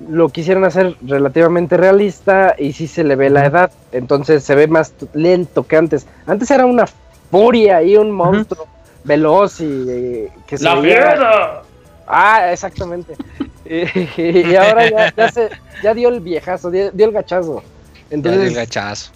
lo 0.09 0.29
quisieron 0.29 0.65
hacer 0.65 0.95
relativamente 1.01 1.77
realista 1.77 2.55
y 2.57 2.73
sí 2.73 2.87
se 2.87 3.03
le 3.03 3.15
ve 3.15 3.29
la 3.29 3.45
edad. 3.45 3.71
Entonces 3.91 4.43
se 4.43 4.55
ve 4.55 4.67
más 4.67 4.93
lento 5.13 5.65
que 5.65 5.77
antes. 5.77 6.07
Antes 6.25 6.51
era 6.51 6.65
una 6.65 6.85
furia 7.31 7.81
y 7.81 7.97
un 7.97 8.11
monstruo 8.11 8.67
veloz 9.03 9.59
y 9.61 9.85
eh, 9.89 10.31
que 10.47 10.57
se 10.57 10.63
¡La 10.63 10.81
fiera! 10.81 11.61
Ah, 12.07 12.51
exactamente. 12.51 13.15
y, 13.65 14.21
y 14.21 14.55
ahora 14.55 14.89
ya, 14.89 15.13
ya 15.15 15.31
se, 15.31 15.49
ya 15.81 15.93
dio 15.93 16.09
el 16.09 16.19
viejazo, 16.19 16.69
dio, 16.69 16.91
dio 16.91 17.07
el 17.07 17.11
gachazo. 17.11 17.61
Ya 17.61 18.15
Entonces, 18.15 18.43
del 18.43 18.53
gachazo. 18.53 19.11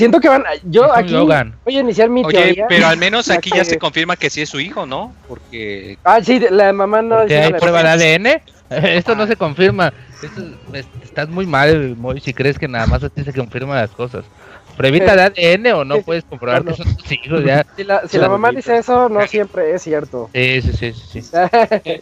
Siento 0.00 0.18
que 0.18 0.30
van. 0.30 0.44
Yo 0.64 0.90
aquí 0.96 1.12
Logan. 1.12 1.54
voy 1.62 1.76
a 1.76 1.80
iniciar 1.80 2.08
mi 2.08 2.24
Oye, 2.24 2.38
teoría. 2.38 2.66
pero 2.70 2.86
al 2.86 2.96
menos 2.96 3.28
aquí 3.28 3.50
ya 3.54 3.66
se 3.66 3.78
confirma 3.78 4.16
que 4.16 4.30
sí 4.30 4.40
es 4.40 4.48
su 4.48 4.58
hijo, 4.58 4.86
¿no? 4.86 5.12
Porque 5.28 5.98
Ah, 6.04 6.20
sí, 6.22 6.40
la 6.50 6.72
mamá 6.72 7.02
no. 7.02 7.18
Hay 7.18 7.28
la 7.52 7.58
prueba 7.58 7.82
de. 7.96 8.14
ADN. 8.14 8.42
Esto 8.70 9.14
no 9.14 9.26
se 9.26 9.36
confirma. 9.36 9.92
Esto 10.22 10.40
es- 10.72 10.86
estás 11.04 11.28
muy 11.28 11.44
mal, 11.44 11.96
Moy, 11.98 12.18
si 12.22 12.32
crees 12.32 12.58
que 12.58 12.66
nada 12.66 12.86
más 12.86 13.04
a 13.04 13.10
ti 13.10 13.22
se 13.24 13.32
confirman 13.34 13.76
las 13.76 13.90
cosas. 13.90 14.24
Pruebita 14.76 15.14
de 15.14 15.22
ADN 15.56 15.66
o 15.74 15.84
no 15.84 16.00
puedes 16.02 16.24
comprobar 16.24 16.64
que 16.64 16.72
son 16.74 16.96
tus 16.96 17.12
hijos 17.12 17.44
ya. 17.44 17.66
Si 17.76 17.84
la, 17.84 18.08
si 18.08 18.16
la 18.16 18.30
mamá 18.30 18.52
dice 18.52 18.78
eso, 18.78 19.10
no 19.10 19.20
siempre 19.26 19.74
es 19.74 19.82
cierto. 19.82 20.30
Sí, 20.32 20.62
sí, 20.62 20.72
sí, 20.72 20.92
sí. 20.94 21.20
sí. 21.22 21.30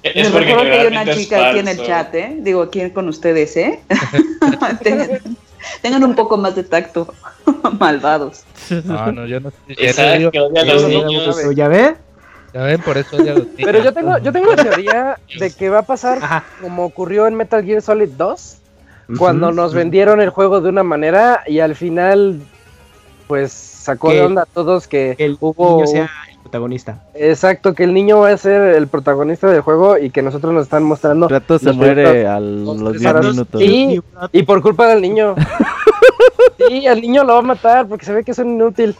Es 0.05 0.28
porque 0.28 0.46
recuerdo 0.46 0.62
que 0.62 0.72
hay 0.80 0.86
una 0.86 1.05
chica 1.12 1.49
aquí 1.51 1.59
en 1.59 1.66
el 1.66 1.84
chat, 1.84 2.14
¿eh? 2.14 2.36
Digo, 2.42 2.62
aquí 2.62 2.88
con 2.90 3.09
ustedes, 3.09 3.57
¿eh? 3.57 3.80
Tengan, 5.83 6.05
un 6.05 6.15
poco 6.15 6.37
más 6.37 6.55
de 6.57 6.65
tacto, 6.65 7.13
malvados. 7.79 8.43
No, 8.85 9.13
no, 9.13 9.27
yo 9.27 9.41
no 9.41 9.51
sé. 9.51 9.93
Ya, 9.95 10.19
no- 10.19 11.53
ya 11.53 11.69
ve. 11.69 11.97
ya 12.55 12.63
ven, 12.63 12.81
por 12.83 12.97
eso 12.99 13.17
odia 13.17 13.33
a 13.33 13.35
los 13.37 13.45
niños. 13.47 13.61
Pero 13.65 13.83
yo 13.83 13.93
tengo, 13.93 14.19
yo 14.19 14.33
tengo 14.33 14.55
la 14.55 14.63
teoría 14.63 15.19
de 15.39 15.51
que 15.51 15.69
va 15.71 15.79
a 15.81 15.83
pasar 15.83 16.19
Ajá. 16.23 16.45
como 16.61 16.85
ocurrió 16.85 17.27
en 17.27 17.35
Metal 17.35 17.65
Gear 17.65 17.83
Solid 17.83 18.11
2, 18.17 18.57
cuando 19.19 19.53
nos 19.53 19.73
vendieron 19.75 20.21
el 20.21 20.31
juego 20.31 20.61
de 20.61 20.69
una 20.69 20.83
manera 20.83 21.43
y 21.47 21.61
al 21.61 21.75
final, 21.75 22.41
pues 23.27 23.53
sacó 23.53 24.11
de 24.13 24.23
onda 24.23 24.43
a 24.43 24.47
todos 24.47 24.87
que 24.87 25.15
El 25.19 25.37
hubo. 25.41 25.77
niño 25.77 25.87
sea 25.87 26.11
el 26.28 26.28
protagonista. 26.49 27.03
Exacto, 27.14 27.74
que 27.74 27.84
el 27.84 27.92
niño 27.94 28.20
va 28.20 28.30
a 28.30 28.36
ser 28.38 28.74
el 28.74 28.88
protagonista 28.88 29.46
del 29.49 29.61
juego 29.61 29.99
y 29.99 30.11
que 30.11 30.22
nosotros 30.22 30.53
nos 30.55 30.64
están 30.64 30.82
mostrando. 30.82 31.28
Kratos 31.28 31.62
se 31.62 31.72
muere 31.72 32.26
a 32.26 32.40
los 32.40 32.78
tres 32.78 33.01
10 33.01 33.12
horas. 33.14 33.26
minutos. 33.26 33.61
Sí. 33.61 34.01
Y 34.32 34.42
por 34.42 34.62
culpa 34.62 34.88
del 34.88 35.03
niño. 35.03 35.34
Sí, 36.68 36.86
el 36.86 37.01
niño 37.01 37.22
lo 37.24 37.34
va 37.34 37.38
a 37.38 37.42
matar 37.42 37.86
porque 37.88 38.05
se 38.05 38.12
ve 38.12 38.24
que 38.24 38.32
es 38.32 38.38
un 38.38 38.51
inútil. 38.55 38.94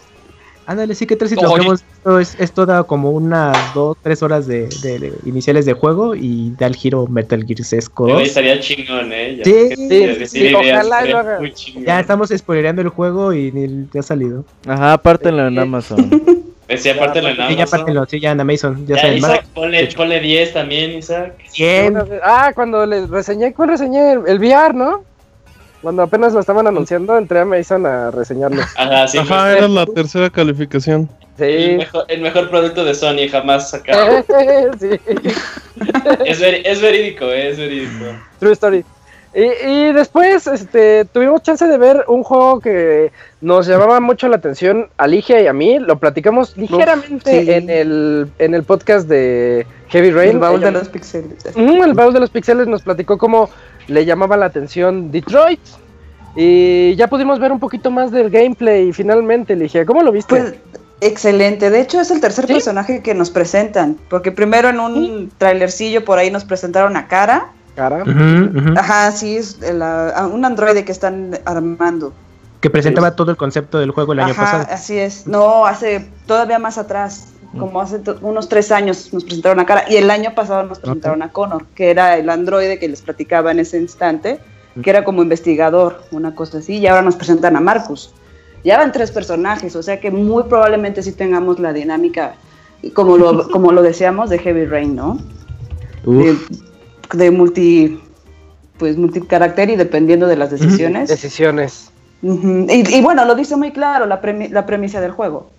Ándale, 0.65 0.95
sí 0.95 1.07
que 1.07 1.17
tres 1.17 1.33
hemos 1.33 1.59
visto 1.59 2.19
es, 2.19 2.37
es 2.39 2.53
toda 2.53 2.83
como 2.85 3.11
unas 3.11 3.57
dos, 3.75 3.97
tres 4.03 4.23
horas 4.23 4.47
de, 4.47 4.69
de- 4.83 4.99
de 4.99 5.13
iniciales 5.27 5.67
de 5.67 5.73
juego 5.73 6.15
y 6.15 6.53
da 6.59 6.67
el 6.67 6.77
giro 6.77 7.07
Metal 7.09 7.45
Gear 7.45 7.65
Sesco 7.65 8.05
Güey, 8.05 8.15
2. 8.21 8.23
estaría 8.29 8.61
chingón, 8.61 9.13
¿eh? 9.13 9.37
Ya 9.39 9.45
Sí, 9.45 9.77
sí, 9.77 10.27
sí, 10.27 10.55
ojalá 10.55 11.05
lo 11.05 11.19
haga. 11.19 11.39
Ya 11.85 12.01
estamos 12.01 12.31
spoilereando 12.35 12.81
el 12.83 12.89
juego 12.89 13.33
y 13.33 13.51
ni 13.53 13.89
ya 13.93 14.01
ha 14.01 14.03
salido. 14.05 14.45
Ajá, 14.67 14.93
apártenlo 14.95 15.47
en 15.49 15.55
Sí. 15.55 15.61
Amazon. 15.61 16.11
Decía, 16.69 16.93
aparte 16.95 17.23
lo 17.23 17.29
en 17.31 17.37
Sí, 17.49 17.57
ya 17.57 17.67
sí, 18.07 18.21
ya 18.21 18.33
en 18.33 18.41
Amazon. 18.41 18.87
Ya, 18.87 18.97
Ya, 18.97 19.01
saben, 19.03 19.17
Isaac, 19.19 19.41
más- 19.43 19.51
ponle, 19.55 19.87
ponle 19.97 20.21
10 20.21 20.53
también, 20.53 20.93
Isaac. 20.99 21.35
Bien. 21.57 21.97
Ah, 22.23 22.53
cuando 22.55 22.85
les 22.85 23.09
reseñé, 23.09 23.55
¿cuál 23.55 23.71
reseñé? 23.71 24.13
El, 24.13 24.21
el 24.27 24.39
VR, 24.39 24.75
¿no? 24.75 25.03
Cuando 25.81 26.03
apenas 26.03 26.33
lo 26.35 26.41
estaban 26.41 26.67
anunciando, 26.67 27.17
entré 27.17 27.41
a 27.41 27.45
Mason 27.47 27.87
a 27.87 28.11
reseñarlo. 28.11 28.61
Ajá, 28.77 29.09
sí. 29.09 29.17
Ajá, 29.19 29.45
pues, 29.45 29.57
era 29.57 29.69
la 29.69 29.87
tercera 29.87 30.29
calificación. 30.29 31.09
el, 31.39 31.65
Sí. 31.71 31.77
mejor, 31.79 32.05
el 32.09 32.21
mejor 32.21 32.51
producto 32.51 32.85
de 32.85 32.95
Sony 32.95 33.29
jamás 33.31 33.71
sacado. 33.71 34.23
sí. 34.81 34.89
es, 36.27 36.41
veri- 36.43 36.63
es 36.65 36.81
verídico, 36.83 37.27
eh, 37.27 37.49
es 37.51 37.59
verídico. 37.59 38.05
True 38.41 38.53
story. 38.53 38.85
Y, 39.39 39.69
y 39.69 39.93
después 39.93 40.49
este, 40.49 41.05
tuvimos 41.05 41.45
chance 41.45 41.65
de 41.65 41.79
ver 41.79 42.05
un 42.09 42.25
juego 42.25 42.59
que 42.59 43.13
nos 43.41 43.69
llamaba 43.69 44.01
mucho 44.01 44.27
la 44.27 44.35
atención 44.35 44.89
a 44.97 45.07
Ligia 45.07 45.41
y 45.41 45.47
a 45.47 45.53
mí. 45.53 45.79
Lo 45.79 46.01
platicamos 46.01 46.57
ligeramente 46.57 47.45
sí. 47.45 47.53
en, 47.53 47.71
el, 47.71 48.33
en 48.41 48.55
el 48.55 48.65
podcast 48.65 49.07
de 49.09 49.65
Heavy 49.91 50.11
Rain. 50.11 50.31
El 50.31 50.39
baúl 50.41 50.61
de 50.61 50.73
los 50.73 50.89
pixeles. 50.89 51.39
Ujú, 51.55 51.85
el 51.85 51.95
baúl 51.95 52.13
de 52.13 52.19
los 52.19 52.31
pixeles 52.31 52.67
nos 52.67 52.83
platicó 52.83 53.17
cómo 53.17 53.49
le 53.87 54.05
llamaba 54.05 54.37
la 54.37 54.47
atención 54.47 55.13
Detroit. 55.13 55.61
Y 56.35 56.97
ya 56.97 57.07
pudimos 57.07 57.39
ver 57.39 57.53
un 57.53 57.61
poquito 57.61 57.93
más 57.93 58.11
del 58.11 58.31
gameplay 58.31 58.93
finalmente, 58.93 59.55
Ligia. 59.55 59.87
¿Cómo 59.87 60.03
lo 60.03 60.11
viste? 60.11 60.35
Pues 60.35 60.55
excelente. 61.01 61.71
De 61.71 61.81
hecho, 61.81 62.01
es 62.01 62.11
el 62.11 62.21
tercer 62.21 62.49
¿Sí? 62.49 62.55
personaje 62.55 63.03
que 63.03 63.15
nos 63.15 63.31
presentan. 63.31 63.99
Porque 64.11 64.33
primero 64.33 64.69
en 64.69 64.81
un 64.81 65.31
trailercillo 65.39 66.05
por 66.05 66.19
ahí 66.19 66.33
nos 66.33 66.45
presentaron 66.45 66.97
a 66.97 67.07
Cara. 67.07 67.53
Cara. 67.79 68.03
Ajá, 68.77 69.13
sí, 69.13 69.37
es 69.37 69.61
la- 69.61 70.29
un 70.33 70.45
androide 70.45 70.85
que 70.85 70.91
están 70.93 71.39
armando. 71.45 72.13
Que 72.61 72.71
presentaba 72.71 73.15
todo 73.15 73.31
el 73.31 73.37
concepto 73.37 73.79
del 73.79 73.93
juego 73.93 74.13
el 74.15 74.19
año 74.21 74.33
Ajá, 74.33 74.43
pasado. 74.43 74.67
así 74.71 74.99
es. 74.99 75.27
No, 75.29 75.65
hace 75.65 76.09
todavía 76.27 76.59
más 76.59 76.77
atrás, 76.77 77.29
como 77.57 77.81
hace 77.81 78.01
unos 78.21 78.49
tres 78.49 78.73
años 78.73 79.13
nos 79.13 79.23
presentaron 79.25 79.61
a 79.61 79.65
Cara 79.67 79.85
y 79.89 79.95
el 79.97 80.11
año 80.11 80.35
pasado 80.35 80.65
nos 80.65 80.81
presentaron 80.81 81.23
a 81.23 81.29
Connor, 81.31 81.67
que 81.77 81.91
era 81.91 82.17
el 82.17 82.29
androide 82.29 82.81
que 82.81 82.89
les 82.89 83.01
platicaba 83.01 83.53
en 83.53 83.61
ese 83.61 83.79
instante, 83.79 84.41
que 84.83 84.91
era 84.91 85.05
como 85.05 85.23
investigador, 85.23 86.03
una 86.11 86.35
cosa 86.35 86.59
así, 86.59 86.79
y 86.79 86.87
ahora 86.89 87.03
nos 87.03 87.15
presentan 87.15 87.55
a 87.55 87.61
Marcus. 87.61 88.13
Ya 88.65 88.77
van 88.77 88.91
tres 88.91 89.13
personajes, 89.13 89.77
o 89.77 89.83
sea 89.85 90.01
que 90.01 90.11
muy 90.11 90.43
probablemente 90.45 91.01
sí 91.05 91.13
tengamos 91.13 91.61
la 91.61 91.73
dinámica 91.73 92.35
como 92.93 93.17
lo, 93.17 93.49
como 93.55 93.71
lo 93.71 93.83
deseamos 93.83 94.31
de 94.31 94.39
Heavy 94.41 94.67
Rain, 94.67 94.97
¿no? 94.97 95.19
Uf. 96.05 96.49
De 97.13 97.31
multi 97.31 98.01
pues 98.79 98.97
multicarácter 98.97 99.71
y 99.71 99.77
dependiendo 99.77 100.27
de 100.27 100.37
las 100.37 100.51
decisiones. 100.51 101.09
Decisiones. 101.09 101.91
Y, 102.23 102.97
y 102.97 103.01
bueno, 103.03 103.25
lo 103.25 103.35
dice 103.35 103.57
muy 103.57 103.73
claro 103.73 104.07
la, 104.07 104.21
premi- 104.23 104.51
la 104.51 104.67
premisa 104.67 105.01
del 105.01 105.11
juego, 105.13 105.51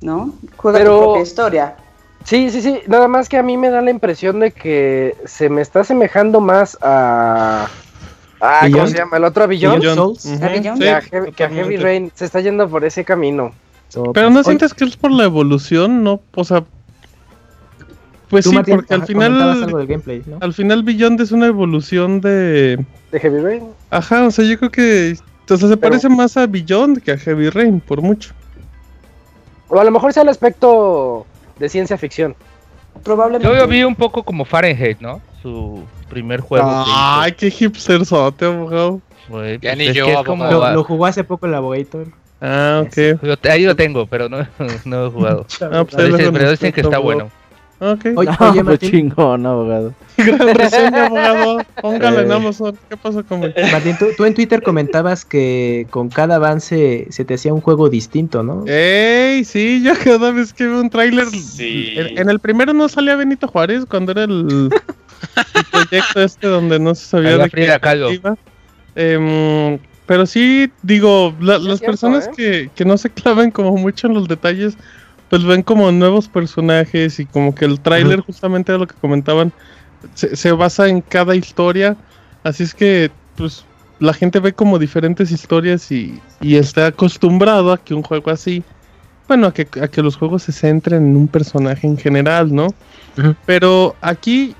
¿no? 0.00 0.32
Juega 0.56 0.78
Pero- 0.78 0.96
tu 0.98 1.04
propia 1.04 1.22
historia. 1.22 1.76
Sí, 2.24 2.50
sí, 2.50 2.60
sí. 2.60 2.80
Nada 2.86 3.08
más 3.08 3.28
que 3.28 3.38
a 3.38 3.42
mí 3.42 3.56
me 3.56 3.70
da 3.70 3.80
la 3.80 3.90
impresión 3.90 4.40
de 4.40 4.50
que 4.50 5.16
se 5.24 5.48
me 5.48 5.62
está 5.62 5.80
asemejando 5.80 6.40
más 6.40 6.76
a. 6.82 7.68
a 8.40 8.68
¿Cómo 8.70 8.86
se 8.86 8.98
llama? 8.98 9.16
El 9.16 9.24
otro 9.24 9.44
a 9.44 9.46
Beyond. 9.46 9.80
Beyond. 9.80 9.96
Souls. 9.96 10.24
Ujú, 10.26 10.44
¿A 10.44 10.48
Beyond? 10.48 10.76
sí, 10.78 10.82
que, 10.84 10.90
a 10.90 11.00
Heavy, 11.00 11.32
que 11.32 11.44
a 11.44 11.48
Heavy 11.48 11.58
totalmente. 11.76 11.82
Rain. 11.84 12.12
Se 12.14 12.24
está 12.26 12.40
yendo 12.40 12.68
por 12.68 12.84
ese 12.84 13.04
camino. 13.04 13.52
So, 13.88 14.12
Pero 14.12 14.26
pues, 14.26 14.32
no 14.34 14.38
hoy- 14.40 14.44
sientes 14.44 14.74
que 14.74 14.84
es 14.84 14.96
por 14.96 15.10
la 15.12 15.24
evolución, 15.24 16.02
¿no? 16.04 16.20
O 16.34 16.44
sea, 16.44 16.64
pues 18.28 18.44
tú, 18.44 18.50
sí, 18.50 18.56
Martín, 18.56 18.76
porque 18.76 18.94
al 18.94 19.00
algo 19.00 19.06
final, 19.06 19.66
del 19.66 19.86
gameplay, 19.86 20.22
¿no? 20.26 20.38
al 20.40 20.52
final 20.54 20.82
Beyond 20.82 21.20
es 21.20 21.32
una 21.32 21.46
evolución 21.46 22.20
de, 22.20 22.84
De 23.12 23.20
Heavy 23.20 23.40
Rain. 23.40 23.62
ajá, 23.90 24.26
o 24.26 24.30
sea, 24.30 24.44
yo 24.44 24.58
creo 24.58 24.70
que, 24.70 25.16
o 25.50 25.56
sea, 25.56 25.68
se 25.68 25.76
parece 25.76 26.08
más 26.08 26.36
a 26.36 26.46
Beyond 26.46 27.02
que 27.02 27.12
a 27.12 27.18
Heavy 27.18 27.48
Rain, 27.50 27.80
por 27.80 28.02
mucho. 28.02 28.32
O 29.68 29.78
a 29.78 29.84
lo 29.84 29.90
mejor 29.90 30.12
sea 30.12 30.22
el 30.22 30.28
aspecto 30.30 31.26
de 31.58 31.68
ciencia 31.68 31.98
ficción. 31.98 32.34
Probablemente. 33.04 33.46
Yo 33.46 33.54
lo 33.54 33.66
vi 33.68 33.84
un 33.84 33.94
poco 33.94 34.22
como 34.22 34.44
Fahrenheit, 34.44 34.98
¿no? 35.00 35.20
Su 35.42 35.82
primer 36.08 36.40
juego. 36.40 36.66
Ay, 36.86 37.32
qué 37.32 37.46
hipsterzote, 37.48 38.46
abogado. 38.46 39.00
güey. 39.28 39.58
Ya 39.60 39.74
Pues 39.74 39.78
ni 39.78 39.92
yo, 39.92 40.06
que 40.06 40.24
como- 40.24 40.44
Lo, 40.50 40.72
lo 40.72 40.84
jugó 40.84 41.06
hace 41.06 41.22
poco 41.22 41.46
el 41.46 41.54
Abogator. 41.54 42.06
Ah, 42.40 42.82
ok. 42.86 43.20
Ahí 43.50 43.64
lo 43.64 43.76
tengo, 43.76 44.06
pero 44.06 44.28
no, 44.28 44.38
no 44.84 45.06
he 45.06 45.10
jugado. 45.10 45.46
Ah, 45.60 45.84
pues 45.84 46.12
dicen, 46.12 46.32
pero 46.32 46.50
dicen 46.50 46.72
que 46.72 46.80
está 46.80 46.98
bueno. 46.98 47.30
Ok. 47.80 48.06
Oye, 48.16 48.30
No, 48.40 48.50
oye, 48.50 48.62
Martín, 48.64 48.90
chingón, 48.90 49.46
abogado. 49.46 49.94
Gran 50.16 50.54
reseña, 50.54 51.06
abogado. 51.06 51.58
Póngala 51.80 52.22
en 52.22 52.30
Eh. 52.30 52.34
Amazon. 52.34 52.76
¿Qué 52.88 52.96
pasó 52.96 53.24
con 53.24 53.44
él? 53.44 53.54
Martín, 53.70 53.96
tú, 53.98 54.06
tú 54.16 54.24
en 54.24 54.34
Twitter 54.34 54.62
comentabas 54.62 55.24
que 55.24 55.86
con 55.90 56.08
cada 56.08 56.36
avance 56.36 57.06
se 57.10 57.24
te 57.24 57.34
hacía 57.34 57.54
un 57.54 57.60
juego 57.60 57.88
distinto, 57.88 58.42
¿no? 58.42 58.64
Ey, 58.66 59.44
sí, 59.44 59.80
yo 59.84 59.92
cada 60.02 60.32
vez 60.32 60.52
que 60.52 60.66
veo 60.66 60.80
un 60.80 60.90
tráiler. 60.90 61.26
Sí. 61.26 61.92
En, 61.96 62.18
en 62.18 62.28
el 62.30 62.40
primero 62.40 62.72
no 62.72 62.88
salía 62.88 63.14
Benito 63.14 63.46
Juárez 63.46 63.84
cuando 63.88 64.10
era 64.12 64.24
el, 64.24 64.70
el 65.54 65.64
proyecto 65.70 66.20
este 66.22 66.46
donde 66.48 66.80
no 66.80 66.94
se 66.96 67.06
sabía 67.06 67.38
de 67.38 67.48
Frida 67.48 67.78
qué 67.78 68.14
iba. 68.14 68.36
Em, 68.96 69.78
pero 70.06 70.26
sí, 70.26 70.70
digo, 70.82 71.34
la- 71.40 71.58
Sí, 71.58 71.68
las 71.68 71.78
cierto, 71.78 71.86
personas 71.92 72.26
¿eh? 72.26 72.30
que, 72.36 72.70
que 72.74 72.84
no 72.84 72.96
se 72.98 73.10
claven 73.10 73.50
como 73.52 73.76
mucho 73.76 74.08
en 74.08 74.14
los 74.14 74.26
detalles, 74.26 74.76
pues 75.30 75.44
ven 75.44 75.62
como 75.62 75.90
nuevos 75.92 76.28
personajes 76.28 77.20
y 77.20 77.26
como 77.26 77.54
que 77.54 77.64
el 77.64 77.80
tráiler, 77.80 78.20
justamente 78.20 78.72
de 78.72 78.78
lo 78.78 78.86
que 78.86 78.94
comentaban, 78.94 79.52
se, 80.14 80.36
se 80.36 80.52
basa 80.52 80.88
en 80.88 81.00
cada 81.00 81.34
historia. 81.34 81.96
Así 82.44 82.62
es 82.62 82.74
que, 82.74 83.10
pues, 83.36 83.64
la 84.00 84.14
gente 84.14 84.38
ve 84.40 84.52
como 84.52 84.78
diferentes 84.78 85.30
historias 85.30 85.90
y, 85.90 86.20
y 86.40 86.56
está 86.56 86.86
acostumbrado 86.86 87.72
a 87.72 87.78
que 87.78 87.94
un 87.94 88.02
juego 88.02 88.30
así, 88.30 88.62
bueno, 89.26 89.48
a 89.48 89.52
que, 89.52 89.68
a 89.82 89.88
que 89.88 90.02
los 90.02 90.16
juegos 90.16 90.44
se 90.44 90.52
centren 90.52 91.04
en 91.04 91.16
un 91.16 91.28
personaje 91.28 91.86
en 91.86 91.98
general, 91.98 92.54
¿no? 92.54 92.68
Pero 93.44 93.96
aquí, 94.00 94.54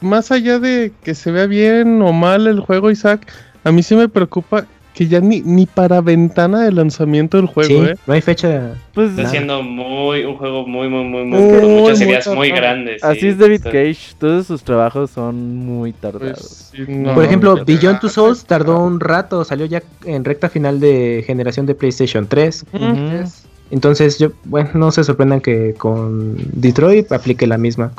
más 0.00 0.30
allá 0.30 0.58
de 0.58 0.92
que 1.02 1.14
se 1.14 1.32
vea 1.32 1.46
bien 1.46 2.02
o 2.02 2.12
mal 2.12 2.46
el 2.46 2.60
juego, 2.60 2.90
Isaac, 2.90 3.32
a 3.64 3.72
mí 3.72 3.82
sí 3.82 3.96
me 3.96 4.08
preocupa 4.08 4.66
que 4.94 5.08
ya 5.08 5.20
ni, 5.20 5.40
ni 5.40 5.66
para 5.66 6.00
ventana 6.00 6.62
de 6.64 6.70
lanzamiento 6.72 7.36
del 7.36 7.46
juego, 7.46 7.84
sí, 7.84 7.90
¿eh? 7.90 7.96
no 8.06 8.14
hay 8.14 8.20
fecha. 8.20 8.74
Pues 8.94 9.10
Está 9.10 9.22
Nada. 9.22 9.30
siendo 9.32 9.62
muy, 9.62 10.24
un 10.24 10.36
juego 10.36 10.66
muy, 10.66 10.88
muy, 10.88 11.04
muy, 11.04 11.24
muy, 11.24 11.38
Muy, 11.40 11.60
con 11.60 11.70
muchas 11.80 12.00
ideas 12.00 12.26
muy 12.28 12.50
grandes. 12.50 13.00
sí. 13.02 13.06
así 13.08 13.26
es 13.28 13.38
David 13.38 13.54
Está- 13.56 13.72
Cage. 13.72 14.14
Todos 14.18 14.46
sus 14.46 14.62
trabajos 14.62 15.10
son 15.10 15.56
muy 15.66 15.92
tardados. 15.92 16.70
Pues, 16.74 16.86
sí, 16.86 16.92
no, 16.92 17.12
Por 17.12 17.24
ejemplo, 17.24 17.64
Beyond 17.66 17.98
Two 18.00 18.08
Souls 18.08 18.44
tardó 18.44 18.84
un 18.84 19.00
rato, 19.00 19.44
salió 19.44 19.66
ya 19.66 19.82
en 20.04 20.24
recta 20.24 20.48
final 20.48 20.78
de 20.78 21.24
generación 21.26 21.66
de 21.66 21.74
PlayStation 21.74 22.26
3. 22.28 22.64
Ujú. 22.72 22.84
Ujú. 22.84 23.00
Entonces, 23.70 24.18
yo, 24.20 24.30
bueno, 24.44 24.70
no 24.74 24.92
se 24.92 25.02
sorprendan 25.02 25.40
que 25.40 25.74
con 25.76 26.36
Detroit 26.52 27.10
aplique 27.10 27.46
la 27.48 27.58
misma. 27.58 27.90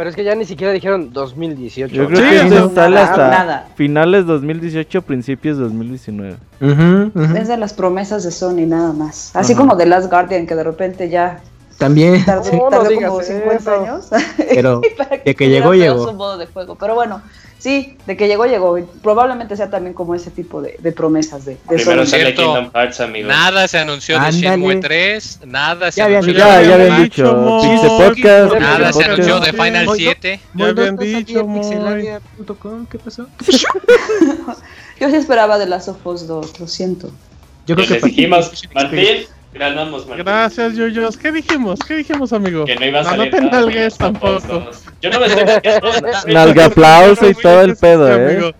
Pero 0.00 0.08
es 0.08 0.16
que 0.16 0.24
ya 0.24 0.34
ni 0.34 0.46
siquiera 0.46 0.72
dijeron 0.72 1.12
2018. 1.12 1.94
Yo 1.94 2.06
creo 2.06 2.16
Sí, 2.20 2.24
que 2.48 2.54
o 2.62 2.70
sea, 2.70 2.74
sale 2.74 2.94
nada, 2.94 3.10
hasta 3.10 3.28
nada. 3.28 3.68
finales 3.74 4.24
2018, 4.24 5.02
principios 5.02 5.58
2019. 5.58 6.36
Ujú, 6.62 7.10
ujú. 7.14 7.36
Es 7.36 7.48
de 7.48 7.58
las 7.58 7.74
promesas 7.74 8.24
de 8.24 8.30
Sony 8.30 8.64
nada 8.66 8.94
más. 8.94 9.30
Así 9.36 9.52
Ajá. 9.52 9.60
como 9.60 9.76
The 9.76 9.84
Last 9.84 10.08
Guardian, 10.10 10.46
que 10.46 10.54
de 10.54 10.64
repente 10.64 11.10
ya 11.10 11.40
También, 11.76 12.24
tardó, 12.24 12.44
sí, 12.44 12.56
no 12.56 12.70
tardó 12.70 12.88
digas 12.88 13.10
como 13.10 13.22
50 13.22 13.56
eso. 13.56 13.74
años. 13.84 14.08
pero 14.54 14.80
de 14.80 14.88
que 15.34 15.34
tuviera 15.34 15.70
llegó, 15.70 15.74
llegó. 15.74 16.08
su 16.08 16.14
modo 16.14 16.38
de 16.38 16.46
juego. 16.46 16.76
Pero 16.76 16.94
bueno, 16.94 17.20
sí, 17.60 17.96
de 18.06 18.16
que 18.16 18.26
llegó, 18.26 18.46
llegó. 18.46 18.76
Y 18.78 18.82
Probablemente 19.02 19.56
sea 19.56 19.70
también 19.70 19.94
como 19.94 20.16
ese 20.16 20.30
tipo 20.32 20.60
de, 20.60 20.76
de 20.80 20.90
promesas 20.90 21.44
de, 21.44 21.52
de 21.52 21.76
Primero 21.76 22.04
sale 22.04 22.24
Cierto. 22.24 22.42
Kingdom 22.54 22.70
Hearts, 22.74 23.00
amigos. 23.00 23.28
Nada 23.28 23.68
se 23.68 23.78
anunció 23.78 24.16
de 24.16 24.26
Ándale. 24.26 24.40
Shenmue 24.40 24.76
3, 24.80 25.40
nada 25.46 25.92
se 25.92 26.00
Ya 26.00 26.06
anunció. 26.06 26.32
Ya, 26.32 26.58
de 26.58 26.66
ya 26.66 26.72
Final- 26.74 26.80
habían 26.90 27.02
dicho. 27.04 27.34
Moy. 27.36 27.68
Pixel 27.68 27.88
Podcast. 27.90 28.54
Nada 28.60 28.76
Pixel 28.88 28.94
se 28.94 29.04
anunció 29.10 29.40
de. 29.40 29.52
Final 29.52 29.86
Moy, 29.86 29.98
7. 30.00 30.40
Ya 30.54 30.66
habían 30.66 30.96
dicho, 30.96 31.46
Moy. 31.46 31.60
pixelania.com, 31.60 32.86
¿Qué 32.86 32.98
pasó? 32.98 33.26
Yo 35.00 35.08
sí 35.08 35.16
esperaba 35.16 35.58
de 35.58 35.66
Last 35.66 35.88
of 35.88 36.06
Us 36.06 36.26
2, 36.26 36.60
lo 36.60 36.66
siento. 36.66 37.10
Yo 37.66 37.74
creo 37.74 37.86
Que 37.88 37.94
que 37.94 38.00
les 38.00 38.02
dijimos, 38.16 38.64
Martín, 38.74 39.26
ganamos, 39.54 40.06
Martín. 40.06 40.24
Gracias, 40.24 40.74
Yoyos. 40.76 41.16
¿Qué 41.16 41.32
dijimos? 41.32 41.78
¿Qué 41.86 41.96
dijimos, 41.96 42.32
amigo? 42.32 42.64
Que 42.64 42.76
no 42.76 42.86
iba 42.86 43.00
a 43.00 43.02
No, 43.02 43.10
no 43.10 43.16
salir 43.16 43.30
te 43.32 43.40
nada, 43.40 43.60
nalgues 43.60 43.96
tampoco. 43.98 44.38
tampoco. 44.40 44.70
Yo 45.02 45.10
no 45.10 45.20
me 45.20 45.26
estoy 45.26 45.44
nalgueando. 45.44 45.90
Nalga 46.28 46.64
aplauso 46.66 47.28
y 47.28 47.34
todo 47.34 47.62
el 47.62 47.76
pedo, 47.76 48.06
Sí, 48.06 48.12
eh. 48.12 48.24
amigo. 48.32 48.50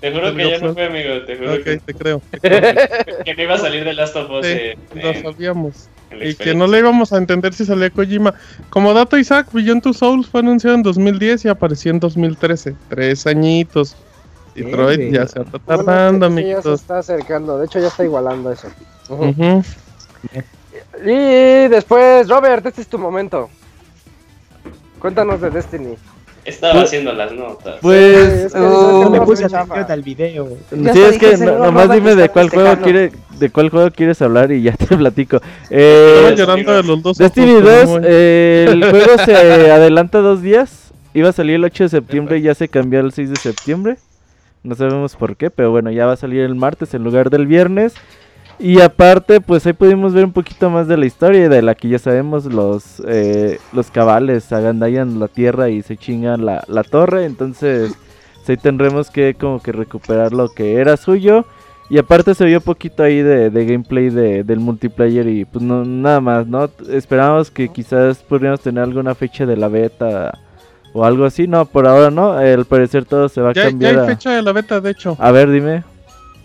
Te 0.00 0.12
juro 0.12 0.34
que 0.34 0.50
ya 0.50 0.58
no 0.60 0.72
fue, 0.72 0.84
amigo. 0.86 1.22
Te 1.26 1.36
juro 1.36 1.62
que, 1.62 1.76
te 1.78 1.94
creo. 1.98 2.22
que 2.40 3.34
no 3.36 3.42
iba 3.42 3.54
a 3.54 3.58
salir 3.58 3.84
de 3.84 3.92
Last 3.92 4.16
of 4.16 4.30
Us. 4.30 4.46
Sí, 4.46 4.52
eh, 4.52 4.76
lo 4.94 5.14
sabíamos. 5.32 5.88
Y 6.20 6.34
que 6.34 6.54
no 6.54 6.66
le 6.66 6.78
íbamos 6.80 7.12
a 7.12 7.18
entender 7.18 7.52
si 7.52 7.64
salía 7.66 7.90
Kojima. 7.90 8.34
Como 8.70 8.92
dato, 8.94 9.16
Isaac, 9.18 9.48
Beyond 9.52 9.82
Two 9.82 9.92
Souls 9.92 10.26
fue 10.26 10.40
anunciado 10.40 10.74
en 10.74 10.82
2010 10.82 11.44
y 11.44 11.48
apareció 11.48 11.92
en 11.92 12.00
2013. 12.00 12.74
Tres 12.88 13.26
añitos. 13.26 13.94
Detroit 14.56 14.98
Bien, 14.98 15.12
ya 15.12 15.26
se 15.28 15.40
está 15.40 15.58
tardando, 15.60 16.28
Bueno, 16.28 16.36
sí, 16.40 16.42
ya 16.48 16.48
se 16.48 16.58
amiguitos. 16.66 16.80
está 16.80 16.98
acercando. 16.98 17.58
De 17.58 17.66
hecho, 17.66 17.78
ya 17.78 17.86
está 17.88 18.02
igualando 18.02 18.50
eso. 18.50 18.68
Y 21.04 21.68
después, 21.68 22.28
Robert, 22.28 22.64
este 22.66 22.82
es 22.82 22.88
tu 22.88 22.98
momento. 22.98 23.48
Cuéntanos 24.98 25.40
de 25.40 25.50
Destiny. 25.50 25.94
Estaba 26.44 26.82
haciendo 26.82 27.12
las 27.12 27.32
notas. 27.32 27.76
Pues, 27.82 28.16
es 28.46 28.52
que 28.52 28.58
oh, 28.58 29.02
no 29.04 29.10
me 29.10 29.18
se 29.18 29.24
puse 29.24 29.44
al 29.56 30.02
video. 30.02 30.48
Ya 30.70 30.92
sí, 30.92 31.00
es 31.02 31.18
que 31.18 31.36
no- 31.36 31.58
nomás 31.58 31.86
Robert 31.88 31.92
dime 32.02 32.14
de 32.16 32.28
cuál 32.30 32.48
juego 32.48 32.76
quiere, 32.82 33.12
de 33.38 33.50
cuál 33.50 33.68
juego 33.68 33.90
quieres 33.90 34.20
hablar 34.22 34.50
y 34.50 34.62
ya 34.62 34.72
te 34.76 34.96
platico. 34.96 35.36
Estaba 35.36 36.30
Eh, 36.30 36.34
llorando 36.36 36.72
de 36.72 36.82
los 36.82 37.02
dos. 37.02 37.18
Destiny 37.18 37.52
ojos, 37.56 37.64
2, 37.64 37.84
como- 37.84 38.00
eh, 38.04 38.66
el 38.70 38.90
juego 38.90 39.18
se 39.24 39.34
adelanta 39.70 40.18
dos 40.20 40.42
días. 40.42 40.90
Iba 41.12 41.28
a 41.28 41.32
salir 41.32 41.56
el 41.56 41.64
8 41.64 41.84
de 41.84 41.88
septiembre 41.90 42.38
y 42.38 42.42
ya 42.42 42.54
se 42.54 42.68
cambió 42.68 43.00
al 43.00 43.12
6 43.12 43.30
de 43.30 43.36
septiembre. 43.36 43.96
No 44.62 44.74
sabemos 44.74 45.16
por 45.16 45.36
qué, 45.36 45.50
pero 45.50 45.70
bueno, 45.70 45.90
ya 45.90 46.06
va 46.06 46.12
a 46.12 46.16
salir 46.16 46.40
el 46.40 46.54
martes 46.54 46.94
en 46.94 47.02
lugar 47.04 47.30
del 47.30 47.46
viernes. 47.46 47.94
Y 48.60 48.80
aparte, 48.82 49.40
pues 49.40 49.66
ahí 49.66 49.72
pudimos 49.72 50.12
ver 50.12 50.26
un 50.26 50.32
poquito 50.32 50.68
más 50.68 50.86
de 50.86 50.98
la 50.98 51.06
historia, 51.06 51.48
de 51.48 51.62
la 51.62 51.74
que 51.74 51.88
ya 51.88 51.98
sabemos, 51.98 52.44
los, 52.44 53.02
eh, 53.08 53.58
los 53.72 53.90
cabales 53.90 54.52
agandallan 54.52 55.18
la 55.18 55.28
tierra 55.28 55.70
y 55.70 55.80
se 55.80 55.96
chingan 55.96 56.44
la, 56.44 56.62
la 56.68 56.84
torre. 56.84 57.24
Entonces, 57.24 57.94
ahí 58.46 58.56
tendremos 58.58 59.10
que 59.10 59.34
como 59.34 59.62
que 59.62 59.72
recuperar 59.72 60.32
lo 60.32 60.48
que 60.50 60.74
era 60.74 60.96
suyo. 60.98 61.46
Y 61.88 61.98
aparte 61.98 62.34
se 62.34 62.44
vio 62.44 62.60
poquito 62.60 63.02
ahí 63.02 63.22
de, 63.22 63.48
de 63.50 63.64
gameplay 63.64 64.10
de, 64.10 64.44
del 64.44 64.60
multiplayer 64.60 65.26
y 65.26 65.44
pues 65.44 65.64
no, 65.64 65.84
nada 65.84 66.20
más, 66.20 66.46
¿no? 66.46 66.68
Esperábamos 66.88 67.50
que 67.50 67.68
quizás 67.70 68.18
podríamos 68.18 68.60
tener 68.60 68.84
alguna 68.84 69.14
fecha 69.14 69.44
de 69.46 69.56
la 69.56 69.68
beta 69.68 70.38
o 70.92 71.04
algo 71.04 71.24
así, 71.24 71.48
no, 71.48 71.64
por 71.64 71.88
ahora 71.88 72.10
no, 72.10 72.32
al 72.32 72.64
parecer 72.64 73.04
todo 73.06 73.28
se 73.28 73.40
va 73.40 73.50
a 73.50 73.54
Ya, 73.54 73.64
ya 73.64 73.68
cambiar 73.70 73.94
hay 73.94 74.00
a... 74.02 74.06
fecha 74.06 74.30
de 74.30 74.42
la 74.42 74.52
beta, 74.52 74.80
de 74.80 74.90
hecho. 74.90 75.16
A 75.18 75.30
ver, 75.32 75.50
dime. 75.50 75.82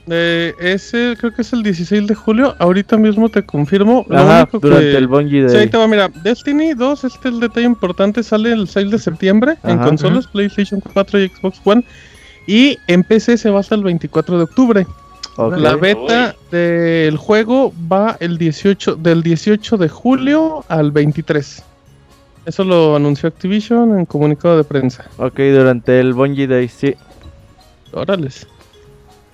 Eh, 0.07 0.53
ese 0.59 1.15
creo 1.19 1.33
que 1.33 1.41
es 1.41 1.51
el 1.53 1.63
16 1.63 2.05
de 2.07 2.13
julio. 2.15 2.55
Ahorita 2.59 2.95
mismo 2.97 3.29
te 3.29 3.43
confirmo. 3.43 4.05
Lo 4.07 4.17
Ajá, 4.17 4.41
único 4.43 4.59
durante 4.59 4.91
que- 4.91 4.97
el 4.97 5.07
Bungie 5.07 5.49
Sí, 5.49 5.55
ahí 5.55 5.61
Day. 5.63 5.69
te 5.69 5.77
va, 5.77 5.87
mira, 5.87 6.09
Destiny 6.23 6.73
2, 6.73 7.03
este 7.05 7.27
es 7.29 7.33
el 7.33 7.39
detalle 7.39 7.65
importante, 7.65 8.21
sale 8.21 8.51
el 8.51 8.67
6 8.67 8.91
de 8.91 8.99
septiembre 8.99 9.57
en 9.63 9.79
Ajá. 9.79 9.85
consolas, 9.87 10.27
PlayStation 10.27 10.79
4 10.93 11.19
y 11.19 11.29
Xbox 11.29 11.59
One. 11.63 11.83
Y 12.47 12.77
en 12.87 13.03
PC 13.03 13.37
se 13.37 13.49
va 13.49 13.61
hasta 13.61 13.73
el 13.75 13.83
24 13.83 14.37
de 14.37 14.43
octubre. 14.43 14.85
Ok. 15.37 15.57
La 15.57 15.75
beta 15.75 16.35
del 16.51 17.17
juego 17.17 17.73
va 17.91 18.15
el 18.19 18.37
18, 18.37 18.95
del 18.95 19.23
18 19.23 19.75
de 19.77 19.89
julio 19.89 20.63
al 20.69 20.91
23. 20.91 21.63
Eso 22.45 22.63
lo 22.63 22.95
anunció 22.95 23.27
Activision 23.27 23.97
en 23.97 24.05
comunicado 24.05 24.55
de 24.57 24.63
prensa. 24.63 25.05
Ok, 25.17 25.39
durante 25.39 25.99
el 25.99 26.13
Bungie 26.13 26.45
Day, 26.47 26.67
sí. 26.67 26.93
Órales. 27.91 28.47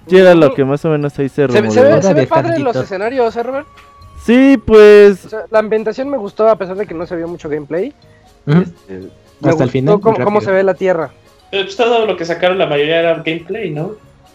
Sí, 0.08 0.18
era 0.18 0.34
lo 0.36 0.54
que 0.54 0.66
más 0.66 0.84
o 0.86 0.90
menos 0.90 1.18
ahí 1.20 1.30
se 1.30 1.48
Se, 1.48 1.72
se 1.72 1.82
ve, 1.82 2.02
se 2.02 2.14
ve 2.14 2.28
padre 2.28 2.60
los 2.60 2.76
escenarios, 2.76 3.36
¿eh, 3.36 3.44
Robert? 3.44 3.68
Sí, 4.24 4.58
pues 4.64 5.26
O 5.26 5.30
sea, 5.30 5.46
la 5.50 5.60
ambientación 5.60 6.10
me 6.10 6.18
gustó 6.18 6.48
a 6.48 6.56
pesar 6.56 6.76
de 6.76 6.86
que 6.86 6.94
no 6.94 7.06
se 7.06 7.16
vio 7.16 7.28
mucho 7.28 7.50
gameplay. 7.50 7.94
Ujú. 8.46 8.62
Este, 8.62 9.10
me 9.40 9.50
Hasta 9.50 9.64
el 9.64 9.70
final, 9.70 10.00
Cómo, 10.00 10.24
cómo 10.24 10.42
se 10.42 10.52
ve 10.52 10.64
la 10.64 10.74
tierra. 10.74 11.12
Pero 11.50 11.64
pues 11.64 11.76
todo 11.76 12.06
lo 12.06 12.16
que 12.16 12.26
sacaron 12.26 12.58
la 12.58 12.68
mayoría 12.68 13.00
era 13.00 13.16
gameplay, 13.16 13.72
¿no? 13.72 13.92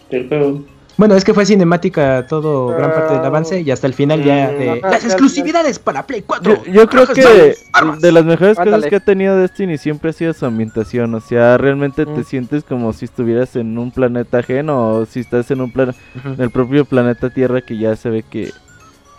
Del 0.09 0.27
juego. 0.27 0.61
Bueno, 0.97 1.15
es 1.15 1.23
que 1.23 1.33
fue 1.33 1.45
cinemática 1.45 2.25
todo, 2.27 2.67
gran 2.75 2.91
parte 2.91 3.13
del 3.13 3.23
Ah. 3.23 3.27
avance 3.27 3.61
y 3.61 3.69
hasta 3.69 3.85
el 3.85 3.93
final 3.93 4.23
ya 4.23 4.51
Mm, 4.51 4.57
de 4.59 4.69
ajá, 4.71 4.89
las 4.89 5.03
exclusividades 5.05 5.77
para 5.77 6.07
Play 6.07 6.23
4. 6.25 6.63
yo, 6.65 6.71
yo 6.71 6.87
creo 6.89 7.05
que 7.05 7.55
armas, 7.71 8.01
de 8.01 8.11
las 8.11 8.25
mejores 8.25 8.57
cosas 8.57 8.85
que 8.85 8.95
ha 8.95 8.99
tenido 8.99 9.37
Destiny 9.37 9.77
siempre 9.77 10.09
ha 10.09 10.13
sido 10.13 10.33
su 10.33 10.45
ambientación. 10.47 11.13
O 11.13 11.19
sea, 11.19 11.57
realmente 11.59 12.05
te 12.07 12.23
sientes 12.23 12.63
como 12.63 12.93
si 12.93 13.05
estuvieras 13.05 13.55
en 13.55 13.77
un 13.77 13.91
planeta 13.91 14.39
ajeno 14.39 14.89
o 14.89 15.05
si 15.05 15.19
estás 15.19 15.51
en 15.51 15.61
un 15.61 15.71
plan 15.71 15.93
en 16.25 16.41
el 16.41 16.49
propio 16.49 16.83
planeta 16.83 17.29
Tierra 17.29 17.61
que 17.61 17.77
ya 17.77 17.95
se 17.95 18.09
ve 18.09 18.23
que 18.27 18.51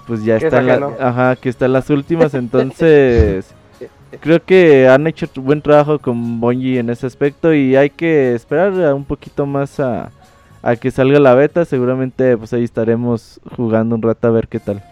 pues 0.08 0.24
ya 0.24 0.36
es 0.38 0.42
está 0.44 0.58
en 0.60 0.66
la- 0.66 0.90
ajá, 1.00 1.36
que 1.36 1.48
está 1.48 1.66
en 1.66 1.74
las 1.74 1.90
últimas, 1.90 2.34
entonces 2.34 3.44
creo 4.20 4.42
que 4.42 4.88
han 4.88 5.06
hecho 5.06 5.26
buen 5.36 5.60
trabajo 5.62 5.98
con 6.00 6.40
Bungie 6.40 6.78
en 6.80 6.90
ese 6.90 7.06
aspecto 7.06 7.52
y 7.54 7.76
hay 7.76 7.90
que 7.90 8.34
esperar 8.34 8.72
un 8.94 9.04
poquito 9.04 9.44
más 9.46 9.78
a, 9.78 10.10
a 10.62 10.76
que 10.76 10.90
salga 10.90 11.18
la 11.20 11.34
beta, 11.34 11.64
seguramente 11.64 12.36
pues 12.36 12.52
ahí 12.52 12.64
estaremos 12.64 13.40
jugando 13.56 13.94
un 13.94 14.02
rato 14.02 14.28
a 14.28 14.30
ver 14.30 14.48
qué 14.48 14.60
tal. 14.60 14.82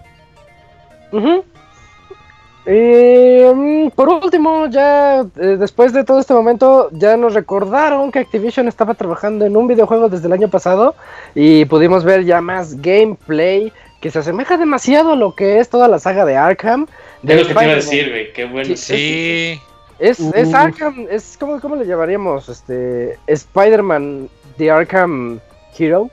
Y, 2.67 3.45
mm, 3.55 3.91
por 3.91 4.09
último, 4.09 4.67
ya 4.67 5.21
eh, 5.21 5.57
después 5.57 5.93
de 5.93 6.03
todo 6.03 6.19
este 6.19 6.35
momento, 6.35 6.89
ya 6.93 7.17
nos 7.17 7.35
recordaron 7.35 8.11
que 8.11 8.19
Activision 8.19 8.67
estaba 8.67 8.95
trabajando 8.95 9.45
en 9.45 9.57
un 9.57 9.69
videojuego 9.69 10.09
desde 10.09 10.27
el 10.27 10.33
año 10.33 10.49
pasado 10.49 10.97
y 11.35 11.65
pudimos 11.67 12.03
ver 12.03 12.25
ya 12.25 12.41
más 12.41 12.81
gameplay 12.83 13.73
que 14.01 14.11
se 14.11 14.19
asemeja 14.19 14.57
demasiado 14.57 15.13
a 15.13 15.17
lo 15.17 15.37
que 15.37 15.61
es 15.61 15.69
toda 15.69 15.87
la 15.87 16.01
saga 16.01 16.25
de 16.25 16.37
Arkham. 16.37 16.87
Es 17.23 17.29
de 17.29 17.35
lo 17.37 17.41
que 17.47 17.55
te 17.55 17.65
iba 17.65 17.73
a 17.73 17.77
decir, 17.77 18.11
güey. 18.11 18.33
Qué 18.33 18.45
bueno. 18.47 18.65
Sí, 18.65 18.77
Sí, 18.77 19.61
Es, 20.01 20.19
es. 20.19 20.53
Arkham, 20.53 21.07
es 21.09 21.37
¿cómo, 21.39 21.61
cómo 21.61 21.77
le 21.77 21.87
llamaríamos? 21.87 22.49
Este 22.49 23.17
Spider-Man 23.29 24.29
de 24.59 24.71
Arkham 24.73 25.39
Hero. 25.79 26.11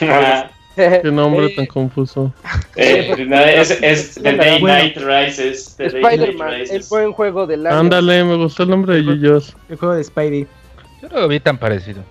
Qué 0.76 1.10
nombre 1.10 1.46
Eh, 1.46 1.54
tan 1.56 1.66
confuso. 1.66 2.32
Eh, 2.76 3.24
no, 3.26 3.36
es, 3.40 3.70
es 3.82 4.14
The 4.14 4.32
Day 4.36 4.60
Bueno. 4.60 4.78
Night 4.78 4.96
Rises. 4.96 5.74
Spider-Man, 5.78 6.52
el 6.70 6.84
buen 6.88 7.12
juego 7.12 7.46
del 7.48 7.66
año. 7.66 7.76
Ándale, 7.78 8.22
me 8.22 8.36
gustó 8.36 8.62
el 8.62 8.70
nombre 8.70 8.94
de 8.94 9.04
Yuyos. 9.04 9.56
El 9.68 9.76
juego 9.76 9.94
de 9.94 10.04
Spidey. 10.04 10.46
Yo 11.02 11.08
no 11.08 11.20
lo 11.20 11.28
vi 11.28 11.40
tan 11.40 11.58
parecido. 11.58 12.02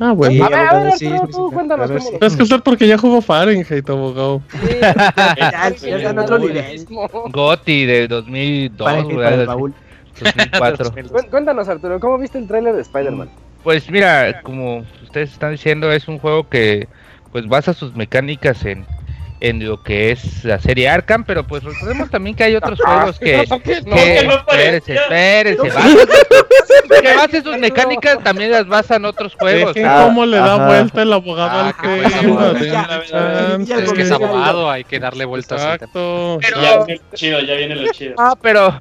Ah, 0.00 0.12
bueno. 0.12 0.34
Sí, 0.34 0.40
A 0.42 0.48
ver, 0.48 0.58
a 0.68 0.82
ver, 0.84 0.92
sí, 0.92 1.06
Arturo, 1.06 1.26
sí, 1.26 1.32
tú 1.32 1.48
sí, 1.48 1.54
cuéntanos 1.54 1.88
ver 1.90 2.00
lo- 2.20 2.26
Es 2.26 2.36
que 2.36 2.42
usted 2.44 2.60
porque 2.64 2.86
ya 2.86 2.98
jugó 2.98 3.20
Fahrenheit, 3.20 3.88
abogado. 3.90 4.42
Sí, 4.52 4.58
Ya, 4.80 5.68
está 5.68 6.10
en 6.10 6.18
otro 6.18 6.38
nivel. 6.38 6.86
Goti 7.32 7.86
de 7.86 8.06
2002, 8.08 8.86
Fahrenheit 8.88 9.14
güey, 9.14 9.24
para 9.24 9.34
el 9.34 9.40
así, 9.42 9.46
baúl. 9.48 9.74
2004. 10.20 10.92
Cué- 11.12 11.28
Cuéntanos, 11.30 11.68
Arturo, 11.68 11.98
¿cómo 12.00 12.18
viste 12.18 12.38
el 12.38 12.46
tráiler 12.46 12.74
de 12.74 12.82
Spider-Man? 12.82 13.30
Pues 13.64 13.90
mira, 13.90 14.42
como 14.42 14.84
ustedes 15.02 15.32
están 15.32 15.52
diciendo, 15.52 15.90
es 15.90 16.06
un 16.06 16.18
juego 16.18 16.50
que 16.50 16.86
pues 17.32 17.48
basa 17.48 17.72
sus 17.72 17.96
mecánicas 17.96 18.62
en, 18.66 18.84
en 19.48 19.66
lo 19.66 19.82
que 19.82 20.10
es 20.10 20.42
la 20.44 20.58
serie 20.58 20.88
Arkham, 20.88 21.22
pero 21.24 21.46
pues 21.46 21.62
recordemos 21.62 22.08
también 22.10 22.34
que 22.34 22.44
hay 22.44 22.56
otros 22.56 22.80
juegos 22.80 23.18
que... 23.18 23.44
Que 23.62 23.80
no. 23.82 23.94
que- 23.96 24.14
que 24.20 24.24
no 24.26 24.34
espérese, 24.36 24.96
que 27.30 27.42
sus 27.42 27.58
mecánicas 27.58 28.22
también 28.22 28.50
las 28.50 28.66
basan 28.66 29.04
otros 29.04 29.34
juegos. 29.34 29.76
Ah, 29.84 30.04
cómo 30.06 30.24
le 30.24 30.36
da 30.38 30.54
ajá. 30.54 30.66
vuelta 30.66 31.02
el 31.02 31.12
abogado 31.12 31.50
Ah, 31.60 31.68
al 31.68 31.74
pues, 31.74 32.20
tema. 32.20 32.30
abogado. 32.30 33.58
Ya, 33.64 33.76
es 33.78 33.92
que 33.92 34.02
es 34.02 34.10
abogado, 34.10 34.70
hay 34.70 34.84
que 34.84 34.98
darle 34.98 35.24
vueltas. 35.24 35.60
Exacto. 35.62 36.38
Pero- 36.40 36.62
Ya 36.62 36.84
viene 36.84 37.00
lo 37.10 37.16
chido, 37.16 37.40
ya 37.40 37.54
viene 37.54 37.76
lo 37.76 37.92
chido. 37.92 38.14
Ah, 38.18 38.34
pero 38.40 38.78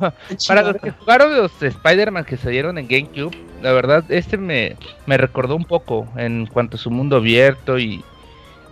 para 0.48 0.62
los 0.62 0.78
que 0.82 0.92
jugaron 0.92 1.36
los 1.36 1.52
Spider-Man 1.62 2.26
que 2.26 2.38
salieron 2.38 2.78
en 2.78 2.88
GameCube, 2.88 3.36
la 3.62 3.72
verdad, 3.74 4.04
este 4.10 4.38
me, 4.38 4.76
me 5.06 5.18
recordó 5.18 5.56
un 5.56 5.66
poco 5.66 6.08
en 6.18 6.46
cuanto 6.48 6.78
a 6.78 6.80
su 6.80 6.90
mundo 6.92 7.18
abierto 7.18 7.80
y, 7.80 8.04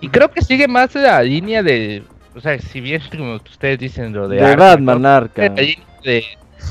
y 0.02 0.10
creo 0.10 0.30
que 0.32 0.42
sigue 0.42 0.68
más 0.68 0.94
la 0.96 1.22
línea 1.24 1.64
de, 1.64 2.04
o 2.36 2.42
sea, 2.42 2.60
si 2.60 2.82
bien 2.82 3.02
como 3.10 3.36
ustedes 3.36 3.80
dicen 3.80 4.12
lo 4.14 4.28
de, 4.28 4.38
De 4.38 4.46
Arkham, 4.46 4.86
Batman 4.86 5.02
¿no? 5.02 5.08
Arkham. 5.10 5.56
La 5.56 5.62
línea 5.62 5.86
de- 6.04 6.26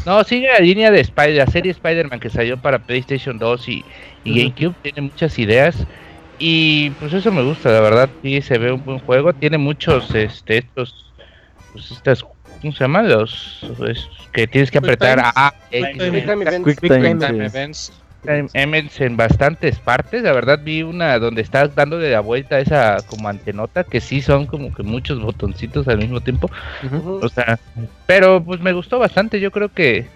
no, 0.07 0.23
sigue 0.25 0.49
la 0.49 0.59
línea 0.61 0.91
de 0.91 1.01
Spider, 1.01 1.35
la 1.37 1.47
serie 1.47 1.73
Spider-Man 1.73 2.21
que 2.21 2.31
salió 2.31 2.57
para 2.57 2.79
PlayStation 2.79 3.39
2 3.39 3.69
y. 3.69 3.85
GameCube, 4.25 4.75
tiene 4.83 5.01
muchas 5.03 5.39
ideas 5.39 5.87
y 6.39 6.91
pues 6.91 7.13
eso 7.13 7.33
me 7.33 7.43
gusta, 7.43 7.71
la 7.71 7.81
verdad, 7.81 8.09
sí 8.23 8.41
se 8.43 8.59
ve 8.59 8.71
un 8.73 8.85
buen 8.85 8.99
juego, 8.99 9.33
tiene 9.33 9.57
muchos, 9.59 10.15
este, 10.15 10.59
estos, 10.59 11.07
pues 11.73 11.91
estas, 11.91 12.23
¿cómo 12.61 12.73
se 12.73 12.81
llaman? 12.85 13.09
Los, 13.09 13.61
es- 13.89 14.09
que 14.33 14.47
tienes 14.47 14.71
que 14.71 14.79
apretar. 14.79 15.19
A, 15.35 15.53
Quick 15.71 15.85
X, 15.85 15.99
times. 15.99 16.55
Quick 16.65 16.81
Time 16.81 17.45
Events. 17.47 17.93
Events 18.25 19.01
en 19.01 19.17
bastantes 19.17 19.79
partes. 19.79 20.23
La 20.23 20.33
verdad 20.33 20.61
vi 20.63 20.83
una 20.83 21.19
donde 21.19 21.43
estás 21.43 21.75
dándole 21.75 22.11
la 22.11 22.21
vuelta 22.21 22.57
a 22.57 22.61
esa 22.61 22.97
como 23.07 23.29
antenota, 23.29 23.85
que 23.85 24.01
sí 24.01 24.21
son 24.21 24.47
como 24.47 24.73
que 24.75 24.83
muchos 24.83 25.21
botoncitos 25.21 25.89
al 25.89 25.99
mismo 25.99 26.21
tiempo. 26.21 26.51
O 27.23 27.29
sea, 27.29 27.59
pero 28.07 28.43
pues 28.43 28.61
me 28.61 28.73
gustó 28.73 28.99
bastante. 28.99 29.41
Yo 29.41 29.51
creo 29.51 29.69
que, 29.71 30.07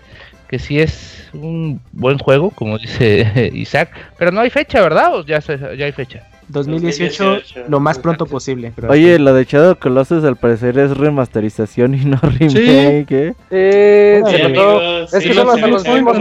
que 0.49 0.59
sí 0.59 0.79
es 0.81 1.29
un 1.33 1.81
buen 1.93 2.19
juego, 2.19 2.51
como 2.51 2.79
dice 2.79 3.51
Isaac. 3.55 3.91
Pero 4.19 4.31
no 4.33 4.41
hay 4.41 4.51
fecha, 4.51 4.81
¿verdad? 4.83 5.15
¿O 5.17 5.25
ya, 5.25 5.41
se- 5.41 5.59
ya 5.77 5.87
hay 5.87 5.93
fecha? 5.93 6.23
2018, 6.49 7.25
2018. 7.25 7.65
lo 7.71 7.81
más 7.81 7.99
pronto 7.99 8.27
posible. 8.27 8.71
pero 8.77 8.93
Oye, 8.93 9.19
la 9.19 9.33
de 9.33 9.47
Shadow 9.47 9.77
Colossus 9.77 10.25
al 10.25 10.37
parecer 10.37 10.79
es 10.79 10.95
remasterización 10.95 11.95
y 11.95 12.05
no 12.05 12.19
remake, 12.21 13.11
¿eh? 13.13 13.35
Eh, 13.51 14.23
Sí, 14.27 14.31
se 14.37 14.49
notó. 14.51 14.79
amigos, 14.81 15.15
es 15.15 15.23
que 15.23 15.29
sí, 15.31 15.35
son 15.35 15.49
hasta 15.49 15.65
ve- 15.65 15.73
los 15.73 15.89
mismos 15.89 16.19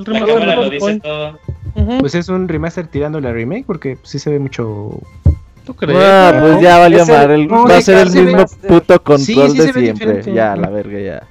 la 0.00 0.18
El 0.18 0.20
la 0.20 0.26
cámara 0.34 0.50
de 0.52 0.56
lo 0.56 0.64
dice 0.70 0.78
Point. 0.78 1.02
todo. 1.02 1.38
Ujú. 1.74 1.98
Pues 2.00 2.14
es 2.14 2.28
un 2.28 2.48
remaster 2.48 2.86
tirándole 2.86 3.28
a 3.28 3.32
remake 3.32 3.64
porque 3.66 3.98
sí 4.02 4.18
se 4.18 4.30
ve 4.30 4.38
mucho. 4.38 4.90
¿Tú 5.64 5.74
crees? 5.74 5.98
Ah, 6.00 6.36
pues 6.40 6.60
ya 6.60 6.78
valió 6.78 7.04
madre, 7.06 7.34
el- 7.34 7.48
no, 7.48 7.66
va 7.66 7.76
a 7.76 7.80
ser 7.80 7.98
el 7.98 8.10
mismo 8.12 8.24
remaster. 8.30 8.68
puto 8.70 9.02
control 9.02 9.18
Sí, 9.18 9.34
sí 9.34 9.56
de 9.58 9.62
siempre. 9.72 9.82
diferente. 9.92 10.32
Ya, 10.32 10.54
la 10.56 10.70
verga, 10.70 11.00
ya. 11.00 11.22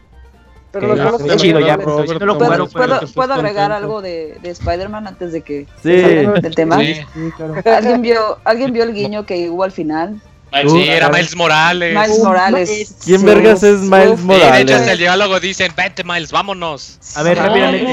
Pero 0.72 0.94
los 0.94 1.22
son 1.22 1.38
chido, 1.38 1.62
ya, 1.62 1.78
no 1.78 2.04
lo 2.26 2.34
jugaron, 2.36 2.68
¿Puedo, 3.14 3.34
agregar 3.34 3.72
algo 3.72 4.02
de, 4.02 4.38
de 4.44 4.50
Spider-Man 4.50 5.08
antes 5.08 5.32
de 5.32 5.42
que 5.42 5.68
Sí. 5.82 6.02
salgamos 6.02 6.42
del 6.42 6.54
tema? 6.54 6.80
Sí. 6.80 6.96
Sí, 6.96 7.30
claro. 7.38 7.54
¿Alguien 7.78 8.02
vio, 8.02 8.38
¿Alguien 8.44 8.74
vio 8.74 8.84
el 8.84 8.94
guiño 8.94 9.26
que 9.26 9.50
hubo 9.50 9.64
al 9.64 9.72
final? 9.72 10.20
Miles 10.64 10.72
Sí, 10.72 10.90
era 10.90 11.08
Morales. 11.08 11.14
Miles 11.20 11.36
Morales. 11.36 11.94
Miles 11.94 12.20
Morales. 12.24 12.96
¿Quién 13.04 13.20
Sí, 13.20 13.26
vergas 13.26 13.64
es 13.64 13.80
Miles. 13.82 13.92
Sí, 13.92 14.08
de 14.08 14.14
hecho, 14.14 14.24
Morales? 14.24 14.72
hasta 14.72 14.92
el 14.92 14.98
diálogo 14.98 15.40
dicen, 15.40 15.72
vente 15.76 16.04
Miles, 16.04 16.32
vámonos. 16.32 17.00
A 17.16 17.24
ver, 17.24 17.38
rápidamente. 17.38 17.88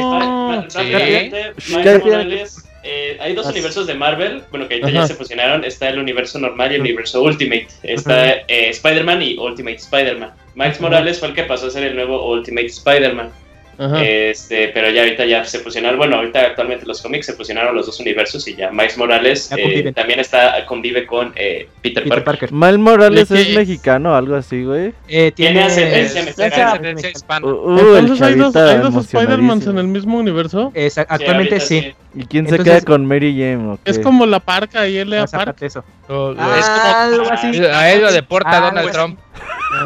Sí. 1.59 1.77
Miles 1.77 2.05
Morales, 2.05 2.65
eh, 2.85 3.17
hay 3.21 3.35
dos 3.35 3.47
Así. 3.47 3.55
universos 3.55 3.87
de 3.87 3.95
Marvel, 3.95 4.43
bueno, 4.51 4.67
que 4.69 4.75
ahorita 4.75 4.89
Ajá. 4.89 4.99
ya 5.01 5.07
se 5.07 5.15
fusionaron. 5.15 5.65
Está 5.65 5.89
el 5.89 5.99
universo 5.99 6.39
normal 6.39 6.73
y 6.73 6.75
el 6.77 6.81
universo 6.81 7.23
Ultimate. 7.23 7.69
Está 7.83 8.33
eh, 8.33 8.71
Spider-Man 8.71 9.23
y 9.23 9.37
Ultimate 9.39 9.77
Spider-Man. 9.77 10.31
Miles 10.55 10.75
Ajá. 10.77 10.83
Morales 10.83 11.19
fue 11.21 11.29
el 11.29 11.35
que 11.35 11.45
pasó 11.45 11.67
a 11.67 11.71
ser 11.71 11.85
el 11.85 11.95
nuevo 11.97 12.29
Ultimate 12.33 12.67
Spider-Man. 12.67 13.31
Ajá. 13.79 14.05
Este, 14.05 14.68
pero 14.68 14.91
ya 14.91 15.03
ahorita 15.03 15.25
ya 15.25 15.45
se 15.45 15.59
fusionaron, 15.59 15.99
bueno, 15.99 16.16
ahorita 16.16 16.41
actualmente 16.41 16.87
los 16.87 17.01
cómics 17.01 17.27
se 17.27 17.33
fusionaron 17.33 17.75
los 17.75 17.87
dos 17.87 17.99
universos 18.01 18.47
y 18.47 18.55
ya 18.55 18.70
Miles 18.70 18.99
Morales 18.99 19.49
Ya 19.51 19.57
eh, 19.59 19.93
también 19.93 20.20
está 20.20 20.64
convive 20.66 21.07
con 21.07 21.33
eh, 21.37 21.68
Peter, 21.83 22.05
Peter 22.05 22.23
Parker. 22.23 22.51
Parker. 22.51 22.53
Miles 22.53 22.79
Morales 22.79 23.29
¿De 23.29 23.43
es 23.43 23.55
mexicano, 23.55 24.14
algo 24.14 24.37
así, 24.37 24.64
güey. 24.64 24.93
Eh, 25.09 25.33
Tiene 25.35 25.53
tiene. 25.53 25.62
ascendencia 25.62 26.23
mexicana. 26.23 26.73
Ascendencia 26.73 27.11
hispana. 27.11 27.47
Uh, 27.47 27.51
uh, 27.51 27.93
el 27.95 27.99
Entonces 27.99 28.27
hay 28.27 28.35
dos, 28.35 28.53
dos 28.53 28.97
Spider-Mans 29.05 29.66
en 29.66 29.79
el 29.79 29.89
mismo 29.89 30.18
universo. 30.18 30.73
Sí, 30.75 31.01
actualmente 31.09 31.61
sí. 31.61 31.95
¿Y 32.15 32.25
quién 32.27 32.47
se 32.47 32.59
queda 32.59 32.81
con 32.83 33.07
Mary 33.07 33.33
Jane? 33.33 33.73
o 33.73 33.79
Es 33.85 33.99
como 33.99 34.27
la 34.27 34.39
parca 34.41 34.87
y 34.87 34.99
L.A. 34.99 35.23
Más 35.23 35.31
Park. 35.31 35.43
aparte 35.43 35.61
de 35.61 35.67
eso. 35.69 35.85
O- 36.09 36.35
Ah, 36.39 37.05
algo 37.07 37.25
así. 37.31 37.65
a 37.65 37.91
él 37.93 38.03
lo 38.03 38.13
deporta 38.13 38.51
Ah, 38.51 38.61
Donald 38.61 38.83
pues, 38.83 38.93
Trump. 38.93 39.19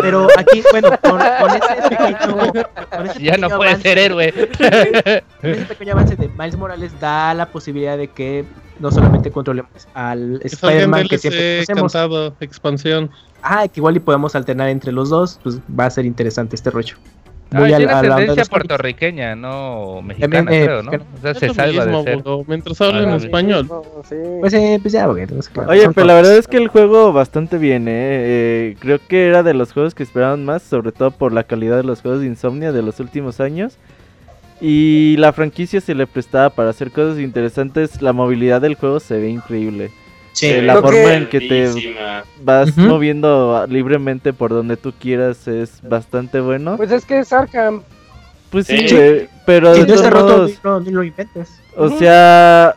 Pero 0.01 0.27
aquí, 0.37 0.62
bueno, 0.72 0.91
con, 1.01 1.12
con 1.12 1.51
ese 1.51 1.89
pequeño. 1.89 2.18
con 2.91 3.07
ese 3.07 3.22
Ya 3.22 3.37
no 3.37 3.49
pequeño 3.49 3.57
puede 3.57 3.70
avance- 3.70 3.83
ser 3.83 3.99
héroe. 3.99 4.33
Con 5.41 5.51
ese 5.51 5.64
pequeño 5.66 5.93
avance 5.93 6.16
de 6.16 6.29
Miles 6.29 6.57
Morales 6.57 6.99
da 7.01 7.33
la 7.35 7.47
posibilidad 7.47 7.97
de 7.97 8.09
que 8.09 8.45
no 8.81 8.91
solamente 8.91 9.31
controlemos 9.31 9.70
al 9.95 10.41
Spider-Man 10.43 11.07
que 11.09 11.18
siempre 11.18 11.64
conocemos. 11.66 11.93
cantado, 11.93 12.35
expansión. 12.41 13.11
Ah, 13.43 13.68
que 13.68 13.79
igual 13.81 13.97
y 13.97 14.01
podemos 14.01 14.35
alternar 14.35 14.68
entre 14.70 14.91
los 14.91 15.09
dos, 15.11 15.39
pues 15.45 15.59
va 15.79 15.87
a 15.87 15.91
ser 15.91 16.05
interesante 16.05 16.57
este 16.57 16.70
rollo. 16.70 16.97
Ah, 17.53 17.61
Muy 17.61 17.72
al- 17.72 17.76
tiene 17.78 17.92
a 17.92 17.94
la 17.94 18.01
onda 18.01 18.16
de 18.16 18.26
tendencia 18.26 18.44
puertorriqueña, 18.51 19.36
no 19.36 20.03
mexicana, 20.03 20.51
eh, 20.53 20.64
creo, 20.64 20.82
¿no? 20.82 20.90
O 20.90 21.20
sea, 21.22 21.34
se 21.34 21.55
salva 21.55 21.84
mismo, 21.84 21.99
de 22.03 22.05
ser. 22.14 22.22
bro, 22.22 22.44
mientras 22.49 22.80
hablen 22.80 23.05
en 23.05 23.11
Ah, 23.11 23.16
español. 23.16 23.68
Sí. 24.09 24.16
Pues, 24.40 24.53
eh, 24.55 24.78
pues 24.82 24.92
ya, 24.92 25.07
güey, 25.07 25.26
no 25.26 25.40
sé 25.40 25.51
qué. 25.55 25.61
Oye, 25.61 25.88
pero 25.94 26.07
la 26.07 26.12
cosas. 26.14 26.22
verdad 26.22 26.36
es 26.38 26.49
que 26.49 26.57
el 26.57 26.66
juego 26.68 27.12
bastante 27.12 27.59
bien, 27.59 27.86
¿eh? 27.86 27.92
Eh, 28.72 28.76
Creo 28.80 28.99
que 29.07 29.28
era 29.28 29.44
de 29.44 29.55
los 29.55 29.72
juegos 29.72 29.94
que 29.94 30.03
esperaban 30.03 30.44
más, 30.44 30.62
sobre 30.62 30.90
todo 30.90 31.12
por 31.12 31.32
la 31.32 31.44
calidad 31.44 31.76
de 31.76 31.84
los 31.84 32.03
juegos 32.03 32.20
de 32.20 32.26
Insomnia 32.26 32.72
de 32.72 32.82
los 32.82 32.99
últimos 32.99 33.38
años. 33.40 33.78
Y 34.61 35.16
la 35.18 35.32
franquicia 35.32 35.80
se 35.80 35.94
le 35.94 36.07
prestaba 36.07 36.51
para 36.51 36.70
hacer 36.70 36.90
cosas 36.90 37.18
interesantes. 37.20 38.03
La 38.03 38.12
movilidad 38.12 38.61
del 38.61 38.74
juego 38.74 38.99
se 39.01 39.18
ve 39.20 39.28
increíble. 39.28 39.90
Sí, 40.37 40.47
Eh, 40.49 40.61
la 40.62 40.74
forma 40.74 40.91
que- 40.91 41.14
en 41.14 41.28
que 41.30 41.41
te 41.41 41.72
vas 42.43 42.76
moviendo 42.76 43.66
libremente 43.70 44.34
por 44.34 44.51
donde 44.51 44.76
tú 44.76 44.93
quieras 44.93 45.49
es 45.49 45.80
bastante 45.82 46.41
bueno. 46.41 46.76
Pues 46.76 46.91
es 46.93 47.07
que 47.07 47.20
es 47.20 47.32
Arkham. 47.32 47.82
Pues 48.51 48.66
sí, 48.66 48.87
Sí. 48.87 48.95
güey, 48.95 49.28
pero 49.47 49.74
si 49.74 49.80
de 49.80 49.87
no 49.89 49.95
está 49.95 50.11
todos 50.11 50.62
roto, 50.62 50.80
ni 50.80 50.91
lo 50.91 51.03
inventes. 51.03 51.49
o 51.74 51.89
sea, 51.89 52.74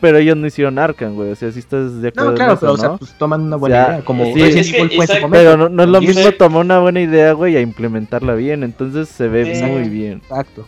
pero 0.00 0.16
ellos 0.16 0.38
no 0.38 0.46
hicieron 0.46 0.78
Arkham, 0.78 1.14
güey, 1.16 1.30
o 1.32 1.36
sea, 1.36 1.52
si 1.52 1.58
estás 1.58 2.00
de 2.00 2.08
acuerdo 2.08 2.30
No, 2.30 2.30
en 2.30 2.36
claro, 2.36 2.52
eso, 2.54 2.60
pero 2.62 2.72
o 2.72 2.76
sea, 2.78 2.92
pues 2.96 3.12
toman 3.18 3.42
una 3.42 3.56
buena 3.56 3.76
O 3.82 3.84
sea, 3.84 3.94
idea, 3.96 4.04
como 4.06 4.24
sí. 4.32 4.40
Es 4.42 4.72
que. 4.72 5.26
Pero 5.30 5.56
no, 5.58 5.68
no 5.68 5.82
es 5.82 5.88
lo 5.90 6.00
mismo 6.00 6.32
tomar 6.32 6.64
una 6.64 6.78
buena 6.78 7.00
idea, 7.02 7.32
güey, 7.34 7.56
a 7.56 7.60
implementarla 7.60 8.34
bien, 8.34 8.62
entonces 8.64 9.10
se 9.10 9.28
ve 9.28 9.62
muy 9.70 9.90
bien. 9.90 10.22
Exacto. 10.28 10.66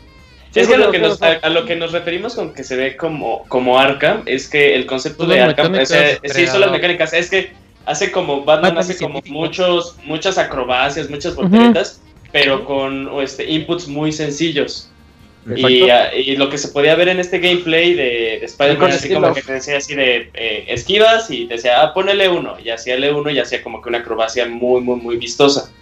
Sí, 0.52 0.60
es 0.60 0.68
que 0.68 0.74
a 0.74 0.78
lo 0.78 0.90
que, 0.90 0.98
nos, 0.98 1.20
a, 1.22 1.48
lo 1.48 1.64
que 1.64 1.76
nos 1.76 1.92
referimos 1.92 2.34
con 2.34 2.52
que 2.52 2.62
se 2.62 2.76
ve 2.76 2.96
como, 2.96 3.44
como 3.48 3.78
Arkham 3.78 4.22
es 4.26 4.48
que 4.48 4.74
el 4.74 4.84
concepto 4.84 5.26
de 5.26 5.40
Arkham, 5.40 5.72
o 5.72 5.86
sea, 5.86 6.18
sí, 6.24 6.46
son 6.46 6.60
las 6.60 6.70
mecánicas, 6.70 7.14
es 7.14 7.30
que 7.30 7.52
hace 7.86 8.12
como 8.12 8.44
Batman 8.44 8.74
Batman 8.74 8.78
hace 8.78 8.98
como 8.98 9.22
muchos, 9.26 9.96
muchas 10.04 10.36
acrobacias, 10.36 11.08
muchas 11.08 11.34
volteretas, 11.34 12.02
pero 12.32 12.66
con 12.66 13.08
este, 13.22 13.50
inputs 13.50 13.88
muy 13.88 14.12
sencillos. 14.12 14.90
Y, 15.56 15.88
ah, 15.90 16.14
y 16.14 16.36
lo 16.36 16.48
que 16.50 16.58
se 16.58 16.68
podía 16.68 16.94
ver 16.94 17.08
en 17.08 17.18
este 17.18 17.40
gameplay 17.40 17.94
de, 17.94 18.38
de 18.38 18.44
Spider-Man, 18.44 18.92
así 18.92 19.12
como 19.12 19.34
que 19.34 19.42
te 19.42 19.54
decía 19.54 19.78
así 19.78 19.94
de 19.94 20.30
eh, 20.34 20.66
esquivas 20.68 21.30
y 21.30 21.46
te 21.46 21.54
decía, 21.54 21.82
ah, 21.82 21.92
ponele 21.94 22.28
uno, 22.28 22.56
y 22.62 22.68
hacía 22.68 22.94
el 22.94 23.12
uno 23.12 23.28
y 23.30 23.40
hacía 23.40 23.62
como 23.62 23.82
que 23.82 23.88
una 23.88 23.98
acrobacia 23.98 24.46
muy, 24.46 24.82
muy, 24.82 25.00
muy 25.00 25.16
vistosa. 25.16 25.72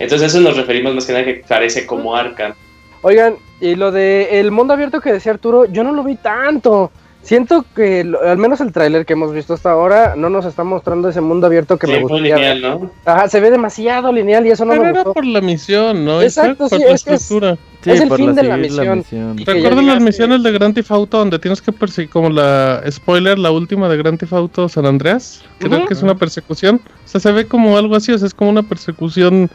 Entonces 0.00 0.24
a 0.24 0.26
eso 0.26 0.40
nos 0.40 0.56
referimos 0.56 0.94
más 0.94 1.04
que 1.04 1.12
nada 1.12 1.24
que 1.24 1.44
parece 1.46 1.86
como 1.86 2.16
Arkham. 2.16 2.54
Oigan, 3.02 3.34
y 3.60 3.74
lo 3.76 3.92
de 3.92 4.40
el 4.40 4.50
mundo 4.50 4.74
abierto 4.74 5.00
que 5.00 5.12
decía 5.12 5.32
Arturo, 5.32 5.64
yo 5.66 5.84
no 5.84 5.92
lo 5.92 6.04
vi 6.04 6.16
tanto. 6.16 6.90
Siento 7.22 7.66
que 7.76 8.02
lo- 8.02 8.22
al 8.22 8.38
menos 8.38 8.62
el 8.62 8.72
tráiler 8.72 9.04
que 9.04 9.12
hemos 9.12 9.34
visto 9.34 9.52
hasta 9.52 9.70
ahora 9.70 10.14
no 10.16 10.30
nos 10.30 10.46
está 10.46 10.64
mostrando 10.64 11.10
ese 11.10 11.20
mundo 11.20 11.46
abierto 11.46 11.76
que 11.76 11.86
Sí, 11.86 11.92
me 11.92 12.00
gustaría. 12.00 12.34
lineal, 12.36 12.62
ver. 12.62 12.80
¿no? 12.80 12.90
Ajá, 13.04 13.28
se 13.28 13.40
ve 13.40 13.50
demasiado 13.50 14.10
lineal 14.10 14.46
y 14.46 14.50
eso 14.52 14.64
no 14.64 14.70
Pero 14.70 14.84
me 14.84 14.92
gustó. 14.92 15.12
por 15.12 15.26
la 15.26 15.42
misión, 15.42 16.02
¿no? 16.06 16.22
Exacto, 16.22 16.66
sí, 16.70 16.76
por 16.78 16.86
la 16.88 16.94
es 16.94 17.04
que 17.04 17.14
es- 17.14 17.20
estructura. 17.22 17.58
Sí, 17.82 17.90
Es 17.90 18.00
el 18.00 18.12
fin 18.12 18.34
de 18.34 18.42
la 18.42 18.56
misión. 18.56 19.02
¿Te 19.04 19.16
Y 19.42 19.44
que 19.44 19.60
ya 19.60 19.68
acuerdas 19.68 19.84
las 19.84 20.00
misiones 20.02 20.42
de 20.42 20.52
Grand 20.52 20.74
Theft 20.74 20.90
Auto 20.92 21.18
donde 21.18 21.38
tienes 21.38 21.60
que 21.60 21.72
perseguir, 21.72 22.10
como 22.10 22.30
la 22.30 22.82
spoiler, 22.90 23.38
la 23.38 23.50
última 23.50 23.88
de 23.90 23.98
Grand 23.98 24.18
Theft 24.18 24.32
Auto 24.32 24.68
San 24.70 24.86
Andreas? 24.86 25.42
Creo 25.58 25.86
que 25.86 25.92
es 25.94 26.02
una 26.02 26.14
persecución. 26.14 26.80
O 27.04 27.08
sea, 27.08 27.20
se 27.20 27.32
ve 27.32 27.46
como 27.46 27.76
algo 27.76 27.96
así, 27.96 28.12
o 28.12 28.18
sea, 28.18 28.28
es 28.28 28.34
como 28.34 28.50
una 28.50 28.62
persecución 28.62 29.50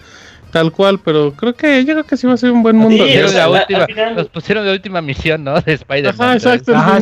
tal 0.55 0.71
cual, 0.71 0.99
pero 1.03 1.33
creo 1.33 1.53
que 1.53 1.83
yo 1.83 1.91
creo 1.95 2.05
que 2.05 2.15
sí 2.15 2.25
va 2.25 2.31
a 2.33 2.37
ser 2.37 2.49
un 2.51 2.63
buen 2.63 2.77
mundo. 2.77 3.03
Sí, 3.05 3.13
la 3.13 3.47
la- 3.47 3.59
última- 3.59 3.79
al 3.81 3.85
final- 3.87 4.15
Nos 4.15 4.29
pusieron 4.29 4.65
la 4.65 4.71
última 4.71 5.01
misión, 5.01 5.43
¿no? 5.43 5.59
De 5.59 5.73
Spider-Man. 5.73 6.27
Ajá, 6.29 6.33
exacto. 6.35 6.73
al, 6.73 6.93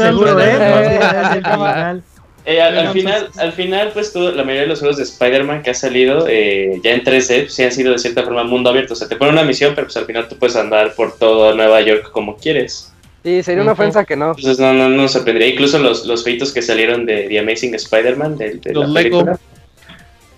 final, 2.93 3.25
pues, 3.27 3.37
al 3.37 3.51
final, 3.53 3.91
pues 3.93 4.11
todo, 4.11 4.31
la 4.31 4.41
mayoría 4.43 4.61
de 4.63 4.67
los 4.69 4.79
juegos 4.79 4.97
de 4.97 5.03
Spider-Man 5.03 5.61
que 5.61 5.69
ha 5.69 5.75
salido 5.75 6.25
eh, 6.27 6.79
ya 6.83 6.93
en 6.93 7.03
3D, 7.03 7.41
pues, 7.43 7.53
sí 7.53 7.63
han 7.63 7.71
sido 7.71 7.91
de 7.91 7.99
cierta 7.99 8.23
forma 8.23 8.43
mundo 8.43 8.71
abierto. 8.71 8.93
O 8.93 8.95
sea, 8.95 9.07
te 9.07 9.17
ponen 9.17 9.35
una 9.35 9.43
misión, 9.43 9.73
pero 9.75 9.85
pues 9.85 9.97
al 9.97 10.05
final 10.05 10.27
tú 10.27 10.35
puedes 10.37 10.55
andar 10.55 10.95
por 10.95 11.15
todo 11.15 11.53
Nueva 11.53 11.79
York 11.81 12.09
como 12.11 12.35
quieres. 12.37 12.91
Sí, 13.23 13.43
sería 13.43 13.61
una 13.61 13.73
Ujú. 13.73 13.83
ofensa 13.83 14.03
que 14.03 14.15
no. 14.17 14.29
Entonces 14.35 14.57
no, 14.59 14.73
no, 14.73 14.89
no 14.89 14.97
nos 15.03 15.11
sorprendería. 15.11 15.53
Incluso 15.53 15.77
los, 15.77 16.07
los 16.07 16.23
feitos 16.23 16.51
que 16.51 16.63
salieron 16.63 17.05
de 17.05 17.27
The 17.29 17.37
Amazing 17.39 17.75
Spider-Man, 17.75 18.35
de, 18.39 18.55
de 18.55 18.73
Los 18.73 18.89
la 18.89 18.99
Lego. 19.01 19.19
película. 19.19 19.39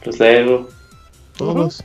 Los 0.04 0.20
Lego. 0.20 0.70
Todos. 1.38 1.82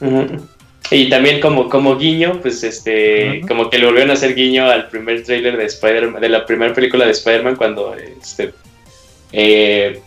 Ujú. 0.00 0.42
Y 0.90 1.08
también 1.10 1.40
como, 1.40 1.68
como 1.68 1.96
guiño, 1.96 2.38
pues 2.40 2.62
este, 2.62 3.40
como 3.48 3.68
que 3.70 3.78
le 3.78 3.86
volvieron 3.86 4.10
a 4.10 4.14
hacer 4.14 4.34
guiño 4.34 4.66
al 4.70 4.88
primer 4.88 5.22
tráiler 5.24 5.56
de 5.56 5.64
Spider-Man, 5.64 6.20
de 6.20 6.28
la 6.28 6.46
primera 6.46 6.72
película 6.72 7.04
de 7.04 7.10
Spider-Man 7.12 7.56
cuando 7.56 7.94
este 7.96 8.52
eh, 9.32 10.00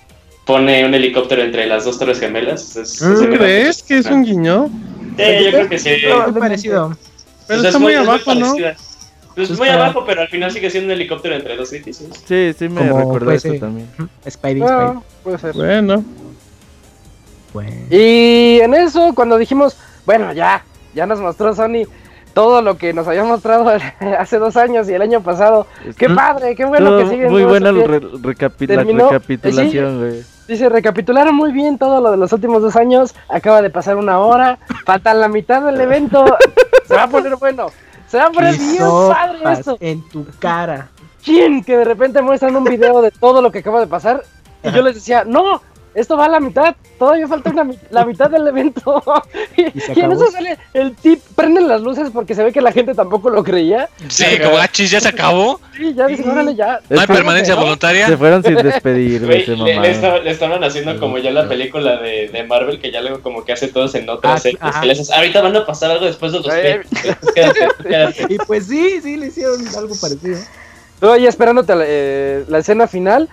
pone 0.46 0.86
un 0.86 0.94
helicóptero 0.94 1.44
entre 1.44 1.66
las 1.68 1.84
dos 1.86 2.00
torres 2.00 2.20
gemelas. 2.20 2.76
Es- 2.78 3.02
es- 3.02 3.20
¿Tú 3.20 3.30
crees 3.30 3.84
que 3.84 3.98
es 3.98 4.06
un 4.06 4.24
guiño? 4.24 4.70
Sí, 5.18 5.24
yo 5.44 5.52
creo 5.52 5.70
que 5.70 5.80
sí. 5.80 5.90
No, 6.08 6.34
parecido. 6.40 6.98
Pero 7.48 7.60
O 7.60 7.62
sea, 7.62 7.70
está 7.70 7.78
es 7.78 7.82
muy 7.84 7.94
abajo, 7.96 8.36
¿no? 8.36 8.56
Pues 8.56 9.48
Pues 9.48 9.58
muy 9.60 9.68
está- 9.68 9.84
abajo, 9.84 10.04
pero 10.06 10.22
al 10.22 10.28
final 10.30 10.50
sigue 10.52 10.70
siendo 10.70 10.88
un 10.88 10.92
helicóptero 10.94 11.36
entre 11.36 11.56
dos 11.58 11.72
edificios. 11.74 12.10
Sí, 12.28 12.52
sí 12.58 12.70
me 12.70 12.82
recordó 12.82 13.26
puede 13.26 13.38
eso 13.38 13.54
también. 13.60 13.88
Spidey, 14.30 14.32
Spidey. 14.32 14.62
Ah, 14.66 15.02
puede 15.24 15.38
ser. 15.40 15.54
Bueno, 15.54 16.04
Bueno. 17.54 17.72
Y 17.90 18.60
en 18.62 18.74
eso, 18.76 19.14
cuando 19.16 19.38
dijimos, 19.38 19.76
bueno, 20.06 20.34
ya, 20.34 20.64
ya 20.94 21.06
nos 21.06 21.20
mostró 21.20 21.54
Sony 21.54 21.86
todo 22.34 22.62
lo 22.62 22.78
que 22.78 22.94
nos 22.94 23.08
había 23.08 23.24
mostrado 23.24 23.70
hace 24.20 24.38
dos 24.38 24.56
años 24.58 24.90
y 24.90 24.94
el 24.94 25.02
año 25.02 25.22
pasado. 25.22 25.68
Qué 25.98 26.10
padre, 26.10 26.56
qué 26.56 26.66
bueno 26.66 26.86
Todo 26.90 27.00
que 27.00 27.10
siguen. 27.10 27.32
muy 27.32 27.44
buena 27.44 27.72
re- 27.72 28.02
recapi- 28.02 28.68
la 28.68 28.76
terminó- 28.84 29.10
recapitulación, 29.10 30.00
güey. 30.00 30.24
Dice, 30.48 30.68
recapitularon 30.70 31.36
muy 31.36 31.52
bien 31.52 31.78
todo 31.78 32.02
lo 32.02 32.10
de 32.12 32.18
los 32.18 32.34
últimos 32.34 32.62
dos 32.64 32.76
años. 32.76 33.14
Acaba 33.28 33.62
de 33.62 33.70
pasar 33.70 33.98
una 33.98 34.20
hora. 34.20 34.58
Falta 34.86 35.14
la 35.14 35.28
mitad 35.28 35.62
del 35.64 35.80
evento. 35.80 36.26
Se 36.88 36.96
va 36.96 37.04
a 37.04 37.08
poner 37.08 37.36
bueno. 37.36 37.68
Se 38.08 38.18
va 38.18 38.26
a 38.26 38.32
poner 38.32 38.56
¿Qué 38.58 38.64
bien 38.64 38.84
padre 38.84 39.54
esto. 39.54 39.78
en 39.80 40.10
tu 40.10 40.26
cara. 40.40 40.88
¿Quién? 41.24 41.64
Que 41.64 41.78
de 41.78 41.86
repente 41.86 42.22
muestran 42.24 42.56
un 42.56 42.64
video 42.64 43.02
de 43.04 43.12
todo 43.12 43.44
lo 43.44 43.52
que 43.52 43.60
acaba 43.60 43.80
de 43.80 43.86
pasar. 43.86 44.24
Y 44.64 44.72
yo 44.72 44.82
les 44.82 44.96
decía, 44.96 45.24
no, 45.24 45.62
esto 45.94 46.18
va 46.18 46.26
a 46.26 46.30
la 46.30 46.40
mitad. 46.40 46.76
Todavía 46.98 47.28
falta 47.28 47.50
una, 47.50 47.70
la 47.92 48.06
mitad 48.06 48.30
del 48.30 48.48
evento. 48.48 49.02
y, 49.58 49.62
¿Y 49.62 50.00
en 50.00 50.12
eso 50.12 50.28
sale 50.32 50.58
el 50.74 50.96
tip. 50.96 51.20
Prenden 51.36 51.68
las 51.68 51.82
luces 51.82 52.10
porque 52.14 52.36
se 52.36 52.44
ve 52.44 52.52
que 52.52 52.62
la 52.62 52.72
gente 52.72 52.94
tampoco 52.94 53.30
lo 53.30 53.44
creía. 53.44 53.90
Sí, 54.08 54.26
como 54.44 54.58
achis, 54.58 54.92
ya 54.92 55.00
se 55.00 55.10
acabó. 55.10 55.60
Sí, 55.76 55.94
ya 55.94 56.08
dicen, 56.08 56.30
órale, 56.30 56.56
ya. 56.56 56.80
No 56.90 57.00
hay 57.00 57.08
permanencia 57.08 57.56
¿no? 57.56 57.62
voluntaria. 57.62 58.08
Se 58.08 58.18
fueron 58.18 58.44
sin 58.44 58.56
despedir, 58.56 59.26
güey, 59.26 59.46
le, 59.46 60.30
estaban 60.30 60.64
haciendo 60.64 61.00
como 61.00 61.18
ya 61.18 61.32
la 61.32 61.48
película 61.48 61.98
de, 61.98 62.30
de 62.30 62.44
Marvel, 62.44 62.80
que 62.80 62.92
ya 62.92 63.02
luego 63.02 63.22
como 63.22 63.46
que 63.46 63.54
hace 63.54 63.68
todos 63.68 63.96
en 63.96 64.10
otras 64.10 64.30
Ah, 64.62 64.82
haces, 64.82 65.12
ahorita 65.12 65.42
van 65.42 65.56
a 65.56 65.66
pasar 65.66 65.92
algo 65.92 66.06
después 66.06 66.32
de 66.32 66.40
los. 66.40 66.48
Quédate, 67.34 67.68
quédate. 67.84 68.26
Y 68.30 68.38
pues 68.38 68.68
sí, 68.68 69.02
sí, 69.02 69.18
le 69.18 69.28
hicieron 69.28 69.60
algo 69.78 69.96
parecido. 70.00 70.40
Tú 71.00 71.10
ahí 71.10 71.26
esperándote 71.26 71.76
la, 71.76 71.84
eh, 71.88 72.46
la 72.48 72.60
escena 72.60 72.88
final. 72.88 73.30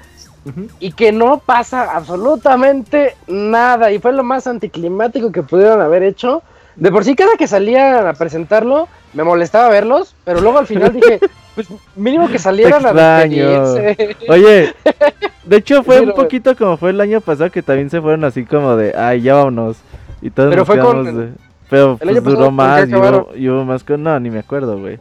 Y 0.79 0.93
que 0.93 1.13
no 1.13 1.39
pasa 1.39 1.97
absolutamente 1.97 3.15
nada. 3.27 3.91
Y 3.93 3.99
fue 3.99 4.13
lo 4.13 4.23
más 4.23 4.47
anticlimático 4.47 5.33
que 5.33 5.43
pudieron 5.43 5.81
haber 5.81 6.03
hecho. 6.03 6.43
De 6.77 6.91
por 6.93 7.05
sí, 7.05 7.17
cada 7.17 7.37
que 7.37 7.47
salían 7.49 8.07
a 8.07 8.13
presentarlo, 8.13 8.87
me 9.15 9.25
molestaba 9.25 9.71
verlos, 9.71 10.15
pero 10.25 10.43
luego 10.43 10.59
al 10.59 10.67
final 10.67 10.93
dije, 10.93 11.21
pues 11.55 11.69
mínimo 11.97 12.29
que 12.29 12.39
salieran 12.39 12.85
a 12.85 12.93
despedirse. 12.93 14.17
Oye, 14.29 14.75
de 15.45 15.57
hecho 15.57 15.83
fue 15.83 16.01
un 16.03 16.13
poquito 16.13 16.55
como 16.55 16.77
fue 16.77 16.91
el 16.91 17.01
año 17.01 17.23
pasado 17.23 17.51
que 17.51 17.63
también 17.63 17.89
se 17.89 18.01
fueron 18.03 18.25
así 18.25 18.45
como 18.45 18.77
de, 18.77 18.95
ay, 18.95 19.23
ya 19.23 19.35
vámonos. 19.37 19.79
Y 20.21 20.29
todos 20.31 20.51
Pero 20.51 20.61
nos 20.61 20.67
fue 20.67 20.79
con- 20.79 21.19
de- 21.19 21.33
Pero 21.71 21.97
pues 21.97 22.23
duró 22.23 22.37
¿con 22.37 22.49
qué 22.49 22.51
más 22.53 22.89
y 22.89 22.95
hubo, 22.95 23.29
y 23.35 23.49
hubo 23.49 23.65
más 23.65 23.83
con... 23.83 24.03
No, 24.03 24.21
ni 24.21 24.29
me 24.31 24.41
acuerdo, 24.41 24.79
güey. 24.79 24.99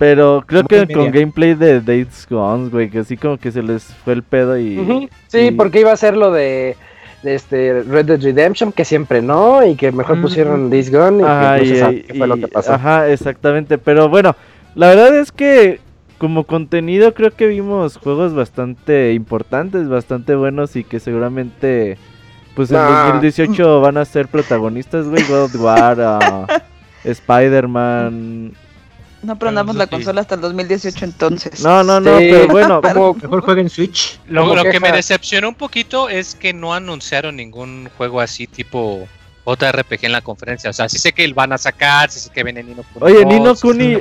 Pero 0.00 0.42
creo 0.46 0.64
que 0.64 0.88
con 0.92 1.10
gameplay 1.12 1.54
de 1.54 1.74
Dates 1.80 2.26
Gone, 2.28 2.70
güey, 2.70 2.88
que 2.90 3.00
así 3.00 3.16
como 3.18 3.36
que 3.36 3.52
se 3.52 3.62
les 3.62 3.84
fue 3.84 4.14
el 4.14 4.22
pedo 4.22 4.58
y... 4.58 5.08
Sí, 5.28 5.38
y- 5.38 5.50
porque 5.52 5.80
iba 5.80 5.92
a 5.92 5.96
ser 5.96 6.16
lo 6.16 6.32
de, 6.32 6.74
de 7.22 7.34
este 7.34 7.82
Red 7.82 8.06
Dead 8.06 8.20
Redemption, 8.22 8.72
que 8.72 8.86
siempre 8.86 9.20
no, 9.20 9.62
y 9.64 9.74
que 9.76 9.92
mejor 9.92 10.18
pusieron 10.22 10.70
This 10.70 10.90
Gone, 10.90 11.20
y 11.20 11.24
Ajá, 11.26 11.56
que 11.56 11.60
no 11.60 11.66
se 11.68 11.74
y- 11.74 11.78
sabe 11.78 12.02
qué 12.04 12.14
fue 12.14 12.26
lo 12.26 12.36
que 12.36 12.48
pasó. 12.48 12.72
Ajá, 12.72 13.08
exactamente. 13.10 13.76
Pero 13.76 14.08
bueno, 14.08 14.34
la 14.74 14.88
verdad 14.88 15.14
es 15.18 15.30
que 15.32 15.80
como 16.16 16.44
contenido 16.44 17.12
creo 17.12 17.30
que 17.32 17.46
vimos 17.46 17.98
juegos 17.98 18.34
bastante 18.34 19.12
importantes, 19.12 19.86
bastante 19.88 20.34
buenos 20.34 20.76
y 20.76 20.84
que 20.84 20.98
seguramente 20.98 21.98
pues 22.54 22.70
en 22.70 22.76
Nah. 22.78 23.04
2018 23.12 23.80
van 23.82 23.98
a 23.98 24.04
ser 24.06 24.28
protagonistas, 24.28 25.06
güey. 25.08 25.22
God 25.28 25.44
of 25.44 25.54
War, 25.56 25.96
ah, 26.00 26.46
Spider-Man. 27.04 28.52
No 29.22 29.38
prendamos 29.38 29.76
la 29.76 29.84
Sí. 29.84 29.90
consola 29.90 30.22
hasta 30.22 30.34
el 30.36 30.40
2018 30.40 31.04
entonces. 31.04 31.60
No, 31.62 31.82
no, 31.84 32.00
no, 32.00 32.18
Sí. 32.18 32.28
pero 32.30 32.48
bueno. 32.48 32.80
Como- 32.94 33.14
Mejor 33.14 33.42
jueguen 33.42 33.68
Switch. 33.68 34.18
Lo, 34.28 34.62
que 34.64 34.80
me 34.80 34.92
decepcionó 34.92 35.48
un 35.50 35.54
poquito 35.54 36.08
es 36.08 36.34
que 36.34 36.52
no 36.54 36.72
anunciaron 36.74 37.36
ningún 37.36 37.90
juego 37.98 38.20
así 38.20 38.46
tipo 38.46 39.06
JRPG 39.44 40.06
en 40.06 40.12
la 40.12 40.20
conferencia. 40.22 40.70
O 40.70 40.72
sea, 40.72 40.88
sí 40.88 40.98
sé 40.98 41.12
que 41.12 41.30
van 41.32 41.52
a 41.52 41.58
sacar, 41.58 42.10
sí 42.10 42.18
sé 42.20 42.30
que 42.30 42.42
viene 42.44 42.62
Nino 42.62 42.82
Kuni. 42.94 43.04
Oye, 43.04 43.22
2, 43.24 43.26
Nino 43.26 43.54
Kuni 43.56 43.98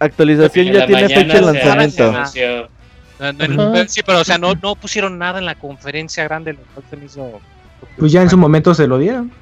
actualización 0.00 0.66
ya 0.66 0.86
tiene 0.86 1.08
fecha 1.08 1.34
de 1.34 1.40
lanzamiento. 1.42 2.12
No, 2.12 3.32
no, 3.48 3.88
sí, 3.88 4.00
pero 4.06 4.20
o 4.20 4.24
sea, 4.24 4.38
no, 4.38 4.54
no 4.54 4.74
pusieron 4.76 5.18
nada 5.18 5.38
en 5.38 5.44
la 5.46 5.56
conferencia 5.56 6.24
grande, 6.24 6.52
lo 6.52 6.60
cual 6.74 6.84
se 6.88 6.96
me 6.96 7.06
hizo- 7.06 7.40
Pues 7.96 8.12
ya 8.12 8.22
en 8.22 8.30
su 8.30 8.36
momento 8.36 8.74
se 8.74 8.86
lo 8.86 8.98
dieron. 8.98 9.32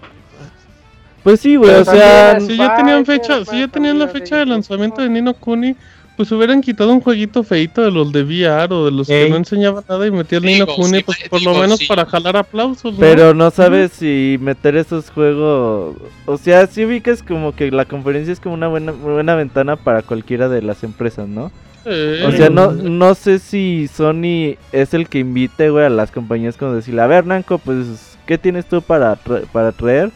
Pues 1.27 1.41
sí, 1.41 1.57
güey, 1.57 1.75
o 1.75 1.85
sea, 1.85 2.39
Si 2.39 2.57
ya 2.57 2.77
tenían 2.77 3.05
fecha, 3.05 3.45
si 3.45 3.59
ya 3.59 3.67
tenían 3.67 3.99
la 3.99 4.07
fecha 4.07 4.37
de 4.37 4.47
lanzamiento 4.47 5.03
de 5.03 5.09
Nino 5.09 5.35
Kuni, 5.35 5.75
pues 6.17 6.31
hubieran 6.31 6.61
quitado 6.61 6.93
un 6.93 7.01
jueguito 7.01 7.43
feito 7.43 7.83
de 7.83 7.91
los 7.91 8.13
de 8.13 8.23
VR 8.23 8.73
o 8.73 8.85
de 8.85 8.93
los 8.93 9.09
que 9.09 9.29
no 9.29 9.35
enseñaban 9.35 9.83
nada 9.89 10.07
y 10.07 10.13
metían 10.13 10.45
Nino 10.45 10.69
Kuni, 10.69 10.99
sí, 10.99 11.03
pues 11.05 11.19
digo, 11.19 11.31
por 11.31 11.43
lo 11.43 11.55
menos 11.61 11.81
sí. 11.81 11.87
para 11.87 12.07
jalar 12.07 12.37
aplausos, 12.37 12.93
¿no? 12.95 13.01
pero 13.01 13.35
no 13.35 13.51
sabes 13.51 13.91
si 13.91 14.39
meter 14.41 14.77
esos 14.77 15.11
juegos. 15.11 15.97
O 16.27 16.39
sea, 16.39 16.69
sí 16.69 16.85
vi 16.85 17.01
que 17.01 17.11
es 17.11 17.25
como 17.25 17.57
que 17.57 17.73
la 17.73 17.87
conferencia 17.87 18.33
es 18.33 18.39
como 18.39 18.55
una 18.55 18.69
buena, 18.69 18.93
buena 18.93 19.35
ventana 19.35 19.75
para 19.75 20.03
cualquiera 20.03 20.49
de 20.49 20.63
las 20.63 20.85
empresas, 20.85 21.27
¿no? 21.27 21.51
O 21.85 22.31
sea, 22.31 22.51
no, 22.51 22.71
no 22.71 23.17
sé 23.17 23.41
si 23.41 23.89
Sony 23.93 24.59
es 24.71 24.95
el 24.95 25.09
que 25.09 25.19
invite, 25.19 25.71
güey, 25.71 25.87
a 25.87 25.91
las 25.91 26.13
compañías 26.13 26.57
como 26.57 26.73
decirle, 26.75 27.03
a 27.03 27.09
ver, 27.09 27.27
Nanco, 27.27 27.59
pues, 27.59 28.17
¿qué 28.27 28.39
tienes 28.39 28.67
tú 28.67 28.81
para, 28.81 29.19
tra- 29.21 29.45
para 29.47 29.73
traer? 29.73 30.13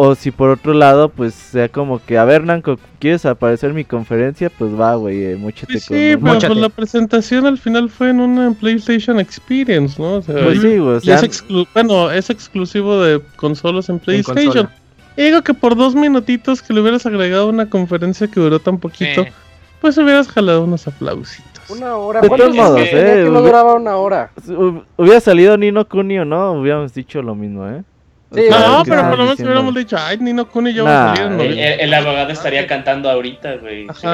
O 0.00 0.14
si 0.14 0.30
por 0.30 0.50
otro 0.50 0.74
lado, 0.74 1.08
pues, 1.08 1.34
sea 1.34 1.68
como 1.68 2.00
que, 2.04 2.16
a 2.18 2.24
ver, 2.24 2.44
Nanco, 2.44 2.78
¿quieres 3.00 3.26
aparecer 3.26 3.70
en 3.70 3.76
mi 3.76 3.84
conferencia? 3.84 4.48
Pues 4.48 4.70
va, 4.78 4.94
güey, 4.94 5.24
eh, 5.24 5.36
móchate 5.36 5.72
Pues 5.72 5.86
con 5.88 5.96
sí, 5.96 6.16
pero 6.22 6.38
pues 6.38 6.56
la 6.56 6.68
presentación 6.68 7.46
al 7.46 7.58
final 7.58 7.88
fue 7.90 8.10
en 8.10 8.20
una 8.20 8.52
PlayStation 8.52 9.18
Experience, 9.18 10.00
¿no? 10.00 10.14
O 10.18 10.22
sea, 10.22 10.36
Pues 10.44 10.60
sí, 10.60 10.78
güey, 10.78 10.94
o 10.96 11.00
sea, 11.00 11.16
es 11.16 11.22
exclu- 11.24 11.66
bueno, 11.74 12.12
es 12.12 12.30
exclusivo 12.30 13.02
de 13.02 13.20
consolas 13.34 13.88
en 13.88 13.98
PlayStation. 13.98 14.68
Y 15.16 15.22
digo 15.24 15.42
que 15.42 15.52
por 15.52 15.74
dos 15.74 15.96
minutitos 15.96 16.62
que 16.62 16.72
le 16.72 16.80
hubieras 16.80 17.04
agregado 17.04 17.48
una 17.48 17.68
conferencia 17.68 18.28
que 18.28 18.38
duró 18.38 18.60
tan 18.60 18.78
poquito, 18.78 19.22
Eh, 19.22 19.32
pues 19.80 19.98
hubieras 19.98 20.28
jalado 20.28 20.62
unos 20.62 20.86
aplausitos. 20.86 21.70
Una 21.70 21.96
hora. 21.96 22.20
De 22.20 22.28
¿Cuántos 22.28 22.54
todos 22.54 22.56
modos, 22.56 22.88
tenía 22.88 23.20
eh, 23.20 23.24
que 23.24 23.30
no 23.30 23.42
duraba 23.42 23.74
una 23.74 23.96
hora. 23.96 24.30
hu- 24.46 24.84
hubiera 24.96 25.18
salido 25.18 25.56
Nino 25.56 25.88
Kuni 25.88 26.20
o 26.20 26.24
no, 26.24 26.52
hubiéramos 26.52 26.94
dicho 26.94 27.20
lo 27.20 27.34
mismo, 27.34 27.66
¿eh? 27.68 27.82
Sí, 28.34 28.42
No, 28.50 28.84
¿qué 28.84 28.90
pero 28.90 29.02
por 29.08 29.18
lo 29.18 29.24
menos 29.24 29.40
hubiéramos 29.40 29.74
dicho, 29.74 29.96
ay, 29.98 30.18
Nino 30.18 30.46
Kuni 30.46 30.76
va 30.78 30.84
Nah, 30.84 31.12
a 31.12 31.16
salir 31.16 31.40
eh, 31.40 31.46
El, 31.46 31.58
el- 31.58 31.80
el 31.80 31.94
abogado 31.94 32.30
estaría 32.30 32.66
cantando 32.66 33.10
ahorita, 33.10 33.56
güey. 33.56 33.86
si 33.94 34.06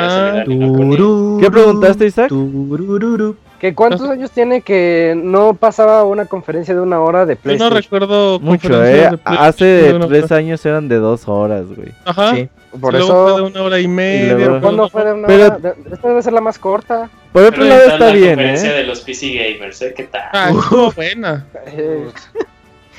¿Qué 1.41 1.51
preguntaste, 1.51 2.07
Isaac? 2.07 2.29
turururu. 2.29 3.37
¿Que 3.59 3.75
¿Cuántos 3.75 4.09
años 4.11 4.31
tiene 4.31 4.61
que 4.61 5.15
no 5.17 5.55
pasaba 5.55 6.05
una 6.05 6.27
conferencia 6.27 6.75
de 6.75 6.81
una 6.81 7.01
hora 7.01 7.25
de 7.25 7.35
Yo 7.35 7.39
no 7.39 7.43
PlayStation? 7.43 7.73
recuerdo 7.83 8.39
Mucho, 8.41 8.85
¿eh? 8.85 8.89
de 8.89 8.95
PlayStation 9.19 9.39
Hace 9.39 9.65
de 9.65 10.07
tres 10.07 10.25
hora. 10.25 10.37
años 10.37 10.67
eran 10.67 10.89
de 10.89 10.97
dos 10.97 11.27
horas, 11.29 11.65
güey. 11.75 11.89
Ajá. 12.05 12.35
Sí. 12.35 12.49
Por 12.79 12.93
luego 12.93 13.07
fue 13.09 13.17
de 13.31 13.35
eso. 13.37 13.45
una 13.47 13.63
hora 13.63 13.81
y 13.81 13.89
media. 13.89 14.35
luego- 14.35 14.39
luego- 14.51 14.61
¿Cuándo 14.61 14.89
fue 14.91 15.05
de 15.07 15.13
una 15.15 15.27
Pero- 15.27 15.47
hora? 15.47 15.59
De- 15.59 15.75
Esta 15.93 16.09
debe 16.09 16.23
ser 16.23 16.33
la 16.35 16.41
más 16.43 16.59
corta. 16.59 17.09
Por 17.33 17.43
otro 17.43 17.63
Pero 17.63 17.69
lado 17.75 17.83
está 17.89 18.07
la 18.07 18.13
bien, 18.13 18.29
conferencia 18.35 18.71
¿eh? 18.71 18.75
de 18.77 18.85
los 18.85 19.01
PC 19.01 19.33
gamers, 19.35 19.81
¿eh? 19.83 19.95
¿Qué 19.97 20.05
tal? 20.05 20.23
Ah, 20.33 20.51
estuvo 20.51 20.93
buena. 20.93 21.47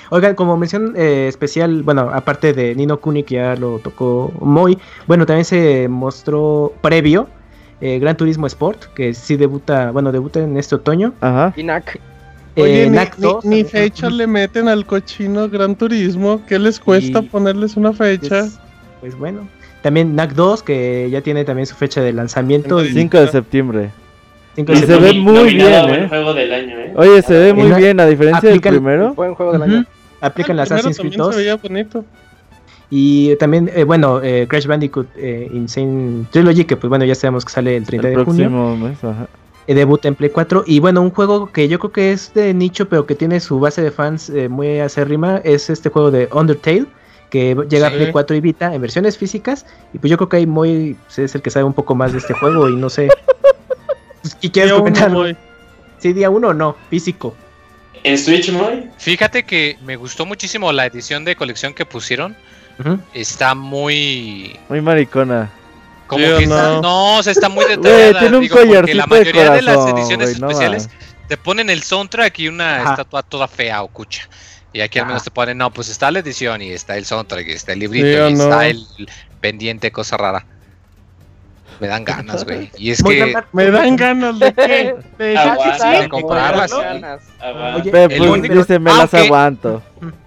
Oigan, 0.09 0.35
como 0.35 0.55
mención 0.57 0.93
eh, 0.95 1.27
especial, 1.27 1.83
bueno, 1.83 2.09
aparte 2.13 2.53
de 2.53 2.75
Nino 2.75 2.99
Kuni 2.99 3.23
que 3.23 3.35
ya 3.35 3.55
lo 3.55 3.79
tocó 3.79 4.31
Moy, 4.39 4.77
bueno, 5.07 5.25
también 5.25 5.45
se 5.45 5.87
mostró 5.87 6.73
previo 6.81 7.27
eh, 7.81 7.99
Gran 7.99 8.15
Turismo 8.17 8.47
Sport, 8.47 8.85
que 8.93 9.13
sí 9.13 9.35
debuta, 9.35 9.91
bueno, 9.91 10.11
debuta 10.11 10.39
en 10.39 10.57
este 10.57 10.75
otoño. 10.75 11.13
Ajá. 11.21 11.53
Inac. 11.57 11.99
Oye, 12.57 12.83
Eh, 12.85 12.89
ni, 12.89 12.95
NAC 12.95 13.17
ni- 13.17 13.23
2 13.23 13.45
ni 13.45 13.63
fecha 13.65 14.09
le 14.09 14.27
meten 14.27 14.69
al 14.69 14.85
cochino 14.85 15.49
Gran 15.49 15.75
Turismo. 15.75 16.41
¿Qué 16.47 16.57
les 16.57 16.79
cuesta 16.79 17.19
Y- 17.19 17.23
ponerles 17.27 17.75
una 17.75 17.91
fecha? 17.91 18.41
Pues, 18.41 18.59
pues 19.01 19.17
bueno. 19.17 19.47
También 19.81 20.15
NAC 20.15 20.33
2, 20.35 20.63
que 20.63 21.09
ya 21.11 21.19
tiene 21.21 21.43
también 21.43 21.65
su 21.65 21.75
fecha 21.75 21.99
de 22.01 22.13
lanzamiento. 22.13 22.79
Sí. 22.79 22.87
y 22.87 22.93
5 22.93 23.19
de 23.19 23.27
septiembre. 23.27 23.89
5 24.55 24.71
y 24.71 24.79
de 24.79 24.87
se 24.87 24.97
ve 24.99 25.13
muy 25.13 25.53
bien, 25.53 25.67
¿eh? 25.89 26.05
juego 26.07 26.33
del 26.33 26.53
año, 26.53 26.79
¿eh? 26.79 26.93
Oye, 26.95 27.21
se 27.23 27.33
ve 27.37 27.53
muy 27.53 27.63
En 27.65 27.69
la- 27.71 27.77
bien, 27.77 27.99
a 27.99 28.05
diferencia 28.05 28.49
del 28.49 28.61
primero. 28.61 29.13
Buen 29.15 29.35
juego 29.35 29.51
del 29.51 29.63
año. 29.63 29.85
Aplican 30.21 30.55
Ah, 30.57 30.63
las 30.63 30.71
Assassin's 30.71 30.97
Creed 30.97 31.11
también 31.11 31.25
2. 31.27 31.35
se 31.35 31.41
veía 31.41 31.55
bonito. 31.57 32.05
Y 32.89 33.35
también, 33.37 33.69
eh, 33.73 33.83
bueno, 33.83 34.21
eh, 34.23 34.45
Crash 34.47 34.67
Bandicoot 34.67 35.07
eh, 35.17 35.49
Insane 35.53 36.25
Trilogy, 36.31 36.65
que 36.65 36.77
pues 36.77 36.89
bueno, 36.89 37.03
ya 37.05 37.15
sabemos 37.15 37.43
que 37.43 37.51
sale 37.51 37.75
el 37.77 37.85
30 37.85 38.09
El 38.09 38.15
de 38.17 38.23
junio. 38.23 38.49
próximo 38.49 38.77
mes, 38.77 39.03
ajá. 39.03 39.27
eh, 39.67 39.73
debuta 39.73 40.07
en 40.07 40.15
Play 40.15 40.29
4. 40.29 40.63
Y 40.67 40.79
bueno, 40.79 41.01
un 41.01 41.09
juego 41.09 41.51
que 41.51 41.67
yo 41.67 41.79
creo 41.79 41.91
que 41.91 42.11
es 42.11 42.33
de 42.35 42.53
nicho, 42.53 42.87
pero 42.87 43.05
que 43.07 43.15
tiene 43.15 43.39
su 43.39 43.59
base 43.59 43.81
de 43.81 43.89
fans 43.91 44.29
eh, 44.29 44.49
muy 44.49 44.79
acérrima, 44.79 45.37
es 45.43 45.69
este 45.71 45.89
juego 45.89 46.11
de 46.11 46.29
Undertale, 46.31 46.85
que 47.31 47.55
llega 47.69 47.89
Sí. 47.89 47.93
a 47.95 47.97
Play 47.97 48.11
4 48.11 48.35
y 48.35 48.41
Vita 48.41 48.73
en 48.73 48.81
versiones 48.81 49.17
físicas. 49.17 49.65
Y 49.93 49.97
pues 49.97 50.11
yo 50.11 50.17
creo 50.17 50.29
que 50.29 50.37
hay 50.37 50.45
muy, 50.45 50.95
pues, 51.05 51.19
es 51.19 51.33
el 51.35 51.41
que 51.41 51.49
sabe 51.49 51.65
un 51.65 51.73
poco 51.73 51.95
más 51.95 52.11
de 52.11 52.19
este 52.19 52.33
juego 52.35 52.69
y 52.69 52.75
no 52.75 52.89
sé. 52.91 53.09
¿Y 54.41 54.49
quieres 54.51 54.71
Día 54.71 54.75
uno, 54.75 54.83
comentar? 54.83 55.11
güey. 55.11 55.35
Sí, 55.97 56.13
día 56.13 56.29
uno 56.29 56.49
o 56.49 56.53
no, 56.53 56.75
físico. 56.89 57.33
En 58.05 58.17
Switch, 58.19 58.51
Moy. 58.51 58.87
Fíjate 58.99 59.43
que 59.43 59.77
me 59.83 59.95
gustó 59.95 60.25
muchísimo 60.27 60.71
la 60.71 60.85
edición 60.85 61.25
de 61.25 61.35
colección 61.35 61.73
que 61.73 61.85
pusieron. 61.85 62.37
Está 63.13 63.55
muy. 63.55 64.59
Muy 64.69 64.79
maricona. 64.81 65.49
Como 66.07 66.23
que 66.23 66.43
está- 66.43 66.63
no. 66.73 66.81
no, 66.81 67.17
o 67.17 67.23
sea, 67.23 67.31
está 67.31 67.49
muy 67.49 67.65
detallada. 67.69 68.19
tiene 68.19 68.35
un 68.37 68.43
digo, 68.43 68.55
porque 68.55 68.67
collarcito 68.67 68.97
la 68.97 69.03
de 69.05 69.09
mayoría 69.09 69.49
de 69.51 69.61
las 69.63 69.87
ediciones 69.87 70.39
no 70.39 70.49
especiales 70.51 70.87
va. 70.87 70.91
te 71.27 71.37
ponen 71.37 71.69
el 71.71 71.81
soundtrack 71.81 72.37
y 72.39 72.47
una 72.47 72.81
Ajá. 72.81 72.89
estatua 72.91 73.23
toda 73.23 73.47
fea 73.47 73.81
o 73.81 73.87
cucha. 73.87 74.29
Y 74.71 74.81
aquí 74.81 74.99
al 74.99 75.07
menos 75.07 75.23
te 75.23 75.31
ponen, 75.31 75.57
no, 75.57 75.71
pues 75.71 75.89
está 75.89 76.11
la 76.11 76.19
edición 76.19 76.61
y 76.61 76.69
está 76.69 76.95
el 76.97 77.05
soundtrack 77.05 77.47
y 77.47 77.51
está 77.53 77.73
el 77.73 77.79
librito 77.79 78.27
Sí 78.27 78.33
y 78.33 78.35
no. 78.35 78.43
está 78.43 78.67
el 78.67 78.85
pendiente, 79.41 79.91
cosa 79.91 80.15
rara. 80.17 80.45
Me 81.79 81.87
dan 81.87 82.03
ganas, 82.05 82.43
güey. 82.45 82.69
Y 82.77 82.91
es 82.91 83.03
Muy 83.03 83.15
que 83.15 83.25
bien, 83.25 83.37
Me 83.51 83.69
dan 83.71 83.95
ganas 83.95 84.39
de 84.39 84.53
que. 84.53 84.95
De 85.17 85.27
de 85.27 86.09
comprarlas. 86.09 86.71
Oye, 86.73 87.83
el 87.83 87.91
pues, 88.17 88.19
único- 88.21 88.53
dice, 88.55 88.79
me 88.79 88.91
las 88.91 89.13
aunque- 89.13 89.17
aguanto. 89.27 89.83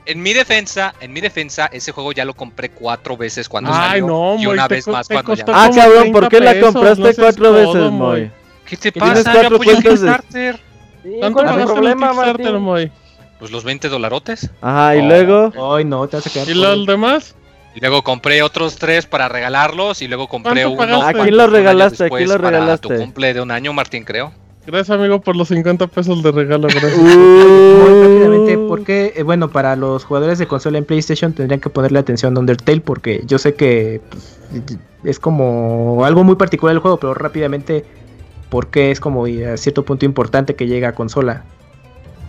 en 0.06 0.22
mi 0.22 0.32
defensa, 0.32 0.94
en 1.00 1.12
mi 1.12 1.20
defensa, 1.20 1.68
ese 1.72 1.92
juego 1.92 2.12
ya 2.12 2.24
lo 2.24 2.34
compré 2.34 2.70
cuatro 2.70 3.16
veces 3.16 3.48
cuando 3.48 3.70
Ay, 3.72 4.00
salió 4.00 4.06
no, 4.06 4.36
y 4.38 4.46
una 4.46 4.68
te 4.68 4.74
vez 4.76 4.88
más 4.88 5.08
cuando 5.08 5.34
ya. 5.34 5.44
Ah, 5.48 5.70
cabrón, 5.74 6.00
30 6.12 6.20
¿por 6.20 6.28
qué 6.28 6.40
la 6.40 6.60
compraste 6.60 7.02
no 7.02 7.14
cuatro 7.16 7.52
veces, 7.52 7.74
Moy. 7.74 7.90
Moy? 7.92 8.30
¿Qué 8.66 8.76
te 8.76 8.92
tienes 8.92 9.10
pasa? 9.24 9.32
cuatro 9.32 9.48
Yo 9.50 9.54
apoyo 9.56 9.70
el 9.70 9.82
cuentas 9.82 10.00
de- 10.00 10.06
Kickstarter. 10.08 10.60
Sí, 11.02 11.10
¿Cuánto 11.20 11.34
¿Cuál 11.38 11.46
es 11.48 11.52
pagaste 11.66 11.88
el 11.88 11.96
Kickstarter? 11.98 12.58
Moy? 12.58 12.92
Pues 13.38 13.50
los 13.52 13.64
20 13.64 13.88
dolarotes. 13.88 14.50
Ajá, 14.60 14.96
y 14.96 15.00
Oh. 15.00 15.04
luego. 15.06 15.74
Ay, 15.76 15.84
no, 15.84 16.06
te 16.08 16.16
vas 16.16 16.26
a 16.26 16.30
quedar 16.30 16.48
¿Y 16.48 16.54
los 16.54 16.86
demás? 16.86 17.34
Y 17.78 17.80
luego 17.80 18.02
compré 18.02 18.42
otros 18.42 18.74
tres 18.74 19.06
para 19.06 19.28
regalarlos 19.28 20.02
y 20.02 20.08
luego 20.08 20.26
compré 20.26 20.64
¿Cuánto 20.64 20.96
uno. 20.96 21.02
¿A 21.06 21.12
quién 21.12 21.36
los 21.36 21.46
un 21.46 21.54
año 21.54 21.58
regalaste? 21.58 22.02
¿A 22.02 22.06
después 22.06 22.18
quién 22.18 22.28
los 22.28 22.38
para 22.38 22.58
regalaste? 22.58 22.88
tu 22.88 22.94
cumple 22.96 23.34
de 23.34 23.40
un 23.40 23.52
año, 23.52 23.72
Martín, 23.72 24.02
creo. 24.02 24.32
Gracias, 24.66 24.98
amigo, 24.98 25.20
por 25.20 25.36
los 25.36 25.46
50 25.46 25.86
pesos 25.86 26.20
de 26.24 26.32
regalo. 26.32 26.66
Gracias. 26.72 26.96
Muy 26.98 28.02
rápidamente, 28.02 28.56
Uh, 28.56 28.66
porque, 28.66 29.12
eh, 29.14 29.22
bueno, 29.22 29.52
para 29.52 29.76
los 29.76 30.04
jugadores 30.04 30.40
de 30.40 30.48
consola 30.48 30.78
en 30.78 30.86
PlayStation 30.86 31.32
tendrían 31.32 31.60
que 31.60 31.70
ponerle 31.70 32.00
atención 32.00 32.36
a 32.36 32.40
Undertale, 32.40 32.80
porque 32.80 33.22
yo 33.26 33.38
sé 33.38 33.54
que 33.54 34.00
pues, 34.10 34.40
es 35.04 35.20
como 35.20 36.04
algo 36.04 36.24
muy 36.24 36.34
particular 36.34 36.74
el 36.74 36.80
juego, 36.80 36.98
pero 36.98 37.14
rápidamente, 37.14 37.84
porque 38.50 38.90
es 38.90 38.98
como 38.98 39.26
a 39.26 39.56
cierto 39.56 39.84
punto 39.84 40.04
importante 40.04 40.56
que 40.56 40.66
llega 40.66 40.88
a 40.88 40.94
consola. 40.96 41.44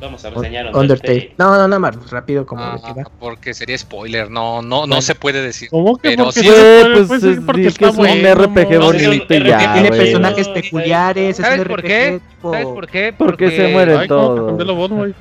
Vamos 0.01 0.23
a 0.23 0.29
reseñar 0.29 0.65
Undertale. 0.67 0.81
Undertale. 0.81 1.33
No, 1.37 1.57
no, 1.57 1.67
no, 1.67 1.79
más 1.79 2.09
rápido 2.09 2.45
como 2.45 2.63
Ah, 2.63 2.75
de 2.75 2.81
que 2.93 2.93
va. 3.03 3.09
porque 3.19 3.53
sería 3.53 3.77
spoiler, 3.77 4.29
no, 4.31 4.61
no, 4.61 4.87
no 4.87 5.01
se 5.01 5.13
puede 5.15 5.41
decir. 5.41 5.69
¿Cómo 5.69 5.97
que 5.97 6.11
Pero 6.11 6.25
porque 6.25 6.39
sí, 6.39 6.45
se 6.47 6.51
Güey, 6.53 6.81
puede? 6.83 6.95
pues 6.95 7.07
Pues 7.07 7.23
es, 7.23 7.39
porque 7.45 7.61
que 7.63 7.67
está 7.67 7.85
es 7.87 7.91
un 7.91 7.97
bueno, 7.97 8.35
RPG 8.35 8.79
bonito 8.79 9.33
y 9.33 9.43
ya, 9.43 9.73
Tiene 9.73 9.89
güey. 9.89 9.99
personajes 10.01 10.47
no, 10.47 10.53
peculiares, 10.53 11.39
es 11.39 11.45
¿Sabes 11.45 11.59
un 11.59 11.67
por 11.67 11.79
RPG 11.81 11.87
qué? 11.87 12.21
tipo- 12.29 12.51
¿Sabes 12.51 12.65
por 12.67 12.87
qué? 12.87 13.13
Porque 13.17 13.51
se 13.51 13.67
mueren 13.69 13.97
Ay, 13.97 14.07
¿cómo 14.07 14.29
te 14.57 14.65
todos. 14.65 15.15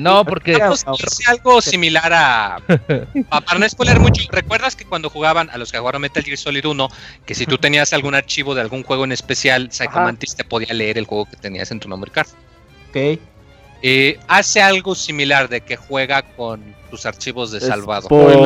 no, 0.00 0.24
porque 0.24 0.56
Vamos 0.56 0.86
a 0.86 0.92
hacer 0.92 1.08
algo 1.28 1.60
similar 1.60 2.10
a. 2.10 2.56
a- 3.30 3.40
Para 3.42 3.58
no 3.58 3.68
spoiler 3.68 4.00
mucho, 4.00 4.22
¿recuerdas 4.32 4.74
que 4.74 4.86
cuando 4.86 5.10
jugaban 5.10 5.50
a 5.50 5.58
los 5.58 5.70
que 5.70 5.78
jugaron 5.78 6.00
Metal 6.00 6.22
Gear 6.24 6.38
Solid 6.38 6.64
1, 6.64 6.88
que 7.26 7.34
si 7.34 7.44
tú 7.44 7.58
tenías 7.58 7.92
algún 7.92 8.14
archivo 8.14 8.54
de 8.54 8.62
algún 8.62 8.82
juego 8.82 9.04
en 9.04 9.12
especial, 9.12 9.68
Psycho 9.70 9.90
Ajá. 9.90 10.04
Mantis 10.04 10.34
te 10.34 10.44
podía 10.44 10.72
leer 10.72 10.96
el 10.96 11.04
juego 11.04 11.26
que 11.26 11.36
tenías 11.36 11.70
en 11.70 11.80
tu 11.80 11.88
memory 11.88 12.10
card? 12.10 12.28
Ok. 12.88 13.20
Eh, 13.82 14.18
hace 14.28 14.60
algo 14.60 14.94
similar 14.94 15.48
de 15.48 15.60
que 15.60 15.76
juega 15.76 16.22
con 16.22 16.60
tus 16.90 17.04
archivos 17.06 17.52
de 17.52 17.60
salvado. 17.60 18.08
Güey, 18.08 18.36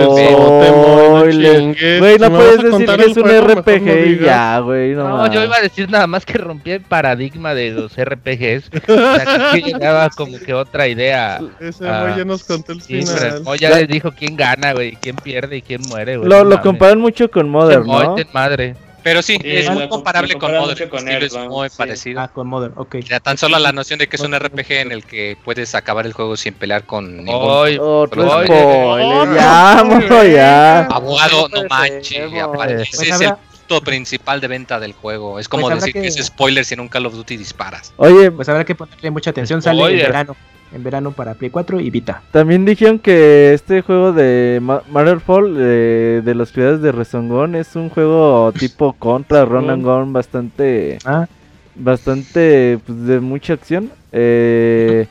no 2.19 2.31
puedes 2.31 2.63
decir 2.63 2.87
que 2.87 3.05
es 3.05 3.17
un 3.17 3.29
RPG 3.31 3.83
no 4.19 4.27
ya, 4.27 4.59
güey. 4.59 4.93
No, 4.95 5.09
No, 5.19 5.33
yo 5.33 5.45
iba 5.45 5.57
a 5.57 5.61
decir 5.61 5.89
nada 5.91 6.07
más 6.07 6.25
que 6.27 6.39
rompí 6.39 6.73
el 6.73 6.81
paradigma 6.81 7.55
de 7.55 7.71
los 7.71 7.93
RPGs. 7.97 8.71
O 8.89 9.15
sea, 9.17 9.51
que 9.53 9.61
llegaba 9.63 10.09
como 10.11 10.39
que 10.39 10.53
otra 10.55 10.89
idea. 10.89 11.41
Ese 11.61 11.89
Ah, 11.89 12.03
güey 12.03 12.17
ya 12.19 12.25
nos 12.25 12.45
contó 12.45 12.73
el 12.73 12.83
Sí, 12.83 12.99
final. 13.03 13.15
pero 13.19 13.41
no, 13.41 13.55
ya 13.55 13.71
les 13.71 13.89
dijo 13.89 14.11
quién 14.13 14.37
gana, 14.37 14.73
güey, 14.73 14.97
quién 15.01 15.17
pierde 15.17 15.59
y 15.59 15.63
quién 15.63 15.81
muere, 15.89 16.17
güey. 16.17 16.29
Lo, 16.29 16.45
lo 16.45 16.61
comparan 16.61 16.99
mucho 17.01 17.31
con 17.31 17.49
Modern, 17.49 17.85
Ay, 17.91 18.07
¿no? 18.07 18.15
ten 18.17 18.27
madre. 18.33 18.75
Pero 19.03 19.20
sí, 19.23 19.37
Sí, 19.41 19.49
es 19.51 19.69
muy 19.70 19.83
com- 19.83 19.89
comparable 19.91 20.35
con 20.35 20.53
mucho 20.57 20.89
con 20.89 21.09
el 21.09 21.23
estilo 21.24 21.43
es 21.45 21.49
muy 21.51 21.69
sí. 21.69 21.74
parecido. 21.77 22.20
Ah, 22.20 22.29
con 22.29 22.47
Modern, 22.47 22.74
ok. 22.77 22.97
Ya 23.01 23.20
tan 23.20 23.37
solo 23.39 23.59
la 23.59 23.73
noción 23.73 23.99
de 23.99 24.07
que 24.09 24.16
es 24.16 24.23
un 24.23 24.33
RPG 24.39 24.70
en 24.73 24.93
el 24.93 25.05
que 25.05 25.37
puedes 25.45 25.74
acabar 25.74 26.07
el 26.07 26.12
juego 26.12 26.37
sin 26.37 26.55
pelear 26.55 26.85
con 26.87 27.24
ningún 27.24 27.65
Ay, 27.65 27.79
Otro 27.81 28.29
spoiler. 28.29 29.35
Ya, 29.35 30.24
ya. 30.24 30.81
abogado, 30.87 31.43
no 31.49 31.49
puede 31.49 31.69
manches. 31.69 32.09
ser, 32.09 32.29
apare- 32.29 32.74
mo. 32.77 32.81
Ese 32.83 32.97
Pues 32.97 33.11
es 33.11 33.20
el 33.20 33.33
punto 33.69 33.81
principal 33.85 34.41
de 34.41 34.49
venta 34.49 34.79
del 34.81 34.93
juego. 34.93 35.39
Es 35.39 35.49
como 35.49 35.62
Pues 35.69 35.77
decir 35.81 35.93
que... 35.95 36.03
que- 36.03 36.09
es 36.09 36.16
spoiler 36.24 36.65
si 36.65 36.74
en 36.74 36.81
un 36.81 36.89
Call 36.89 37.07
of 37.07 37.15
Duty 37.15 37.37
disparas. 37.37 37.93
Oye, 37.97 38.31
Pues 38.31 38.49
habrá 38.49 38.65
que 38.65 38.74
ponerle 38.74 39.11
mucha 39.11 39.31
atención. 39.31 39.61
Sale 39.62 39.83
en 39.85 39.97
verano. 39.99 40.37
En 40.74 40.82
verano 40.82 41.12
para 41.12 41.35
Play 41.35 41.51
4 41.51 41.81
y 41.81 41.90
Vita. 41.90 42.23
también 42.31 42.65
dijeron 42.65 42.99
que 42.99 43.53
este 43.53 43.82
juego 43.82 44.12
de 44.12 44.59
Ma- 44.62 44.82
Matterfall 44.90 45.57
eh, 45.59 46.23
de 46.24 46.35
los 46.35 46.51
ciudades 46.51 46.81
de 46.81 46.93
Rezongón 46.93 47.55
es 47.55 47.77
un 47.77 47.90
juego 47.90 48.53
tipo 48.59 48.93
contra, 48.99 49.44
run 49.44 49.69
and 49.69 49.85
gun, 49.85 50.12
bastante, 50.15 50.99
Ah, 51.05 51.27
bastante, 51.74 52.78
pues 52.86 53.05
de 53.07 53.20
mucha 53.20 53.53
acción. 53.55 53.90
Eh, 54.12 55.07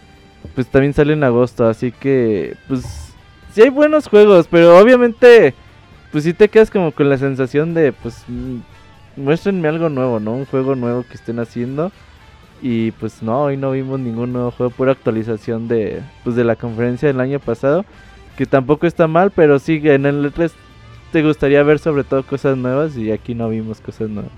pues 0.55 0.67
también 0.67 0.93
sale 0.93 1.13
en 1.13 1.23
agosto, 1.23 1.67
así 1.67 1.91
que, 1.91 2.55
pues, 2.67 3.13
sí 3.53 3.61
hay 3.61 3.69
buenos 3.69 4.07
juegos, 4.07 4.47
pero 4.49 4.77
obviamente, 4.79 5.53
pues 6.11 6.23
sí 6.23 6.33
te 6.33 6.49
quedas 6.49 6.71
como 6.71 6.91
con 6.91 7.07
la 7.09 7.17
sensación 7.17 7.73
de, 7.73 7.91
pues, 7.93 8.23
mm, 8.27 8.57
muéstrenme 9.17 9.67
algo 9.67 9.89
nuevo, 9.89 10.19
¿no? 10.19 10.33
Un 10.33 10.45
juego 10.45 10.75
nuevo 10.75 11.05
que 11.07 11.13
estén 11.15 11.39
haciendo. 11.39 11.91
Y 12.61 12.91
pues 12.91 13.23
no, 13.23 13.43
hoy 13.43 13.57
no 13.57 13.71
vimos 13.71 13.99
ningún 13.99 14.33
nuevo 14.33 14.51
juego, 14.51 14.71
pura 14.71 14.91
actualización 14.91 15.67
de, 15.67 16.01
pues, 16.23 16.35
de 16.35 16.43
la 16.43 16.55
conferencia 16.55 17.07
del 17.07 17.19
año 17.19 17.39
pasado. 17.39 17.85
Que 18.38 18.45
tampoco 18.45 18.88
está 18.88 19.07
mal, 19.07 19.31
pero 19.31 19.59
sí, 19.59 19.81
en 19.83 20.05
el 20.05 20.25
E3 20.31 20.51
te 21.11 21.23
gustaría 21.23 21.61
ver 21.63 21.79
sobre 21.79 22.03
todo 22.03 22.23
cosas 22.23 22.55
nuevas 22.57 22.95
y 22.95 23.11
aquí 23.11 23.35
no 23.35 23.49
vimos 23.49 23.81
cosas 23.81 24.09
nuevas. 24.09 24.31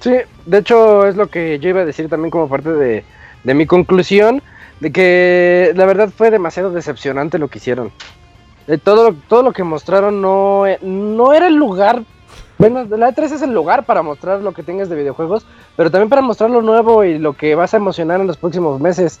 Sí, 0.00 0.12
de 0.46 0.58
hecho 0.58 1.06
es 1.06 1.16
lo 1.16 1.28
que 1.28 1.58
yo 1.58 1.68
iba 1.68 1.80
a 1.80 1.84
decir 1.84 2.08
también 2.08 2.30
como 2.30 2.48
parte 2.48 2.70
de, 2.72 3.04
de 3.42 3.54
mi 3.54 3.66
conclusión, 3.66 4.40
de 4.80 4.92
que 4.92 5.72
la 5.74 5.84
verdad 5.86 6.10
fue 6.16 6.30
demasiado 6.30 6.70
decepcionante 6.70 7.38
lo 7.38 7.48
que 7.48 7.58
hicieron. 7.58 7.90
De 8.66 8.78
todo, 8.78 9.10
lo- 9.10 9.16
todo 9.28 9.42
lo 9.42 9.52
que 9.52 9.64
mostraron 9.64 10.20
no, 10.22 10.66
e- 10.66 10.78
no 10.82 11.32
era 11.32 11.48
el 11.48 11.54
lugar, 11.56 12.02
bueno, 12.58 12.84
la 12.84 13.10
E3 13.10 13.32
es 13.32 13.42
el 13.42 13.52
lugar 13.52 13.84
para 13.84 14.02
mostrar 14.02 14.40
lo 14.40 14.52
que 14.52 14.62
tengas 14.62 14.88
de 14.88 14.96
videojuegos, 14.96 15.44
pero 15.76 15.90
también 15.90 16.08
para 16.08 16.22
mostrar 16.22 16.50
lo 16.50 16.62
nuevo 16.62 17.04
y 17.04 17.18
lo 17.18 17.32
que 17.32 17.54
vas 17.54 17.74
a 17.74 17.78
emocionar 17.78 18.20
en 18.20 18.26
los 18.26 18.36
próximos 18.36 18.80
meses. 18.80 19.20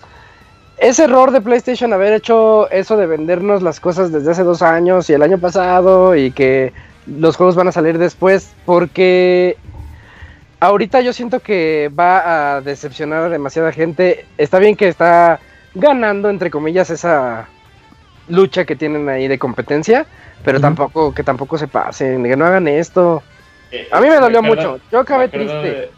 Ese 0.78 1.04
error 1.04 1.30
de 1.30 1.40
PlayStation 1.40 1.92
haber 1.92 2.12
hecho 2.12 2.70
eso 2.70 2.96
de 2.96 3.06
vendernos 3.06 3.62
las 3.62 3.80
cosas 3.80 4.10
desde 4.12 4.32
hace 4.32 4.42
dos 4.42 4.62
años 4.62 5.08
y 5.10 5.12
el 5.12 5.22
año 5.22 5.38
pasado 5.38 6.16
y 6.16 6.32
que 6.32 6.72
los 7.06 7.36
juegos 7.36 7.54
van 7.54 7.68
a 7.68 7.72
salir 7.72 7.98
después, 7.98 8.52
porque 8.64 9.56
ahorita 10.60 11.00
yo 11.00 11.12
siento 11.12 11.40
que 11.40 11.90
va 11.98 12.56
a 12.56 12.60
decepcionar 12.60 13.24
a 13.24 13.28
demasiada 13.28 13.72
gente. 13.72 14.26
Está 14.38 14.58
bien 14.58 14.76
que 14.76 14.88
está 14.88 15.40
ganando, 15.74 16.30
entre 16.30 16.50
comillas, 16.50 16.90
esa 16.90 17.48
lucha 18.28 18.64
que 18.64 18.76
tienen 18.76 19.08
ahí 19.08 19.28
de 19.28 19.38
competencia, 19.38 20.06
pero 20.44 20.60
tampoco, 20.60 21.14
que 21.14 21.22
tampoco 21.22 21.58
se 21.58 21.68
pasen, 21.68 22.22
que 22.24 22.36
no 22.36 22.44
hagan 22.46 22.68
esto. 22.68 23.22
Eh, 23.70 23.88
A 23.90 24.00
mí 24.02 24.08
me 24.08 24.16
dolió 24.16 24.40
acuerdo- 24.40 24.72
mucho, 24.72 24.84
yo 24.92 24.98
acabé 24.98 25.28
triste. 25.28 25.54
de- 25.54 25.90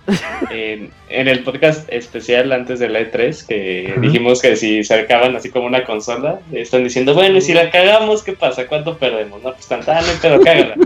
en, 0.51 0.91
en 1.09 1.29
el 1.29 1.43
podcast 1.43 1.93
especial 1.93 2.53
antes 2.53 2.79
de 2.79 2.89
la 2.89 3.01
E3, 3.01 3.45
que 3.47 3.95
dijimos 4.01 4.41
que 4.41 4.55
si 4.55 4.85
sacaban 4.85 5.35
así 5.35 5.51
como 5.51 5.67
una 5.67 5.85
consola, 5.85 6.39
están 6.53 6.85
diciendo, 6.85 7.15
bueno, 7.15 7.37
y 7.39 7.41
si 7.41 7.53
la 7.53 7.71
cagamos, 7.71 8.23
¿qué 8.23 8.33
pasa? 8.35 8.67
¿Cuánto 8.69 8.97
perdemos? 8.97 9.43
No, 9.43 9.53
pues 9.53 9.67
tan 9.67 9.81
tan, 9.85 10.05
pero 10.23 10.41
cágala. 10.41 10.77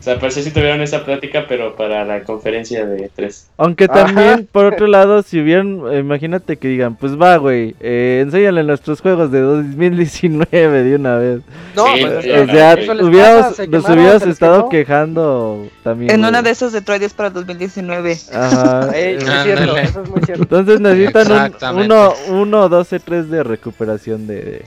O 0.00 0.02
sea, 0.02 0.18
parece 0.18 0.42
si 0.42 0.50
tuvieron 0.50 0.80
esa 0.80 1.04
plática, 1.04 1.44
pero 1.46 1.76
para 1.76 2.06
la 2.06 2.22
conferencia 2.24 2.86
de 2.86 3.10
E3. 3.10 3.44
Aunque 3.58 3.84
Ajá. 3.84 4.06
también, 4.06 4.48
por 4.50 4.64
otro 4.64 4.86
lado, 4.86 5.22
si 5.22 5.38
hubieran, 5.38 5.82
imagínate 5.94 6.56
que 6.56 6.68
digan, 6.68 6.96
pues 6.96 7.20
va, 7.20 7.36
güey, 7.36 7.76
eh, 7.80 8.20
enséñale 8.24 8.64
nuestros 8.64 9.02
juegos 9.02 9.30
de 9.30 9.40
2019 9.40 10.82
de 10.84 10.94
una 10.96 11.16
vez. 11.16 11.40
No, 11.76 11.84
Sí, 11.94 12.00
pues, 12.00 12.12
pues, 12.14 12.24
es 12.26 12.48
o 12.48 12.52
sea, 12.52 12.76
les 12.76 12.88
hubiéramos- 13.02 13.42
pasa, 13.42 13.54
se 13.54 13.68
nos 13.68 13.88
hubieras 13.88 14.22
estado 14.26 14.68
quejando 14.70 15.66
también. 15.82 16.10
En 16.12 16.20
güey. 16.20 16.30
una 16.30 16.40
de 16.42 16.50
esas 16.50 16.72
Detroit 16.72 17.02
es 17.02 17.12
para 17.12 17.28
2019. 17.30 18.16
Ajá. 18.32 18.90
Ey, 18.96 19.16
es 19.16 19.24
cierto, 19.42 19.76
eso 19.76 20.02
es 20.02 20.08
muy 20.08 20.22
cierto. 20.22 20.42
Entonces 20.42 20.80
necesitan 20.80 21.30
un, 21.72 21.82
uno, 21.84 22.14
uno, 22.30 22.68
dos, 22.70 22.88
tres 23.04 23.28
de 23.30 23.42
recuperación 23.42 24.26
de, 24.26 24.34
de 24.34 24.62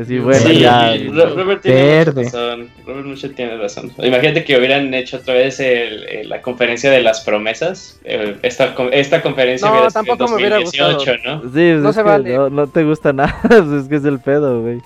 decir, 0.00 0.20
bueno, 0.20 0.40
Sí, 0.40 0.58
ya. 0.60 0.94
Ro- 1.10 1.34
Robert 1.34 1.62
tiene 1.62 1.82
Verde. 1.82 2.24
razón. 2.24 2.68
Robert 2.86 3.06
mucho 3.06 3.30
tiene 3.30 3.56
razón. 3.56 3.92
Imagínate 3.98 4.44
que 4.44 4.56
hubieran 4.58 4.92
hecho 4.94 5.16
otra 5.18 5.34
vez 5.34 5.58
el- 5.60 6.04
el- 6.08 6.28
la 6.28 6.42
conferencia 6.42 6.90
de 6.90 7.00
las 7.02 7.20
promesas. 7.20 7.98
Eh, 8.04 8.36
Esta, 8.42 8.74
con- 8.74 8.92
esta 8.92 9.22
conferencia 9.22 9.66
No, 9.68 9.74
hubiera 9.74 9.90
sido 9.90 10.00
en 10.00 10.06
tampoco 10.06 10.30
me 10.30 10.36
hubiera 10.36 10.56
2018, 10.60 11.12
¿no? 11.24 11.42
Sí, 11.42 11.48
pues 11.52 11.80
No 11.80 11.92
se 11.92 12.00
que 12.00 12.08
vale. 12.08 12.34
no, 12.36 12.50
no 12.50 12.66
te 12.66 12.84
gusta 12.84 13.12
nada, 13.14 13.38
pues 13.46 13.64
es 13.82 13.88
que 13.88 13.96
es 13.96 14.04
el 14.04 14.18
pedo, 14.20 14.60
güey. 14.62 14.80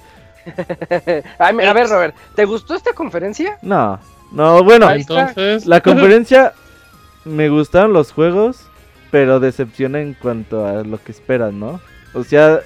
A 1.39 1.73
ver, 1.73 1.89
Robert, 1.89 2.15
¿te 2.35 2.45
gustó 2.45 2.74
esta 2.74 2.93
conferencia? 2.93 3.59
No, 3.62 3.99
no, 4.32 4.62
bueno. 4.65 4.91
Entonces, 4.91 5.66
la 5.66 5.81
conferencia 5.82 6.53
me 7.24 7.49
gustaron 7.49 7.93
los 7.93 8.12
juegos, 8.12 8.66
pero 9.11 9.41
decepciona 9.41 10.01
en 10.01 10.15
cuanto 10.15 10.66
a 10.66 10.82
lo 10.85 11.03
que 11.03 11.12
esperas, 11.12 11.53
¿no? 11.53 11.81
O 12.15 12.24
sea, 12.24 12.61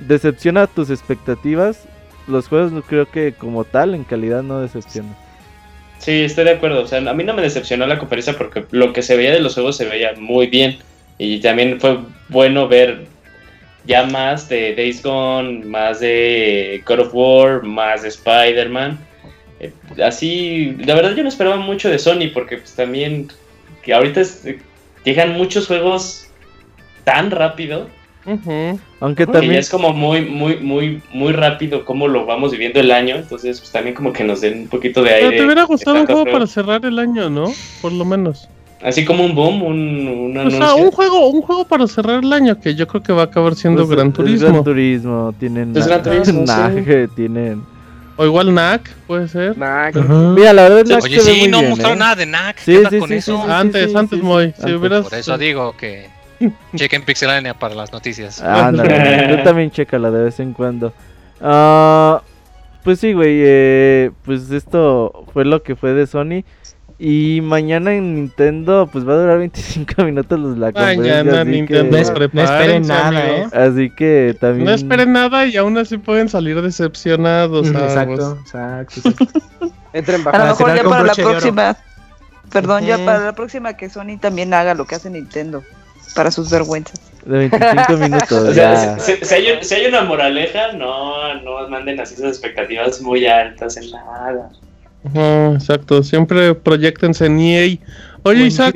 decepciona 0.00 0.66
tus 0.66 0.90
expectativas. 0.90 1.84
Los 2.26 2.48
juegos 2.48 2.72
creo 2.88 3.10
que 3.10 3.32
como 3.32 3.64
tal 3.64 3.94
en 3.94 4.04
calidad 4.04 4.42
no 4.42 4.60
decepcionan. 4.60 5.16
Sí, 5.98 6.22
estoy 6.22 6.44
de 6.44 6.52
acuerdo. 6.52 6.82
O 6.82 6.86
sea, 6.86 6.98
a 6.98 7.14
mí 7.14 7.24
no 7.24 7.34
me 7.34 7.42
decepcionó 7.42 7.86
la 7.86 7.98
conferencia 7.98 8.36
porque 8.36 8.64
lo 8.70 8.92
que 8.92 9.02
se 9.02 9.16
veía 9.16 9.32
de 9.32 9.40
los 9.40 9.54
juegos 9.54 9.76
se 9.76 9.86
veía 9.86 10.12
muy 10.18 10.46
bien. 10.46 10.78
Y 11.18 11.40
también 11.40 11.80
fue 11.80 11.98
bueno 12.28 12.68
ver 12.68 13.06
ya 13.86 14.04
más 14.04 14.48
de 14.48 14.74
Days 14.74 15.02
Gone, 15.02 15.64
más 15.64 16.00
de 16.00 16.82
God 16.86 17.00
of 17.00 17.14
War, 17.14 17.62
más 17.62 18.02
de 18.02 18.08
Spider-Man. 18.08 18.98
Eh, 19.60 19.72
así, 20.04 20.76
la 20.84 20.94
verdad 20.94 21.14
yo 21.14 21.22
no 21.22 21.28
esperaba 21.28 21.56
mucho 21.56 21.88
de 21.88 21.98
Sony 21.98 22.28
porque 22.34 22.58
pues 22.58 22.74
también 22.74 23.28
que 23.82 23.94
ahorita 23.94 24.20
eh, 24.44 24.58
llegan 25.04 25.32
muchos 25.32 25.66
juegos 25.66 26.28
tan 27.04 27.30
rápido 27.30 27.88
ujú. 28.26 28.78
Aunque 29.00 29.26
ya 29.26 29.32
también 29.32 29.54
es 29.54 29.70
como 29.70 29.92
muy, 29.92 30.22
muy, 30.22 30.56
muy, 30.56 31.02
muy 31.12 31.32
rápido 31.32 31.84
cómo 31.84 32.08
lo 32.08 32.26
vamos 32.26 32.52
viviendo 32.52 32.80
el 32.80 32.90
año. 32.90 33.16
Entonces, 33.16 33.60
pues 33.60 33.72
también 33.72 33.94
como 33.94 34.12
que 34.12 34.24
nos 34.24 34.40
den 34.40 34.60
un 34.62 34.68
poquito 34.68 35.02
de 35.02 35.10
aire. 35.14 35.28
Pero 35.28 35.38
te 35.40 35.44
hubiera 35.46 35.62
gustado 35.64 36.00
un 36.00 36.06
juego 36.06 36.24
para 36.24 36.46
cerrar 36.46 36.84
el 36.84 36.98
año, 36.98 37.30
¿no? 37.30 37.46
Por 37.82 37.92
lo 37.92 38.04
menos. 38.04 38.48
Así 38.82 39.04
como 39.04 39.24
un 39.24 39.34
boom, 39.34 39.62
un, 39.62 40.06
un 40.06 40.36
O 40.36 40.40
anuncio. 40.40 40.58
sea, 40.64 40.74
un 40.74 40.90
juego, 40.90 41.28
un 41.28 41.40
juego 41.42 41.64
para 41.66 41.86
cerrar 41.86 42.22
el 42.22 42.32
año 42.32 42.60
que 42.60 42.74
yo 42.74 42.86
creo 42.86 43.02
que 43.02 43.12
va 43.12 43.22
a 43.22 43.24
acabar 43.24 43.54
siendo 43.54 43.84
pues, 43.86 43.96
Gran 43.96 44.08
es 44.08 44.14
Turismo. 44.14 44.48
Gran 44.50 44.64
Turismo, 44.64 45.34
tienen 45.40 45.76
Es 45.76 45.86
Gran 45.86 46.02
Turismo, 46.02 46.44
Nah, 46.46 46.70
sí. 46.74 46.82
que 46.84 47.08
tienen. 47.16 47.62
O 48.18 48.24
igual 48.24 48.54
NAC, 48.54 48.94
puede 49.06 49.28
ser. 49.28 49.56
Nah, 49.58 49.88
Ajá. 49.88 50.02
Mira, 50.34 50.52
la 50.52 50.62
verdad 50.68 50.84
Knack 50.84 51.02
Oye, 51.04 51.20
sí, 51.20 51.38
muy 51.40 51.48
no 51.48 51.58
bien, 51.58 51.70
mostraron 51.70 51.96
¿eh? 51.96 52.00
nada 52.00 52.14
de 52.16 52.26
NAC. 52.26 52.58
Sí, 52.58 52.72
¿Qué 52.72 52.78
onda 52.78 52.90
sí, 52.90 52.98
con 52.98 53.08
sí, 53.08 53.14
eso? 53.16 53.36
sí, 53.36 53.42
sí. 53.44 53.50
antes, 53.52 53.94
antes, 53.94 54.18
sí, 54.20 54.24
Moy. 54.24 54.46
sí, 54.56 54.62
Si 54.66 54.72
hubieras. 54.74 55.04
Por 55.08 55.14
eso 55.18 55.38
digo 55.38 55.74
que 55.76 56.06
chequen 56.76 57.02
Pixelania 57.02 57.54
para 57.54 57.74
las 57.74 57.92
noticias. 57.92 58.40
Ándale, 58.42 59.36
tú 59.36 59.42
también 59.44 59.70
chécala 59.70 60.10
de 60.10 60.24
vez 60.24 60.40
en 60.40 60.52
cuando. 60.52 60.92
Ah, 61.40 62.22
pues 62.84 63.00
sí, 63.00 63.12
güey, 63.12 63.40
eh, 63.44 64.10
pues 64.24 64.50
esto 64.50 65.24
fue 65.32 65.44
lo 65.44 65.62
que 65.62 65.76
fue 65.76 65.92
de 65.92 66.06
Sony. 66.06 66.44
Y 66.98 67.42
mañana 67.42 67.92
en 67.92 68.14
Nintendo, 68.14 68.88
pues 68.90 69.06
va 69.06 69.12
a 69.12 69.16
durar 69.16 69.38
25 69.40 70.04
minutos 70.04 70.38
los- 70.40 70.56
la 70.56 70.72
conferencia. 70.72 71.22
Mañana 71.24 71.40
así 71.42 71.50
Nintendo, 71.50 71.84
que, 71.84 71.90
No 71.90 71.96
es- 71.98 72.32
no 72.32 72.42
esperen 72.42 72.86
nada, 72.86 73.08
amigos. 73.08 73.52
Así 73.52 73.90
que 73.90 74.36
también... 74.40 74.64
No 74.64 74.70
esperen 74.72 75.12
nada 75.12 75.46
y 75.46 75.56
aún 75.58 75.76
así 75.76 75.98
pueden 75.98 76.28
salir 76.30 76.62
decepcionados. 76.62 77.68
Exacto, 77.68 78.38
exacto. 78.40 79.00
exacto. 79.10 79.72
entra 79.92 80.16
en 80.16 80.28
A 80.28 80.38
lo 80.38 80.44
mejor 80.46 80.74
ya 80.74 80.84
para 80.84 81.02
la 81.04 81.14
próxima. 81.14 81.76
Perdón, 82.50 82.84
ya 82.86 82.96
Ujú. 82.96 83.04
para 83.04 83.18
la 83.18 83.32
próxima 83.34 83.74
que 83.74 83.90
Sony 83.90 84.18
también 84.20 84.54
haga 84.54 84.72
lo 84.74 84.86
que 84.86 84.94
hace 84.94 85.10
Nintendo. 85.10 85.62
Para 86.16 86.30
sus 86.32 86.50
vergüenzas. 86.50 86.98
De 87.24 87.38
25 87.38 87.92
minutos, 87.98 88.32
O 88.32 88.52
ya. 88.52 88.76
sea, 88.76 88.98
si, 88.98 89.12
si- 89.16 89.24
si 89.24 89.34
hay, 89.34 89.62
si 89.62 89.74
hay 89.74 89.86
una 89.86 90.02
moraleja, 90.02 90.72
no, 90.72 91.34
no 91.42 91.68
manden 91.68 92.00
así 92.00 92.14
sus 92.16 92.24
expectativas 92.24 93.00
muy 93.02 93.26
altas 93.26 93.76
en 93.76 93.90
nada. 93.92 94.50
Exacto. 95.54 96.02
Siempre 96.02 96.54
proyectense 96.54 97.26
en 97.26 97.38
EA. 97.38 97.76
Oye, 98.22 98.38
Buen 98.38 98.46
Isaac, 98.48 98.74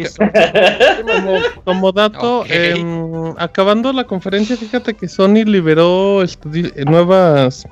como, 1.07 1.39
como 1.65 1.93
dato, 1.93 2.45
em, 2.49 3.35
acabando 3.37 3.93
la 3.93 4.05
conferencia, 4.05 4.57
fíjate 4.57 4.95
que 4.95 5.09
Sony 5.09 5.43
liberó 5.45 6.23
este, 6.23 6.49
eh, 6.77 6.85
nuevas 6.85 7.65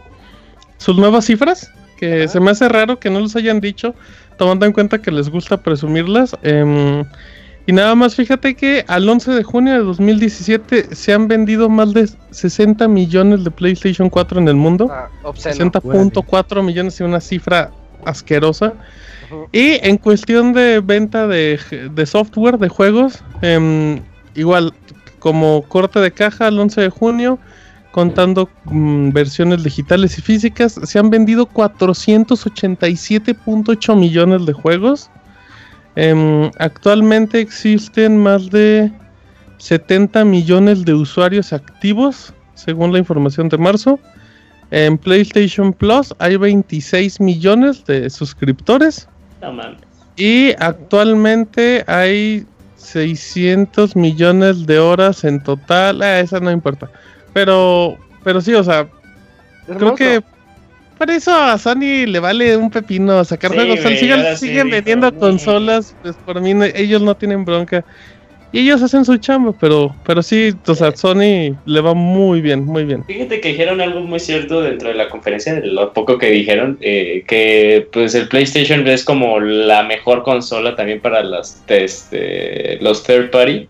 sus 0.78 0.96
nuevas 0.96 1.24
cifras, 1.26 1.70
que 1.96 2.26
se 2.28 2.40
me 2.40 2.50
hace 2.50 2.68
raro 2.68 2.98
que 2.98 3.10
no 3.10 3.20
los 3.20 3.36
hayan 3.36 3.60
dicho, 3.60 3.94
tomando 4.38 4.66
en 4.66 4.72
cuenta 4.72 4.98
que 5.00 5.10
les 5.12 5.28
gusta 5.28 5.56
presumirlas. 5.58 6.36
em, 6.42 7.04
y 7.68 7.72
nada 7.72 7.94
más, 7.94 8.14
fíjate 8.14 8.56
que 8.56 8.82
al 8.88 9.06
11 9.06 9.32
de 9.32 9.42
junio 9.42 9.74
de 9.74 9.80
2017 9.80 10.96
se 10.96 11.12
han 11.12 11.28
vendido 11.28 11.68
más 11.68 11.92
de 11.92 12.08
60 12.30 12.88
millones 12.88 13.44
de 13.44 13.50
PlayStation 13.50 14.08
4 14.08 14.40
en 14.40 14.48
el 14.48 14.56
mundo. 14.56 14.88
Ah, 14.90 15.10
obsceno. 15.22 15.70
60.4 15.70 16.64
millones 16.64 16.98
y 16.98 17.02
una 17.02 17.20
cifra 17.20 17.70
asquerosa. 18.06 18.72
Y 19.52 19.86
en 19.86 19.98
cuestión 19.98 20.54
de 20.54 20.80
venta 20.80 21.26
de, 21.26 21.60
de 21.92 22.06
software, 22.06 22.56
de 22.56 22.70
juegos, 22.70 23.22
em, 23.42 24.00
igual 24.34 24.72
como 25.18 25.60
corte 25.68 26.00
de 26.00 26.10
caja 26.10 26.46
al 26.46 26.58
11 26.58 26.80
de 26.80 26.88
junio, 26.88 27.38
contando 27.90 28.48
mm, 28.64 29.10
versiones 29.10 29.62
digitales 29.62 30.16
y 30.16 30.22
físicas, 30.22 30.80
se 30.82 30.98
han 30.98 31.10
vendido 31.10 31.46
487.8 31.46 33.94
millones 33.94 34.46
de 34.46 34.54
juegos. 34.54 35.10
Em, 35.96 36.50
actualmente 36.58 37.40
existen 37.40 38.18
más 38.18 38.50
de 38.50 38.90
70 39.58 40.24
millones 40.24 40.84
de 40.84 40.94
usuarios 40.94 41.52
activos, 41.52 42.32
según 42.54 42.92
la 42.92 42.98
información 42.98 43.48
de 43.48 43.58
marzo. 43.58 43.98
En 44.70 44.98
PlayStation 44.98 45.72
Plus 45.72 46.14
hay 46.18 46.36
26 46.36 47.20
millones 47.20 47.84
de 47.86 48.08
suscriptores. 48.10 49.08
No 49.40 49.52
mames. 49.52 49.80
Y 50.16 50.52
actualmente 50.58 51.84
hay 51.86 52.44
600 52.76 53.96
millones 53.96 54.66
de 54.66 54.78
horas 54.78 55.24
en 55.24 55.42
total. 55.42 56.02
Ah, 56.02 56.20
esa 56.20 56.40
no 56.40 56.50
importa. 56.50 56.90
Pero, 57.32 57.96
pero 58.24 58.40
sí, 58.40 58.54
o 58.54 58.64
sea, 58.64 58.88
creo 59.66 59.94
que 59.94 60.22
por 60.98 61.10
eso 61.10 61.34
a 61.34 61.56
Sony 61.56 62.06
le 62.06 62.18
vale 62.18 62.56
un 62.56 62.70
pepino 62.70 63.24
sacar 63.24 63.52
Sí, 63.52 63.56
juegos. 63.56 63.80
Siguen 63.80 64.24
sí 64.36 64.46
siguen 64.48 64.70
vendiendo 64.70 65.14
consolas, 65.14 65.94
pues 66.02 66.16
por 66.26 66.40
mí 66.40 66.52
ellos 66.74 67.00
no 67.00 67.16
tienen 67.16 67.44
bronca. 67.44 67.84
Y 68.50 68.60
ellos 68.60 68.82
hacen 68.82 69.04
su 69.04 69.18
chamba, 69.18 69.52
pero, 69.60 69.94
pero 70.06 70.22
sí, 70.22 70.54
o 70.66 70.74
sea, 70.74 70.96
Sony 70.96 71.54
le 71.66 71.80
va 71.82 71.92
muy 71.92 72.40
bien, 72.40 72.64
muy 72.64 72.84
bien. 72.84 73.04
Fíjate 73.04 73.42
que 73.42 73.50
dijeron 73.50 73.80
algo 73.82 74.00
muy 74.00 74.18
cierto 74.18 74.62
dentro 74.62 74.88
de 74.88 74.94
la 74.94 75.10
conferencia, 75.10 75.54
de 75.54 75.66
lo 75.66 75.92
poco 75.92 76.16
que 76.16 76.30
dijeron, 76.30 76.78
eh, 76.80 77.24
que 77.28 77.86
pues 77.92 78.14
el 78.14 78.26
PlayStation 78.28 78.86
es 78.88 79.04
como 79.04 79.38
la 79.38 79.82
mejor 79.82 80.22
consola 80.22 80.74
también 80.74 81.00
para 81.00 81.22
las 81.22 81.62
este, 81.68 82.78
los 82.80 83.02
third 83.02 83.30
party. 83.30 83.68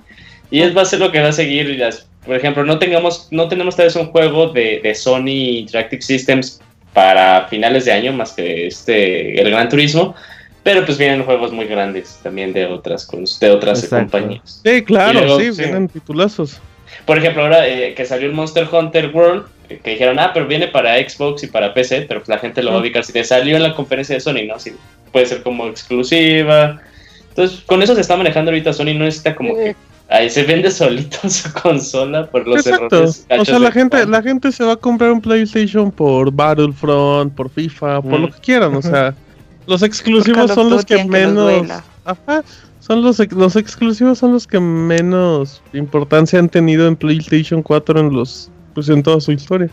Y 0.53 0.61
es 0.61 0.77
va 0.77 0.83
a 0.83 0.85
ser 0.85 1.01
lo 1.01 1.11
que 1.11 1.21
va 1.21 1.29
a 1.29 1.33
seguir. 1.33 1.77
Las, 1.77 2.09
por 2.25 2.37
ejemplo, 2.37 2.65
no 2.65 2.79
tengamos, 2.79 3.27
no 3.33 3.49
tenemos 3.49 3.75
tal 3.75 3.87
vez 3.87 3.97
un 3.97 4.07
juego 4.07 4.47
de, 4.49 4.81
de 4.81 4.95
Sony 4.95 5.59
Interactive 5.59 6.03
Systems 6.03 6.61
para 6.93 7.47
finales 7.49 7.85
de 7.85 7.93
año, 7.93 8.13
más 8.13 8.33
que 8.33 8.67
este 8.67 9.41
el 9.41 9.51
Gran 9.51 9.69
Turismo. 9.69 10.15
Pero 10.63 10.85
pues 10.85 10.99
vienen 10.99 11.25
juegos 11.25 11.53
muy 11.53 11.67
grandes 11.67 12.19
también 12.23 12.53
de 12.53 12.67
otras, 12.67 13.09
de 13.41 13.51
otras 13.51 13.83
Exacto. 13.83 14.19
compañías. 14.19 14.61
Sí, 14.65 14.83
claro, 14.83 15.21
luego, 15.21 15.41
sí, 15.41 15.53
sí. 15.55 15.63
vienen 15.63 15.89
titulazos. 15.89 16.61
Por 17.07 17.17
ejemplo, 17.17 17.43
ahora 17.43 17.67
eh, 17.67 17.95
que 17.95 18.05
salió 18.05 18.27
el 18.27 18.35
Monster 18.35 18.69
Hunter 18.71 19.11
World, 19.15 19.47
eh, 19.71 19.81
que 19.83 19.93
dijeron, 19.93 20.19
ah, 20.19 20.33
pero 20.35 20.47
viene 20.47 20.69
para 20.69 20.97
Xbox 20.97 21.43
y 21.43 21.47
para 21.47 21.73
PC, 21.73 22.03
pero 22.03 22.21
pues 22.21 22.29
la 22.29 22.39
gente 22.39 22.63
lo 22.63 22.71
va 22.71 22.79
a 22.79 22.81
ubicar 22.81 23.05
si 23.05 23.13
te 23.13 23.25
salió 23.25 23.57
en 23.57 23.63
la 23.63 23.75
conferencia 23.75 24.15
de 24.15 24.21
Sony, 24.21 24.47
¿no? 24.47 24.59
Si 24.59 24.75
puede 25.11 25.27
ser 25.27 25.43
como 25.43 25.69
exclusiva. 25.69 26.83
Entonces, 27.31 27.61
con 27.65 27.83
eso 27.83 27.95
se 27.95 28.03
está 28.03 28.17
manejando 28.17 28.51
ahorita 28.51 28.73
Sony, 28.73 28.95
no 28.95 29.05
necesita 29.05 29.35
como 29.35 29.57
que 29.57 29.75
ahí 30.09 30.31
se 30.31 30.43
vende 30.45 30.71
solito 30.71 31.29
su 31.29 31.53
consola 31.63 32.27
por 32.31 32.47
los 32.47 32.67
Exacto. 32.67 32.97
errores. 32.97 33.27
O 33.39 33.45
sea, 33.45 33.59
la 33.59 33.71
gente, 33.73 34.07
la 34.07 34.23
gente 34.23 34.51
se 34.53 34.65
va 34.65 34.73
a 34.73 34.77
comprar 34.77 35.13
un 35.13 35.21
PlayStation 35.21 35.91
por 35.91 36.31
Battlefront, 36.33 37.35
por 37.35 37.51
FIFA, 37.51 38.03
por 38.03 38.19
Mm. 38.19 38.23
lo 38.23 38.31
que 38.31 38.41
quieran. 38.41 38.75
O 38.75 38.83
sea, 38.83 39.15
los 39.67 39.83
exclusivos 39.83 40.51
son 40.53 40.71
los 40.71 40.85
que 40.85 41.05
menos. 41.05 41.71
Ajá. 42.05 42.43
Son 42.81 43.03
los, 43.03 43.21
ex- 43.21 43.35
los 43.35 43.55
exclusivos 43.57 44.17
son 44.19 44.33
los 44.33 44.47
que 44.47 44.59
menos 44.59 45.61
importancia 45.75 46.39
han 46.39 46.49
tenido 46.49 46.87
en 46.89 46.97
PlayStation 46.97 47.63
4 47.63 48.01
en 48.01 48.13
los 48.15 48.51
pues 48.73 48.89
en 48.89 49.03
toda 49.03 49.21
su 49.21 49.33
historia. 49.33 49.69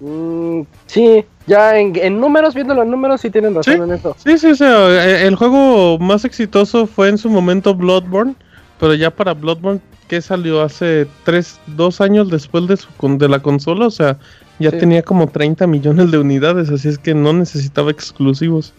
Mm, 0.00 0.62
sí, 0.86 1.24
ya 1.46 1.78
en, 1.78 1.94
en 1.96 2.18
números, 2.18 2.54
viéndolo 2.54 2.82
en 2.82 2.90
números, 2.90 3.20
sí 3.20 3.30
tienen 3.30 3.54
razón 3.54 3.74
Sí. 3.74 3.80
en 3.82 3.92
eso. 3.92 4.16
Sí, 4.24 4.38
sí, 4.38 4.46
o 4.48 4.54
sea, 4.54 4.88
eh, 5.04 5.26
el 5.26 5.36
juego 5.36 5.98
más 5.98 6.24
exitoso 6.24 6.86
fue 6.86 7.08
en 7.10 7.18
su 7.18 7.28
momento 7.28 7.74
Bloodborne, 7.74 8.34
pero 8.80 8.94
ya 8.94 9.10
para 9.10 9.34
Bloodborne 9.34 9.80
que 10.08 10.20
salió 10.20 10.62
hace 10.62 11.06
tres, 11.24 11.60
dos 11.68 12.00
años 12.00 12.30
después 12.30 12.66
de 12.66 12.76
su 12.76 12.88
con- 12.96 13.18
de 13.18 13.28
la 13.28 13.38
consola, 13.40 13.86
o 13.86 13.90
sea, 13.90 14.16
ya 14.58 14.70
Sí. 14.70 14.78
tenía 14.78 15.02
como 15.02 15.28
30 15.28 15.66
millones 15.68 16.10
de 16.10 16.18
unidades, 16.18 16.68
así 16.70 16.88
es 16.88 16.98
que 16.98 17.14
no 17.14 17.32
necesitaba 17.32 17.90
exclusivos. 17.92 18.72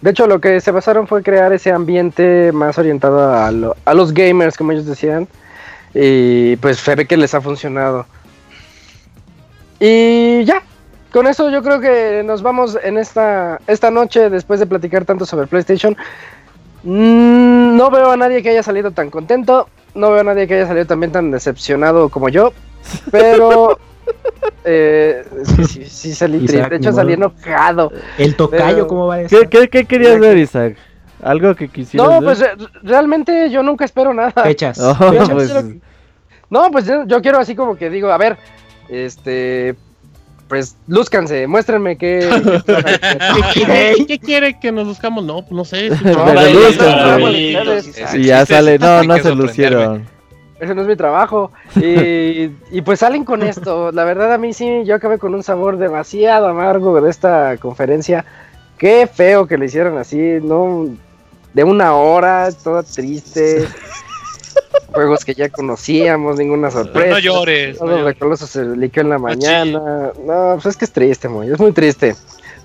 De 0.00 0.10
hecho, 0.10 0.26
lo 0.26 0.40
que 0.40 0.60
se 0.60 0.72
basaron 0.72 1.06
fue 1.06 1.22
crear 1.22 1.52
ese 1.52 1.70
ambiente 1.70 2.50
más 2.52 2.76
orientado 2.76 3.32
a, 3.32 3.52
lo- 3.52 3.76
a 3.84 3.94
los 3.94 4.12
gamers, 4.12 4.56
como 4.58 4.72
ellos 4.72 4.84
decían. 4.86 5.28
Y 5.94 6.56
pues 6.56 6.78
se 6.78 6.94
ve 6.96 7.06
que 7.06 7.16
les 7.16 7.34
ha 7.34 7.40
funcionado. 7.40 8.06
Y 9.78 10.44
ya, 10.44 10.62
con 11.12 11.26
eso 11.26 11.50
yo 11.50 11.62
creo 11.62 11.80
que 11.80 12.22
nos 12.24 12.42
vamos 12.42 12.78
en 12.82 12.98
esta, 12.98 13.60
esta 13.66 13.90
noche, 13.90 14.30
después 14.30 14.60
de 14.60 14.66
platicar 14.66 15.04
tanto 15.04 15.26
sobre 15.26 15.46
PlayStation. 15.46 15.96
Mm, 16.84 17.76
no 17.76 17.90
veo 17.90 18.10
a 18.10 18.16
nadie 18.16 18.42
que 18.42 18.50
haya 18.50 18.62
salido 18.62 18.90
tan 18.90 19.10
contento. 19.10 19.68
No 19.94 20.10
veo 20.10 20.20
a 20.20 20.24
nadie 20.24 20.46
que 20.48 20.54
haya 20.54 20.66
salido 20.66 20.86
también 20.86 21.12
tan 21.12 21.30
decepcionado 21.30 22.08
como 22.08 22.28
yo. 22.28 22.52
Pero... 23.10 23.78
eh, 24.64 25.24
sí, 25.44 25.64
sí, 25.64 25.84
sí 25.86 26.14
salí 26.14 26.38
Isaac, 26.38 26.48
triste. 26.50 26.70
De 26.70 26.76
hecho, 26.76 26.92
salí 26.92 27.12
enojado. 27.12 27.92
El 28.18 28.34
tocayo, 28.36 28.74
Pero- 28.74 28.86
¿cómo 28.88 29.06
va 29.06 29.14
a 29.16 29.18
¿Qué, 29.18 29.24
estar? 29.36 29.48
qué, 29.48 29.68
qué 29.68 29.84
querías 29.84 30.18
ver, 30.18 30.36
Isaac? 30.38 30.76
¿Algo 31.22 31.54
que 31.54 31.68
quisieras 31.68 32.08
No, 32.08 32.14
ver? 32.20 32.24
pues 32.24 32.40
re- 32.40 32.68
realmente 32.82 33.48
yo 33.50 33.62
nunca 33.62 33.84
espero 33.84 34.12
nada. 34.12 34.32
Fechas. 34.42 34.78
Oh, 34.82 34.96
pues, 34.98 35.50
quiero- 35.52 35.68
No, 36.50 36.70
pues 36.72 36.86
yo, 36.86 37.04
yo 37.06 37.22
quiero 37.22 37.38
así 37.38 37.54
como 37.54 37.76
que 37.76 37.90
digo, 37.90 38.10
a 38.10 38.18
ver, 38.18 38.36
este, 38.88 39.76
pues 40.48 40.76
lúzcanse, 40.86 41.46
muéstrenme 41.46 41.96
qué. 41.96 42.28
¿Qué, 43.54 43.64
qué- 43.96 44.04
qué 44.06 44.18
quiere 44.18 44.58
que 44.60 44.70
nos 44.72 44.86
buscamos? 44.86 45.24
No, 45.24 45.42
pues 45.42 45.52
no 45.52 45.64
sé. 45.64 45.90
No, 45.90 46.24
Pero 46.24 46.52
lúzcanse. 46.52 48.18
y 48.18 48.24
ya 48.24 48.44
sale, 48.46 48.78
no, 48.78 49.02
no 49.04 49.18
se 49.18 49.34
lucieron. 49.34 50.06
Ese 50.60 50.74
no 50.76 50.82
es 50.82 50.88
mi 50.88 50.94
trabajo. 50.96 51.50
Y, 51.76 52.50
y 52.70 52.82
pues 52.84 53.00
salen 53.00 53.24
con 53.24 53.42
esto. 53.42 53.90
La 53.92 54.04
verdad 54.04 54.32
a 54.32 54.38
mí 54.38 54.52
sí, 54.52 54.82
yo 54.84 54.94
acabé 54.94 55.18
con 55.18 55.34
un 55.34 55.42
sabor 55.42 55.76
demasiado 55.76 56.46
amargo 56.46 57.00
de 57.00 57.10
esta 57.10 57.56
conferencia. 57.56 58.24
Qué 58.78 59.08
feo 59.12 59.46
que 59.46 59.58
le 59.58 59.66
hicieron 59.66 59.98
así, 59.98 60.38
no, 60.42 60.86
de 61.54 61.64
una 61.64 61.94
hora, 61.94 62.48
toda 62.52 62.82
triste. 62.82 63.66
Juegos 64.92 65.24
que 65.24 65.34
ya 65.34 65.48
conocíamos, 65.48 66.38
ninguna 66.38 66.70
sorpresa. 66.70 67.08
No 67.10 67.18
llores. 67.18 67.80
no 67.80 67.86
Todo 67.86 68.04
de 68.04 68.14
llores. 68.14 68.40
Se 68.40 68.64
liqueó 68.76 69.02
en 69.02 69.08
la 69.10 69.18
mañana. 69.18 70.12
No, 70.24 70.52
pues 70.54 70.66
es 70.66 70.76
que 70.76 70.84
es 70.84 70.92
triste, 70.92 71.28
muy, 71.28 71.48
es 71.50 71.58
muy 71.58 71.72
triste. 71.72 72.14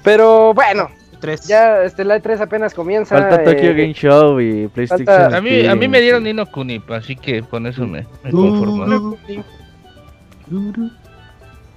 Pero 0.03 0.53
bueno, 0.53 0.89
Tres. 1.19 1.47
ya 1.47 1.84
este 1.84 2.03
la 2.03 2.21
E3 2.21 2.41
apenas 2.41 2.73
comienza. 2.73 3.17
Falta 3.17 3.43
Tokyo 3.43 3.71
eh, 3.71 3.73
Game 3.73 3.93
Show 3.93 4.39
y 4.41 4.67
PlayStation. 4.67 5.05
falta- 5.05 5.38
A 5.38 5.41
mí, 5.41 5.65
a 5.65 5.75
mí 5.75 5.88
me 5.88 6.01
dieron 6.01 6.23
Nino 6.23 6.45
Kuni, 6.45 6.81
así 6.89 7.15
que 7.15 7.41
con 7.43 7.65
eso 7.65 7.85
me, 7.88 8.05
me 8.23 8.31
conformo. 8.31 9.17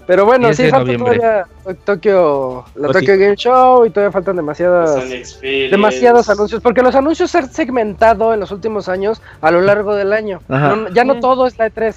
Pero 0.06 0.24
bueno, 0.26 0.46
10 0.48 0.56
sí, 0.56 0.62
falta 0.70 0.78
noviembre. 0.92 1.16
todavía 1.18 1.46
To- 1.64 1.74
Tokyo, 1.74 2.64
la 2.74 2.88
Oti. 2.88 2.98
Tokyo 2.98 3.18
Game 3.18 3.36
Show 3.36 3.86
y 3.86 3.90
todavía 3.90 4.10
faltan 4.12 4.36
demasiadas, 4.36 5.08
demasiados 5.40 6.28
anuncios, 6.28 6.60
porque 6.62 6.82
los 6.82 6.94
anuncios 6.94 7.30
se 7.30 7.38
han 7.38 7.52
segmentado 7.52 8.34
en 8.34 8.40
los 8.40 8.50
últimos 8.50 8.88
años 8.88 9.22
a 9.40 9.50
lo 9.50 9.60
largo 9.60 9.94
del 9.94 10.12
año. 10.12 10.40
Ajá. 10.48 10.74
No- 10.76 10.88
ya 10.88 11.04
no 11.04 11.20
todo 11.20 11.46
es 11.46 11.56
la 11.58 11.66
E3. 11.70 11.94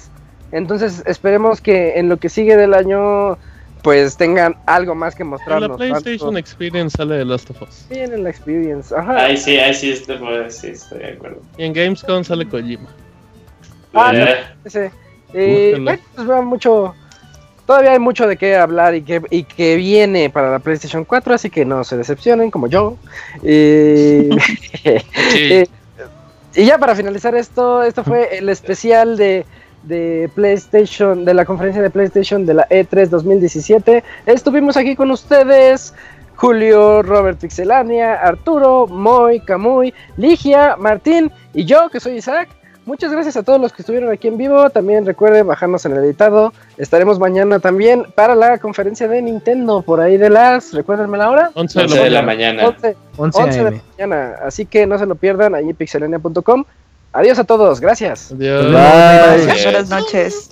Entonces 0.52 1.02
esperemos 1.06 1.60
que 1.60 1.98
en 1.98 2.08
lo 2.08 2.18
que 2.18 2.28
sigue 2.28 2.56
del 2.56 2.74
año 2.74 3.36
pues 3.82 4.16
tengan 4.16 4.56
algo 4.64 4.94
más 4.94 5.14
que 5.14 5.24
En 5.24 5.30
la 5.30 5.36
mostrarnos. 5.36 5.76
PlayStation 5.76 6.18
tanto- 6.28 6.38
Experience 6.38 6.96
sale 6.96 7.16
de 7.16 7.24
Last 7.26 7.50
of 7.50 7.62
Us. 7.62 7.86
Sí, 7.88 7.98
en 7.98 8.22
la 8.22 8.30
experience. 8.30 8.94
Ajá. 8.96 9.24
Ahí 9.24 9.36
sí, 9.36 9.58
ahí 9.58 9.74
sí, 9.74 9.90
este, 9.90 10.14
pues, 10.14 10.56
sí, 10.56 10.68
estoy 10.68 11.00
de 11.00 11.12
acuerdo. 11.14 11.42
Y 11.58 11.64
en 11.64 11.72
Gamescom 11.74 12.24
sale 12.24 12.48
Kojima. 12.48 12.88
Ah, 13.92 14.12
no. 14.12 14.18
Eh, 14.24 14.36
Ese. 14.64 14.90
Búsquenlo. 15.26 15.84
bueno, 15.84 16.02
pues 16.14 16.30
va 16.30 16.40
mucho. 16.42 16.94
Todavía 17.66 17.92
hay 17.92 17.98
mucho 17.98 18.26
de 18.26 18.36
qué 18.36 18.56
hablar 18.56 18.94
y 18.94 19.02
que, 19.02 19.22
y 19.30 19.44
que 19.44 19.76
viene 19.76 20.28
para 20.28 20.50
la 20.50 20.58
PlayStation 20.58 21.04
4, 21.04 21.34
así 21.34 21.48
que 21.48 21.64
no 21.64 21.82
se 21.82 21.96
decepcionen 21.96 22.50
como 22.50 22.66
yo. 22.66 22.96
Y, 23.42 24.28
Sí. 25.30 25.64
y 26.54 26.64
ya 26.66 26.78
para 26.78 26.94
finalizar 26.94 27.34
esto, 27.34 27.82
esto 27.82 28.04
fue 28.04 28.36
el 28.38 28.48
especial 28.50 29.16
de, 29.16 29.46
de 29.84 30.30
PlayStation, 30.34 31.24
de 31.24 31.34
la 31.34 31.44
conferencia 31.44 31.82
de 31.82 31.90
PlayStation 31.90 32.44
de 32.44 32.54
la 32.54 32.66
E 32.68 32.86
E3 32.86 33.08
2017. 33.08 34.04
Estuvimos 34.26 34.76
aquí 34.76 34.94
con 34.94 35.10
ustedes. 35.10 35.94
Julio, 36.36 37.02
Robert 37.02 37.38
Pixelania, 37.38 38.14
Arturo, 38.14 38.88
Moy, 38.88 39.38
Camuy, 39.40 39.94
Ligia, 40.16 40.74
Martín 40.76 41.30
y 41.54 41.64
yo, 41.64 41.88
que 41.90 42.00
soy 42.00 42.16
Isaac. 42.16 42.48
Muchas 42.86 43.10
gracias 43.10 43.36
a 43.36 43.42
todos 43.42 43.60
los 43.60 43.72
que 43.72 43.82
estuvieron 43.82 44.12
aquí 44.12 44.28
en 44.28 44.36
vivo. 44.36 44.68
También 44.68 45.06
recuerden 45.06 45.46
bajarnos 45.46 45.86
en 45.86 45.92
el 45.92 46.04
editado. 46.04 46.52
Estaremos 46.76 47.18
mañana 47.18 47.58
también 47.58 48.06
para 48.14 48.34
la 48.34 48.58
conferencia 48.58 49.08
de 49.08 49.22
Nintendo, 49.22 49.82
por 49.82 50.00
ahí 50.00 50.18
de 50.18 50.28
las, 50.28 50.72
recuérdenme 50.74 51.16
la 51.16 51.30
hora, 51.30 51.50
11 51.54 51.78
de 51.78 51.84
11 51.84 51.96
la 51.96 52.04
de 52.04 52.10
la 52.10 52.22
mañana. 52.22 52.62
mañana. 52.62 52.76
11, 52.76 52.96
11 53.16 53.42
11 53.42 53.58
de 53.58 53.64
la 53.64 53.82
mañana. 53.96 54.34
Así 54.44 54.66
que 54.66 54.86
no 54.86 54.98
se 54.98 55.06
lo 55.06 55.14
pierdan 55.14 55.54
ahí 55.54 55.70
en 55.70 55.76
pixelania.com. 55.76 56.64
Adiós 57.12 57.38
a 57.38 57.44
todos, 57.44 57.80
gracias. 57.80 58.32
Adiós. 58.32 58.66
Bye. 58.66 59.62
Buenas 59.62 59.88
noches. 59.88 60.50